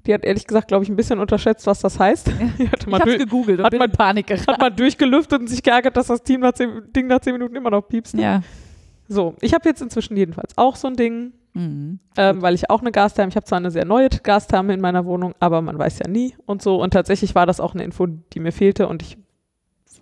Die 0.06 0.14
hat 0.14 0.24
ehrlich 0.24 0.46
gesagt, 0.46 0.68
glaube 0.68 0.84
ich, 0.84 0.90
ein 0.90 0.96
bisschen 0.96 1.18
unterschätzt, 1.20 1.66
was 1.66 1.80
das 1.80 1.98
heißt. 2.00 2.28
Die 2.58 2.68
hatte 2.68 2.80
Ich 2.80 2.86
mal, 2.86 3.00
hab's 3.00 3.18
gegoogelt 3.18 3.58
und 3.58 3.64
hat 3.64 3.70
bin 3.70 3.78
man- 3.78 3.90
in 3.90 3.96
Panik 3.96 4.26
geraten. 4.26 4.46
hat 4.50 4.60
mal 4.60 4.70
durchgelüftet 4.70 5.40
und 5.40 5.46
sich 5.48 5.62
geärgert, 5.62 5.96
dass 5.96 6.06
das 6.08 6.22
Team 6.22 6.40
nach 6.40 6.52
zehn, 6.52 6.82
Ding 6.96 7.06
nach 7.06 7.20
zehn 7.20 7.34
Minuten 7.34 7.54
immer 7.56 7.70
noch 7.70 7.82
piepst. 7.82 8.14
Ja. 8.14 8.42
So, 9.06 9.34
ich 9.40 9.54
habe 9.54 9.68
jetzt 9.68 9.80
inzwischen 9.82 10.16
jedenfalls 10.16 10.56
auch 10.58 10.76
so 10.76 10.88
ein 10.88 10.96
Ding, 10.96 11.32
Mhm. 11.54 11.98
ähm, 12.16 12.42
weil 12.42 12.54
ich 12.54 12.68
auch 12.70 12.80
eine 12.82 12.92
Gastherme, 12.92 13.30
ich 13.30 13.36
habe 13.36 13.44
zwar 13.46 13.58
eine 13.58 13.70
sehr 13.70 13.84
neue 13.86 14.08
Gastherme 14.10 14.74
in 14.74 14.80
meiner 14.80 15.04
Wohnung, 15.06 15.34
aber 15.40 15.62
man 15.62 15.78
weiß 15.78 15.98
ja 16.00 16.08
nie 16.08 16.34
und 16.46 16.62
so. 16.62 16.80
Und 16.80 16.92
tatsächlich 16.92 17.34
war 17.34 17.46
das 17.46 17.58
auch 17.60 17.74
eine 17.74 17.84
Info, 17.84 18.06
die 18.06 18.40
mir 18.40 18.52
fehlte 18.52 18.86
und 18.86 19.02
ich 19.02 19.16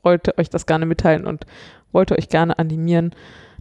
wollte 0.02 0.36
euch 0.38 0.50
das 0.50 0.66
gerne 0.66 0.86
mitteilen 0.86 1.26
und 1.26 1.46
wollte 1.92 2.16
euch 2.18 2.28
gerne 2.28 2.58
animieren, 2.58 3.12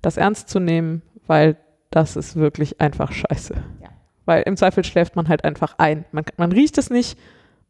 das 0.05 0.17
ernst 0.17 0.49
zu 0.49 0.59
nehmen, 0.59 1.01
weil 1.27 1.57
das 1.91 2.15
ist 2.15 2.35
wirklich 2.35 2.79
einfach 2.81 3.11
scheiße. 3.11 3.53
Ja. 3.81 3.89
Weil 4.25 4.43
im 4.43 4.57
Zweifel 4.57 4.83
schläft 4.83 5.15
man 5.15 5.27
halt 5.29 5.43
einfach 5.43 5.75
ein. 5.77 6.05
Man, 6.11 6.25
man 6.37 6.51
riecht 6.51 6.77
es 6.77 6.89
nicht, 6.89 7.17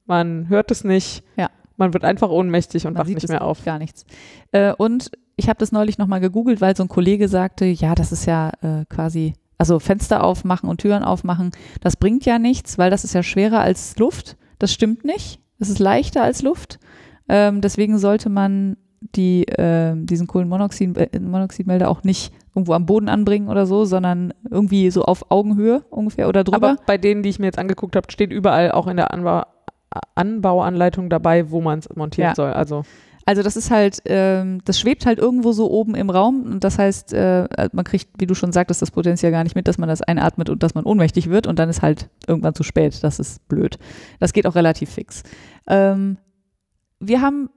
man 0.05 0.49
hört 0.49 0.71
es 0.71 0.83
nicht, 0.83 1.23
Ja. 1.37 1.49
man 1.77 1.93
wird 1.93 2.03
einfach 2.03 2.29
ohnmächtig 2.29 2.87
und 2.87 2.93
Man 2.93 3.01
wacht 3.05 3.13
nicht 3.13 3.29
mehr 3.29 3.43
auf. 3.43 3.63
Gar 3.65 3.79
nichts. 3.79 4.05
Äh, 4.51 4.73
und 4.73 5.11
ich 5.35 5.49
habe 5.49 5.59
das 5.59 5.71
neulich 5.71 5.97
nochmal 5.97 6.21
gegoogelt, 6.21 6.61
weil 6.61 6.75
so 6.75 6.83
ein 6.83 6.89
Kollege 6.89 7.27
sagte, 7.27 7.65
ja, 7.65 7.93
das 7.95 8.11
ist 8.11 8.25
ja 8.25 8.51
äh, 8.61 8.85
quasi, 8.89 9.33
also 9.57 9.79
Fenster 9.79 10.23
aufmachen 10.23 10.69
und 10.69 10.79
Türen 10.81 11.03
aufmachen, 11.03 11.51
das 11.81 11.97
bringt 11.97 12.25
ja 12.25 12.39
nichts, 12.39 12.77
weil 12.77 12.89
das 12.89 13.03
ist 13.03 13.13
ja 13.13 13.23
schwerer 13.23 13.59
als 13.59 13.97
Luft. 13.97 14.37
Das 14.59 14.71
stimmt 14.73 15.03
nicht. 15.03 15.39
Das 15.59 15.69
ist 15.69 15.79
leichter 15.79 16.23
als 16.23 16.41
Luft. 16.41 16.79
Ähm, 17.27 17.59
deswegen 17.61 17.97
sollte 17.97 18.29
man 18.29 18.77
die, 19.15 19.47
äh, 19.47 19.93
diesen 19.95 20.27
Kohlenmonoxidmelder 20.27 21.89
auch 21.89 22.03
nicht 22.03 22.33
irgendwo 22.55 22.73
am 22.73 22.85
Boden 22.85 23.09
anbringen 23.09 23.49
oder 23.49 23.65
so, 23.65 23.85
sondern 23.85 24.33
irgendwie 24.49 24.89
so 24.89 25.03
auf 25.03 25.29
Augenhöhe 25.29 25.83
ungefähr 25.89 26.29
oder 26.29 26.43
drüber. 26.43 26.69
Aber 26.71 26.81
bei 26.85 26.97
denen, 26.97 27.21
die 27.23 27.29
ich 27.29 27.39
mir 27.39 27.45
jetzt 27.47 27.59
angeguckt 27.59 27.95
habe, 27.95 28.11
steht 28.11 28.31
überall 28.31 28.71
auch 28.71 28.87
in 28.87 28.97
der 28.97 29.13
Anbau 29.13 29.43
Anbauanleitung 30.15 31.09
dabei, 31.09 31.51
wo 31.51 31.61
man 31.61 31.79
es 31.79 31.89
montieren 31.95 32.29
Ja. 32.31 32.35
soll. 32.35 32.51
Also 32.51 32.83
Also 33.27 33.41
das 33.41 33.55
ist 33.57 33.71
halt, 33.71 34.01
ähm, 34.05 34.59
das 34.65 34.79
schwebt 34.79 35.05
halt 35.07 35.17
irgendwo 35.17 35.51
so 35.51 35.71
oben 35.71 35.95
im 35.95 36.09
Raum 36.11 36.43
und 36.43 36.63
das 36.63 36.77
heißt, 36.77 37.11
äh, 37.13 37.47
man 37.71 37.83
kriegt, 37.83 38.09
wie 38.19 38.27
du 38.27 38.35
schon 38.35 38.51
sagtest, 38.51 38.81
das 38.83 38.91
Potenzial 38.91 39.31
gar 39.31 39.43
nicht 39.43 39.55
mit, 39.55 39.67
dass 39.67 39.77
man 39.79 39.89
das 39.89 40.01
einatmet 40.03 40.49
und 40.49 40.61
dass 40.61 40.75
man 40.75 40.83
ohnmächtig 40.85 41.29
wird 41.29 41.47
und 41.47 41.57
dann 41.57 41.67
ist 41.69 41.81
halt 41.81 42.09
irgendwann 42.27 42.53
zu 42.53 42.61
spät. 42.63 43.03
Das 43.03 43.19
ist 43.19 43.47
blöd. 43.47 43.79
Das 44.19 44.31
geht 44.31 44.45
auch 44.45 44.53
relativ 44.55 44.91
fix. 44.91 45.23
Ähm, 45.65 46.17
wir 46.99 47.19
haben, 47.21 47.49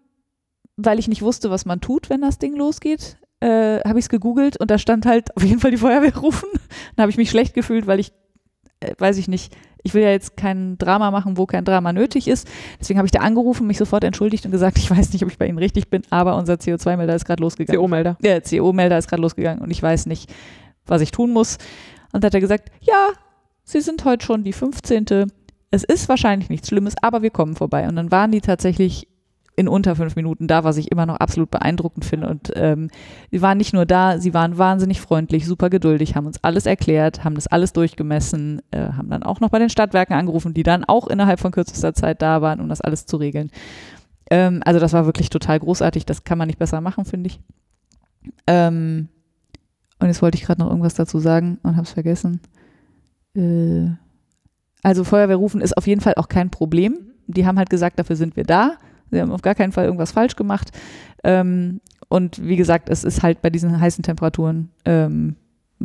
weil 0.78 0.98
ich 0.98 1.08
nicht 1.08 1.22
wusste, 1.22 1.50
was 1.50 1.66
man 1.66 1.80
tut, 1.80 2.08
wenn 2.08 2.22
das 2.22 2.38
Ding 2.38 2.56
losgeht, 2.56 3.18
äh, 3.40 3.80
habe 3.80 3.98
ich 3.98 4.06
es 4.06 4.08
gegoogelt 4.08 4.58
und 4.58 4.70
da 4.70 4.78
stand 4.78 5.04
halt 5.04 5.36
auf 5.36 5.42
jeden 5.42 5.60
Fall 5.60 5.70
die 5.70 5.76
Feuerwehr 5.78 6.16
rufen. 6.16 6.48
Dann 6.96 7.02
habe 7.02 7.10
ich 7.10 7.18
mich 7.18 7.30
schlecht 7.30 7.54
gefühlt, 7.54 7.86
weil 7.86 8.00
ich 8.00 8.12
äh, 8.80 8.94
weiß 8.96 9.18
ich 9.18 9.28
nicht, 9.28 9.56
ich 9.82 9.94
will 9.94 10.02
ja 10.02 10.10
jetzt 10.10 10.36
kein 10.36 10.78
Drama 10.78 11.10
machen, 11.10 11.36
wo 11.36 11.46
kein 11.46 11.64
Drama 11.64 11.92
nötig 11.92 12.28
ist. 12.28 12.48
Deswegen 12.80 12.98
habe 12.98 13.06
ich 13.06 13.12
da 13.12 13.20
angerufen, 13.20 13.66
mich 13.66 13.78
sofort 13.78 14.04
entschuldigt 14.04 14.44
und 14.44 14.50
gesagt, 14.50 14.78
ich 14.78 14.90
weiß 14.90 15.12
nicht, 15.12 15.22
ob 15.22 15.30
ich 15.30 15.38
bei 15.38 15.46
Ihnen 15.46 15.58
richtig 15.58 15.90
bin, 15.90 16.02
aber 16.10 16.36
unser 16.36 16.54
CO2-Melder 16.54 17.14
ist 17.14 17.24
gerade 17.24 17.42
losgegangen. 17.42 17.80
CO-Melder. 17.80 18.16
Der 18.22 18.40
CO-Melder 18.40 18.98
ist 18.98 19.08
gerade 19.08 19.22
losgegangen 19.22 19.62
und 19.62 19.70
ich 19.70 19.82
weiß 19.82 20.06
nicht, 20.06 20.32
was 20.86 21.02
ich 21.02 21.10
tun 21.10 21.32
muss. 21.32 21.58
Und 22.12 22.24
da 22.24 22.26
hat 22.26 22.34
er 22.34 22.40
gesagt, 22.40 22.70
ja, 22.80 23.08
Sie 23.64 23.82
sind 23.82 24.06
heute 24.06 24.24
schon 24.24 24.44
die 24.44 24.54
15. 24.54 25.30
Es 25.70 25.84
ist 25.84 26.08
wahrscheinlich 26.08 26.48
nichts 26.48 26.68
Schlimmes, 26.68 26.94
aber 27.02 27.20
wir 27.20 27.28
kommen 27.28 27.54
vorbei. 27.54 27.86
Und 27.86 27.96
dann 27.96 28.10
waren 28.10 28.32
die 28.32 28.40
tatsächlich 28.40 29.06
in 29.58 29.66
unter 29.66 29.96
fünf 29.96 30.14
Minuten 30.14 30.46
da, 30.46 30.62
was 30.62 30.76
ich 30.76 30.92
immer 30.92 31.04
noch 31.04 31.16
absolut 31.16 31.50
beeindruckend 31.50 32.04
finde. 32.04 32.28
Und 32.28 32.52
ähm, 32.54 32.90
sie 33.32 33.42
waren 33.42 33.58
nicht 33.58 33.74
nur 33.74 33.86
da, 33.86 34.20
sie 34.20 34.32
waren 34.32 34.56
wahnsinnig 34.56 35.00
freundlich, 35.00 35.46
super 35.46 35.68
geduldig, 35.68 36.14
haben 36.14 36.26
uns 36.26 36.42
alles 36.44 36.64
erklärt, 36.64 37.24
haben 37.24 37.34
das 37.34 37.48
alles 37.48 37.72
durchgemessen, 37.72 38.62
äh, 38.70 38.92
haben 38.92 39.10
dann 39.10 39.24
auch 39.24 39.40
noch 39.40 39.50
bei 39.50 39.58
den 39.58 39.68
Stadtwerken 39.68 40.14
angerufen, 40.14 40.54
die 40.54 40.62
dann 40.62 40.84
auch 40.84 41.08
innerhalb 41.08 41.40
von 41.40 41.50
kürzester 41.50 41.92
Zeit 41.92 42.22
da 42.22 42.40
waren, 42.40 42.60
um 42.60 42.68
das 42.68 42.80
alles 42.80 43.04
zu 43.04 43.16
regeln. 43.16 43.50
Ähm, 44.30 44.62
also 44.64 44.78
das 44.78 44.92
war 44.92 45.06
wirklich 45.06 45.28
total 45.28 45.58
großartig, 45.58 46.06
das 46.06 46.22
kann 46.22 46.38
man 46.38 46.46
nicht 46.46 46.60
besser 46.60 46.80
machen, 46.80 47.04
finde 47.04 47.26
ich. 47.26 47.40
Ähm, 48.46 49.08
und 49.98 50.06
jetzt 50.06 50.22
wollte 50.22 50.38
ich 50.38 50.44
gerade 50.44 50.60
noch 50.60 50.68
irgendwas 50.68 50.94
dazu 50.94 51.18
sagen 51.18 51.58
und 51.64 51.72
habe 51.72 51.82
es 51.82 51.92
vergessen. 51.92 52.40
Äh, 53.34 53.88
also 54.84 55.02
Feuerwehr 55.02 55.34
rufen 55.34 55.60
ist 55.60 55.76
auf 55.76 55.88
jeden 55.88 56.00
Fall 56.00 56.14
auch 56.14 56.28
kein 56.28 56.50
Problem. 56.50 56.96
Die 57.26 57.44
haben 57.44 57.58
halt 57.58 57.70
gesagt, 57.70 57.98
dafür 57.98 58.14
sind 58.14 58.36
wir 58.36 58.44
da. 58.44 58.78
Sie 59.10 59.20
haben 59.20 59.32
auf 59.32 59.42
gar 59.42 59.54
keinen 59.54 59.72
Fall 59.72 59.84
irgendwas 59.84 60.12
falsch 60.12 60.36
gemacht. 60.36 60.70
Ähm, 61.24 61.80
und 62.08 62.42
wie 62.46 62.56
gesagt, 62.56 62.88
es 62.88 63.04
ist 63.04 63.22
halt 63.22 63.42
bei 63.42 63.50
diesen 63.50 63.80
heißen 63.80 64.02
Temperaturen 64.02 64.70
ähm, 64.84 65.36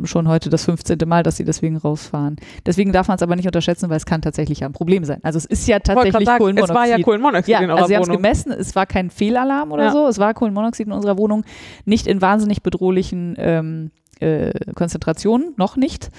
schon 0.02 0.26
heute 0.26 0.50
das 0.50 0.64
15. 0.64 0.98
Mal, 1.06 1.22
dass 1.22 1.36
sie 1.36 1.44
deswegen 1.44 1.76
rausfahren. 1.76 2.36
Deswegen 2.66 2.92
darf 2.92 3.08
man 3.08 3.16
es 3.16 3.22
aber 3.22 3.36
nicht 3.36 3.46
unterschätzen, 3.46 3.90
weil 3.90 3.96
es 3.96 4.06
kann 4.06 4.22
tatsächlich 4.22 4.64
ein 4.64 4.72
Problem 4.72 5.04
sein. 5.04 5.20
Also 5.22 5.38
es 5.38 5.44
ist 5.44 5.68
ja 5.68 5.78
tatsächlich 5.78 6.26
sagen, 6.26 6.38
Kohlenmonoxid. 6.38 6.74
Es 6.74 6.76
war 6.76 6.86
ja 6.86 7.02
Kohlenmonoxid 7.02 7.48
Ja, 7.52 7.60
in 7.60 7.70
eurer 7.70 7.76
also 7.78 7.88
sie 7.88 7.96
haben 7.96 8.02
es 8.02 8.08
gemessen, 8.08 8.52
es 8.52 8.74
war 8.74 8.86
kein 8.86 9.10
Fehlalarm 9.10 9.70
oder 9.72 9.84
Ja. 9.84 9.92
so, 9.92 10.08
es 10.08 10.18
war 10.18 10.34
Kohlenmonoxid 10.34 10.86
in 10.86 10.92
unserer 10.92 11.16
Wohnung, 11.16 11.44
nicht 11.84 12.06
in 12.06 12.20
wahnsinnig 12.20 12.62
bedrohlichen 12.62 13.34
ähm, 13.38 13.90
äh, 14.20 14.52
Konzentrationen, 14.74 15.54
noch 15.56 15.76
nicht, 15.76 16.10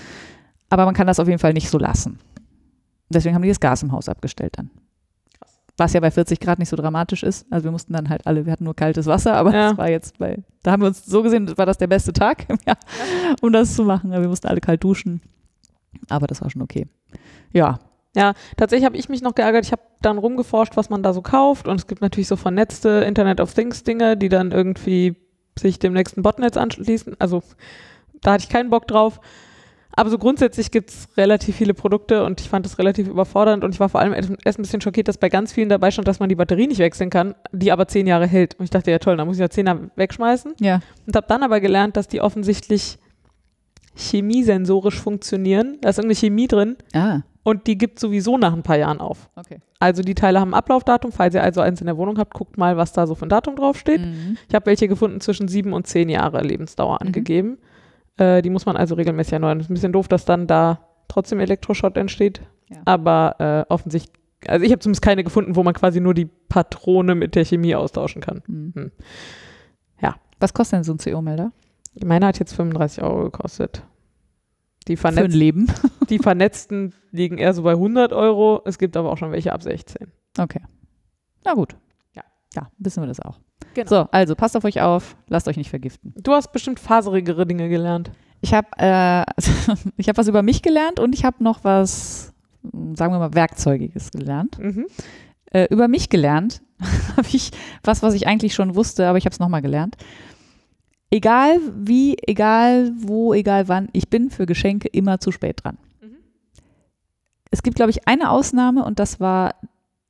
aber 0.70 0.86
man 0.86 0.94
kann 0.94 1.08
das 1.08 1.20
auf 1.20 1.28
jeden 1.28 1.40
Fall 1.40 1.54
nicht 1.54 1.70
so 1.70 1.78
lassen. 1.78 2.20
Deswegen 3.10 3.36
haben 3.36 3.42
die 3.42 3.50
das 3.50 3.60
Gas 3.60 3.84
im 3.84 3.92
Haus 3.92 4.10
abgestellt 4.10 4.54
dann. 4.58 4.70
Was 5.78 5.94
ja 5.94 6.00
bei 6.00 6.10
40 6.12 6.40
Grad 6.40 6.60
nicht 6.60 6.70
so 6.70 6.78
dramatisch 6.78 7.24
ist. 7.24 7.46
Also 7.50 7.66
wir 7.66 7.72
mussten 7.72 7.94
dann 7.94 8.10
halt 8.10 8.26
alle, 8.26 8.46
wir 8.46 8.52
hatten 8.54 8.64
nur 8.64 8.76
kaltes 8.76 9.08
Wasser, 9.08 9.34
aber 9.34 9.54
Ja. 9.54 9.70
das 9.70 9.78
war 9.78 9.90
jetzt 9.90 10.18
bei, 10.18 10.38
da 10.64 10.72
haben 10.72 10.82
wir 10.82 10.88
uns 10.88 11.06
so 11.06 11.22
gesehen, 11.22 11.58
war 11.58 11.66
das 11.66 11.78
der 11.78 11.88
beste 11.88 12.14
Tag 12.14 12.46
im 12.50 12.58
Jahr, 12.66 12.78
um 13.42 13.52
das 13.52 13.76
zu 13.76 13.84
machen. 13.84 14.12
Wir 14.12 14.20
mussten 14.28 14.48
alle 14.48 14.62
kalt 14.62 14.84
duschen. 14.84 15.22
Aber 16.10 16.28
das 16.28 16.42
war 16.42 16.50
schon 16.50 16.62
okay. 16.62 16.88
Ja, 17.52 17.80
Tatsächlich 18.56 18.86
habe 18.86 18.96
ich 18.96 19.10
mich 19.10 19.22
noch 19.22 19.36
geärgert. 19.36 19.66
Ich 19.66 19.74
habe 19.74 19.82
dann 20.02 20.18
rumgeforscht, 20.18 20.78
was 20.78 20.90
man 20.90 21.04
da 21.04 21.12
so 21.12 21.22
kauft. 21.22 21.68
Und 21.68 21.76
es 21.76 21.86
gibt 21.88 22.02
natürlich 22.02 22.30
so 22.30 22.38
vernetzte 22.38 23.04
Internet 23.06 23.42
of 23.42 23.54
Things 23.54 23.84
Dinge, 23.84 24.16
die 24.16 24.30
dann 24.30 24.52
irgendwie 24.52 25.18
sich 25.60 25.80
dem 25.80 25.92
nächsten 25.92 26.22
Botnetz 26.22 26.56
anschließen. 26.56 27.16
Also 27.20 27.44
da 28.22 28.34
hatte 28.34 28.44
ich 28.44 28.50
keinen 28.50 28.70
Bock 28.70 28.88
drauf. 28.88 29.20
Aber 29.98 30.10
so 30.10 30.18
grundsätzlich 30.18 30.72
gibt 30.72 30.90
es 30.90 31.08
relativ 31.16 31.56
viele 31.56 31.74
Produkte 31.74 32.24
und 32.26 32.42
ich 32.42 32.50
fand 32.50 32.66
das 32.66 32.78
relativ 32.80 33.08
überfordernd 33.08 33.64
und 33.64 33.74
ich 33.74 33.80
war 33.80 33.88
vor 33.90 34.02
allem 34.02 34.14
erst 34.14 34.60
ein 34.60 34.62
bisschen 34.62 34.82
schockiert, 34.82 35.08
dass 35.08 35.18
bei 35.18 35.30
ganz 35.30 35.54
vielen 35.54 35.70
dabei 35.70 35.90
stand, 35.92 36.08
dass 36.08 36.20
man 36.20 36.28
die 36.28 36.36
Batterie 36.36 36.68
nicht 36.68 36.80
wechseln 36.80 37.10
kann, 37.10 37.34
die 37.54 37.72
aber 37.72 37.88
zehn 37.88 38.06
Jahre 38.06 38.28
hält. 38.28 38.56
Und 38.60 38.66
ich 38.66 38.70
dachte, 38.72 38.92
ja 38.92 39.00
toll, 39.00 39.16
dann 39.16 39.26
muss 39.28 39.38
ich 39.38 39.42
ja 39.42 39.50
zehn 39.50 39.68
Jahre 39.68 39.90
wegschmeißen. 39.96 40.56
ja. 40.60 40.82
Und 41.08 41.16
habe 41.16 41.28
dann 41.28 41.44
aber 41.44 41.60
gelernt, 41.62 41.96
dass 41.96 42.08
die 42.10 42.20
offensichtlich 42.20 42.98
chemiesensorisch 43.96 45.00
funktionieren. 45.00 45.78
Da 45.82 45.90
ist 45.90 45.98
irgendeine 45.98 46.16
Chemie 46.20 46.48
drin 46.48 46.76
Ah, 46.94 47.20
und 47.44 47.68
die 47.68 47.78
gibt 47.78 48.00
sowieso 48.00 48.38
nach 48.38 48.54
ein 48.54 48.64
paar 48.64 48.78
Jahren 48.78 49.00
auf. 49.00 49.30
okay. 49.36 49.60
Also 49.80 50.02
die 50.02 50.16
Teile 50.16 50.40
haben 50.40 50.52
ein 50.52 50.58
Ablaufdatum. 50.58 51.12
Falls 51.12 51.36
ihr 51.36 51.44
also 51.44 51.62
eins 51.62 51.80
in 51.80 51.86
der 51.86 51.96
Wohnung 51.98 52.18
habt, 52.18 52.34
guckt 52.34 52.58
mal, 52.58 52.76
was 52.76 52.92
da 52.94 53.06
so 53.06 53.14
für 53.14 53.26
ein 53.26 53.30
Datum 53.30 53.56
draufsteht. 53.56 54.02
Mhm. 54.02 54.38
Ich 54.50 54.56
habe 54.56 54.66
welche 54.66 54.88
gefunden 54.88 55.22
zwischen 55.22 55.48
sieben 55.48 55.74
und 55.74 55.86
zehn 55.86 56.10
Jahre 56.10 56.42
Lebensdauer 56.42 56.98
Mhm. 57.02 57.08
angegeben. 57.08 57.58
Äh, 58.18 58.42
die 58.42 58.50
muss 58.50 58.66
man 58.66 58.78
also 58.78 58.96
regelmäßig 58.96 59.34
erneuern. 59.34 59.60
Ist 59.60 59.70
ein 59.70 59.74
bisschen 59.74 59.94
doof, 59.94 60.08
dass 60.08 60.26
dann 60.26 60.48
da 60.48 60.80
trotzdem 61.08 61.40
Elektroschrott 61.40 61.98
entsteht. 61.98 62.42
Ja. 62.70 62.78
Aber 62.86 63.36
äh, 63.40 63.72
offensichtlich, 63.72 64.20
also 64.48 64.66
ich 64.66 64.72
habe 64.72 64.80
zumindest 64.80 65.02
keine 65.02 65.24
gefunden, 65.24 65.56
wo 65.56 65.64
man 65.64 65.74
quasi 65.74 66.00
nur 66.00 66.14
die 66.14 66.26
Patrone 66.26 67.16
mit 67.16 67.36
der 67.36 67.46
Chemie 67.46 67.76
austauschen 67.76 68.22
kann. 68.22 68.42
Mhm. 68.48 68.74
Hm. 68.76 68.92
Ja. 70.02 70.16
Was 70.40 70.54
kostet 70.54 70.78
denn 70.78 70.84
so 70.84 70.94
ein 70.94 70.98
CO-Melder? 70.98 71.52
Meine 72.04 72.28
hat 72.28 72.40
jetzt 72.40 72.54
35 72.54 73.04
Euro 73.04 73.24
gekostet. 73.24 73.84
Die, 74.88 74.98
Für 74.98 75.08
ein 75.08 75.32
Leben. 75.32 75.72
die 76.10 76.20
vernetzten 76.20 76.94
liegen 77.12 77.38
eher 77.38 77.54
so 77.54 77.64
bei 77.64 77.72
100 77.72 78.14
Euro. 78.14 78.62
Es 78.66 78.78
gibt 78.78 78.96
aber 78.98 79.12
auch 79.12 79.18
schon 79.18 79.32
welche 79.32 79.54
ab 79.54 79.64
16. 79.64 80.12
Okay. 80.38 80.62
Na 81.44 81.54
gut. 81.54 81.76
Ja. 82.14 82.24
Ja, 82.54 82.70
wissen 82.78 83.02
wir 83.02 83.08
das 83.08 83.20
auch. 83.20 83.40
Genau. 83.74 83.90
So, 83.90 84.08
also 84.12 84.36
passt 84.36 84.56
auf 84.56 84.64
euch 84.64 84.82
auf, 84.82 85.16
lasst 85.28 85.48
euch 85.48 85.58
nicht 85.58 85.70
vergiften. 85.70 86.14
Du 86.16 86.32
hast 86.32 86.52
bestimmt 86.52 86.80
faserigere 86.80 87.46
Dinge 87.46 87.70
gelernt. 87.70 88.12
Ich 88.42 88.54
habe 88.54 88.68
äh, 88.78 89.24
ich 89.98 90.10
hab 90.10 90.18
was 90.18 90.28
über 90.28 90.42
mich 90.44 90.62
gelernt 90.62 91.00
und 91.00 91.14
ich 91.14 91.26
habe 91.26 91.44
noch 91.44 91.64
was, 91.64 92.34
sagen 92.94 93.14
wir 93.14 93.20
mal, 93.20 93.34
Werkzeugiges 93.34 94.12
gelernt. 94.12 94.58
Mhm. 94.60 94.88
Äh, 95.52 95.68
über 95.70 95.88
mich 95.88 96.10
gelernt 96.10 96.62
habe 97.18 97.28
ich 97.32 97.52
was, 97.84 98.02
was 98.02 98.14
ich 98.14 98.28
eigentlich 98.28 98.54
schon 98.54 98.76
wusste, 98.76 99.08
aber 99.08 99.18
ich 99.18 99.26
habe 99.26 99.34
es 99.34 99.40
nochmal 99.40 99.62
gelernt. 99.62 99.98
Egal 101.12 101.60
wie, 101.76 102.18
egal 102.28 102.92
wo, 102.98 103.34
egal 103.34 103.68
wann, 103.68 103.90
ich 103.94 104.10
bin 104.10 104.32
für 104.32 104.46
Geschenke 104.46 104.88
immer 104.88 105.20
zu 105.20 105.32
spät 105.32 105.64
dran. 105.64 105.78
Mhm. 106.02 106.18
Es 107.52 107.62
gibt, 107.62 107.76
glaube 107.76 107.92
ich, 107.92 108.08
eine 108.08 108.32
Ausnahme 108.32 108.86
und 108.86 109.00
das 109.00 109.20
war 109.20 109.56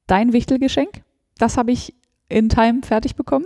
dein 0.08 0.34
Wichtelgeschenk. 0.34 1.04
Das 1.38 1.58
habe 1.58 1.72
ich 1.72 1.94
in 2.30 2.50
Time 2.50 2.82
fertig 2.84 3.16
bekommen. 3.16 3.46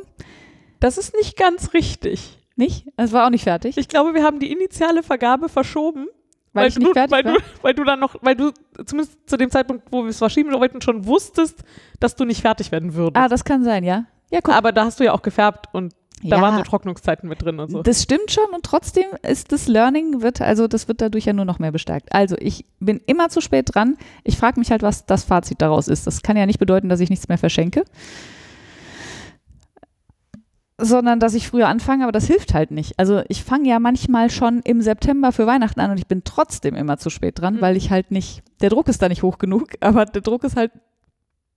Das 0.79 0.97
ist 0.97 1.15
nicht 1.15 1.37
ganz 1.37 1.73
richtig. 1.73 2.37
Nicht? 2.55 2.87
Es 2.97 3.13
war 3.13 3.25
auch 3.25 3.29
nicht 3.29 3.43
fertig. 3.43 3.77
Ich 3.77 3.87
glaube, 3.87 4.13
wir 4.13 4.23
haben 4.23 4.39
die 4.39 4.51
initiale 4.51 5.03
Vergabe 5.03 5.49
verschoben. 5.49 6.07
Weil 6.51 6.67
ich 6.67 6.77
nicht 6.77 6.89
du, 6.89 6.93
fertig 6.93 7.11
weil, 7.11 7.25
war? 7.25 7.33
du, 7.33 7.39
weil 7.61 7.73
du 7.73 7.83
dann 7.83 7.99
noch, 7.99 8.15
weil 8.21 8.35
du 8.35 8.51
zumindest 8.85 9.29
zu 9.29 9.37
dem 9.37 9.51
Zeitpunkt, 9.51 9.91
wo 9.91 10.03
wir 10.03 10.09
es 10.09 10.17
verschieben 10.17 10.51
wollten, 10.51 10.81
schon 10.81 11.05
wusstest, 11.05 11.63
dass 11.99 12.15
du 12.15 12.25
nicht 12.25 12.41
fertig 12.41 12.71
werden 12.71 12.95
würdest. 12.95 13.17
ah, 13.17 13.27
das 13.27 13.43
kann 13.43 13.63
sein, 13.63 13.83
ja. 13.83 14.05
Ja, 14.31 14.39
guck. 14.41 14.55
Aber 14.55 14.71
da 14.71 14.85
hast 14.85 14.99
du 14.99 15.03
ja 15.03 15.13
auch 15.13 15.21
gefärbt 15.21 15.67
und 15.73 15.93
da 16.23 16.35
ja, 16.35 16.41
waren 16.41 16.57
so 16.57 16.63
Trocknungszeiten 16.63 17.29
mit 17.29 17.41
drin 17.41 17.59
und 17.59 17.71
so. 17.71 17.81
Das 17.81 18.03
stimmt 18.03 18.29
schon 18.29 18.49
und 18.53 18.63
trotzdem 18.63 19.05
ist 19.21 19.51
das 19.51 19.67
Learning, 19.67 20.21
wird, 20.21 20.41
also 20.41 20.67
das 20.67 20.87
wird 20.87 21.01
dadurch 21.01 21.25
ja 21.25 21.33
nur 21.33 21.45
noch 21.45 21.59
mehr 21.59 21.71
bestärkt. 21.71 22.13
Also 22.13 22.35
ich 22.39 22.65
bin 22.79 22.99
immer 23.05 23.29
zu 23.29 23.39
spät 23.41 23.73
dran. 23.73 23.97
Ich 24.23 24.37
frage 24.37 24.59
mich 24.59 24.71
halt, 24.71 24.81
was 24.81 25.05
das 25.05 25.23
Fazit 25.23 25.61
daraus 25.61 25.87
ist. 25.87 26.07
Das 26.07 26.21
kann 26.21 26.35
ja 26.35 26.45
nicht 26.45 26.59
bedeuten, 26.59 26.89
dass 26.89 26.99
ich 26.99 27.09
nichts 27.09 27.29
mehr 27.29 27.37
verschenke, 27.37 27.85
sondern 30.79 31.19
dass 31.19 31.33
ich 31.33 31.47
früher 31.47 31.67
anfange, 31.67 32.03
aber 32.03 32.11
das 32.11 32.25
hilft 32.27 32.53
halt 32.53 32.71
nicht. 32.71 32.97
Also 32.97 33.21
ich 33.27 33.43
fange 33.43 33.67
ja 33.69 33.79
manchmal 33.79 34.29
schon 34.29 34.59
im 34.63 34.81
September 34.81 35.31
für 35.31 35.45
Weihnachten 35.47 35.79
an 35.79 35.91
und 35.91 35.97
ich 35.97 36.07
bin 36.07 36.23
trotzdem 36.23 36.75
immer 36.75 36.97
zu 36.97 37.09
spät 37.09 37.39
dran, 37.39 37.55
Mhm. 37.55 37.61
weil 37.61 37.77
ich 37.77 37.91
halt 37.91 38.11
nicht, 38.11 38.41
der 38.61 38.69
Druck 38.69 38.87
ist 38.87 39.01
da 39.01 39.09
nicht 39.09 39.23
hoch 39.23 39.37
genug, 39.37 39.69
aber 39.81 40.05
der 40.05 40.21
Druck 40.21 40.43
ist 40.43 40.55
halt 40.55 40.71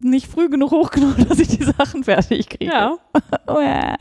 nicht 0.01 0.27
früh 0.27 0.49
genug 0.49 0.71
hoch 0.73 0.91
genug, 0.93 1.17
dass 1.29 1.39
ich 1.39 1.49
die 1.49 1.63
Sachen 1.65 2.05
fertig 2.05 2.49
kriege. 2.49 2.67
ja. 2.73 2.97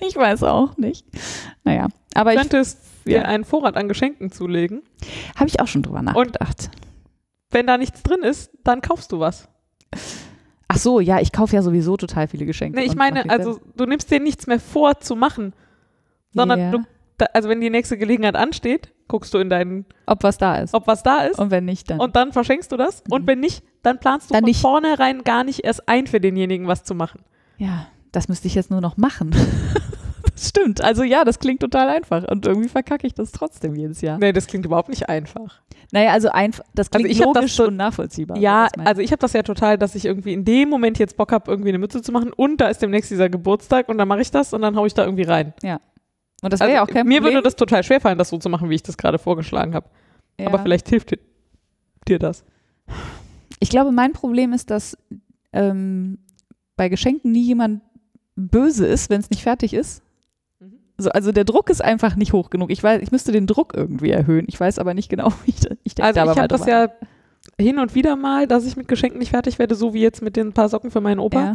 Ich 0.00 0.16
weiß 0.16 0.44
auch 0.44 0.78
nicht. 0.78 1.04
Naja, 1.62 1.88
aber 2.14 2.30
du 2.32 2.36
ich 2.36 2.42
könntest 2.48 2.78
dir 3.06 3.18
Ja. 3.18 3.22
einen 3.24 3.44
Vorrat 3.44 3.76
an 3.76 3.86
Geschenken 3.86 4.32
zulegen. 4.32 4.80
habe 5.36 5.48
ich 5.48 5.60
auch 5.60 5.66
schon 5.66 5.82
drüber 5.82 6.00
nachgedacht. 6.00 6.70
Wenn 7.50 7.66
da 7.66 7.76
nichts 7.76 8.02
drin 8.02 8.22
ist, 8.22 8.50
dann 8.64 8.80
kaufst 8.80 9.12
du 9.12 9.20
was. 9.20 9.46
Ach 10.68 10.76
so, 10.76 11.00
ja, 11.00 11.18
ich 11.20 11.32
kaufe 11.32 11.56
ja 11.56 11.62
sowieso 11.62 11.96
total 11.96 12.28
viele 12.28 12.44
Geschenke. 12.46 12.78
Nee, 12.78 12.84
ich 12.84 12.90
und 12.92 12.98
meine, 12.98 13.28
also 13.30 13.58
du 13.76 13.86
nimmst 13.86 14.10
dir 14.10 14.20
nichts 14.20 14.46
mehr 14.46 14.60
vor 14.60 15.00
zu 15.00 15.16
machen, 15.16 15.54
sondern 16.34 16.58
Ja. 16.60 16.70
du, 16.70 16.78
da, 17.16 17.26
also 17.32 17.48
wenn 17.48 17.60
die 17.60 17.70
nächste 17.70 17.96
Gelegenheit 17.96 18.36
ansteht, 18.36 18.92
guckst 19.08 19.32
du 19.32 19.38
in 19.38 19.48
deinen, 19.48 19.86
ob 20.06 20.22
was 20.22 20.36
da 20.36 20.56
ist. 20.56 20.74
ob 20.74 20.86
was 20.86 21.02
da 21.02 21.22
ist 21.22 21.38
und 21.38 21.50
wenn 21.50 21.64
nicht, 21.64 21.88
dann. 21.90 21.98
und 22.00 22.14
dann 22.16 22.32
verschenkst 22.32 22.70
du 22.70 22.76
das. 22.76 23.02
Und 23.08 23.22
Mhm. 23.22 23.26
wenn 23.26 23.40
nicht, 23.40 23.64
dann 23.82 23.98
planst 23.98 24.28
du 24.28 24.34
Dann 24.34 24.42
von 24.42 24.48
nicht. 24.48 24.60
vornherein 24.60 25.24
gar 25.24 25.42
nicht 25.44 25.64
erst 25.64 25.88
ein 25.88 26.06
für 26.06 26.20
denjenigen 26.20 26.66
was 26.66 26.84
zu 26.84 26.94
machen. 26.94 27.20
ja, 27.56 27.86
das 28.12 28.28
müsste 28.28 28.46
ich 28.46 28.54
jetzt 28.54 28.70
nur 28.70 28.80
noch 28.80 28.96
machen. 28.98 29.30
das 30.38 30.48
stimmt. 30.48 30.80
Also 30.82 31.02
ja, 31.02 31.24
das 31.24 31.38
klingt 31.38 31.60
total 31.60 31.88
einfach. 31.88 32.24
Und 32.28 32.46
irgendwie 32.46 32.68
verkacke 32.68 33.06
ich 33.06 33.14
das 33.14 33.32
trotzdem 33.32 33.74
jedes 33.74 34.00
Jahr. 34.00 34.18
Nee, 34.18 34.32
das 34.32 34.46
klingt 34.46 34.64
überhaupt 34.64 34.88
nicht 34.88 35.08
einfach. 35.08 35.60
Naja, 35.90 36.12
also 36.12 36.28
einfach, 36.28 36.64
das 36.74 36.90
klingt 36.90 37.10
ich 37.10 37.20
hab 37.20 37.32
das 37.32 37.42
logisch 37.42 37.56
so- 37.56 37.66
und 37.66 37.76
nachvollziehbar. 37.76 38.36
ja, 38.36 38.68
also 38.84 39.00
ich 39.00 39.10
habe 39.10 39.20
das 39.20 39.32
ja 39.32 39.42
total, 39.42 39.78
dass 39.78 39.94
ich 39.94 40.04
irgendwie 40.04 40.34
in 40.34 40.44
dem 40.44 40.68
Moment 40.68 40.98
jetzt 40.98 41.16
Bock 41.16 41.32
habe, 41.32 41.50
irgendwie 41.50 41.70
eine 41.70 41.78
Mütze 41.78 42.02
zu 42.02 42.12
machen 42.12 42.32
und 42.32 42.60
da 42.60 42.68
ist 42.68 42.82
demnächst 42.82 43.10
dieser 43.10 43.28
Geburtstag 43.28 43.88
und 43.88 43.96
dann 43.98 44.06
mache 44.06 44.20
ich 44.20 44.30
das 44.30 44.52
und 44.52 44.62
dann 44.62 44.76
haue 44.76 44.86
ich 44.86 44.94
da 44.94 45.04
irgendwie 45.04 45.22
rein. 45.24 45.54
du. 45.62 45.80
Und 46.42 46.52
das 46.52 46.60
wäre 46.60 46.72
ja 46.72 46.82
auch 46.82 46.86
kein 46.86 47.06
mir 47.06 47.18
Problem. 47.20 47.34
würde 47.34 47.44
das 47.44 47.56
total 47.56 47.82
schwer 47.82 48.00
fallen, 48.00 48.18
das 48.18 48.28
so 48.28 48.38
zu 48.38 48.48
machen, 48.48 48.70
wie 48.70 48.74
ich 48.74 48.82
das 48.82 48.96
gerade 48.96 49.18
vorgeschlagen 49.18 49.74
habe. 49.74 49.88
ja. 50.38 50.46
Aber 50.46 50.58
vielleicht 50.60 50.88
hilft 50.88 51.10
dir, 51.10 51.18
dir 52.06 52.18
das. 52.18 52.44
Ich 53.58 53.70
glaube, 53.70 53.90
mein 53.90 54.12
Problem 54.12 54.52
ist, 54.52 54.70
dass 54.70 54.96
ähm, 55.52 56.18
bei 56.76 56.88
Geschenken 56.88 57.32
nie 57.32 57.42
jemand 57.42 57.80
böse 58.36 58.86
ist, 58.86 59.10
wenn 59.10 59.20
es 59.20 59.30
nicht 59.30 59.42
fertig 59.42 59.74
ist. 59.74 60.02
So, 60.98 61.10
also 61.10 61.30
der 61.32 61.44
Druck 61.44 61.70
ist 61.70 61.82
einfach 61.82 62.16
nicht 62.16 62.32
hoch 62.32 62.50
genug. 62.50 62.70
Ich 62.72 62.82
weiß, 62.82 63.00
ich 63.02 63.12
müsste 63.12 63.30
den 63.32 63.46
Druck 63.46 63.72
irgendwie 63.76 64.10
erhöhen. 64.10 64.46
Ich 64.48 64.58
weiß 64.58 64.78
aber 64.80 64.94
nicht 64.94 65.08
genau, 65.08 65.28
wie 65.44 65.50
ich, 65.50 65.60
ich 65.84 65.94
denke 65.94 66.08
Also 66.08 66.24
da 66.24 66.32
ich 66.32 66.38
habe 66.38 66.48
das 66.48 66.66
ja 66.66 66.88
hin 67.58 67.78
und 67.78 67.94
wieder 67.94 68.16
mal, 68.16 68.46
dass 68.46 68.66
ich 68.66 68.76
mit 68.76 68.88
Geschenken 68.88 69.18
nicht 69.20 69.30
fertig 69.30 69.58
werde, 69.58 69.74
so 69.74 69.94
wie 69.94 70.00
jetzt 70.02 70.22
mit 70.22 70.36
den 70.36 70.52
paar 70.52 70.68
Socken 70.68 70.90
für 70.90 71.00
meinen 71.00 71.20
Opa. 71.20 71.40
Ja. 71.40 71.50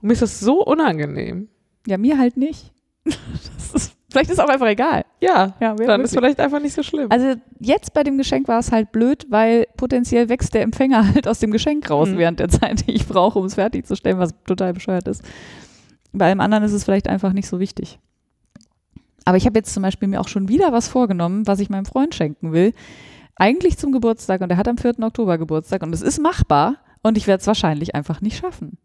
Und 0.00 0.06
mir 0.08 0.12
ist 0.12 0.22
das 0.22 0.40
so 0.40 0.64
unangenehm. 0.64 1.48
ja, 1.86 1.98
mir 1.98 2.18
halt 2.18 2.36
nicht. 2.36 2.72
Das 3.44 3.82
ist, 3.82 3.96
vielleicht 4.10 4.30
ist 4.30 4.38
auch 4.40 4.48
einfach 4.48 4.68
egal. 4.68 5.04
Ja, 5.20 5.54
Ja, 5.60 5.74
dann 5.74 6.00
ist 6.02 6.14
vielleicht 6.14 6.38
einfach 6.38 6.60
nicht 6.60 6.74
so 6.74 6.82
schlimm. 6.84 7.10
Also 7.10 7.34
jetzt 7.58 7.92
bei 7.92 8.04
dem 8.04 8.16
Geschenk 8.16 8.46
war 8.46 8.60
es 8.60 8.70
halt 8.70 8.92
blöd, 8.92 9.26
weil 9.30 9.66
potenziell 9.76 10.28
wächst 10.28 10.54
der 10.54 10.62
Empfänger 10.62 11.08
halt 11.14 11.26
aus 11.26 11.40
dem 11.40 11.50
Geschenk 11.50 11.90
raus 11.90 12.10
Mhm. 12.10 12.18
während 12.18 12.38
der 12.40 12.48
Zeit, 12.48 12.86
die 12.86 12.92
ich 12.92 13.06
brauche, 13.08 13.38
um 13.40 13.46
es 13.46 13.54
fertigzustellen, 13.54 14.18
was 14.18 14.30
total 14.46 14.72
bescheuert 14.72 15.08
ist. 15.08 15.22
Bei 16.12 16.26
allem 16.26 16.40
anderen 16.40 16.62
ist 16.62 16.72
es 16.72 16.84
vielleicht 16.84 17.08
einfach 17.08 17.32
nicht 17.32 17.48
so 17.48 17.58
wichtig. 17.58 17.98
Aber 19.24 19.36
ich 19.36 19.46
habe 19.46 19.58
jetzt 19.58 19.72
zum 19.72 19.82
Beispiel 19.82 20.08
mir 20.08 20.20
auch 20.20 20.28
schon 20.28 20.48
wieder 20.48 20.72
was 20.72 20.88
vorgenommen, 20.88 21.46
was 21.46 21.60
ich 21.60 21.70
meinem 21.70 21.86
Freund 21.86 22.14
schenken 22.14 22.52
will. 22.52 22.72
Eigentlich 23.36 23.78
zum 23.78 23.92
Geburtstag 23.92 24.40
und 24.42 24.50
er 24.50 24.56
hat 24.56 24.68
am 24.68 24.78
4. 24.78 24.98
Oktober 25.00 25.38
Geburtstag 25.38 25.82
und 25.82 25.92
es 25.94 26.02
ist 26.02 26.20
machbar 26.20 26.76
und 27.02 27.16
ich 27.16 27.26
werde 27.26 27.40
es 27.40 27.46
wahrscheinlich 27.46 27.94
einfach 27.94 28.20
nicht 28.20 28.38
schaffen. 28.38 28.78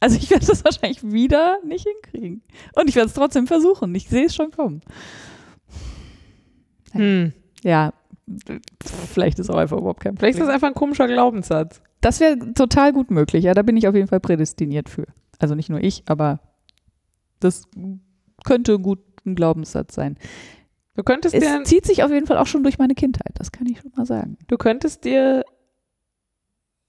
Also 0.00 0.16
ich 0.16 0.30
werde 0.30 0.44
es 0.50 0.64
wahrscheinlich 0.64 1.02
wieder 1.02 1.58
nicht 1.64 1.86
hinkriegen. 1.86 2.42
Und 2.74 2.88
ich 2.88 2.96
werde 2.96 3.08
es 3.08 3.14
trotzdem 3.14 3.46
versuchen. 3.46 3.94
Ich 3.94 4.08
sehe 4.08 4.26
es 4.26 4.34
schon 4.34 4.50
kommen. 4.50 4.80
hm. 6.92 7.32
Ja, 7.62 7.92
vielleicht 9.12 9.38
ist 9.38 9.50
auch 9.50 9.56
einfach 9.56 9.78
überhaupt 9.78 10.00
kein 10.00 10.16
Vielleicht 10.16 10.34
ist 10.34 10.40
Problem. 10.40 10.48
das 10.48 10.54
einfach 10.54 10.68
ein 10.68 10.74
komischer 10.74 11.06
Glaubenssatz. 11.06 11.80
Das 12.00 12.20
wäre 12.20 12.36
total 12.54 12.92
gut 12.92 13.10
möglich. 13.10 13.44
Ja, 13.44 13.54
da 13.54 13.62
bin 13.62 13.76
ich 13.76 13.88
auf 13.88 13.94
jeden 13.94 14.08
Fall 14.08 14.20
prädestiniert 14.20 14.88
für. 14.88 15.06
Also 15.38 15.54
nicht 15.54 15.70
nur 15.70 15.80
ich, 15.80 16.02
aber 16.06 16.40
das 17.40 17.62
könnte 18.44 18.78
gut 18.78 18.98
ein 19.26 19.34
Glaubenssatz 19.34 19.94
sein. 19.94 20.16
Du 20.96 21.02
könntest 21.02 21.34
Es 21.34 21.42
dir, 21.42 21.64
zieht 21.64 21.84
sich 21.86 22.02
auf 22.04 22.10
jeden 22.10 22.26
Fall 22.26 22.38
auch 22.38 22.46
schon 22.46 22.62
durch 22.62 22.78
meine 22.78 22.94
Kindheit. 22.94 23.32
Das 23.34 23.50
kann 23.52 23.66
ich 23.66 23.80
schon 23.80 23.92
mal 23.96 24.06
sagen. 24.06 24.36
du 24.46 24.56
könntest 24.56 25.04
dir, 25.04 25.44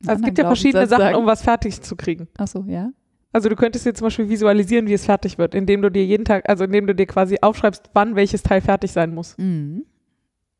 also 0.06 0.20
es 0.22 0.26
gibt 0.26 0.38
ja 0.38 0.45
verschiedene 0.45 0.86
Sachen, 0.88 1.16
um 1.16 1.26
was 1.26 1.41
fertig 1.41 1.82
zu 1.82 1.95
kriegen. 1.95 2.28
Achso, 2.38 2.64
ja. 2.68 2.91
Also 3.32 3.49
du 3.49 3.56
könntest 3.56 3.86
dir 3.86 3.94
zum 3.94 4.06
Beispiel 4.06 4.30
visualisieren, 4.30 4.88
wie 4.88 4.94
es 4.94 5.06
fertig 5.06 5.38
wird, 5.38 5.56
indem 5.56 5.82
du 5.82 5.90
dir 5.90 6.06
jeden 6.06 6.24
Tag, 6.24 6.48
also 6.48 6.64
indem 6.64 6.88
du 6.88 6.95
dir 6.95 7.06
quasi 7.06 7.38
aufschreibst, 7.41 7.90
wann 7.94 8.16
welches 8.16 8.44
Teil 8.44 8.62
fertig 8.62 8.91
sein 8.91 9.14
muss. 9.14 9.38
Mhm. 9.38 9.86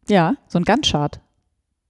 Ja, 0.10 0.36
so 0.48 0.60
ein 0.60 0.66
Gantt-Chart. 0.66 1.22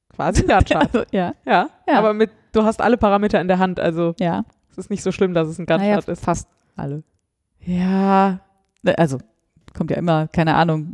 Quasi 0.09 0.43
ein 0.43 0.47
Gantt-Chart. 0.47 0.89
Also, 0.93 1.05
ja, 1.11 1.33
ja, 1.45 1.69
Ja. 1.87 1.93
aber 1.97 2.13
mit, 2.13 2.29
du 2.51 2.63
hast 2.63 2.81
alle 2.81 2.97
Parameter 2.97 3.41
in 3.41 3.47
der 3.47 3.57
Hand, 3.59 3.79
also 3.79 4.13
ja. 4.19 4.45
es 4.69 4.77
ist 4.77 4.89
nicht 4.89 5.01
so 5.03 5.11
schlimm, 5.11 5.33
dass 5.33 5.47
es 5.47 5.57
ein 5.57 5.65
Naja, 5.67 5.95
Gantt-Chart 5.95 6.09
ist. 6.09 6.23
fast 6.23 6.47
alle. 6.75 7.03
Ja, 7.61 8.41
Also, 8.97 9.17
kommt 9.75 9.91
ja 9.91 9.97
immer, 9.97 10.27
keine 10.29 10.55
Ahnung, 10.55 10.87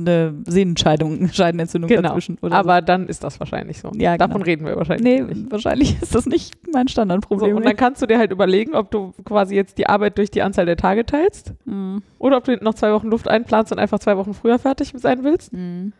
eine 0.00 0.34
Sehnenscheidung, 0.46 1.28
Scheidenentzündung 1.32 1.88
Genau, 1.88 2.02
dazwischen. 2.10 2.38
Aber 2.42 2.82
dann 2.82 3.06
ist 3.08 3.24
das 3.24 3.40
wahrscheinlich 3.40 3.78
so. 3.80 3.90
Ja, 3.94 4.16
Davon 4.16 4.34
genau. 4.42 4.44
reden 4.44 4.64
wir 4.66 4.72
so. 4.72 4.78
wahrscheinlich 4.78 5.04
Nee, 5.04 5.20
nicht. 5.22 5.50
wahrscheinlich 5.50 6.00
ist 6.02 6.14
das 6.14 6.26
nicht 6.26 6.54
mein 6.72 6.86
So, 6.86 6.92
Standardproblem. 6.92 7.56
und 7.56 7.64
dann 7.64 7.76
kannst 7.76 8.02
du 8.02 8.06
dir 8.06 8.18
halt 8.18 8.30
überlegen, 8.30 8.74
ob 8.74 8.90
du 8.90 9.12
quasi 9.24 9.54
jetzt 9.54 9.78
die 9.78 9.88
Arbeit 9.88 10.18
durch 10.18 10.30
die 10.30 10.42
Anzahl 10.42 10.66
der 10.66 10.76
Tage 10.76 11.04
teilst 11.06 11.54
Mhm. 11.64 12.02
oder 12.18 12.36
ob 12.36 12.44
du 12.44 12.56
noch 12.62 12.74
zwei 12.74 12.92
Wochen 12.92 13.08
Luft 13.08 13.26
einplanst 13.28 13.72
und 13.72 13.78
einfach 13.78 13.98
zwei 13.98 14.16
Wochen 14.16 14.34
früher 14.34 14.58
fertig 14.58 14.92
sein 14.96 15.24
willst. 15.24 15.52
Mhm. 15.52 15.92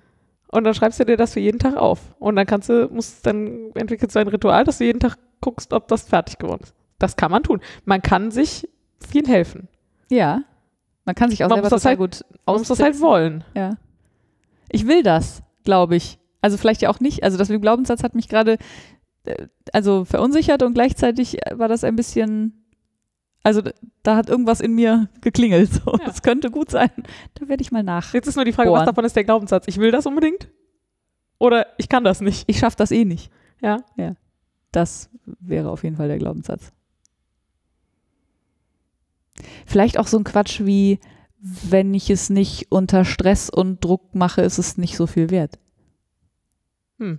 Und 0.49 0.65
dann 0.65 0.75
schreibst 0.75 1.01
du 1.01 1.05
dir 1.05 1.17
das 1.17 1.33
für 1.33 1.41
jeden 1.41 1.59
Tag 1.59 1.77
auf. 1.77 1.99
Und 2.19 2.37
dann 2.37 2.47
kannst 2.47 2.69
du, 2.69 2.89
musst, 2.93 3.27
dann 3.27 3.71
entwickelst 3.75 4.15
du 4.15 4.21
ein 4.21 4.29
Ritual, 4.29 4.63
dass 4.65 4.79
du 4.79 4.85
jeden 4.85 5.01
Tag 5.01 5.17
guckst, 5.41 5.73
ob 5.73 5.89
das 5.89 6.09
fertig 6.09 6.39
geworden 6.39 6.61
ist. 6.63 6.75
Das 6.99 7.17
kann 7.17 7.31
man 7.31 7.43
tun. 7.43 7.61
Man 7.85 8.01
kann 8.01 8.31
sich 8.31 8.69
viel 9.07 9.27
helfen. 9.27 9.69
Ja. 10.09 10.43
Man 11.07 11.15
kann 11.15 11.31
sich 11.31 11.43
auch 11.45 11.49
Man 11.49 11.57
selber 11.57 11.71
total 11.71 11.91
halt- 11.91 11.99
gut 11.99 12.25
Man 12.45 12.57
muss 12.59 12.69
das 12.69 12.81
halt 12.81 13.01
wollen. 13.01 13.45
Ja. 13.55 13.79
Ich 14.69 14.87
will 14.87 15.03
das, 15.03 15.43
glaube 15.65 15.97
ich. 15.97 16.19
Also 16.43 16.59
vielleicht 16.59 16.83
ja 16.83 16.91
auch 16.91 17.01
nicht. 17.01 17.23
Also 17.23 17.39
das 17.39 17.49
mit 17.49 17.55
dem 17.59 17.63
Glaubenssatz 17.63 18.03
hat 18.03 18.15
mich 18.15 18.29
gerade 18.29 18.59
äh, 19.25 19.47
also 19.73 20.05
verunsichert 20.05 20.63
und 20.63 20.75
gleichzeitig 20.75 21.39
war 21.55 21.69
das 21.69 21.85
ein 21.85 21.97
bisschen 21.97 22.67
also 23.47 23.63
da 24.03 24.17
hat 24.17 24.29
irgendwas 24.29 24.61
in 24.61 24.75
mir 24.75 25.09
geklingelt. 25.21 25.73
So. 25.73 25.93
Ja. 25.93 26.05
Das 26.05 26.23
könnte 26.23 26.51
gut 26.51 26.69
sein. 26.69 26.91
Da 27.35 27.49
werde 27.49 27.63
ich 27.63 27.71
mal 27.71 27.85
nach. 27.85 28.13
Jetzt 28.13 28.27
ist 28.27 28.35
nur 28.35 28.45
die 28.45 28.53
Frage, 28.53 28.71
Bohren. 28.71 28.81
was 28.81 28.87
davon 28.87 29.05
ist 29.05 29.15
der 29.15 29.23
Glaubenssatz? 29.23 29.69
Ich 29.69 29.79
will 29.79 29.93
das 29.93 30.05
unbedingt? 30.05 30.49
Oder 31.39 31.67
ich 31.79 31.89
kann 31.89 32.03
das 32.03 32.21
nicht? 32.21 32.43
Ich 32.49 32.59
schaffe 32.59 32.77
das 32.77 32.91
eh 32.91 33.05
nicht. 33.05 33.31
Ja. 33.63 33.85
Das 34.73 35.11
wäre 35.41 35.71
auf 35.71 35.85
jeden 35.85 35.95
Fall 35.97 36.09
der 36.09 36.19
Glaubenssatz. 36.19 36.73
Vielleicht 39.67 39.99
auch 39.99 40.07
so 40.07 40.19
ein 40.19 40.25
Quatsch 40.25 40.61
wie, 40.65 40.99
wenn 41.39 41.95
ich 41.95 42.11
es 42.11 42.31
nicht 42.31 42.67
unter 42.71 43.05
Stress 43.05 43.51
und 43.51 43.85
Druck 43.85 44.15
mache, 44.15 44.43
ist 44.43 44.59
es 44.59 44.79
nicht 44.79 44.97
so 44.97 45.07
viel 45.07 45.31
wert. 45.31 45.59
Hm. 46.99 47.19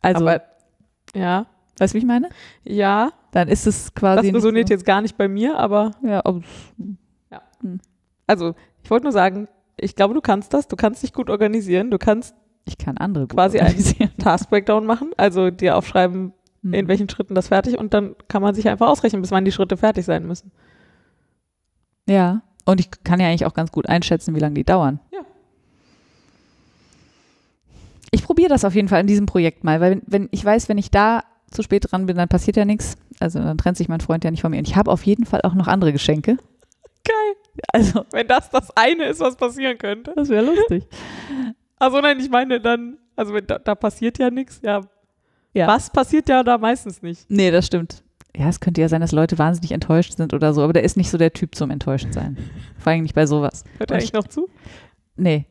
Also, 0.00 0.22
Aber, 0.22 0.42
ja. 1.14 1.46
weißt 1.78 1.92
du, 1.92 1.96
wie 1.96 1.98
ich 2.00 2.06
meine? 2.06 2.28
Ja, 2.62 3.12
Dann 3.32 3.48
ist 3.48 3.66
es 3.66 3.94
quasi. 3.94 4.28
das 4.28 4.36
resoniert 4.36 4.68
so, 4.68 4.74
jetzt 4.74 4.84
gar 4.86 5.02
nicht 5.02 5.16
bei 5.16 5.28
mir, 5.28 5.58
aber 5.58 5.92
Ja, 6.02 6.20
ob, 6.24 6.44
also 8.26 8.54
ich 8.82 8.90
wollte 8.90 9.04
nur 9.04 9.12
sagen, 9.12 9.48
ich 9.76 9.96
glaube, 9.96 10.14
du 10.14 10.20
kannst 10.20 10.54
das, 10.54 10.68
du 10.68 10.76
kannst 10.76 11.02
dich 11.02 11.12
gut 11.12 11.30
organisieren, 11.30 11.90
du 11.90 11.98
kannst 11.98 12.34
ich 12.66 12.78
kann 12.78 12.96
andere 12.96 13.24
gut 13.24 13.34
Quasi 13.34 13.58
organisieren. 13.58 14.10
Task 14.18 14.48
Breakdown 14.48 14.86
machen, 14.86 15.10
also 15.16 15.50
dir 15.50 15.76
aufschreiben, 15.76 16.32
Hm. 16.62 16.72
in 16.72 16.88
welchen 16.88 17.08
Schritten 17.10 17.34
das 17.34 17.48
fertig 17.48 17.76
und 17.78 17.92
dann 17.92 18.14
kann 18.28 18.40
man 18.40 18.54
sich 18.54 18.68
einfach 18.68 18.88
ausrechnen, 18.88 19.20
bis 19.20 19.30
wann 19.30 19.44
die 19.44 19.52
Schritte 19.52 19.76
fertig 19.76 20.06
sein 20.06 20.26
müssen. 20.26 20.50
Ja. 22.06 22.42
Und 22.64 22.80
ich 22.80 22.90
kann 23.04 23.20
ja 23.20 23.28
eigentlich 23.28 23.46
auch 23.46 23.54
ganz 23.54 23.72
gut 23.72 23.88
einschätzen, 23.88 24.34
wie 24.34 24.40
lange 24.40 24.54
die 24.54 24.64
dauern. 24.64 25.00
Ja. 25.12 25.20
Ich 28.10 28.22
probiere 28.22 28.48
das 28.48 28.64
auf 28.64 28.74
jeden 28.74 28.88
Fall 28.88 29.00
in 29.00 29.06
diesem 29.06 29.26
Projekt 29.26 29.64
mal, 29.64 29.80
weil 29.80 29.90
wenn, 29.92 30.02
wenn 30.06 30.28
ich 30.30 30.44
weiß, 30.44 30.68
wenn 30.68 30.78
ich 30.78 30.90
da 30.90 31.24
zu 31.50 31.62
spät 31.62 31.90
dran 31.90 32.06
bin, 32.06 32.16
dann 32.16 32.28
passiert 32.28 32.56
ja 32.56 32.64
nichts. 32.64 32.96
Also 33.20 33.38
dann 33.40 33.58
trennt 33.58 33.76
sich 33.76 33.88
mein 33.88 34.00
Freund 34.00 34.24
ja 34.24 34.30
nicht 34.30 34.40
von 34.40 34.50
mir. 34.50 34.58
Und 34.58 34.68
ich 34.68 34.76
habe 34.76 34.90
auf 34.90 35.04
jeden 35.04 35.24
Fall 35.26 35.42
auch 35.42 35.54
noch 35.54 35.68
andere 35.68 35.92
Geschenke. 35.92 36.36
Geil. 37.04 37.34
Also, 37.72 38.04
Wenn 38.12 38.26
das 38.26 38.50
das 38.50 38.76
eine 38.76 39.04
ist, 39.06 39.20
was 39.20 39.36
passieren 39.36 39.78
könnte. 39.78 40.12
das 40.16 40.28
wäre 40.28 40.44
lustig. 40.44 40.84
Also 41.78 42.00
nein, 42.00 42.18
ich 42.20 42.30
meine 42.30 42.60
dann, 42.60 42.98
also 43.16 43.34
wenn 43.34 43.46
da, 43.46 43.58
da 43.58 43.74
passiert 43.74 44.18
ja 44.18 44.30
nichts, 44.30 44.60
ja. 44.62 44.80
Ja. 45.52 45.66
Was 45.66 45.90
passiert 45.90 46.28
ja 46.28 46.42
da 46.42 46.56
meistens 46.58 47.02
nicht? 47.02 47.26
Nee, 47.28 47.50
das 47.50 47.66
stimmt. 47.66 48.02
Ja, 48.36 48.48
es 48.48 48.58
könnte 48.60 48.80
ja 48.80 48.88
sein, 48.88 49.00
dass 49.00 49.12
Leute 49.12 49.38
wahnsinnig 49.38 49.72
enttäuscht 49.72 50.16
sind 50.16 50.34
oder 50.34 50.52
so, 50.52 50.62
aber 50.62 50.72
der 50.72 50.82
ist 50.82 50.96
nicht 50.96 51.10
so 51.10 51.18
der 51.18 51.32
Typ 51.32 51.54
zum 51.54 51.70
enttäuscht 51.70 52.12
sein. 52.12 52.36
Vor 52.78 52.92
allem 52.92 53.02
nicht 53.02 53.14
bei 53.14 53.26
sowas. 53.26 53.64
Hört 53.78 53.90
er 53.90 53.96
eigentlich 53.96 54.12
noch 54.12 54.26
zu? 54.26 54.48
Nee. 55.16 55.46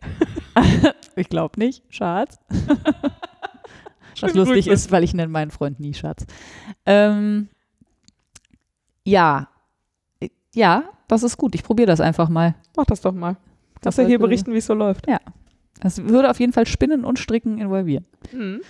ich 1.15 1.29
glaube 1.29 1.57
nicht. 1.59 1.83
Schatz. 1.89 2.37
Was 4.19 4.33
lustig 4.33 4.67
ist, 4.67 4.91
weil 4.91 5.03
ich 5.03 5.13
nenne 5.13 5.31
meinen 5.31 5.51
Freund 5.51 5.79
nie 5.79 5.93
Schatz. 5.93 6.25
Ähm, 6.85 7.49
ja. 9.05 9.47
Ja, 10.53 10.83
das 11.07 11.23
ist 11.23 11.37
gut. 11.37 11.55
Ich 11.55 11.63
probiere 11.63 11.87
das 11.87 11.99
einfach 11.99 12.29
mal. 12.29 12.55
Mach 12.75 12.85
das 12.85 13.01
doch 13.01 13.13
mal. 13.13 13.37
Das 13.81 13.95
Kannst 13.95 13.97
du 13.99 14.07
hier 14.07 14.19
berichten, 14.19 14.53
wie 14.53 14.57
es 14.57 14.65
so 14.65 14.73
läuft. 14.73 15.07
Das 15.79 16.03
würde 16.03 16.29
auf 16.29 16.39
jeden 16.39 16.53
Fall 16.53 16.67
Spinnen 16.67 17.03
und 17.03 17.19
Stricken 17.19 17.57
involvieren. 17.57 18.05
Mhm. 18.31 18.61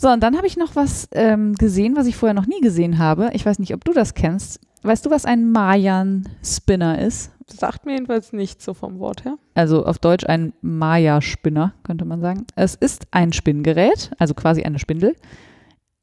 So, 0.00 0.08
und 0.08 0.22
dann 0.22 0.38
habe 0.38 0.46
ich 0.46 0.56
noch 0.56 0.76
was 0.76 1.10
ähm, 1.12 1.54
gesehen, 1.56 1.94
was 1.94 2.06
ich 2.06 2.16
vorher 2.16 2.32
noch 2.32 2.46
nie 2.46 2.62
gesehen 2.62 2.98
habe. 2.98 3.28
Ich 3.34 3.44
weiß 3.44 3.58
nicht, 3.58 3.74
ob 3.74 3.84
du 3.84 3.92
das 3.92 4.14
kennst. 4.14 4.58
Weißt 4.80 5.04
du, 5.04 5.10
was 5.10 5.26
ein 5.26 5.52
Mayan-Spinner 5.52 6.98
ist? 6.98 7.32
Das 7.46 7.58
sagt 7.58 7.84
mir 7.84 7.92
jedenfalls 7.92 8.32
nicht 8.32 8.62
so 8.62 8.72
vom 8.72 8.98
Wort 8.98 9.26
her. 9.26 9.36
Also 9.52 9.84
auf 9.84 9.98
Deutsch 9.98 10.24
ein 10.24 10.54
Maya-Spinner, 10.62 11.74
könnte 11.82 12.06
man 12.06 12.22
sagen. 12.22 12.46
Es 12.56 12.76
ist 12.76 13.08
ein 13.10 13.34
Spinngerät, 13.34 14.10
also 14.18 14.32
quasi 14.32 14.62
eine 14.62 14.78
Spindel. 14.78 15.16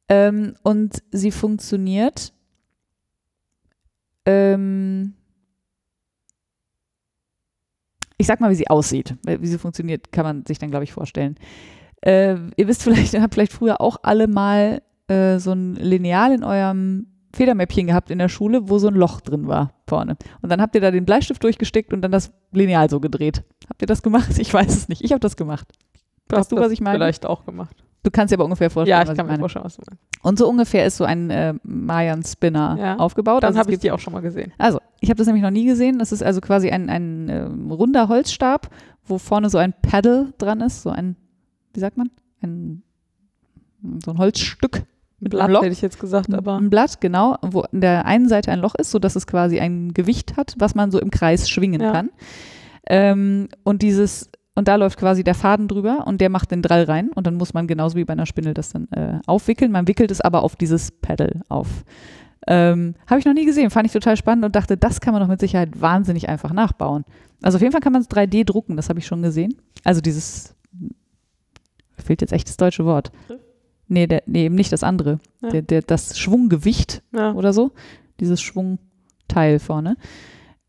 Ähm, 0.10 0.54
und 0.62 1.02
sie 1.10 1.32
funktioniert 1.32 2.34
ähm, 4.28 5.16
ich 8.18 8.28
sag 8.28 8.42
mal, 8.42 8.50
wie 8.52 8.56
sie 8.56 8.68
aussieht. 8.68 9.16
Weil 9.24 9.42
Wie 9.42 9.48
sie 9.48 9.58
funktioniert, 9.58 10.12
kann 10.12 10.24
man 10.24 10.46
sich 10.46 10.60
dann, 10.60 10.70
glaube 10.70 10.84
ich, 10.84 10.92
vorstellen. 10.92 11.36
Äh, 12.02 12.36
ihr 12.56 12.68
wisst 12.68 12.84
vielleicht, 12.84 13.14
ihr 13.16 13.22
habt 13.22 13.34
vielleicht 13.34 13.54
früher 13.54 13.82
auch 13.82 13.98
alle 14.04 14.28
mal 14.28 14.82
äh, 15.08 15.40
so 15.40 15.52
ein 15.52 15.76
Lineal 15.76 16.34
in 16.34 16.44
eurem 16.44 17.08
Federmäppchen 17.34 17.88
gehabt 17.88 18.10
in 18.10 18.20
der 18.20 18.30
Schule, 18.30 18.70
wo 18.70 18.80
so 18.80 18.88
ein 18.88 18.96
Loch 18.96 19.22
drin 19.22 19.48
war 19.48 19.72
vorne. 19.88 20.18
Und 20.42 20.52
dann 20.52 20.62
habt 20.62 20.74
ihr 20.76 20.82
da 20.82 20.92
den 20.92 21.06
Bleistift 21.06 21.44
durchgesteckt 21.44 21.94
und 21.94 22.02
dann 22.02 22.12
das 22.12 22.32
Lineal 22.52 22.90
so 22.90 23.00
gedreht. 23.00 23.44
Habt 23.70 23.82
ihr 23.82 23.88
das 23.88 24.02
gemacht? 24.02 24.30
Ich 24.38 24.54
weiß 24.54 24.76
es 24.76 24.90
nicht. 24.90 25.04
Ich 25.04 25.12
habe 25.12 25.20
das 25.20 25.36
gemacht. 25.36 25.68
Hast 26.32 26.52
du, 26.52 26.56
was 26.58 26.72
ich 26.72 26.82
meine? 26.82 26.98
Vielleicht 26.98 27.26
auch 27.26 27.46
gemacht. 27.46 27.76
Du 28.04 28.12
kannst 28.12 28.32
dir 28.32 28.38
aber 28.38 28.46
ungefähr 28.46 28.70
vorstellen, 28.70 28.98
Ja, 28.98 29.04
ich 29.04 29.10
was 29.10 29.16
kann 29.18 29.26
ich 29.26 29.28
mir 29.28 29.34
meine. 29.34 29.40
vorstellen, 29.42 29.66
was 29.66 29.76
du 29.76 29.82
meinst. 29.88 30.04
Und 30.24 30.40
so 30.40 30.48
ungefähr 30.50 30.86
ist 30.86 30.98
so 30.98 31.04
ein 31.04 31.30
äh, 31.30 31.54
Mayan-Spinner 31.64 32.78
Ja. 32.80 32.96
aufgebaut. 32.98 33.44
Dann 33.44 33.50
Also 33.50 33.60
habe 33.60 33.72
ich 33.74 33.80
die 33.80 33.92
auch 33.92 34.00
schon 34.00 34.14
mal 34.14 34.22
gesehen. 34.22 34.54
also, 34.58 34.80
ich 35.00 35.10
habe 35.10 35.18
das 35.18 35.28
nämlich 35.28 35.44
noch 35.44 35.52
nie 35.52 35.66
gesehen. 35.66 36.00
Das 36.00 36.12
ist 36.12 36.24
also 36.24 36.42
quasi 36.42 36.70
ein, 36.70 36.90
ein 36.90 37.30
ähm, 37.30 37.72
runder 37.72 38.08
Holzstab, 38.08 38.70
wo 39.06 39.18
vorne 39.18 39.50
so 39.50 39.58
ein 39.58 39.74
Paddle 39.82 40.34
dran 40.38 40.62
ist, 40.62 40.82
so 40.84 40.90
ein, 40.90 41.16
wie 41.78 41.82
sagt 41.82 41.96
man? 41.96 42.10
Ein, 42.42 42.82
so 44.04 44.12
ein 44.12 44.18
Holzstück, 44.18 44.84
Mit 45.20 45.34
einem 45.34 45.46
Blatt 45.46 45.50
Loch. 45.52 45.62
hätte 45.62 45.74
ich 45.74 45.82
jetzt 45.82 46.00
gesagt, 46.00 46.34
aber 46.34 46.58
ein 46.58 46.70
Blatt, 46.72 47.00
genau, 47.00 47.38
wo 47.44 47.62
an 47.62 47.82
der 47.82 48.06
einen 48.06 48.28
Seite 48.28 48.52
ein 48.52 48.60
Loch 48.60 48.74
ist, 48.76 48.90
sodass 48.92 49.16
es 49.16 49.28
quasi 49.28 49.60
ein 49.60 49.94
Gewicht 49.94 50.36
hat, 50.38 50.56
was 50.58 50.74
man 50.76 50.90
so 50.92 51.00
im 51.00 51.12
Kreis 51.12 51.48
schwingen 51.50 51.82
Ja. 51.82 51.92
kann. 51.92 52.10
Ähm, 52.90 53.50
und 53.64 53.82
dieses, 53.84 54.30
und 54.56 54.68
da 54.68 54.76
läuft 54.76 54.98
quasi 54.98 55.24
der 55.24 55.36
Faden 55.36 55.68
drüber 55.68 56.08
und 56.08 56.20
der 56.20 56.30
macht 56.30 56.50
den 56.52 56.62
Drall 56.64 56.84
rein 56.84 57.10
und 57.14 57.28
dann 57.28 57.36
muss 57.36 57.54
man 57.54 57.68
genauso 57.68 57.96
wie 57.96 58.06
bei 58.06 58.14
einer 58.14 58.26
Spindel 58.26 58.54
das 58.56 58.72
dann 58.72 58.88
äh, 58.92 59.20
aufwickeln. 59.28 59.72
Man 59.72 59.88
wickelt 59.88 60.10
es 60.10 60.22
aber 60.22 60.42
auf 60.44 60.56
dieses 60.56 60.92
Pedal 60.92 61.42
auf. 61.50 61.68
Ähm, 62.48 62.96
Habe 63.08 63.20
ich 63.20 63.26
noch 63.26 63.34
nie 63.34 63.46
gesehen, 63.46 63.70
fand 63.70 63.86
ich 63.86 63.94
total 63.94 64.16
spannend 64.18 64.46
und 64.46 64.56
dachte, 64.56 64.78
das 64.78 65.02
kann 65.02 65.14
man 65.14 65.22
doch 65.22 65.28
mit 65.28 65.40
Sicherheit 65.42 65.80
wahnsinnig 65.82 66.30
einfach 66.30 66.54
nachbauen. 66.54 67.04
Also 67.44 67.58
auf 67.58 67.62
jeden 67.62 67.72
Fall 67.74 67.82
kann 67.82 67.92
man 67.94 68.02
es 68.02 68.10
3D 68.10 68.46
drucken, 68.46 68.78
das 68.78 68.88
habe 68.90 69.00
ich 69.00 69.06
schon 69.06 69.22
gesehen. 69.22 69.54
Also 69.84 70.00
dieses, 70.02 70.56
fehlt 72.08 72.22
jetzt 72.22 72.34
echt 72.34 72.50
das 72.50 72.58
deutsche 72.58 72.86
Wort. 72.86 73.12
Nee, 73.88 74.08
der, 74.08 74.24
nee 74.26 74.46
eben 74.46 74.56
nicht 74.56 74.72
das 74.72 74.84
andere. 74.84 75.20
Ja. 75.42 75.50
Der, 75.50 75.62
der, 75.62 75.82
das 75.82 76.18
Schwunggewicht 76.18 77.04
ja. 77.14 77.34
oder 77.34 77.54
so. 77.54 77.72
Dieses 78.20 78.42
Schwungteil 78.42 79.60
vorne. 79.60 79.96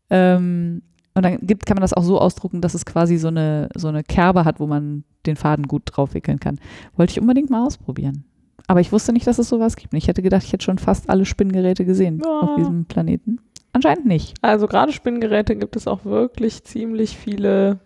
Ähm, 0.09 0.81
und 1.15 1.23
dann 1.23 1.39
gibt, 1.41 1.65
kann 1.65 1.75
man 1.75 1.81
das 1.81 1.93
auch 1.93 2.03
so 2.03 2.19
ausdrucken, 2.19 2.61
dass 2.61 2.75
es 2.75 2.85
quasi 2.85 3.17
so 3.17 3.27
eine, 3.27 3.69
so 3.75 3.87
eine 3.87 4.03
Kerbe 4.03 4.45
hat, 4.45 4.59
wo 4.59 4.67
man 4.67 5.03
den 5.25 5.35
Faden 5.35 5.67
gut 5.67 5.83
drauf 5.85 6.13
wickeln 6.13 6.39
kann. 6.39 6.59
Wollte 6.95 7.11
ich 7.11 7.19
unbedingt 7.19 7.49
mal 7.49 7.65
ausprobieren. 7.65 8.23
Aber 8.67 8.79
ich 8.79 8.91
wusste 8.91 9.11
nicht, 9.11 9.27
dass 9.27 9.39
es 9.39 9.49
sowas 9.49 9.75
gibt. 9.75 9.93
Ich 9.95 10.07
hätte 10.07 10.21
gedacht, 10.21 10.43
ich 10.43 10.53
hätte 10.53 10.63
schon 10.63 10.77
fast 10.77 11.09
alle 11.09 11.25
Spinngeräte 11.25 11.85
gesehen 11.85 12.21
Ja. 12.23 12.39
auf 12.41 12.55
diesem 12.55 12.85
Planeten. 12.85 13.39
Anscheinend 13.73 14.05
nicht. 14.05 14.35
Also 14.41 14.67
gerade 14.67 14.91
Spinngeräte 14.91 15.55
gibt 15.55 15.75
es 15.75 15.87
auch 15.87 16.05
wirklich 16.05 16.63
ziemlich 16.63 17.17
viele 17.17 17.79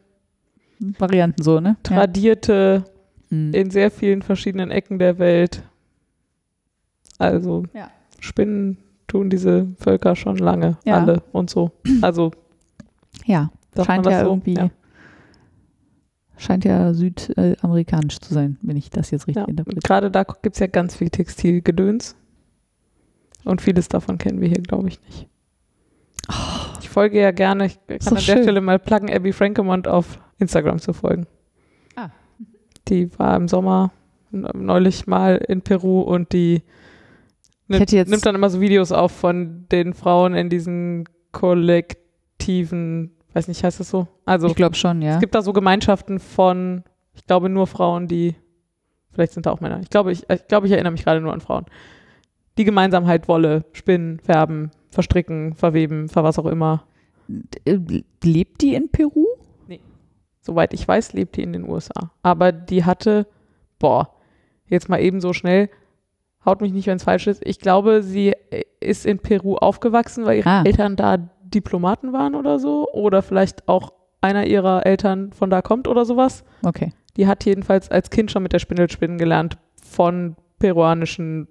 Varianten 0.80 1.42
so, 1.42 1.60
ne? 1.60 1.78
Tradierte 1.84 2.84
Hm. 3.34 3.54
in 3.54 3.70
sehr 3.72 3.90
vielen 3.92 4.22
verschiedenen 4.22 4.70
Ecken 4.72 5.00
der 5.00 5.18
Welt. 5.20 5.64
Also 7.18 7.64
Ja. 7.74 7.90
Spinnen 8.20 8.78
tun 9.08 9.30
diese 9.30 9.68
Völker 9.80 10.16
schon 10.16 10.38
lange, 10.38 10.78
Ja. 10.86 11.00
alle 11.00 11.24
und 11.32 11.50
so. 11.50 11.72
Also 12.02 12.32
ja. 13.26 13.52
Scheint 13.86 14.06
ja 14.06 14.20
so? 14.24 14.28
irgendwie, 14.32 14.54
Ja. 14.56 14.70
scheint 16.38 16.64
ja 16.66 16.94
südamerikanisch 16.94 18.20
zu 18.20 18.34
sein, 18.34 18.58
wenn 18.62 18.78
ich 18.78 18.90
das 18.90 19.12
jetzt 19.12 19.28
richtig 19.28 19.44
Ja. 19.44 19.48
Interpretiere. 19.50 19.82
Gerade 19.84 20.12
da 20.12 20.24
gibt 20.24 20.56
es 20.56 20.60
ja 20.60 20.68
ganz 20.68 20.96
viel 20.96 21.10
Textilgedöns. 21.10 22.16
Und 23.46 23.62
vieles 23.62 23.90
davon 23.90 24.18
kennen 24.18 24.40
wir 24.40 24.48
hier, 24.48 24.62
glaube 24.62 24.88
ich, 24.88 25.02
nicht. 25.02 25.28
Ich 26.82 26.90
folge 26.90 27.20
ja 27.20 27.32
gerne, 27.32 27.66
ich 27.66 27.76
kann 27.88 27.98
Oh. 28.00 28.04
So 28.04 28.10
an 28.12 28.16
der 28.16 28.22
schön. 28.22 28.44
Stelle 28.44 28.62
mal 28.62 28.80
pluggen, 28.80 29.10
Abby 29.14 29.34
Frankemont 29.34 29.88
auf 29.88 30.20
Instagram 30.40 30.80
zu 30.80 30.94
folgen. 30.94 31.26
Die 32.90 33.18
war 33.18 33.36
im 33.36 33.48
Sommer 33.48 33.92
neulich 34.32 35.08
mal 35.08 35.38
in 35.38 35.62
Peru 35.62 36.02
und 36.02 36.34
die 36.34 36.64
nimmt, 37.68 37.92
nimmt 37.92 38.26
dann 38.26 38.36
immer 38.36 38.50
so 38.50 38.60
Videos 38.60 38.92
auf 38.92 39.12
von 39.12 39.66
den 39.72 39.94
Frauen 39.94 40.34
in 40.34 40.50
diesen 40.50 41.08
kollektiven, 41.32 43.12
weiß 43.34 43.48
nicht, 43.48 43.64
heißt 43.64 43.80
das 43.80 43.90
so? 43.90 44.08
Also 44.26 44.48
Ich 44.48 44.56
glaube 44.56 44.76
schon, 44.76 45.02
ja. 45.02 45.16
es 45.16 45.20
gibt 45.20 45.36
da 45.36 45.42
so 45.42 45.54
Gemeinschaften 45.54 46.20
von, 46.20 46.84
ich 47.14 47.26
glaube, 47.26 47.50
nur 47.50 47.68
Frauen, 47.68 48.08
die, 48.08 48.36
vielleicht 49.12 49.34
sind 49.34 49.46
da 49.46 49.52
auch 49.52 49.62
Männer. 49.62 49.80
Ich 49.82 49.90
glaube, 49.90 50.12
ich, 50.12 50.30
ich, 50.30 50.48
glaube, 50.48 50.68
ich 50.68 50.74
erinnere 50.74 50.92
mich 50.92 51.04
gerade 51.04 51.22
nur 51.22 51.34
an 51.34 51.42
Frauen. 51.42 51.66
Die 52.58 52.64
gemeinsam 52.64 53.08
halt 53.08 53.28
Wolle 53.28 53.66
spinnen, 53.74 54.20
färben, 54.20 54.72
verstricken, 54.90 55.56
verweben, 55.56 56.08
ver 56.08 56.24
was 56.24 56.38
auch 56.38 56.46
immer. 56.46 56.84
Äh, 57.66 57.80
Lebt 58.24 58.62
die 58.62 58.76
in 58.76 58.90
Peru? 58.90 59.26
Soweit 60.46 60.74
ich 60.74 60.86
weiß, 60.88 61.14
lebt 61.14 61.38
die 61.38 61.42
in 61.44 61.54
den 61.54 61.68
USA. 61.68 62.12
Aber 62.22 62.52
die 62.52 62.84
hatte, 62.84 63.26
boah, 63.80 64.10
jetzt 64.68 64.90
mal 64.90 65.00
eben 65.00 65.22
so 65.22 65.32
schnell, 65.34 65.70
haut 66.46 66.60
mich 66.62 66.74
nicht, 66.74 66.86
wenn 66.88 66.98
es 66.98 67.04
falsch 67.04 67.28
ist. 67.28 67.42
Ich 67.46 67.60
glaube, 67.60 68.04
sie 68.04 68.34
ist 68.82 69.06
in 69.06 69.20
Peru 69.20 69.56
aufgewachsen, 69.56 70.26
weil 70.26 70.40
ihre 70.40 70.50
Ah. 70.50 70.64
Eltern 70.66 70.96
da 70.98 71.18
Diplomaten 71.44 72.12
waren 72.14 72.36
oder 72.36 72.60
so. 72.60 72.90
Oder 72.92 73.22
vielleicht 73.22 73.68
auch 73.70 73.94
einer 74.20 74.46
ihrer 74.46 74.86
Eltern 74.86 75.32
von 75.32 75.50
da 75.50 75.62
kommt 75.62 75.88
oder 75.88 76.04
sowas. 76.04 76.44
Okay. 76.66 76.92
Die 77.16 77.28
hat 77.28 77.46
jedenfalls 77.46 77.90
als 77.90 78.10
Kind 78.10 78.30
schon 78.32 78.44
mit 78.44 78.52
der 78.52 78.60
Spindel 78.60 78.90
spinnen 78.90 79.18
gelernt 79.18 79.58
von 79.82 80.36
peruanischen 80.60 81.48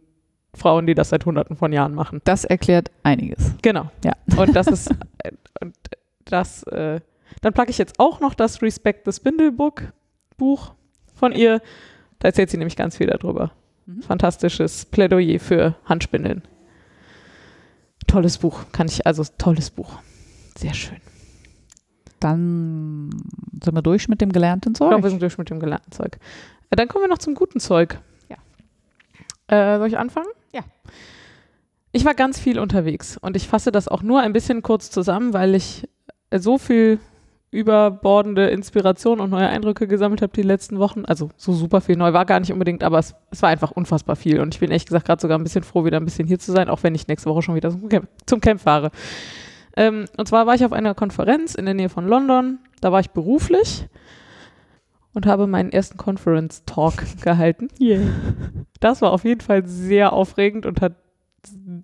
Frauen, 0.54 0.86
die 0.86 0.94
das 0.94 1.08
seit 1.08 1.24
hunderten 1.24 1.56
von 1.56 1.72
Jahren 1.72 1.94
machen. 1.94 2.20
Das 2.24 2.44
erklärt 2.44 2.90
einiges. 3.04 3.54
Genau. 3.62 3.90
Ja. 4.04 4.12
Und 4.36 4.54
das 4.54 4.66
ist, 4.68 4.90
äh, 5.18 5.32
und 5.62 5.74
das, 6.26 6.62
äh, 6.64 7.00
dann 7.40 7.52
packe 7.52 7.70
ich 7.70 7.78
jetzt 7.78 7.98
auch 7.98 8.20
noch 8.20 8.34
das 8.34 8.62
Respect 8.62 9.04
the 9.06 9.12
Spindle 9.12 9.52
Book 9.52 9.92
Buch 10.36 10.74
von 11.14 11.32
ihr. 11.32 11.60
Da 12.18 12.28
erzählt 12.28 12.50
sie 12.50 12.56
nämlich 12.58 12.76
ganz 12.76 12.96
viel 12.96 13.06
darüber. 13.08 13.52
Mhm. 13.86 14.02
Fantastisches 14.02 14.84
Plädoyer 14.86 15.40
für 15.40 15.74
Handspindeln. 15.84 16.42
Tolles 18.06 18.38
Buch, 18.38 18.64
kann 18.72 18.88
ich, 18.88 19.06
also 19.06 19.24
tolles 19.38 19.70
Buch. 19.70 19.98
Sehr 20.56 20.74
schön. 20.74 20.98
Dann 22.20 23.10
sind 23.62 23.74
wir 23.74 23.82
durch 23.82 24.08
mit 24.08 24.20
dem 24.20 24.32
gelernten 24.32 24.72
Ich 24.72 24.78
glaube, 24.78 24.96
wir 24.96 25.02
Zeug. 25.02 25.10
sind 25.10 25.22
durch 25.22 25.38
mit 25.38 25.50
dem 25.50 25.60
gelernten 25.60 25.92
Zeug. 25.92 26.18
Äh, 26.70 26.76
dann 26.76 26.88
kommen 26.88 27.04
wir 27.04 27.08
noch 27.08 27.18
zum 27.18 27.34
guten 27.34 27.58
Zeug. 27.58 27.98
Ja. 28.28 28.36
Äh, 29.74 29.78
soll 29.78 29.88
ich 29.88 29.98
anfangen? 29.98 30.28
Ja. 30.52 30.62
Ich 31.90 32.04
war 32.04 32.14
ganz 32.14 32.38
viel 32.38 32.58
unterwegs 32.58 33.16
und 33.18 33.36
ich 33.36 33.48
fasse 33.48 33.72
das 33.72 33.88
auch 33.88 34.02
nur 34.02 34.20
ein 34.20 34.32
bisschen 34.32 34.62
kurz 34.62 34.90
zusammen, 34.90 35.32
weil 35.32 35.54
ich 35.54 35.88
so 36.34 36.58
viel 36.58 37.00
überbordende 37.52 38.48
Inspiration 38.48 39.20
und 39.20 39.30
neue 39.30 39.46
Eindrücke 39.46 39.86
gesammelt 39.86 40.22
habe 40.22 40.32
die 40.32 40.42
letzten 40.42 40.78
Wochen. 40.78 41.04
Also 41.04 41.28
so 41.36 41.52
super 41.52 41.82
viel 41.82 41.96
neu 41.96 42.14
war 42.14 42.24
gar 42.24 42.40
nicht 42.40 42.50
unbedingt, 42.50 42.82
aber 42.82 42.98
es, 42.98 43.14
es 43.30 43.42
war 43.42 43.50
einfach 43.50 43.70
unfassbar 43.70 44.16
viel. 44.16 44.40
Und 44.40 44.54
ich 44.54 44.60
bin 44.60 44.70
ehrlich 44.70 44.86
gesagt 44.86 45.04
gerade 45.04 45.20
sogar 45.20 45.38
ein 45.38 45.44
bisschen 45.44 45.62
froh, 45.62 45.84
wieder 45.84 45.98
ein 45.98 46.04
bisschen 46.06 46.26
hier 46.26 46.38
zu 46.38 46.50
sein, 46.50 46.70
auch 46.70 46.82
wenn 46.82 46.94
ich 46.94 47.08
nächste 47.08 47.28
Woche 47.28 47.42
schon 47.42 47.54
wieder 47.54 47.70
zum 47.70 47.90
Camp, 47.90 48.08
zum 48.26 48.40
Camp 48.40 48.58
fahre. 48.58 48.90
Ähm, 49.76 50.06
und 50.16 50.26
zwar 50.26 50.46
war 50.46 50.54
ich 50.54 50.64
auf 50.64 50.72
einer 50.72 50.94
Konferenz 50.94 51.54
in 51.54 51.66
der 51.66 51.74
Nähe 51.74 51.90
von 51.90 52.08
London. 52.08 52.58
Da 52.80 52.90
war 52.90 53.00
ich 53.00 53.10
beruflich 53.10 53.86
und 55.12 55.26
habe 55.26 55.46
meinen 55.46 55.70
ersten 55.70 55.98
Conference 55.98 56.64
Talk 56.64 56.94
gehalten. 57.22 57.68
Das 58.80 59.02
war 59.02 59.12
auf 59.12 59.24
jeden 59.24 59.42
Fall 59.42 59.66
sehr 59.66 60.14
aufregend 60.14 60.64
und 60.64 60.80
hat 60.80 60.94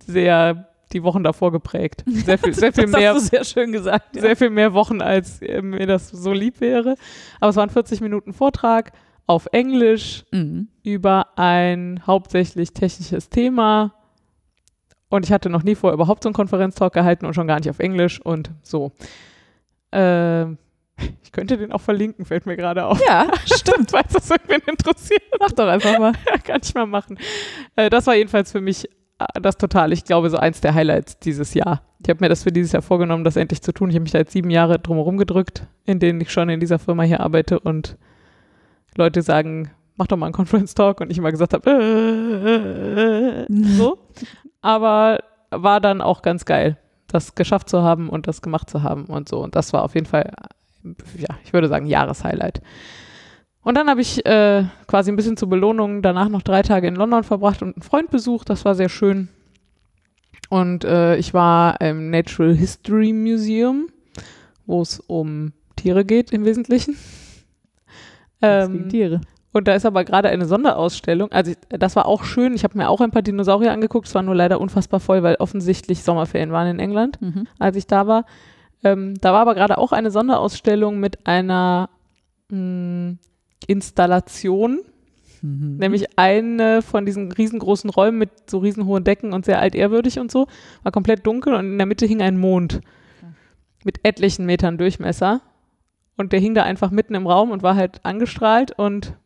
sehr 0.06 0.68
die 0.93 1.02
Wochen 1.02 1.23
davor 1.24 1.52
geprägt. 1.52 2.02
Sehr 2.06 2.39
viel, 2.39 2.55
sehr 2.55 2.73
viel 2.73 2.85
das 2.85 2.93
mehr, 2.93 3.15
hast 3.15 3.24
du 3.27 3.28
sehr 3.36 3.44
schön 3.44 3.73
gesagt. 3.73 4.15
sehr 4.19 4.36
viel 4.36 4.51
mehr 4.51 4.73
Wochen, 4.73 5.01
als 5.02 5.43
äh, 5.43 5.60
mir 5.62 5.86
das 5.86 6.09
so 6.09 6.32
lieb 6.32 6.60
wäre. 6.60 6.94
Aber 7.40 7.51
es 7.51 7.56
waren 7.56 7.70
40 7.70 8.01
Minuten 8.01 8.32
Vortrag 8.32 8.93
auf 9.27 9.47
Englisch 9.52 10.24
Mhm. 10.32 10.69
über 10.82 11.27
ein 11.39 12.02
hauptsächlich 12.06 12.73
technisches 12.73 13.28
Thema. 13.28 13.94
Und 15.10 15.24
ich 15.27 15.32
hatte 15.32 15.48
noch 15.51 15.62
nie 15.62 15.74
vorher 15.74 15.94
überhaupt 15.94 16.23
so 16.23 16.28
einen 16.28 16.35
Konferenztalk 16.35 16.93
gehalten 16.94 17.27
und 17.27 17.35
schon 17.35 17.47
gar 17.47 17.56
nicht 17.59 17.70
auf 17.70 17.78
Englisch 17.78 18.20
und 18.20 18.51
so. 18.62 18.93
Ähm, 19.93 20.59
ich 21.23 21.32
könnte 21.32 21.56
den 21.56 21.73
auch 21.73 21.81
verlinken, 21.81 22.24
fällt 22.24 22.47
mir 22.47 22.56
gerade 22.56 22.85
auf. 22.86 23.01
Ja, 23.06 23.31
stimmt. 23.44 23.90
Falls 23.90 24.12
das 24.12 24.31
irgendwen 24.31 24.60
interessiert, 24.66 25.23
Mach 25.39 25.52
doch 25.52 25.69
einfach 25.69 25.98
mal. 25.98 26.12
kann 26.44 26.60
ich 26.62 26.74
mal 26.74 26.86
machen. 26.86 27.19
Äh, 27.77 27.90
das 27.90 28.06
war 28.06 28.15
jedenfalls 28.16 28.52
für 28.52 28.60
mich 28.60 28.85
äh, 28.86 28.89
das 29.40 29.56
total, 29.56 29.92
ich 29.92 30.04
glaube, 30.04 30.30
so 30.30 30.36
eins 30.36 30.60
der 30.60 30.74
Highlights 30.74 31.18
dieses 31.18 31.54
Jahr. 31.54 31.82
Ich 32.00 32.08
habe 32.08 32.24
mir 32.24 32.28
das 32.28 32.44
für 32.44 32.52
dieses 32.52 32.72
Jahr 32.72 32.82
vorgenommen, 32.82 33.24
das 33.24 33.36
endlich 33.36 33.62
zu 33.62 33.72
tun. 33.72 33.90
Ich 33.90 33.96
habe 33.96 34.02
mich 34.02 34.12
da 34.12 34.18
jetzt 34.18 34.32
sieben 34.32 34.50
Jahre 34.50 34.78
drumherum 34.78 35.16
gedrückt, 35.16 35.66
in 35.84 35.98
denen 35.98 36.20
ich 36.20 36.30
schon 36.30 36.48
in 36.48 36.60
dieser 36.60 36.78
Firma 36.78 37.02
hier 37.02 37.20
arbeite 37.20 37.58
und 37.58 37.96
Leute 38.96 39.22
sagen, 39.22 39.70
mach 39.96 40.06
doch 40.06 40.16
mal 40.16 40.26
einen 40.26 40.32
Conference 40.32 40.74
Talk 40.74 41.00
und 41.00 41.10
ich 41.10 41.18
immer 41.18 41.32
gesagt 41.32 41.52
habe, 41.52 41.68
äh, 43.48 43.52
so. 43.52 43.98
Aber 44.60 45.18
war 45.50 45.80
dann 45.80 46.00
auch 46.00 46.22
ganz 46.22 46.44
geil, 46.44 46.76
das 47.08 47.34
geschafft 47.34 47.68
zu 47.68 47.82
haben 47.82 48.08
und 48.08 48.28
das 48.28 48.42
gemacht 48.42 48.70
zu 48.70 48.82
haben 48.82 49.06
und 49.06 49.28
so. 49.28 49.40
Und 49.42 49.56
das 49.56 49.72
war 49.72 49.82
auf 49.82 49.94
jeden 49.94 50.06
Fall, 50.06 50.32
äh, 50.84 50.92
ja, 51.20 51.28
ich 51.44 51.52
würde 51.52 51.68
sagen, 51.68 51.86
Jahreshighlight. 51.86 52.60
Und 53.68 53.74
dann 53.74 53.90
habe 53.90 54.00
ich 54.00 54.24
äh, 54.24 54.64
quasi 54.86 55.12
ein 55.12 55.16
bisschen 55.16 55.36
zur 55.36 55.50
Belohnung 55.50 56.00
danach 56.00 56.30
noch 56.30 56.40
drei 56.40 56.62
Tage 56.62 56.88
in 56.88 56.96
London 56.96 57.22
verbracht 57.22 57.60
und 57.60 57.76
einen 57.76 57.82
Freund 57.82 58.10
besucht. 58.10 58.48
Das 58.48 58.64
war 58.64 58.74
sehr 58.74 58.88
schön. 58.88 59.28
Und 60.48 60.84
äh, 60.86 61.16
ich 61.16 61.34
war 61.34 61.78
im 61.82 62.08
Natural 62.08 62.54
History 62.54 63.12
Museum, 63.12 63.88
wo 64.64 64.80
es 64.80 65.00
um 65.00 65.52
Tiere 65.76 66.06
geht 66.06 66.32
im 66.32 66.46
Wesentlichen. 66.46 66.96
Ähm, 68.40 68.88
Tiere. 68.88 69.20
und 69.52 69.66
da 69.68 69.74
ist 69.74 69.84
aber 69.84 70.04
gerade 70.04 70.28
eine 70.28 70.46
Sonderausstellung. 70.46 71.30
Also 71.32 71.50
ich, 71.50 71.58
das 71.70 71.94
war 71.96 72.06
auch 72.06 72.22
schön. 72.22 72.54
Ich 72.54 72.62
habe 72.64 72.78
mir 72.78 72.88
auch 72.88 73.00
ein 73.02 73.10
paar 73.10 73.20
Dinosaurier 73.20 73.72
angeguckt. 73.72 74.06
Es 74.06 74.14
war 74.14 74.22
nur 74.22 74.34
leider 74.36 74.60
unfassbar 74.60 75.00
voll, 75.00 75.22
weil 75.24 75.34
offensichtlich 75.40 76.04
Sommerferien 76.04 76.52
waren 76.52 76.68
in 76.68 76.78
England, 76.78 77.20
Mhm. 77.20 77.48
als 77.58 77.76
ich 77.76 77.86
da 77.88 78.06
war. 78.06 78.24
Ähm, 78.84 79.14
da 79.20 79.32
war 79.34 79.40
aber 79.40 79.54
gerade 79.56 79.76
auch 79.76 79.90
eine 79.90 80.10
Sonderausstellung 80.12 81.00
mit 81.00 81.26
einer 81.26 81.90
mh, 82.48 83.16
Installation, 83.66 84.80
Mhm. 85.40 85.76
nämlich 85.76 86.18
eine 86.18 86.82
von 86.82 87.06
diesen 87.06 87.30
riesengroßen 87.30 87.90
Räumen 87.90 88.18
mit 88.18 88.51
so 88.51 88.59
riesenhohen 88.59 89.05
Decken 89.05 89.32
und 89.32 89.44
sehr 89.44 89.60
altehrwürdig 89.60 90.18
und 90.18 90.32
so. 90.32 90.47
War 90.82 90.90
komplett 90.90 91.26
dunkel 91.26 91.55
und 91.55 91.64
in 91.64 91.78
der 91.78 91.86
Mitte 91.86 92.06
hing 92.06 92.20
ein 92.22 92.39
Mond 92.39 92.80
mit 93.85 94.01
etlichen 94.05 94.47
Metern 94.47 94.78
Durchmesser. 94.78 95.40
Und 96.16 96.32
der 96.32 96.40
hing 96.40 96.55
da 96.55 96.64
einfach 96.64 96.90
mitten 96.90 97.14
im 97.14 97.28
Raum 97.28 97.52
und 97.52 97.62
war 97.62 97.76
halt 97.76 98.05
angestrahlt 98.05 98.72
und 98.76 99.16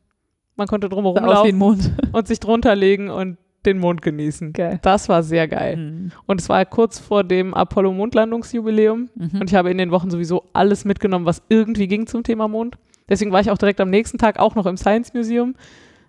man 0.57 0.69
konnte 0.69 0.91
drumherum 0.91 1.25
laufen 1.25 1.57
Mond. 1.57 1.91
und 2.13 2.29
sich 2.29 2.39
drunter 2.39 2.77
legen 2.77 3.09
und 3.09 3.39
den 3.65 3.79
Mond 3.79 4.03
genießen. 4.03 4.53
Geil. 4.53 4.81
Das 4.83 5.09
war 5.09 5.23
sehr 5.23 5.49
geil. 5.49 5.77
Mhm. 5.79 6.13
Und 6.27 6.41
es 6.41 6.49
war 6.51 6.65
kurz 6.67 6.99
vor 6.99 7.25
dem 7.25 7.55
Apollo-Mondlandungsjubiläum. 7.55 9.09
Mhm. 9.15 9.41
Und 9.41 9.49
ich 9.49 9.55
habe 9.55 9.71
in 9.71 9.79
den 9.79 9.91
Wochen 9.91 10.11
sowieso 10.11 10.45
alles 10.53 10.85
mitgenommen, 10.85 11.25
was 11.25 11.43
irgendwie 11.49 11.87
ging 11.89 12.07
zum 12.07 12.23
Thema 12.23 12.49
Mond. 12.49 12.77
Deswegen 13.13 13.31
war 13.31 13.43
ich 13.43 13.51
auch 13.51 13.59
direkt 13.59 13.79
am 13.83 13.91
nächsten 13.91 14.17
Tag 14.17 14.39
auch 14.39 14.55
noch 14.55 14.65
im 14.65 14.79
Science 14.79 15.13
Museum. 15.13 15.55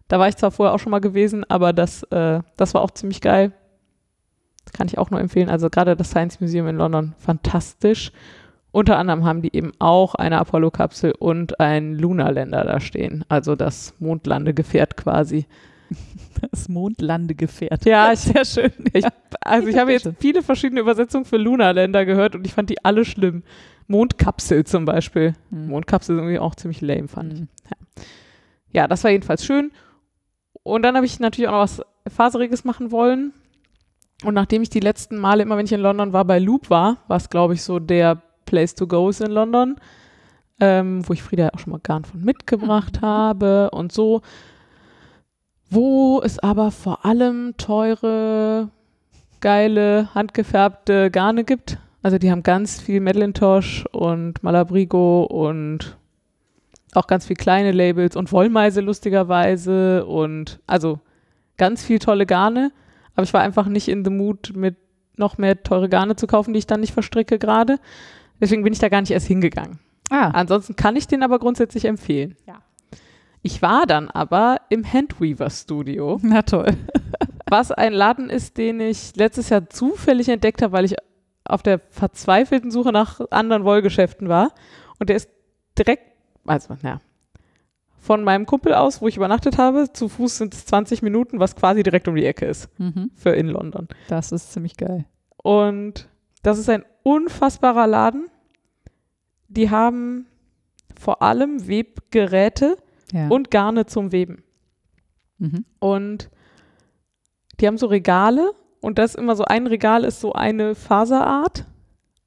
Da 0.07 0.19
war 0.19 0.29
ich 0.29 0.37
zwar 0.37 0.51
vorher 0.51 0.73
auch 0.73 0.79
schon 0.79 0.91
mal 0.91 1.01
gewesen, 1.01 1.43
aber 1.49 1.73
das, 1.73 2.03
äh, 2.03 2.39
das 2.55 2.73
war 2.73 2.81
auch 2.81 2.91
ziemlich 2.91 3.19
geil. 3.19 3.51
Kann 4.71 4.87
ich 4.87 4.97
auch 4.97 5.11
nur 5.11 5.19
empfehlen. 5.19 5.49
Also 5.49 5.69
gerade 5.69 5.97
das 5.97 6.11
Science 6.11 6.39
Museum 6.39 6.65
in 6.65 6.77
London, 6.77 7.13
fantastisch. 7.17 8.13
Unter 8.71 8.97
anderem 8.97 9.25
haben 9.25 9.41
die 9.41 9.53
eben 9.53 9.73
auch 9.79 10.15
eine 10.15 10.37
Apollo-Kapsel 10.37 11.11
und 11.19 11.59
ein 11.59 11.93
Lunarländer 11.93 12.63
da 12.63 12.79
stehen. 12.79 13.25
Also 13.27 13.57
das 13.57 13.95
Mondlandegefährt 13.99 14.95
quasi. 14.95 15.45
Das 16.49 16.69
Mondlandegefährt. 16.69 17.85
Ja, 17.85 18.11
ich, 18.13 18.19
Sehr 18.19 18.45
schön. 18.45 18.71
ich, 18.93 19.05
also 19.41 19.67
ich 19.67 19.77
habe 19.77 19.91
jetzt 19.91 20.09
viele 20.19 20.41
verschiedene 20.41 20.79
Übersetzungen 20.79 21.25
für 21.25 21.37
Lunarländer 21.37 22.05
gehört 22.05 22.33
und 22.35 22.47
ich 22.47 22.53
fand 22.53 22.69
die 22.69 22.83
alle 22.85 23.03
schlimm. 23.03 23.43
Mondkapsel 23.87 24.63
zum 24.65 24.85
Beispiel. 24.85 25.33
Mhm. 25.49 25.67
Mondkapsel 25.67 26.15
ist 26.15 26.19
irgendwie 26.21 26.39
auch 26.39 26.55
ziemlich 26.55 26.81
lame, 26.81 27.07
fand 27.07 27.33
ich. 27.33 27.39
Mhm. 27.41 27.47
Ja, 28.71 28.87
das 28.87 29.03
war 29.03 29.11
jedenfalls 29.11 29.45
schön. 29.45 29.71
Und 30.63 30.83
dann 30.83 30.95
habe 30.95 31.05
ich 31.05 31.19
natürlich 31.19 31.47
auch 31.47 31.53
noch 31.53 31.59
was 31.59 31.81
Faseriges 32.07 32.63
machen 32.63 32.91
wollen. 32.91 33.33
Und 34.23 34.33
nachdem 34.33 34.61
ich 34.61 34.69
die 34.69 34.79
letzten 34.79 35.17
Male 35.17 35.43
immer, 35.43 35.57
wenn 35.57 35.65
ich 35.65 35.73
in 35.73 35.81
London 35.81 36.13
war, 36.13 36.25
bei 36.25 36.39
Loop 36.39 36.69
war, 36.69 36.97
was 37.07 37.29
glaube 37.29 37.53
ich 37.53 37.63
so 37.63 37.79
der 37.79 38.21
Place 38.45 38.75
to 38.75 38.87
go 38.87 39.09
ist 39.09 39.21
in 39.21 39.31
London, 39.31 39.75
ähm, 40.59 41.07
wo 41.07 41.13
ich 41.13 41.23
Frieda 41.23 41.49
auch 41.49 41.59
schon 41.59 41.71
mal 41.71 41.79
Garn 41.81 42.05
von 42.05 42.21
mitgebracht 42.21 43.01
habe 43.01 43.69
und 43.71 43.91
so, 43.91 44.21
wo 45.69 46.21
es 46.21 46.39
aber 46.39 46.71
vor 46.71 47.05
allem 47.05 47.55
teure, 47.57 48.69
geile, 49.41 50.13
handgefärbte 50.13 51.11
Garne 51.11 51.43
gibt. 51.43 51.79
Also 52.03 52.17
die 52.17 52.29
haben 52.29 52.43
ganz 52.43 52.81
viel 52.81 52.99
Madelintosh 52.99 53.85
und 53.91 54.43
Malabrigo 54.43 55.23
und 55.23 55.97
auch 56.93 57.07
ganz 57.07 57.25
viel 57.25 57.37
kleine 57.37 57.71
Labels 57.71 58.15
und 58.15 58.31
Wollmeise 58.31 58.81
lustigerweise 58.81 60.05
und 60.05 60.59
also 60.67 60.99
ganz 61.57 61.83
viel 61.83 61.99
tolle 61.99 62.25
Garne. 62.25 62.71
Aber 63.15 63.23
ich 63.23 63.33
war 63.33 63.41
einfach 63.41 63.67
nicht 63.67 63.87
in 63.87 64.03
the 64.03 64.11
mood, 64.11 64.51
mit 64.55 64.75
noch 65.15 65.37
mehr 65.37 65.63
teure 65.63 65.89
Garne 65.89 66.15
zu 66.15 66.27
kaufen, 66.27 66.53
die 66.53 66.59
ich 66.59 66.67
dann 66.67 66.81
nicht 66.81 66.93
verstricke 66.93 67.39
gerade. 67.39 67.79
Deswegen 68.41 68.63
bin 68.63 68.73
ich 68.73 68.79
da 68.79 68.89
gar 68.89 69.01
nicht 69.01 69.11
erst 69.11 69.27
hingegangen. 69.27 69.79
Ah, 70.09 70.29
Ansonsten 70.31 70.75
kann 70.75 70.95
ich 70.95 71.07
den 71.07 71.23
aber 71.23 71.39
grundsätzlich 71.39 71.85
empfehlen. 71.85 72.35
Ja. 72.45 72.61
Ich 73.41 73.61
war 73.61 73.85
dann 73.85 74.09
aber 74.09 74.61
im 74.69 74.91
Handweaver 74.91 75.49
Studio, 75.49 76.19
na 76.21 76.41
toll. 76.41 76.67
was 77.49 77.71
ein 77.71 77.93
Laden 77.93 78.29
ist, 78.29 78.57
den 78.57 78.79
ich 78.79 79.15
letztes 79.15 79.49
Jahr 79.49 79.69
zufällig 79.69 80.27
entdeckt 80.27 80.61
habe, 80.61 80.73
weil 80.73 80.85
ich 80.85 80.95
auf 81.45 81.63
der 81.63 81.79
verzweifelten 81.89 82.71
Suche 82.71 82.91
nach 82.91 83.19
anderen 83.31 83.63
Wollgeschäften 83.63 84.29
war. 84.29 84.53
Und 84.99 85.09
der 85.09 85.17
ist 85.17 85.29
direkt, 85.77 86.03
also, 86.45 86.77
ja, 86.83 86.99
von 87.99 88.23
meinem 88.23 88.45
Kumpel 88.45 88.73
aus, 88.73 89.01
wo 89.01 89.07
ich 89.07 89.15
übernachtet 89.17 89.57
habe, 89.57 89.91
zu 89.93 90.09
Fuß 90.09 90.37
sind 90.37 90.53
es 90.53 90.65
20 90.65 91.01
Minuten, 91.01 91.39
was 91.39 91.55
quasi 91.55 91.83
direkt 91.83 92.07
um 92.07 92.15
die 92.15 92.25
Ecke 92.25 92.45
ist 92.45 92.67
Mhm. 92.79 93.11
für 93.15 93.31
in 93.31 93.47
London. 93.47 93.87
Das 94.09 94.31
ist 94.33 94.51
ziemlich 94.51 94.75
geil. 94.77 95.05
Und 95.37 96.09
das 96.41 96.57
ist 96.59 96.69
ein 96.69 96.83
unfassbarer 97.03 97.87
Laden. 97.87 98.27
Die 99.47 99.69
haben 99.69 100.27
vor 100.99 101.21
allem 101.21 101.67
Webgeräte 101.67 102.77
Ja. 103.13 103.27
und 103.29 103.51
Garne 103.51 103.85
zum 103.85 104.11
Weben. 104.11 104.43
mhm. 105.37 105.65
Und 105.79 106.29
die 107.59 107.67
haben 107.67 107.77
so 107.77 107.87
Regale 107.87 108.51
und 108.83 108.99
das 108.99 109.15
immer 109.15 109.35
so 109.35 109.45
ein 109.45 109.65
Regal 109.67 110.03
ist 110.03 110.19
so 110.19 110.33
eine 110.33 110.75
Faserart 110.75 111.65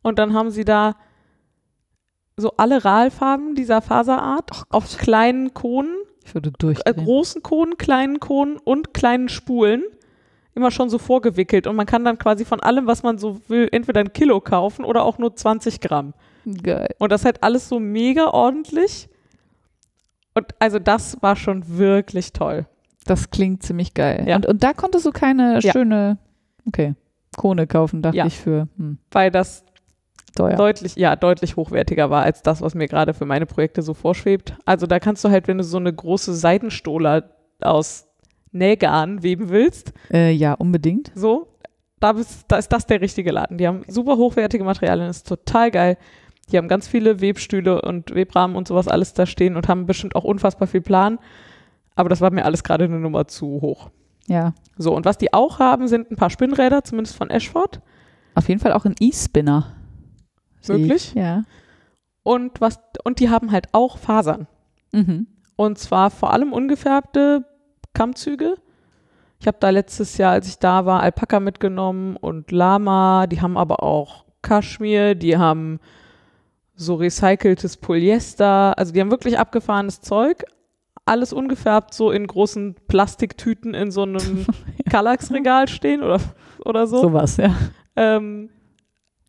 und 0.02 0.18
dann 0.18 0.32
haben 0.34 0.50
sie 0.50 0.64
da 0.64 0.96
so 2.36 2.52
alle 2.56 2.84
Ralfarben 2.84 3.54
dieser 3.54 3.80
Faserart 3.82 4.50
auf 4.70 4.96
kleinen 4.98 5.54
Konen, 5.54 5.94
Ich 6.24 6.34
würde 6.34 6.48
äh, 6.50 6.52
durchdrehen. 6.58 6.96
großen 7.04 7.42
Konen, 7.42 7.78
kleinen 7.78 8.20
Konen 8.20 8.56
und 8.58 8.92
kleinen 8.94 9.28
Spulen 9.28 9.82
immer 10.54 10.70
schon 10.70 10.88
so 10.88 10.98
vorgewickelt 10.98 11.66
und 11.66 11.76
man 11.76 11.84
kann 11.86 12.04
dann 12.04 12.18
quasi 12.18 12.44
von 12.46 12.60
allem, 12.60 12.86
was 12.86 13.02
man 13.02 13.18
so 13.18 13.40
will, 13.48 13.68
entweder 13.72 14.00
ein 14.00 14.12
Kilo 14.14 14.40
kaufen 14.40 14.84
oder 14.84 15.04
auch 15.04 15.18
nur 15.18 15.36
20 15.36 15.80
Gramm. 15.80 16.14
Geil. 16.62 16.94
Und 16.98 17.12
das 17.12 17.24
halt 17.26 17.42
alles 17.42 17.68
so 17.68 17.78
mega 17.80 18.28
ordentlich. 18.28 19.08
Und 20.34 20.46
also 20.58 20.78
das 20.78 21.20
war 21.22 21.36
schon 21.36 21.76
wirklich 21.76 22.32
toll. 22.32 22.66
Das 23.04 23.30
klingt 23.30 23.62
ziemlich 23.64 23.92
geil. 23.94 24.24
Ja. 24.26 24.36
Und, 24.36 24.46
und 24.46 24.62
da 24.62 24.72
konntest 24.72 25.04
du 25.04 25.10
keine 25.12 25.60
Ja. 25.60 25.72
schöne, 25.72 26.18
okay, 26.66 26.94
Krone 27.36 27.66
kaufen, 27.66 28.02
dachte 28.02 28.16
Ja. 28.16 28.26
ich 28.26 28.38
für 28.38 28.68
hm, 28.76 28.98
Weil 29.10 29.30
das 29.30 29.64
teuer. 30.34 30.56
deutlich, 30.56 30.97
ja, 30.97 31.16
deutlich 31.16 31.56
hochwertiger 31.56 32.10
war 32.10 32.22
als 32.22 32.43
das, 32.43 32.60
was 32.62 32.74
mir 32.74 32.88
gerade 32.88 33.14
für 33.14 33.24
meine 33.26 33.47
Projekte 33.47 33.82
so 33.82 33.94
vorschwebt. 33.94 34.55
Also 34.64 34.86
da 34.86 34.98
kannst 35.01 35.24
du 35.24 35.30
halt, 35.30 35.48
wenn 35.48 35.59
du 35.59 35.64
so 35.64 35.78
eine 35.78 35.93
große 35.93 36.34
Seidenstola 36.34 37.22
aus 37.60 38.06
Nähgarn 38.52 39.22
weben 39.22 39.48
willst, 39.51 39.93
Äh, 40.12 40.30
ja, 40.32 40.55
unbedingt. 40.55 41.10
so, 41.14 41.48
da, 42.01 42.12
bist, 42.12 42.44
da 42.48 42.56
ist 42.56 42.68
das 42.72 42.86
der 42.86 43.01
richtige 43.01 43.30
Laden. 43.32 43.59
Die 43.59 43.66
haben 43.66 43.82
super 43.88 44.16
hochwertige 44.16 44.64
Materialien, 44.64 45.09
ist 45.10 45.26
total 45.28 45.70
geil. 45.70 45.97
Die 46.52 46.59
haben 46.59 46.68
ganz 46.68 46.86
viele 46.86 47.20
Webstühle 47.20 47.82
und 47.82 48.14
Webrahmen 48.14 48.55
und 48.56 48.68
sowas 48.68 48.86
alles 48.88 49.14
da 49.14 49.26
stehen 49.26 49.56
und 49.56 49.68
haben 49.68 49.86
bestimmt 49.86 50.14
auch 50.14 50.24
unfassbar 50.24 50.68
viel 50.68 50.80
Plan. 50.80 51.18
Aber 51.97 52.09
das 52.09 52.20
war 52.20 52.30
mir 52.30 52.44
alles 52.44 52.62
gerade 52.62 52.84
eine 52.84 53.01
Nummer 53.01 53.26
zu 53.26 53.47
hoch. 53.62 53.90
Ja. 54.27 54.55
So, 54.77 54.94
und 54.94 55.05
was 55.05 55.19
die 55.19 55.32
auch 55.32 55.59
haben, 55.59 55.89
sind 55.89 56.11
ein 56.11 56.16
paar 56.16 56.31
Spinnräder, 56.31 56.85
zumindest 56.85 57.16
von 57.16 57.31
Ashford. 57.31 57.81
Auf 58.35 58.48
jeden 58.48 58.61
Fall 58.61 58.73
auch 58.73 58.85
ein 58.85 58.94
E-Spinner. 59.01 59.73
Wirklich? 60.65 61.15
Ja. 61.15 61.44
Und, 62.23 62.61
was, 62.61 62.81
und 63.05 63.20
die 63.20 63.31
haben 63.31 63.53
halt 63.53 63.69
auch 63.73 63.98
Fasern. 63.98 64.47
Mhm. 64.93 65.27
Und 65.55 65.78
zwar 65.78 66.11
vor 66.11 66.32
allem 66.32 66.53
ungefärbte 66.53 67.44
Kammzüge. 67.94 68.57
Ich 69.39 69.47
habe 69.47 69.59
da 69.61 69.70
letztes 69.70 70.19
Jahr, 70.19 70.32
als 70.32 70.48
ich 70.48 70.59
da 70.59 70.86
war, 70.86 71.01
Alpaka 71.01 71.40
mitgenommen 71.40 72.16
und 72.16 72.51
Lama. 72.51 73.27
Die 73.27 73.40
haben 73.40 73.57
aber 73.57 73.82
auch 73.82 74.24
Kaschmir, 74.43 75.15
die 75.15 75.36
haben 75.36 75.78
so 76.74 76.94
recyceltes 76.97 77.77
Polyester. 77.77 78.77
Also 78.78 78.93
die 78.93 79.01
haben 79.01 79.11
wirklich 79.11 79.39
abgefahrenes 79.39 80.01
Zeug. 80.01 80.44
Alles 81.06 81.32
ungefärbt, 81.32 81.94
so 81.94 82.10
in 82.10 82.26
großen 82.26 82.74
Plastiktüten 82.88 83.72
in 83.74 83.90
so 83.90 84.02
einem 84.02 84.44
Kallax-Regal 84.90 85.68
stehen 85.68 86.02
oder, 86.02 86.20
oder 86.64 86.86
so. 86.86 87.00
Sowas, 87.00 87.36
ja. 87.38 87.54
Ähm, 87.94 88.50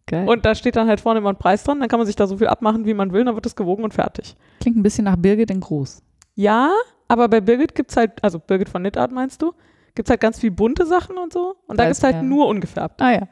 Geil. 0.08 0.28
und 0.28 0.46
da 0.46 0.56
steht 0.56 0.76
dann 0.76 0.88
halt 0.88 1.00
vorne 1.02 1.20
immer 1.20 1.30
ein 1.30 1.38
Preis 1.38 1.64
dran. 1.64 1.80
Dann 1.80 1.88
kann 1.90 2.00
man 2.00 2.08
sich 2.08 2.16
da 2.16 2.26
so 2.28 2.38
viel 2.38 2.48
abmachen, 2.48 2.86
wie 2.86 2.94
man 2.94 3.14
will. 3.14 3.24
Dann 3.24 3.36
wird 3.36 3.46
es 3.46 3.56
gewogen 3.56 3.84
und 3.84 3.94
fertig. 3.94 4.36
Klingt 4.60 4.76
ein 4.78 4.84
bisschen 4.84 5.06
nach 5.06 5.18
Birgit 5.18 5.52
in 5.52 5.60
groß. 5.60 6.02
Ja, 6.36 6.72
aber 7.08 7.28
bei 7.28 7.42
Birgit 7.42 7.76
gibt 7.76 7.92
es 7.92 7.98
halt, 7.98 8.24
also 8.24 8.40
Birgit 8.40 8.70
von 8.70 8.82
Knitart 8.82 9.12
meinst 9.12 9.42
du, 9.42 9.54
gibt 9.96 10.08
es 10.08 10.10
halt 10.10 10.20
ganz 10.20 10.40
viel 10.40 10.52
bunte 10.52 10.86
Sachen 10.86 11.18
und 11.18 11.32
so. 11.32 11.56
Und 11.68 11.78
da 11.80 11.84
gibt 11.84 11.92
es 11.92 11.98
ist 12.00 12.04
halt 12.04 12.16
mehr- 12.16 12.24
nur 12.24 12.48
ungefärbt. 12.48 13.02
Ah 13.02 13.12
ja. 13.12 13.28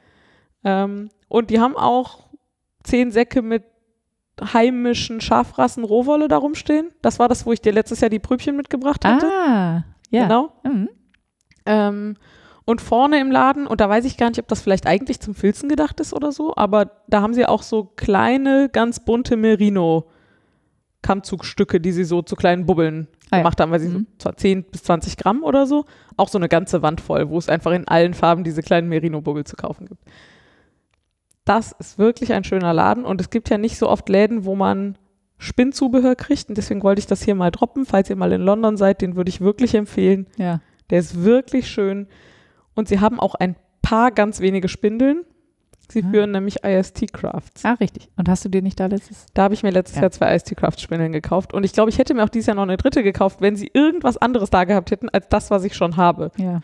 Ähm, 0.63 1.09
und 1.29 1.49
die 1.49 1.59
haben 1.59 1.75
auch 1.75 2.27
zehn 2.83 3.11
Säcke 3.11 3.41
mit 3.41 3.63
heimischen 4.41 5.21
Schafrassen 5.21 5.83
Rohwolle 5.83 6.27
da 6.27 6.37
rumstehen. 6.37 6.91
Das 7.01 7.19
war 7.19 7.27
das, 7.29 7.45
wo 7.45 7.53
ich 7.53 7.61
dir 7.61 7.71
letztes 7.73 8.01
Jahr 8.01 8.09
die 8.09 8.19
Prübchen 8.19 8.55
mitgebracht 8.55 9.05
hatte. 9.05 9.27
Ah, 9.27 9.83
ja. 10.09 10.23
Genau. 10.23 10.51
Mhm. 10.63 10.89
Ähm, 11.65 12.15
und 12.65 12.81
vorne 12.81 13.19
im 13.19 13.31
Laden, 13.31 13.67
und 13.67 13.79
da 13.79 13.87
weiß 13.89 14.05
ich 14.05 14.17
gar 14.17 14.29
nicht, 14.29 14.39
ob 14.39 14.47
das 14.47 14.61
vielleicht 14.61 14.87
eigentlich 14.87 15.19
zum 15.19 15.35
Filzen 15.35 15.69
gedacht 15.69 15.99
ist 15.99 16.13
oder 16.13 16.31
so, 16.31 16.55
aber 16.55 16.89
da 17.07 17.21
haben 17.21 17.33
sie 17.35 17.45
auch 17.45 17.61
so 17.61 17.83
kleine, 17.95 18.69
ganz 18.71 19.05
bunte 19.05 19.37
Merino-Kammzugstücke, 19.37 21.79
die 21.79 21.91
sie 21.91 22.03
so 22.05 22.23
zu 22.23 22.35
kleinen 22.35 22.65
Bubbeln 22.65 23.07
Ah 23.31 23.37
gemacht 23.37 23.59
haben, 23.61 23.71
weil 23.71 23.79
sie 23.79 23.89
so 23.89 23.99
Mhm. 23.99 24.07
zwar 24.17 24.35
10 24.37 24.63
bis 24.63 24.83
20 24.83 25.17
Gramm 25.17 25.43
oder 25.43 25.67
so, 25.67 25.85
auch 26.17 26.29
so 26.29 26.37
eine 26.37 26.49
ganze 26.49 26.81
Wand 26.81 27.01
voll, 27.01 27.29
wo 27.29 27.37
es 27.37 27.49
einfach 27.49 27.71
in 27.71 27.87
allen 27.87 28.13
Farben 28.13 28.43
diese 28.43 28.61
kleinen 28.61 28.89
Merino-Bubbel 28.89 29.43
zu 29.43 29.55
kaufen 29.55 29.87
gibt. 29.87 30.01
Das 31.45 31.71
ist 31.73 31.97
wirklich 31.99 32.33
ein 32.33 32.43
schöner 32.43 32.73
Laden 32.73 33.05
und 33.05 33.21
es 33.21 33.29
gibt 33.29 33.49
ja 33.49 33.57
nicht 33.57 33.77
so 33.77 33.87
oft 33.89 34.09
Läden, 34.09 34.45
wo 34.45 34.55
man 34.55 34.97
Spinnzubehör 35.37 36.15
kriegt 36.15 36.49
und 36.49 36.57
deswegen 36.57 36.81
wollte 36.83 36.99
ich 36.99 37.07
das 37.07 37.21
hier 37.21 37.35
mal 37.35 37.51
droppen. 37.51 37.85
Falls 37.85 38.09
ihr 38.09 38.15
mal 38.15 38.31
in 38.31 38.41
London 38.41 38.77
seid, 38.77 39.01
den 39.01 39.15
würde 39.15 39.29
ich 39.29 39.41
wirklich 39.41 39.75
empfehlen. 39.75 40.27
Ja. 40.37 40.59
Der 40.89 40.99
ist 40.99 41.23
wirklich 41.23 41.67
schön. 41.69 42.07
Und 42.73 42.87
sie 42.87 42.99
haben 42.99 43.19
auch 43.19 43.35
ein 43.35 43.55
paar 43.81 44.11
ganz 44.11 44.39
wenige 44.39 44.67
Spindeln. 44.67 45.23
Sie 45.89 46.03
Ah. 46.03 46.09
führen 46.09 46.31
nämlich 46.31 46.63
IST 46.63 47.13
Crafts. 47.13 47.63
Ah, 47.63 47.73
richtig. 47.73 48.09
Und 48.17 48.27
hast 48.27 48.43
du 48.43 48.49
dir 48.49 48.63
nicht 48.63 48.79
da 48.79 48.87
letztes? 48.87 49.27
Da 49.35 49.43
habe 49.43 49.53
ich 49.53 49.61
mir 49.61 49.69
letztes 49.69 49.97
Ja. 49.97 50.03
Jahr 50.03 50.11
zwei 50.11 50.33
IST 50.35 50.55
Crafts 50.55 50.81
Spindeln 50.81 51.11
gekauft. 51.11 51.53
Und 51.53 51.63
ich 51.63 51.73
glaube, 51.73 51.89
ich 51.91 51.99
hätte 51.99 52.15
mir 52.15 52.23
auch 52.23 52.29
dieses 52.29 52.47
Jahr 52.47 52.55
noch 52.55 52.63
eine 52.63 52.77
dritte 52.77 53.03
gekauft, 53.03 53.39
wenn 53.41 53.55
sie 53.55 53.69
irgendwas 53.71 54.17
anderes 54.17 54.49
da 54.49 54.63
gehabt 54.63 54.89
hätten, 54.89 55.09
als 55.09 55.29
das, 55.29 55.51
was 55.51 55.63
ich 55.63 55.75
schon 55.75 55.95
habe. 55.95 56.31
Ja. 56.37 56.61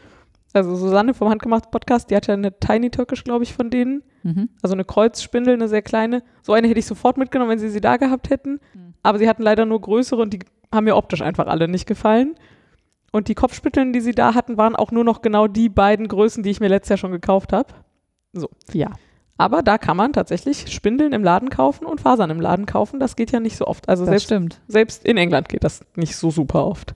Also 0.53 0.75
Susanne 0.75 1.13
vom 1.13 1.29
Handgemacht 1.29 1.71
Podcast, 1.71 2.09
die 2.09 2.15
hat 2.15 2.27
ja 2.27 2.33
eine 2.33 2.59
Tiny 2.59 2.89
Türkisch, 2.89 3.23
glaube 3.23 3.43
ich, 3.43 3.53
von 3.53 3.69
denen. 3.69 4.03
Mhm. 4.23 4.49
Also 4.61 4.73
eine 4.73 4.83
Kreuzspindel, 4.85 5.53
eine 5.53 5.67
sehr 5.67 5.81
kleine. 5.81 6.23
So 6.41 6.53
eine 6.53 6.67
hätte 6.67 6.79
ich 6.79 6.85
sofort 6.85 7.17
mitgenommen, 7.17 7.51
wenn 7.51 7.59
sie 7.59 7.69
sie 7.69 7.81
da 7.81 7.97
gehabt 7.97 8.29
hätten. 8.29 8.59
Mhm. 8.73 8.93
Aber 9.03 9.17
sie 9.17 9.29
hatten 9.29 9.43
leider 9.43 9.65
nur 9.65 9.79
größere 9.81 10.21
und 10.21 10.33
die 10.33 10.39
haben 10.73 10.83
mir 10.85 10.95
optisch 10.95 11.21
einfach 11.21 11.47
alle 11.47 11.67
nicht 11.67 11.85
gefallen. 11.87 12.35
Und 13.11 13.27
die 13.27 13.35
Kopfspitteln, 13.35 13.93
die 13.93 14.01
sie 14.01 14.13
da 14.13 14.33
hatten, 14.35 14.57
waren 14.57 14.75
auch 14.75 14.91
nur 14.91 15.03
noch 15.03 15.21
genau 15.21 15.47
die 15.47 15.69
beiden 15.69 16.07
Größen, 16.07 16.43
die 16.43 16.49
ich 16.49 16.59
mir 16.59 16.69
letztes 16.69 16.89
Jahr 16.89 16.97
schon 16.97 17.11
gekauft 17.11 17.51
habe. 17.51 17.73
Ja. 18.71 18.91
Aber 19.37 19.63
da 19.63 19.77
kann 19.77 19.97
man 19.97 20.13
tatsächlich 20.13 20.71
Spindeln 20.71 21.13
im 21.13 21.23
Laden 21.23 21.49
kaufen 21.49 21.85
und 21.85 21.99
Fasern 21.99 22.29
im 22.29 22.39
Laden 22.39 22.65
kaufen. 22.67 22.99
Das 22.99 23.15
geht 23.15 23.31
ja 23.31 23.39
nicht 23.39 23.57
so 23.57 23.65
oft. 23.65 23.89
Also 23.89 24.03
Das 24.03 24.11
selbst, 24.11 24.25
stimmt. 24.25 24.61
selbst 24.67 25.03
in 25.03 25.17
England 25.17 25.49
geht 25.49 25.63
das 25.63 25.83
nicht 25.95 26.15
so 26.15 26.29
super 26.29 26.65
oft. 26.65 26.93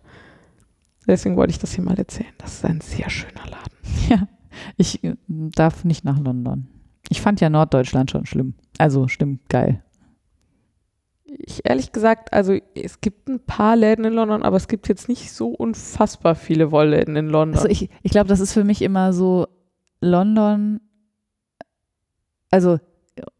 Deswegen 1.08 1.38
wollte 1.38 1.52
ich 1.52 1.60
das 1.60 1.74
hier 1.74 1.84
mal 1.84 1.98
erzählen. 1.98 2.34
Das 2.38 2.54
ist 2.54 2.66
ein 2.66 2.82
sehr 2.82 3.10
schöner 3.10 3.46
Laden. 3.46 3.76
Ja. 4.10 4.28
Ich 4.78 5.04
äh, 5.04 5.16
darf 5.28 5.84
nicht 5.84 6.06
nach 6.06 6.20
London. 6.20 6.68
Ich 7.10 7.22
fand 7.22 7.42
ja 7.42 7.50
Norddeutschland 7.50 8.12
schon 8.12 8.26
schlimm. 8.26 8.54
Also 8.78 9.08
schlimm, 9.08 9.40
geil. 9.50 9.84
Ich 11.26 11.66
ehrlich 11.66 11.92
gesagt, 11.92 12.34
also 12.34 12.58
es 12.76 13.02
gibt 13.02 13.28
ein 13.28 13.40
paar 13.40 13.76
Läden 13.76 14.06
in 14.06 14.14
London, 14.14 14.44
aber 14.44 14.58
es 14.58 14.68
gibt 14.68 14.88
jetzt 14.88 15.10
nicht 15.10 15.32
so 15.32 15.50
unfassbar 15.50 16.36
viele 16.36 16.72
Wollläden 16.72 17.16
in 17.16 17.28
London. 17.28 17.58
Also 17.58 17.68
ich, 17.68 17.90
ich 18.04 18.12
glaube, 18.12 18.28
das 18.28 18.40
ist 18.40 18.54
für 18.54 18.64
mich 18.64 18.82
immer 18.82 19.12
so 19.12 19.48
London, 20.00 20.80
also, 22.52 22.80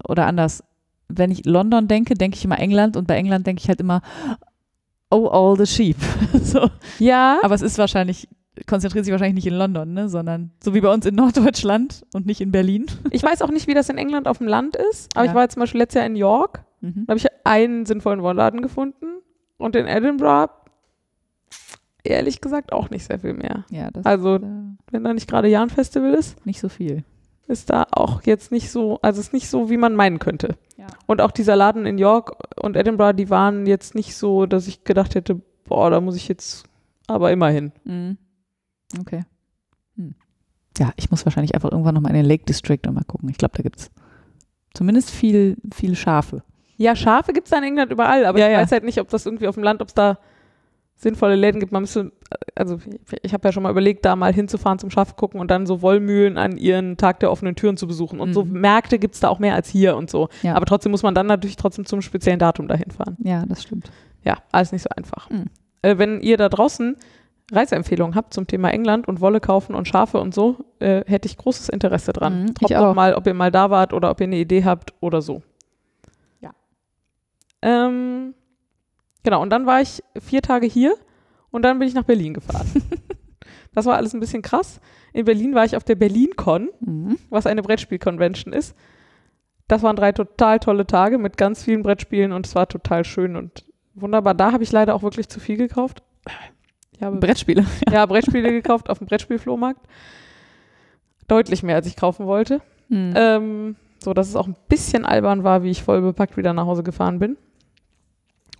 oder 0.08 0.26
anders. 0.26 0.64
Wenn 1.08 1.32
ich 1.32 1.46
London 1.46 1.88
denke, 1.88 2.16
denke 2.16 2.36
ich 2.36 2.44
immer 2.44 2.60
England 2.60 2.98
und 2.98 3.08
bei 3.08 3.16
England 3.16 3.48
denke 3.48 3.62
ich 3.62 3.70
halt 3.70 3.80
immer, 3.80 4.02
oh, 5.12 5.28
all 5.28 5.58
the 5.58 5.66
sheep. 5.66 5.98
so. 6.42 6.70
ja, 7.00 7.40
Aber 7.44 7.56
es 7.56 7.62
ist 7.62 7.78
wahrscheinlich, 7.78 8.28
konzentriert 8.68 9.06
sich 9.06 9.12
wahrscheinlich 9.12 9.36
nicht 9.44 9.52
in 9.52 9.58
London, 9.58 9.94
ne, 9.94 10.10
sondern 10.10 10.52
so 10.64 10.74
wie 10.74 10.82
bei 10.82 10.94
uns 10.94 11.06
in 11.06 11.16
Norddeutschland 11.16 12.06
und 12.14 12.26
nicht 12.26 12.42
in 12.42 12.52
Berlin. 12.52 12.86
ich 13.12 13.24
weiß 13.24 13.42
auch 13.42 13.52
nicht, 13.52 13.68
wie 13.68 13.74
das 13.74 13.90
in 13.90 13.98
England 13.98 14.28
auf 14.28 14.38
dem 14.40 14.48
Land 14.48 14.76
ist, 14.76 15.16
aber 15.16 15.26
Ja. 15.26 15.32
ich 15.32 15.36
war 15.36 15.44
jetzt 15.44 15.54
zum 15.54 15.62
Beispiel 15.62 15.80
letztes 15.82 16.00
Jahr 16.00 16.06
in 16.08 16.16
York, 16.16 16.64
Mhm. 16.82 17.06
da 17.08 17.12
habe 17.12 17.18
ich 17.18 17.26
einen 17.46 17.86
sinnvollen 17.86 18.22
Wollladen 18.22 18.62
gefunden 18.62 19.06
und 19.58 19.76
in 19.76 19.88
Edinburgh 19.88 20.52
ehrlich 22.04 22.42
gesagt 22.42 22.74
auch 22.74 22.90
nicht 22.90 23.06
sehr 23.06 23.20
viel 23.20 23.34
mehr. 23.34 23.66
Ja, 23.70 23.90
das 23.92 24.06
Also, 24.06 24.36
ist 24.36 24.44
äh, 24.44 24.46
wenn 24.92 25.04
da 25.04 25.14
nicht 25.14 25.28
gerade 25.30 25.48
Jahnfestival 25.48 26.14
ist, 26.14 26.46
nicht 26.46 26.60
so 26.60 26.70
viel. 26.70 27.04
ist 27.48 27.70
da 27.70 27.86
auch 27.92 28.22
jetzt 28.24 28.52
nicht 28.52 28.70
so, 28.72 29.00
also 29.02 29.20
es 29.20 29.28
ist 29.28 29.34
nicht 29.34 29.50
so, 29.50 29.70
wie 29.70 29.78
man 29.78 29.96
meinen 29.96 30.20
könnte. 30.20 30.56
Ja. 30.90 30.98
Und 31.08 31.22
auch 31.22 31.32
dieser 31.32 31.56
Laden 31.56 31.86
in 31.86 31.98
York 31.98 32.36
und 32.62 32.76
Edinburgh, 32.76 33.14
die 33.16 33.30
waren 33.30 33.66
jetzt 33.66 33.96
nicht 33.96 34.16
so, 34.16 34.46
dass 34.46 34.68
ich 34.68 34.84
gedacht 34.84 35.16
hätte, 35.16 35.42
boah, 35.66 35.90
da 35.90 36.02
muss 36.02 36.16
ich 36.16 36.28
jetzt 36.28 36.66
aber 37.08 37.32
immerhin. 37.32 37.72
Mhm. 37.84 38.18
Okay. 39.00 39.24
Hm. 39.96 40.16
Ja, 40.78 40.92
ich 40.96 41.10
muss 41.12 41.26
wahrscheinlich 41.26 41.56
einfach 41.56 41.72
irgendwann 41.72 41.96
nochmal 41.96 42.12
in 42.12 42.18
den 42.18 42.26
Lake 42.26 42.46
District 42.46 42.80
und 42.88 42.94
mal 42.94 43.04
gucken. 43.04 43.30
Ich 43.30 43.38
glaube, 43.38 43.56
da 43.56 43.64
gibt 43.64 43.80
es 43.80 43.92
zumindest 44.74 45.12
viel, 45.12 45.58
viel 45.74 45.96
Schafe. 45.96 46.44
Ja, 46.78 46.96
Schafe 46.96 47.32
gibt 47.34 47.48
es 47.48 47.52
da 47.52 47.58
in 47.58 47.64
England 47.64 47.92
überall, 47.92 48.26
aber 48.26 48.40
Ja, 48.40 48.48
ich 48.48 48.54
ja. 48.54 48.60
weiß 48.60 48.72
halt 48.72 48.84
nicht, 48.84 49.00
ob 49.00 49.10
das 49.10 49.26
irgendwie 49.26 49.48
auf 49.48 49.56
dem 49.56 49.64
Land, 49.64 49.82
ob 49.82 49.88
es 49.88 49.94
da 49.94 50.20
sinnvolle 50.98 51.36
Läden 51.36 51.60
gibt. 51.60 51.72
Man 51.72 51.82
müsste, 51.84 52.12
also 52.56 52.78
ich, 53.22 53.34
habe 53.34 53.48
ja 53.48 53.52
schon 53.52 53.64
mal 53.64 53.70
überlegt, 53.72 54.06
da 54.06 54.16
mal 54.16 54.34
hinzufahren 54.34 54.80
zum 54.80 54.90
Schaf 54.90 55.16
gucken 55.16 55.40
und 55.40 55.52
dann 55.52 55.66
so 55.66 55.82
Wollmühlen 55.82 56.38
an 56.38 56.58
ihren 56.58 56.98
Tag 56.98 57.20
der 57.20 57.32
offenen 57.32 57.56
Türen 57.56 57.76
zu 57.78 57.86
besuchen. 57.88 58.20
Und 58.20 58.34
so 58.34 58.44
Mhm. 58.46 58.62
Märkte 58.62 58.98
gibt 58.98 59.16
es 59.16 59.20
da 59.22 59.28
auch 59.30 59.40
mehr 59.40 59.56
als 59.56 59.70
hier 59.70 59.96
und 59.98 60.10
so. 60.10 60.30
Ja. 60.42 60.56
Aber 60.56 60.66
trotzdem 60.66 60.92
muss 60.92 61.04
man 61.04 61.14
dann 61.14 61.28
natürlich 61.28 61.58
trotzdem 61.58 61.86
zum 61.86 62.02
speziellen 62.02 62.40
Datum 62.40 62.68
dahin 62.68 62.92
fahren. 62.92 63.18
Ja, 63.24 63.46
das 63.46 63.64
stimmt. 63.64 63.92
Ja, 64.24 64.38
alles 64.52 64.72
nicht 64.72 64.84
so 64.84 64.90
einfach. 64.96 65.30
Mhm. 65.30 65.46
Äh, 65.82 65.98
wenn 65.98 66.22
ihr 66.22 66.38
da 66.38 66.48
draußen 66.50 66.96
Reiseempfehlungen 67.52 68.16
habt 68.16 68.34
zum 68.34 68.48
Thema 68.48 68.72
England 68.72 69.08
und 69.08 69.22
Wolle 69.22 69.40
kaufen 69.40 69.76
und 69.76 69.88
Schafe 69.88 70.20
und 70.20 70.34
so, 70.34 70.58
äh, 70.80 71.04
hätte 71.06 71.28
ich 71.28 71.38
großes 71.38 71.70
Interesse 71.70 72.12
dran. 72.14 72.40
Mhm, 72.42 72.46
ich 72.48 72.54
Droppt 72.56 72.74
auch. 72.76 72.82
doch 72.90 72.96
mal, 72.96 73.14
ob 73.14 73.28
ihr 73.28 73.34
mal 73.36 73.52
da 73.52 73.70
wart 73.70 73.94
oder 73.94 74.10
ob 74.10 74.20
ihr 74.22 74.28
eine 74.28 74.38
Idee 74.38 74.64
habt 74.64 74.94
oder 75.02 75.22
so. 75.22 75.44
Ja. 76.42 76.52
Ähm, 77.62 78.34
genau, 79.26 79.42
und 79.42 79.50
dann 79.50 79.66
war 79.66 79.82
ich 79.82 80.02
vier 80.22 80.42
Tage 80.42 80.66
hier 80.66 80.96
und 81.52 81.64
dann 81.64 81.78
bin 81.80 81.88
ich 81.90 81.94
nach 81.94 82.04
Berlin 82.06 82.34
gefahren. 82.34 82.66
das 83.74 83.86
war 83.86 83.98
alles 83.98 84.14
ein 84.14 84.22
bisschen 84.22 84.42
krass. 84.42 84.80
In 85.12 85.26
Berlin 85.26 85.54
war 85.54 85.66
ich 85.66 85.76
auf 85.76 85.84
der 85.84 85.96
BerlinCon, 85.96 86.70
Mhm. 86.80 87.18
was 87.30 87.46
eine 87.46 87.62
Brettspiel-Convention 87.62 88.54
ist. 88.54 88.76
Das 89.68 89.82
waren 89.84 89.96
drei 89.96 90.12
total 90.12 90.60
tolle 90.60 90.86
Tage 90.86 91.18
mit 91.18 91.38
ganz 91.38 91.64
vielen 91.64 91.84
Brettspielen 91.84 92.32
und 92.32 92.46
es 92.46 92.56
war 92.56 92.68
total 92.70 93.04
schön 93.04 93.36
und 93.36 93.66
wunderbar. 93.96 94.34
Da 94.34 94.52
habe 94.52 94.64
ich 94.64 94.72
leider 94.72 94.94
auch 94.96 95.04
wirklich 95.04 95.28
zu 95.28 95.40
viel 95.40 95.58
gekauft. 95.58 96.04
Ich 96.92 97.02
habe 97.02 97.18
Brettspiele. 97.18 97.66
ja, 97.92 98.06
Brettspiele 98.06 98.52
gekauft 98.52 98.90
auf 98.90 99.00
dem 99.00 99.08
Brettspielflohmarkt. 99.08 99.82
Deutlich 101.28 101.64
mehr, 101.64 101.76
als 101.76 101.88
ich 101.88 101.96
kaufen 101.96 102.28
wollte. 102.28 102.62
Mhm. 102.90 103.14
Ähm, 103.16 103.76
so 104.00 104.14
dass 104.14 104.28
es 104.30 104.36
auch 104.36 104.48
ein 104.48 104.56
bisschen 104.70 105.04
albern 105.06 105.44
war, 105.44 105.64
wie 105.64 105.72
ich 105.72 105.82
voll 105.82 106.02
bepackt 106.02 106.38
wieder 106.38 106.54
nach 106.54 106.66
Hause 106.68 106.84
gefahren 106.84 107.18
bin. 107.20 107.38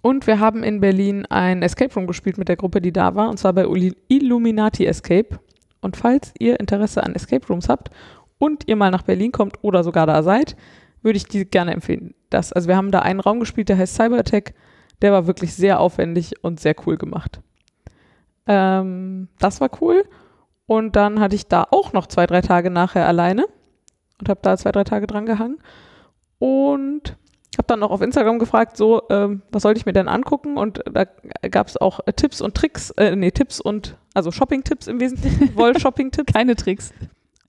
Und 0.06 0.28
wir 0.28 0.40
haben 0.40 0.62
in 0.62 0.82
Berlin 0.82 1.26
ein 1.32 1.64
Escape 1.64 1.92
Room 1.96 2.06
gespielt 2.06 2.38
mit 2.38 2.48
der 2.48 2.58
Gruppe, 2.58 2.80
die 2.80 2.94
da 2.94 3.16
war, 3.16 3.28
und 3.28 3.40
zwar 3.40 3.54
bei 3.54 3.66
Illuminati 4.08 4.86
Escape. 4.86 5.40
Und 5.82 5.98
falls 5.98 6.32
ihr 6.38 6.60
Interesse 6.60 7.02
an 7.02 7.16
Escape 7.16 7.48
Rooms 7.48 7.70
habt 7.70 7.90
und 8.38 8.68
ihr 8.68 8.76
mal 8.76 8.92
nach 8.92 9.02
Berlin 9.02 9.32
kommt 9.32 9.58
oder 9.64 9.84
sogar 9.84 10.06
da 10.06 10.22
seid, 10.22 10.56
würde 11.02 11.18
ich 11.18 11.26
die 11.26 11.44
gerne 11.46 11.74
empfehlen. 11.74 12.14
Das, 12.30 12.54
also 12.54 12.68
wir 12.68 12.78
haben 12.78 12.92
da 12.92 13.00
einen 13.00 13.20
Raum 13.20 13.40
gespielt, 13.40 13.68
der 13.68 13.80
heißt 13.80 13.96
Cyber 13.96 14.20
Attack. 14.20 14.54
Der 15.02 15.12
war 15.12 15.26
wirklich 15.26 15.56
sehr 15.56 15.80
aufwendig 15.80 16.34
und 16.44 16.60
sehr 16.60 16.76
cool 16.86 16.98
gemacht. 16.98 17.42
Ähm, 18.46 19.30
das 19.40 19.60
war 19.60 19.72
cool. 19.82 20.04
Und 20.68 20.96
dann 20.96 21.20
hatte 21.20 21.36
ich 21.36 21.48
da 21.48 21.66
auch 21.72 21.94
noch 21.94 22.06
zwei, 22.06 22.28
drei 22.28 22.42
Tage 22.42 22.70
nachher 22.70 23.08
alleine 23.08 23.48
und 24.20 24.30
habe 24.30 24.42
da 24.44 24.56
zwei, 24.56 24.72
drei 24.72 24.84
Tage 24.84 25.08
dran 25.08 25.26
gehangen. 25.26 25.58
Und 26.38 27.18
habe 27.58 27.68
dann 27.68 27.80
noch 27.80 27.92
auf 27.92 28.02
Instagram 28.02 28.40
gefragt, 28.40 28.78
so, 28.78 29.04
ähm, 29.10 29.42
was 29.52 29.64
sollte 29.64 29.80
ich 29.80 29.86
mir 29.86 29.94
denn 29.94 30.08
angucken? 30.08 30.58
Und 30.58 30.84
da 30.92 31.06
gab 31.50 31.68
es 31.68 31.78
auch 31.78 32.00
äh, 32.06 32.14
Tipps 32.14 32.42
und 32.42 32.56
Tricks, 32.56 32.92
äh, 32.92 33.16
nee, 33.16 33.32
Tipps 33.32 33.62
und, 33.62 33.98
also 34.14 34.32
Shopping-Tipps 34.32 34.88
im 34.88 35.00
Wesentlichen, 35.00 35.52
Woll-Shopping-Tipps. 35.56 36.34
Keine 36.34 36.56
Tricks. 36.56 36.94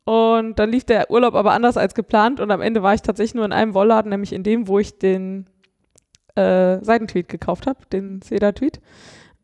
Und 0.05 0.59
dann 0.59 0.71
lief 0.71 0.85
der 0.85 1.11
Urlaub 1.11 1.35
aber 1.35 1.53
anders 1.53 1.77
als 1.77 1.95
geplant 1.95 2.39
und 2.39 2.51
am 2.53 2.61
Ende 2.61 2.83
war 2.83 2.95
ich 2.95 3.03
tatsächlich 3.03 3.35
nur 3.35 3.45
in 3.45 3.53
einem 3.53 3.75
Wollladen, 3.75 4.11
nämlich 4.11 4.33
in 4.33 4.45
dem, 4.45 4.69
wo 4.69 4.79
ich 4.79 4.99
den 4.99 5.47
äh, 6.37 6.79
Seidentweet 6.85 7.29
gekauft 7.29 7.67
habe, 7.67 7.81
den 7.93 8.23
Seda-Tweet. 8.23 8.81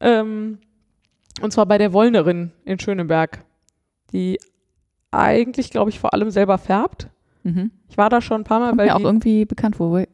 Ähm, 0.01 0.59
und 1.41 1.53
zwar 1.53 1.67
bei 1.67 1.79
der 1.79 1.93
Wollnerin 1.93 2.53
in 2.65 2.79
Schöneberg, 2.79 3.45
die 4.13 4.39
eigentlich, 5.11 5.71
glaube 5.71 5.91
ich, 5.91 5.99
vor 5.99 6.13
allem 6.13 6.31
selber 6.31 6.59
färbt. 6.59 7.09
Mhm. 7.43 7.71
Ich 7.89 7.99
war 7.99 8.09
da 8.11 8.21
schon 8.21 8.43
ein 8.43 8.45
paar 8.45 8.61
Mal, 8.61 8.69
Kommt 8.69 8.79
weil 8.79 8.87
mir 8.87 8.97
auch 8.97 9.01
irgendwie 9.01 9.45
bekannt 9.45 9.77
vor. 9.77 10.05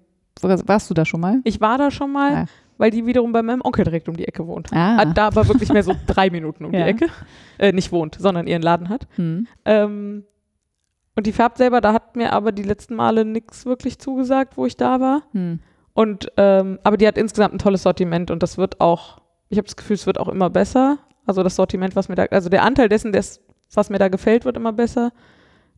Warst 0.43 0.91
du 0.91 0.95
da 0.95 1.05
schon 1.05 1.21
mal? 1.21 1.41
ich 1.45 1.61
war 1.61 1.79
da 1.79 1.91
schon 1.91 2.13
mal, 2.13 2.35
Ah. 2.35 2.45
weil 2.79 2.91
die 2.91 3.07
wiederum 3.07 3.33
bei 3.33 3.43
meinem 3.43 3.61
Onkel 3.63 3.85
direkt 3.85 4.09
um 4.09 4.17
die 4.17 4.27
Ecke 4.29 4.47
wohnt. 4.47 4.73
Ah. 4.73 5.05
Da 5.05 5.27
aber 5.29 5.49
wirklich 5.49 5.73
mehr 5.73 5.83
so 5.83 5.95
drei 6.07 6.31
Minuten 6.31 6.65
um 6.65 6.73
Ja. 6.75 6.85
die 6.85 6.91
Ecke. 6.91 7.07
Äh, 7.59 7.73
nicht 7.73 7.91
wohnt, 7.93 8.17
sondern 8.19 8.47
ihren 8.47 8.63
Laden 8.63 8.89
hat. 8.89 9.07
Hm. 9.17 9.47
Ähm, 9.65 10.25
und 11.17 11.27
die 11.27 11.33
färbt 11.33 11.59
selber, 11.59 11.81
da 11.81 11.93
hat 11.93 12.15
mir 12.15 12.33
aber 12.33 12.53
die 12.53 12.63
letzten 12.63 12.95
Male 12.95 13.25
nichts 13.25 13.67
wirklich 13.67 13.99
zugesagt, 13.99 14.57
wo 14.57 14.67
ich 14.67 14.77
da 14.77 15.01
war. 15.01 15.23
Hm. 15.33 15.59
Und 15.93 16.31
ähm, 16.37 16.79
aber 16.85 16.97
die 16.97 17.09
hat 17.09 17.19
insgesamt 17.19 17.55
ein 17.55 17.59
tolles 17.59 17.83
Sortiment 17.83 18.31
und 18.31 18.41
das 18.45 18.57
wird 18.57 18.81
auch, 18.81 19.19
ich 19.49 19.59
habe 19.59 19.67
das 19.67 19.75
Gefühl, 19.75 19.95
es 19.95 20.07
wird 20.07 20.21
auch 20.21 20.29
immer 20.29 20.49
besser. 20.49 20.99
Also 21.27 21.43
das 21.43 21.57
Sortiment, 21.57 21.97
was 21.97 22.09
mir 22.09 22.15
da, 22.15 22.25
also 22.31 22.49
der 22.49 22.63
Anteil 22.63 22.89
dessen, 22.89 23.11
des, 23.13 23.41
was 23.75 23.91
mir 23.91 23.99
da 23.99 24.07
gefällt, 24.09 24.45
wird 24.45 24.57
immer 24.57 24.73
besser. 24.73 25.11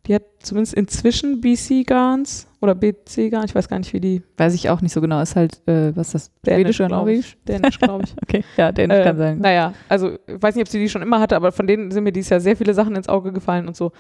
Die 0.06 0.14
hat 0.14 0.22
zumindest 0.40 0.74
inzwischen 0.74 1.40
BC 1.43 1.86
Garns 1.86 2.48
oder 2.60 2.74
BC 2.74 3.31
Garns, 3.31 3.51
ich 3.51 3.55
weiß 3.55 3.68
gar 3.68 3.78
nicht, 3.78 3.93
wie 3.93 4.01
die 4.01 4.22
Weiß 4.39 4.55
ich 4.55 4.70
auch 4.70 4.81
nicht 4.81 4.93
so 4.93 5.01
genau. 5.01 5.20
Ist 5.20 5.36
halt, 5.36 5.60
äh, 5.68 5.94
was 5.94 6.09
ist 6.09 6.14
das? 6.14 6.32
Dänisch, 6.43 6.56
Schwedisch 6.77 6.81
oder 6.81 6.89
Norwegisch? 6.89 7.36
ich. 7.39 7.44
Dänisch, 7.44 7.78
glaube 7.78 8.05
ich. 8.05 8.14
Okay, 8.22 8.44
ja, 8.56 8.72
Dänisch 8.72 8.98
Äh, 8.98 9.05
kann 9.05 9.16
sein. 9.18 9.39
Naja, 9.39 9.74
also 9.89 10.12
ich 10.27 10.43
weiß 10.43 10.55
nicht, 10.55 10.62
ob 10.62 10.68
sie 10.68 10.78
die 10.78 10.89
schon 10.89 11.02
immer 11.02 11.20
hatte, 11.20 11.36
aber 11.36 11.52
von 11.52 11.66
denen 11.66 11.90
sind 11.90 12.05
mir 12.05 12.12
dieses 12.12 12.31
Jahr 12.31 12.40
sehr 12.40 12.56
viele 12.56 12.72
Sachen 12.74 12.97
ins 12.97 13.09
Auge 13.09 13.32
gefallen 13.32 13.68
und 13.68 13.77
so. 13.77 13.93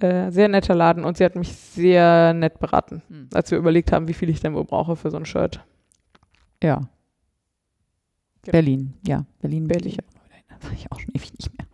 Äh, 0.00 0.30
sehr 0.32 0.48
netter 0.48 0.74
Laden 0.74 1.04
und 1.04 1.18
sie 1.18 1.24
hat 1.24 1.36
mich 1.36 1.52
sehr 1.54 2.32
nett 2.34 2.58
beraten, 2.58 3.02
Hm. 3.08 3.28
als 3.32 3.50
wir 3.52 3.58
überlegt 3.58 3.92
haben, 3.92 4.08
wie 4.08 4.14
viel 4.14 4.28
ich 4.30 4.40
denn 4.40 4.54
wohl 4.54 4.64
brauche 4.64 4.96
für 4.96 5.10
so 5.10 5.18
ein 5.18 5.24
Shirt. 5.26 5.60
Ja. 6.62 6.76
Genau. 8.42 8.52
Berlin, 8.52 8.94
ja. 9.06 9.24
Berlin. 9.40 9.68
Berlin. 9.68 9.88
Ich, 9.92 9.98
ich 10.80 10.90
auch 10.90 10.98
schon 11.00 11.10
ewig 11.14 11.32
nicht 11.34 11.50
mehr. 11.56 11.66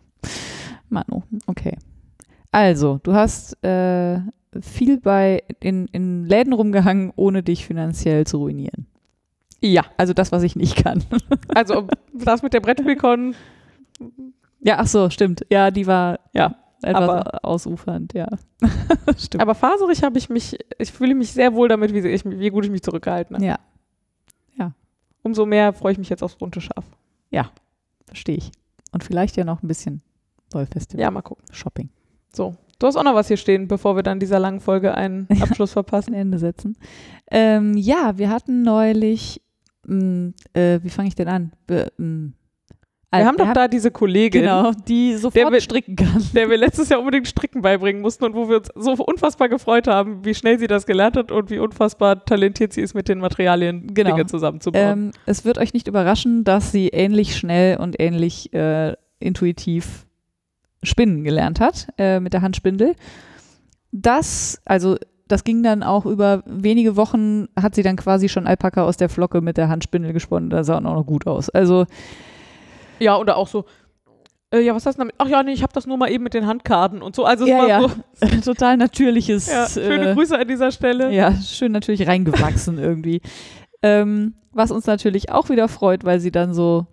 Manu, 0.89 1.23
okay. 1.47 1.77
Also, 2.51 2.99
du 3.03 3.13
hast 3.13 3.63
äh, 3.63 4.19
viel 4.61 4.99
bei 4.99 5.43
in, 5.61 5.87
in 5.87 6.25
Läden 6.25 6.53
rumgehangen, 6.53 7.13
ohne 7.15 7.43
dich 7.43 7.65
finanziell 7.65 8.25
zu 8.27 8.37
ruinieren. 8.37 8.87
Ja, 9.61 9.85
Also 9.97 10.13
das, 10.13 10.31
was 10.31 10.43
ich 10.43 10.55
nicht 10.55 10.75
kann. 10.83 11.03
also 11.55 11.87
das 12.13 12.41
mit 12.41 12.53
der 12.53 12.59
Brettspielcon, 12.61 13.35
ja, 14.59 14.77
ach 14.79 14.87
so, 14.87 15.09
stimmt. 15.09 15.45
Ja, 15.51 15.71
die 15.71 15.85
war 15.87 16.19
Ja, 16.33 16.55
etwas 16.81 17.09
aber- 17.09 17.45
ausufernd, 17.45 18.13
ja. 18.13 18.27
stimmt. 19.17 19.41
aber 19.41 19.53
faserig 19.55 20.03
habe 20.03 20.17
ich 20.17 20.29
mich, 20.29 20.57
ich 20.79 20.91
fühle 20.91 21.13
mich 21.15 21.31
sehr 21.31 21.53
wohl 21.53 21.67
damit, 21.69 21.93
wie, 21.93 21.99
ich, 21.99 22.25
wie 22.25 22.49
gut 22.49 22.65
ich 22.65 22.71
mich 22.71 22.81
zurückgehalten 22.83 23.35
habe. 23.37 23.45
ja, 23.45 23.59
Umso 25.23 25.45
mehr 25.45 25.71
freue 25.73 25.91
ich 25.91 25.99
mich 25.99 26.09
jetzt 26.09 26.23
aufs 26.23 26.35
bunte 26.35 26.59
Schaf. 26.61 26.83
verstehe 28.07 28.37
ich. 28.37 28.51
Und 28.91 29.03
vielleicht 29.03 29.37
ja 29.37 29.43
noch 29.45 29.61
ein 29.61 29.67
bisschen 29.67 30.01
Wollfestival. 30.51 30.99
Ja, 31.01 31.11
mal 31.11 31.21
gucken. 31.21 31.45
Shopping. 31.51 31.89
So, 32.33 32.55
du 32.79 32.87
hast 32.87 32.95
auch 32.95 33.03
noch 33.03 33.15
was 33.15 33.27
hier 33.27 33.37
stehen, 33.37 33.67
bevor 33.67 33.95
wir 33.95 34.03
dann 34.03 34.19
dieser 34.19 34.39
langen 34.39 34.59
Folge 34.59 34.95
einen 34.95 35.27
Abschluss 35.41 35.73
verpassen. 35.73 36.13
ein 36.13 36.21
Ende 36.21 36.37
setzen. 36.39 36.77
Ähm, 37.29 37.75
ja, 37.77 38.13
wir 38.17 38.29
hatten 38.29 38.61
neulich, 38.63 39.41
mh, 39.85 40.31
äh, 40.53 40.79
wie 40.83 40.89
fange 40.89 41.07
ich 41.09 41.15
denn 41.15 41.27
an? 41.27 41.51
Be, 41.67 41.91
mh, 41.97 42.31
Wir 43.13 43.25
haben 43.25 43.37
wir 43.37 43.45
doch 43.45 43.53
da 43.53 43.67
diese 43.67 43.91
Kollegin, 43.91 44.41
genau, 44.43 44.71
die 44.87 45.15
sofort 45.17 45.51
will- 45.51 45.59
stricken 45.61 45.97
kann. 45.97 46.23
der 46.33 46.49
wir 46.49 46.57
letztes 46.57 46.87
Jahr 46.89 46.99
unbedingt 46.99 47.27
Stricken 47.27 47.61
beibringen 47.61 48.01
mussten 48.01 48.23
und 48.23 48.33
wo 48.35 48.47
wir 48.47 48.57
uns 48.57 48.69
so 48.75 48.93
unfassbar 48.93 49.49
gefreut 49.49 49.87
haben, 49.87 50.23
wie 50.23 50.33
schnell 50.33 50.57
sie 50.59 50.67
das 50.67 50.85
gelernt 50.85 51.17
hat 51.17 51.31
und 51.31 51.49
wie 51.49 51.59
unfassbar 51.59 52.23
talentiert 52.23 52.71
sie 52.71 52.81
ist, 52.81 52.93
mit 52.93 53.09
den 53.09 53.19
Materialien 53.19 53.93
Genau. 53.93 54.11
Dinge 54.11 54.25
zusammenzubauen. 54.27 54.85
Ähm, 55.07 55.11
es 55.25 55.43
wird 55.43 55.57
euch 55.57 55.73
nicht 55.73 55.87
überraschen, 55.89 56.45
dass 56.45 56.71
sie 56.71 56.87
ähnlich 56.87 57.35
schnell 57.35 57.77
und 57.77 57.99
ähnlich 57.99 58.53
äh, 58.53 58.95
intuitiv 59.19 60.05
spinnen 60.83 61.23
gelernt 61.23 61.59
hat 61.59 61.87
äh, 61.97 62.19
mit 62.19 62.33
der 62.33 62.41
Handspindel. 62.41 62.95
Das, 63.91 64.61
also 64.65 64.97
das 65.27 65.43
ging 65.43 65.63
dann 65.63 65.83
auch 65.83 66.05
über 66.05 66.43
wenige 66.45 66.95
Wochen, 66.95 67.47
hat 67.59 67.75
sie 67.75 67.83
dann 67.83 67.95
quasi 67.95 68.29
schon 68.29 68.47
Alpaka 68.47 68.83
aus 68.83 68.97
der 68.97 69.09
Flocke 69.09 69.41
mit 69.41 69.57
der 69.57 69.69
Handspindel 69.69 70.13
gesponnen. 70.13 70.49
Da 70.49 70.63
sah 70.63 70.77
auch 70.77 70.81
noch 70.81 71.05
gut 71.05 71.27
aus. 71.27 71.49
Also 71.49 71.85
ja, 72.99 73.17
oder 73.17 73.37
auch 73.37 73.47
so, 73.47 73.65
äh, 74.53 74.59
ja, 74.59 74.75
was 74.75 74.85
hast 74.85 74.95
du 74.95 74.99
damit? 74.99 75.15
Ach 75.17 75.27
ja, 75.27 75.41
nee, 75.43 75.53
ich 75.53 75.63
habe 75.63 75.73
das 75.73 75.87
nur 75.87 75.97
mal 75.97 76.11
eben 76.11 76.23
mit 76.23 76.33
den 76.33 76.45
Handkarten 76.45 77.01
und 77.01 77.15
so. 77.15 77.25
Also 77.25 77.45
es 77.45 77.49
ja, 77.49 77.57
war 77.57 77.67
ja, 77.67 77.81
so, 77.81 78.27
total 78.53 78.77
natürliches. 78.77 79.49
ja, 79.49 79.67
schöne 79.67 80.11
äh, 80.11 80.13
Grüße 80.13 80.37
an 80.37 80.47
dieser 80.47 80.71
Stelle. 80.71 81.11
Ja, 81.13 81.33
schön 81.41 81.71
natürlich 81.71 82.07
reingewachsen 82.07 82.77
irgendwie. 82.77 83.21
Ähm, 83.81 84.35
was 84.51 84.71
uns 84.71 84.85
natürlich 84.85 85.31
auch 85.31 85.49
wieder 85.49 85.67
freut, 85.67 86.03
weil 86.03 86.19
sie 86.19 86.31
dann 86.31 86.53
so, 86.53 86.85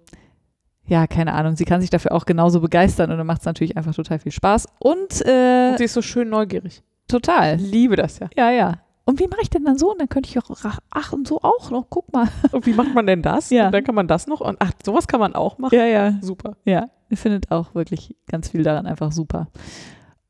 ja, 0.89 1.06
keine 1.06 1.35
Ahnung, 1.35 1.55
sie 1.56 1.65
kann 1.65 1.81
sich 1.81 1.90
dafür 1.90 2.12
auch 2.12 2.24
genauso 2.27 2.60
begeistern 2.60 3.10
und 3.10 3.19
dann 3.19 3.27
macht 3.27 3.40
es 3.40 3.47
natürlich 3.47 3.77
einfach 3.77 3.94
total 3.94 4.19
viel 4.19 4.32
Spaß. 4.32 4.66
Und, 4.78 5.24
äh, 5.27 5.70
Und 5.70 5.78
sie 5.78 5.85
ist 5.85 5.94
so 5.94 6.02
schön 6.02 6.28
neugierig. 6.31 6.82
total. 7.06 7.56
Ich 7.56 7.70
liebe 7.70 7.97
das 7.97 8.19
ja. 8.19 8.28
Ja, 8.36 8.51
ja. 8.51 8.78
Und 9.05 9.20
wie 9.20 9.27
mache 9.28 9.40
ich 9.40 9.48
denn 9.48 9.65
dann 9.65 9.78
so? 9.78 9.93
Und 9.93 10.01
dann 10.01 10.09
könnte 10.10 10.28
ich 10.28 10.39
auch, 10.39 10.51
ach, 10.90 11.12
und 11.15 11.27
so 11.27 11.40
auch 11.43 11.70
noch, 11.70 11.86
guck 11.89 12.12
mal. 12.12 12.28
Und 12.52 12.66
wie 12.66 12.74
macht 12.74 12.94
man 12.94 13.06
denn 13.06 13.23
das? 13.23 13.48
Ja. 13.48 13.66
Und 13.66 13.73
dann 13.73 13.82
kann 13.82 13.94
man 13.94 14.06
das 14.06 14.27
noch. 14.27 14.43
Und 14.43 14.56
ach, 14.60 14.73
sowas 14.85 15.09
kann 15.09 15.19
man 15.19 15.35
auch 15.35 15.56
machen. 15.56 15.74
Ja, 15.74 15.86
ja. 15.86 16.19
Super. 16.20 16.56
Ja, 16.66 16.90
ihr 17.09 17.16
findet 17.16 17.51
auch 17.51 17.74
wirklich 17.74 18.15
ganz 18.31 18.51
viel 18.51 18.62
daran 18.62 18.86
einfach 18.86 19.10
super. 19.12 19.48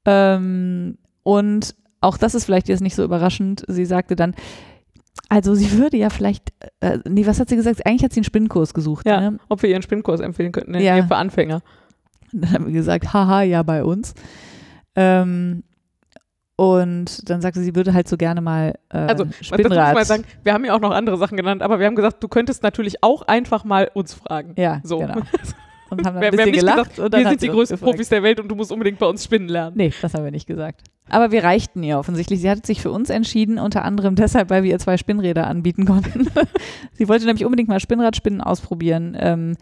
Ähm, 0.04 0.96
und 1.24 1.74
auch 2.00 2.16
das 2.18 2.34
ist 2.36 2.44
vielleicht 2.44 2.68
jetzt 2.68 2.80
nicht 2.80 2.94
so 2.94 3.02
überraschend. 3.02 3.64
Sie 3.66 3.84
sagte 3.84 4.14
dann, 4.14 4.34
also 5.28 5.54
sie 5.54 5.72
würde 5.78 5.96
ja 5.96 6.10
vielleicht, 6.10 6.52
äh, 6.80 6.98
nee, 7.08 7.26
was 7.26 7.38
hat 7.40 7.48
sie 7.48 7.56
gesagt? 7.56 7.86
Eigentlich 7.86 8.04
hat 8.04 8.12
sie 8.12 8.18
einen 8.20 8.24
Spinnkurs 8.24 8.72
gesucht. 8.74 9.06
Ja. 9.06 9.20
Ne? 9.20 9.38
Ob 9.48 9.62
wir 9.62 9.70
ihren 9.70 9.82
Spinnkurs 9.82 10.20
empfehlen 10.20 10.52
könnten. 10.52 10.72
Nee, 10.72 10.84
Ja. 10.86 11.02
für 11.06 11.16
Anfänger. 11.16 11.60
Und 12.32 12.44
dann 12.44 12.52
haben 12.52 12.66
wir 12.66 12.72
gesagt, 12.72 13.12
haha, 13.12 13.42
ja, 13.42 13.62
bei 13.62 13.84
uns. 13.84 14.14
Ähm, 14.96 15.62
und 16.56 17.30
dann 17.30 17.40
sagte 17.40 17.60
sie, 17.60 17.66
sie 17.66 17.76
würde 17.76 17.94
halt 17.94 18.08
so 18.08 18.16
gerne 18.16 18.40
mal 18.40 18.74
äh, 18.88 18.96
Also, 18.98 19.24
das 19.24 19.36
muss 19.38 19.46
Spinnrad. 19.46 19.94
man 19.94 20.04
sagen, 20.04 20.24
wir 20.42 20.52
haben 20.52 20.64
ja 20.64 20.74
auch 20.74 20.80
noch 20.80 20.90
andere 20.90 21.16
Sachen 21.16 21.36
genannt, 21.36 21.62
aber 21.62 21.78
wir 21.78 21.86
haben 21.86 21.94
gesagt, 21.94 22.22
du 22.22 22.26
könntest 22.28 22.62
natürlich 22.64 23.02
auch 23.04 23.22
einfach 23.22 23.64
mal 23.64 23.88
uns 23.94 24.14
fragen. 24.14 24.54
ja, 24.56 24.80
So. 24.82 24.98
genau. 24.98 25.16
Und 25.90 26.04
haben 26.04 26.20
dann 26.20 26.20
Wir, 26.20 26.28
ein 26.28 26.36
bisschen 26.36 26.52
gelacht. 26.52 26.90
gesagt, 26.90 26.98
und 26.98 27.14
dann 27.14 27.20
wir 27.20 27.28
sind 27.30 27.42
die 27.42 27.48
größten 27.48 27.76
gefragt. 27.76 27.92
Profis 27.92 28.08
der 28.08 28.22
Welt 28.22 28.40
und 28.40 28.48
du 28.48 28.54
musst 28.54 28.72
unbedingt 28.72 28.98
bei 28.98 29.06
uns 29.06 29.24
spinnen 29.24 29.48
lernen. 29.48 29.76
Nee, 29.76 29.92
das 30.02 30.14
haben 30.14 30.24
wir 30.24 30.30
nicht 30.30 30.46
gesagt. 30.46 30.82
Aber 31.08 31.32
wir 31.32 31.42
reichten 31.42 31.82
ihr 31.82 31.98
offensichtlich. 31.98 32.40
Sie 32.40 32.50
hat 32.50 32.66
sich 32.66 32.82
für 32.82 32.90
uns 32.90 33.08
entschieden, 33.10 33.58
unter 33.58 33.84
anderem 33.84 34.14
deshalb, 34.14 34.50
weil 34.50 34.62
wir 34.62 34.72
ihr 34.72 34.78
zwei 34.78 34.96
Spinnräder 34.96 35.46
anbieten 35.46 35.86
konnten. 35.86 36.28
sie 36.92 37.08
wollte 37.08 37.24
nämlich 37.24 37.44
unbedingt 37.44 37.68
mal 37.68 37.80
Spinnradspinnen 37.80 38.40
ausprobieren. 38.40 39.16
Ähm, 39.18 39.56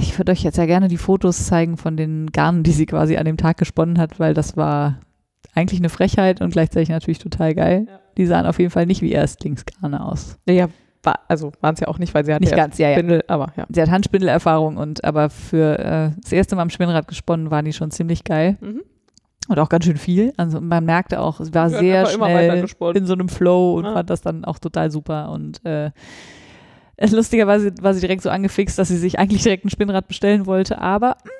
ich 0.00 0.18
würde 0.18 0.32
euch 0.32 0.42
jetzt 0.42 0.58
ja 0.58 0.66
gerne 0.66 0.88
die 0.88 0.98
Fotos 0.98 1.46
zeigen 1.46 1.76
von 1.76 1.96
den 1.96 2.30
Garnen, 2.30 2.62
die 2.62 2.72
sie 2.72 2.86
quasi 2.86 3.16
an 3.16 3.24
dem 3.24 3.38
Tag 3.38 3.56
gesponnen 3.56 3.98
hat, 3.98 4.20
weil 4.20 4.34
das 4.34 4.56
war 4.56 5.00
eigentlich 5.54 5.80
eine 5.80 5.88
Frechheit 5.88 6.42
und 6.42 6.50
gleichzeitig 6.50 6.90
natürlich 6.90 7.18
total 7.18 7.54
geil. 7.54 7.86
Ja. 7.88 8.00
Die 8.18 8.26
sahen 8.26 8.46
auf 8.46 8.58
jeden 8.58 8.70
Fall 8.70 8.86
nicht 8.86 9.02
wie 9.02 9.12
Erstlingsgarne 9.12 10.04
aus. 10.04 10.38
Naja, 10.46 10.68
war, 11.06 11.20
also 11.28 11.52
waren 11.60 11.74
es 11.74 11.80
ja 11.80 11.88
auch 11.88 11.98
nicht, 11.98 12.12
weil 12.14 12.24
sie 12.24 12.34
hatte 12.34 12.42
Nicht 12.42 12.50
ja 12.50 12.56
ganz, 12.56 12.76
ja, 12.78 12.88
ja. 12.90 12.96
Spindel, 12.96 13.22
aber 13.28 13.52
ja. 13.56 13.64
Sie 13.70 13.80
hat 13.80 13.90
Handspindelerfahrung 13.90 14.76
und 14.76 15.04
aber 15.04 15.30
für 15.30 15.78
äh, 15.78 16.10
das 16.20 16.32
erste 16.32 16.56
Mal 16.56 16.62
am 16.62 16.70
Spinnrad 16.70 17.08
gesponnen 17.08 17.50
waren 17.50 17.64
die 17.64 17.72
schon 17.72 17.90
ziemlich 17.90 18.24
geil. 18.24 18.58
Mhm. 18.60 18.82
Und 19.48 19.58
auch 19.60 19.68
ganz 19.68 19.84
schön 19.84 19.96
viel. 19.96 20.32
Also 20.36 20.60
man 20.60 20.84
merkte 20.84 21.20
auch, 21.20 21.38
es 21.38 21.54
war 21.54 21.64
haben 21.64 21.70
sehr 21.70 22.04
schnell 22.06 22.66
in 22.94 23.06
so 23.06 23.12
einem 23.12 23.28
Flow 23.28 23.74
und 23.74 23.84
Ja. 23.84 23.92
fand 23.94 24.10
das 24.10 24.20
dann 24.20 24.44
auch 24.44 24.58
total 24.58 24.90
super. 24.90 25.30
Und 25.30 25.64
äh, 25.64 25.92
lustigerweise 27.10 27.72
war 27.80 27.94
sie 27.94 28.00
direkt 28.00 28.22
so 28.22 28.30
angefixt, 28.30 28.78
dass 28.78 28.88
sie 28.88 28.96
sich 28.96 29.18
eigentlich 29.18 29.42
direkt 29.42 29.64
ein 29.64 29.70
Spinnrad 29.70 30.08
bestellen 30.08 30.46
wollte, 30.46 30.80
aber 30.80 31.16
mh, 31.24 31.30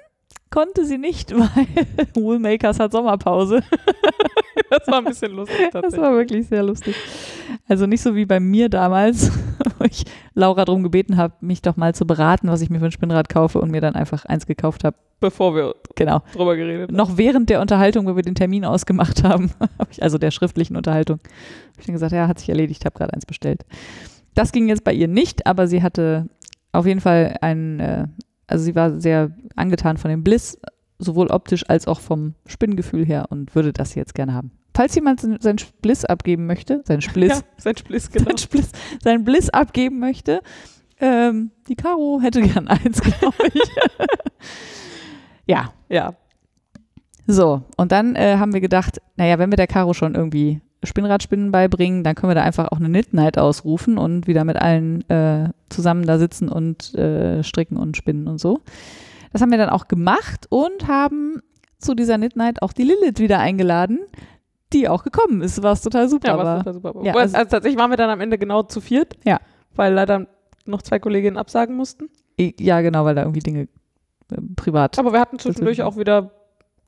konnte 0.50 0.84
sie 0.84 0.98
nicht, 0.98 1.32
weil 1.36 1.66
Woolmakers 2.14 2.78
hat 2.80 2.92
Sommerpause. 2.92 3.62
Das 4.68 4.88
war 4.88 4.98
ein 4.98 5.04
bisschen 5.04 5.32
lustig 5.32 5.56
Das 5.72 5.82
tatsächlich. 5.82 6.00
war 6.00 6.16
wirklich 6.16 6.48
sehr 6.48 6.62
lustig. 6.64 6.96
Also 7.68 7.86
nicht 7.86 8.00
so 8.00 8.16
wie 8.16 8.26
bei 8.26 8.40
mir 8.40 8.68
damals, 8.68 9.30
wo 9.78 9.84
ich 9.84 10.04
Laura 10.34 10.64
darum 10.64 10.82
gebeten 10.82 11.16
habe, 11.16 11.34
mich 11.40 11.62
doch 11.62 11.76
mal 11.76 11.94
zu 11.94 12.04
beraten, 12.04 12.48
was 12.48 12.62
ich 12.62 12.68
mir 12.70 12.80
für 12.80 12.86
ein 12.86 12.90
Spinnrad 12.90 13.28
kaufe 13.28 13.60
und 13.60 13.70
mir 13.70 13.80
dann 13.80 13.94
einfach 13.94 14.24
eins 14.24 14.44
gekauft 14.44 14.82
habe. 14.82 14.96
Bevor 15.20 15.54
wir 15.54 15.76
Genau. 15.94 16.20
drüber 16.32 16.56
geredet 16.56 16.88
haben. 16.88 16.96
noch 16.96 17.16
während 17.16 17.48
der 17.48 17.60
Unterhaltung, 17.60 18.06
wo 18.08 18.16
wir 18.16 18.22
den 18.24 18.34
Termin 18.34 18.64
ausgemacht 18.64 19.22
haben, 19.22 19.52
also 20.00 20.18
der 20.18 20.32
schriftlichen 20.32 20.76
Unterhaltung, 20.76 21.20
habe 21.20 21.78
ich 21.80 21.86
dann 21.86 21.92
gesagt, 21.94 22.12
ja, 22.12 22.26
hat 22.26 22.40
sich 22.40 22.48
erledigt, 22.48 22.84
habe 22.86 22.98
gerade 22.98 23.12
eins 23.14 23.24
bestellt. 23.26 23.64
Das 24.34 24.50
ging 24.50 24.68
jetzt 24.68 24.82
bei 24.82 24.92
ihr 24.92 25.06
nicht, 25.06 25.46
aber 25.46 25.68
sie 25.68 25.82
hatte 25.82 26.26
auf 26.72 26.86
jeden 26.86 27.00
Fall 27.00 27.36
einen, 27.40 27.78
äh, 27.78 28.06
also 28.46 28.64
sie 28.64 28.74
war 28.74 29.00
sehr 29.00 29.32
angetan 29.54 29.96
von 29.96 30.10
dem 30.10 30.22
Bliss, 30.24 30.58
sowohl 30.98 31.28
optisch 31.28 31.68
als 31.68 31.86
auch 31.86 32.00
vom 32.00 32.34
Spinngefühl 32.46 33.04
her 33.04 33.26
und 33.30 33.54
würde 33.54 33.72
das 33.72 33.94
jetzt 33.94 34.14
gerne 34.14 34.34
haben. 34.34 34.50
Falls 34.74 34.94
jemand 34.94 35.20
seinen 35.20 35.58
Bliss 35.82 36.04
abgeben 36.04 36.46
möchte, 36.46 36.82
seinen 36.84 37.00
Spliss, 37.02 37.38
Ja, 37.38 37.40
sein 37.58 37.76
Spliss, 37.76 38.10
genau. 38.10 38.26
seinen, 38.26 38.38
Spliss 38.38 38.72
seinen 39.02 39.24
Bliss 39.24 39.50
abgeben 39.50 39.98
möchte, 39.98 40.40
ähm, 40.98 41.50
die 41.68 41.76
Caro 41.76 42.20
hätte 42.22 42.40
gern 42.40 42.68
eins, 42.68 43.00
glaube 43.02 43.36
ich. 43.52 43.62
ja, 45.46 45.72
Ja, 45.88 46.14
so, 47.28 47.62
und 47.76 47.90
dann 47.90 48.14
äh, 48.14 48.36
haben 48.38 48.52
wir 48.52 48.60
gedacht, 48.60 49.00
naja, 49.16 49.38
wenn 49.38 49.50
wir 49.50 49.56
der 49.56 49.66
Caro 49.66 49.94
schon 49.94 50.14
irgendwie 50.14 50.60
Spinnradspinnen 50.82 51.50
beibringen, 51.50 52.04
dann 52.04 52.14
können 52.14 52.30
wir 52.30 52.34
da 52.34 52.42
einfach 52.42 52.68
auch 52.70 52.78
eine 52.78 52.88
Knit 52.88 53.12
Night 53.14 53.38
ausrufen 53.38 53.98
und 53.98 54.26
wieder 54.26 54.44
mit 54.44 54.56
allen 54.56 55.08
äh, 55.10 55.48
zusammen 55.68 56.04
da 56.06 56.18
sitzen 56.18 56.48
und 56.48 56.94
äh, 56.94 57.42
stricken 57.42 57.76
und 57.76 57.96
spinnen 57.96 58.28
und 58.28 58.38
so. 58.38 58.60
Das 59.32 59.42
haben 59.42 59.50
wir 59.50 59.58
dann 59.58 59.70
auch 59.70 59.88
gemacht 59.88 60.46
und 60.50 60.86
haben 60.86 61.42
zu 61.78 61.94
dieser 61.94 62.16
Knit 62.16 62.36
Night 62.36 62.62
auch 62.62 62.72
die 62.72 62.84
Lilith 62.84 63.18
wieder 63.18 63.38
eingeladen, 63.38 64.00
die 64.72 64.88
auch 64.88 65.02
gekommen 65.04 65.42
ist, 65.42 65.62
was 65.62 65.82
total 65.82 66.08
super 66.08 66.28
ja 66.28 66.38
war 66.38 66.44
war. 66.44 66.58
total 66.58 66.74
super. 66.74 66.94
Ja, 67.04 67.14
also- 67.14 67.36
also, 67.36 67.50
tatsächlich 67.50 67.78
waren 67.78 67.90
wir 67.90 67.96
dann 67.96 68.10
am 68.10 68.20
Ende 68.20 68.38
genau 68.38 68.62
zu 68.62 68.80
viert. 68.80 69.16
Ja. 69.24 69.40
Weil 69.74 69.92
leider 69.92 70.26
noch 70.64 70.82
zwei 70.82 70.98
Kolleginnen 70.98 71.36
absagen 71.36 71.76
mussten. 71.76 72.08
Ja, 72.38 72.80
genau, 72.80 73.04
weil 73.04 73.14
da 73.14 73.22
irgendwie 73.22 73.40
Dinge 73.40 73.62
äh, 74.32 74.36
privat. 74.56 74.98
Aber 74.98 75.12
wir 75.12 75.20
hatten 75.20 75.38
zwischendurch 75.38 75.82
auch 75.82 75.96
wieder 75.96 76.32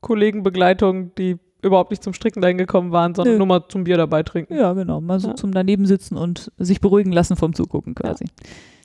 Kollegenbegleitung, 0.01 1.13
die 1.15 1.37
überhaupt 1.61 1.91
nicht 1.91 2.03
zum 2.03 2.13
Stricken 2.13 2.41
dahin 2.41 2.57
gekommen 2.57 2.91
waren, 2.91 3.13
sondern 3.15 3.33
Nö. 3.33 3.37
nur 3.39 3.47
mal 3.47 3.67
zum 3.67 3.83
Bier 3.83 3.97
dabei 3.97 4.23
trinken. 4.23 4.55
Ja, 4.55 4.73
genau, 4.73 5.01
mal 5.01 5.19
so 5.19 5.29
Ja. 5.29 5.35
zum 5.35 5.51
daneben 5.51 5.85
sitzen 5.85 6.15
und 6.17 6.51
sich 6.57 6.79
beruhigen 6.81 7.11
lassen 7.11 7.35
vom 7.35 7.53
Zugucken 7.53 7.95
quasi. 7.95 8.25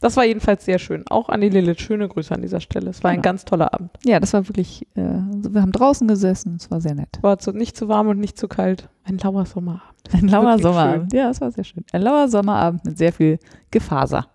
Das 0.00 0.16
war 0.16 0.24
jedenfalls 0.24 0.64
sehr 0.64 0.78
schön. 0.78 1.04
Auch 1.08 1.28
an 1.30 1.40
die 1.40 1.48
Lilith. 1.48 1.80
Schöne 1.80 2.08
Grüße 2.08 2.34
an 2.34 2.42
dieser 2.42 2.60
Stelle. 2.60 2.90
Es 2.90 3.02
war 3.02 3.10
ein 3.10 3.16
Genau. 3.16 3.22
ganz 3.22 3.44
toller 3.44 3.72
Abend. 3.72 3.90
Ja, 4.04 4.20
das 4.20 4.32
war 4.34 4.46
wirklich, 4.48 4.86
äh, 4.96 5.00
wir 5.02 5.62
haben 5.62 5.72
draußen 5.72 6.06
gesessen, 6.08 6.56
es 6.56 6.70
war 6.70 6.80
sehr 6.80 6.94
nett. 6.94 7.18
War 7.22 7.38
zu, 7.38 7.52
nicht 7.52 7.76
zu 7.76 7.88
warm 7.88 8.08
und 8.08 8.18
nicht 8.18 8.36
zu 8.36 8.48
kalt. 8.48 8.88
Ein 9.04 9.18
lauer 9.18 9.46
Sommerabend. 9.46 9.84
Ein 10.12 10.28
lauer 10.28 10.58
Sommerabend. 10.58 11.12
Ja, 11.14 11.30
es 11.30 11.40
war 11.40 11.50
sehr 11.52 11.64
schön. 11.64 11.84
Ein 11.92 12.02
lauer 12.02 12.28
Sommerabend 12.28 12.84
mit 12.84 12.98
sehr 12.98 13.12
viel 13.12 13.38
Gefaser. 13.70 14.26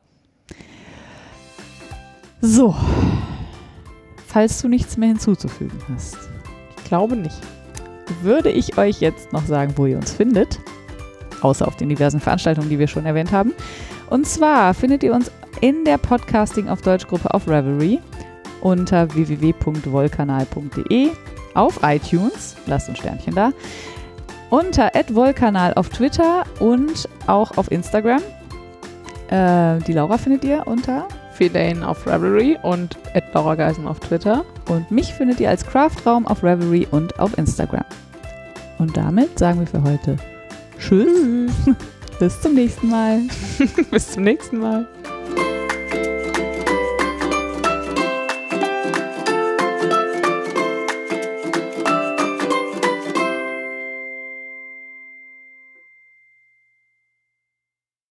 So. 2.41 2.73
Falls 4.27 4.61
du 4.61 4.67
nichts 4.69 4.95
mehr 4.97 5.09
hinzuzufügen 5.09 5.77
hast, 5.93 6.17
Ich 6.77 6.83
glaube 6.85 7.15
nicht. 7.15 7.37
Würde 8.22 8.49
ich 8.49 8.77
euch 8.77 8.99
jetzt 8.99 9.34
noch 9.34 9.45
sagen, 9.45 9.73
wo 9.76 9.86
ihr 9.86 9.98
uns 9.98 10.11
findet. 10.11 10.60
Außer 11.41 11.68
auf 11.68 11.76
den 11.77 11.90
diversen 11.90 12.19
Veranstaltungen, 12.19 12.69
die 12.69 12.80
wir 12.80 12.88
schon 12.88 13.06
erwähnt 13.06 13.31
haben. 13.31 13.53
Und 14.10 14.27
zwar 14.27 14.73
findet 14.73 15.03
ihr 15.03 15.14
uns 15.14 15.31
in 15.61 15.86
der 15.86 15.98
Podcasting 15.98 16.68
auf 16.68 16.81
Deutsch 16.81 17.07
Gruppe 17.07 17.34
auf 17.34 17.48
Reverie 17.48 17.99
unter 18.61 19.14
www.volkanal.de 19.14 21.10
auf 21.53 21.80
iTunes, 21.84 22.56
lasst 22.65 22.90
ein 22.90 22.95
Sternchen 22.95 23.36
da, 23.36 23.52
unter 24.49 24.91
@volkanal 25.11 25.73
auf 25.76 25.90
Twitter 25.90 26.44
und 26.60 27.07
auch 27.27 27.57
auf 27.57 27.72
Instagram. 27.72 28.22
Äh, 29.30 29.80
die 29.80 29.94
Laura 29.94 30.18
findet 30.18 30.44
ihr 30.44 30.65
unter 30.65 31.07
Fedain 31.34 31.84
auf 31.84 32.06
Ravelry 32.07 32.57
und 32.61 32.98
Laura 33.34 33.56
Geisen 33.56 33.88
auf 33.88 33.99
Twitter. 33.99 34.44
Und 34.69 34.91
mich 34.91 35.13
findet 35.13 35.39
ihr 35.39 35.49
als 35.49 35.65
Craftraum 35.65 36.25
auf 36.27 36.43
Reverie 36.43 36.87
und 36.89 37.19
auf 37.19 37.37
Instagram. 37.37 37.85
Und 38.77 38.95
damit 38.95 39.37
sagen 39.37 39.59
wir 39.59 39.67
für 39.67 39.83
heute 39.83 40.15
Tschüss. 40.79 41.51
Bis 42.19 42.41
zum 42.41 42.53
nächsten 42.53 42.89
Mal. 42.89 43.21
Bis 43.91 44.11
zum 44.11 44.23
nächsten 44.23 44.59
Mal. 44.59 44.87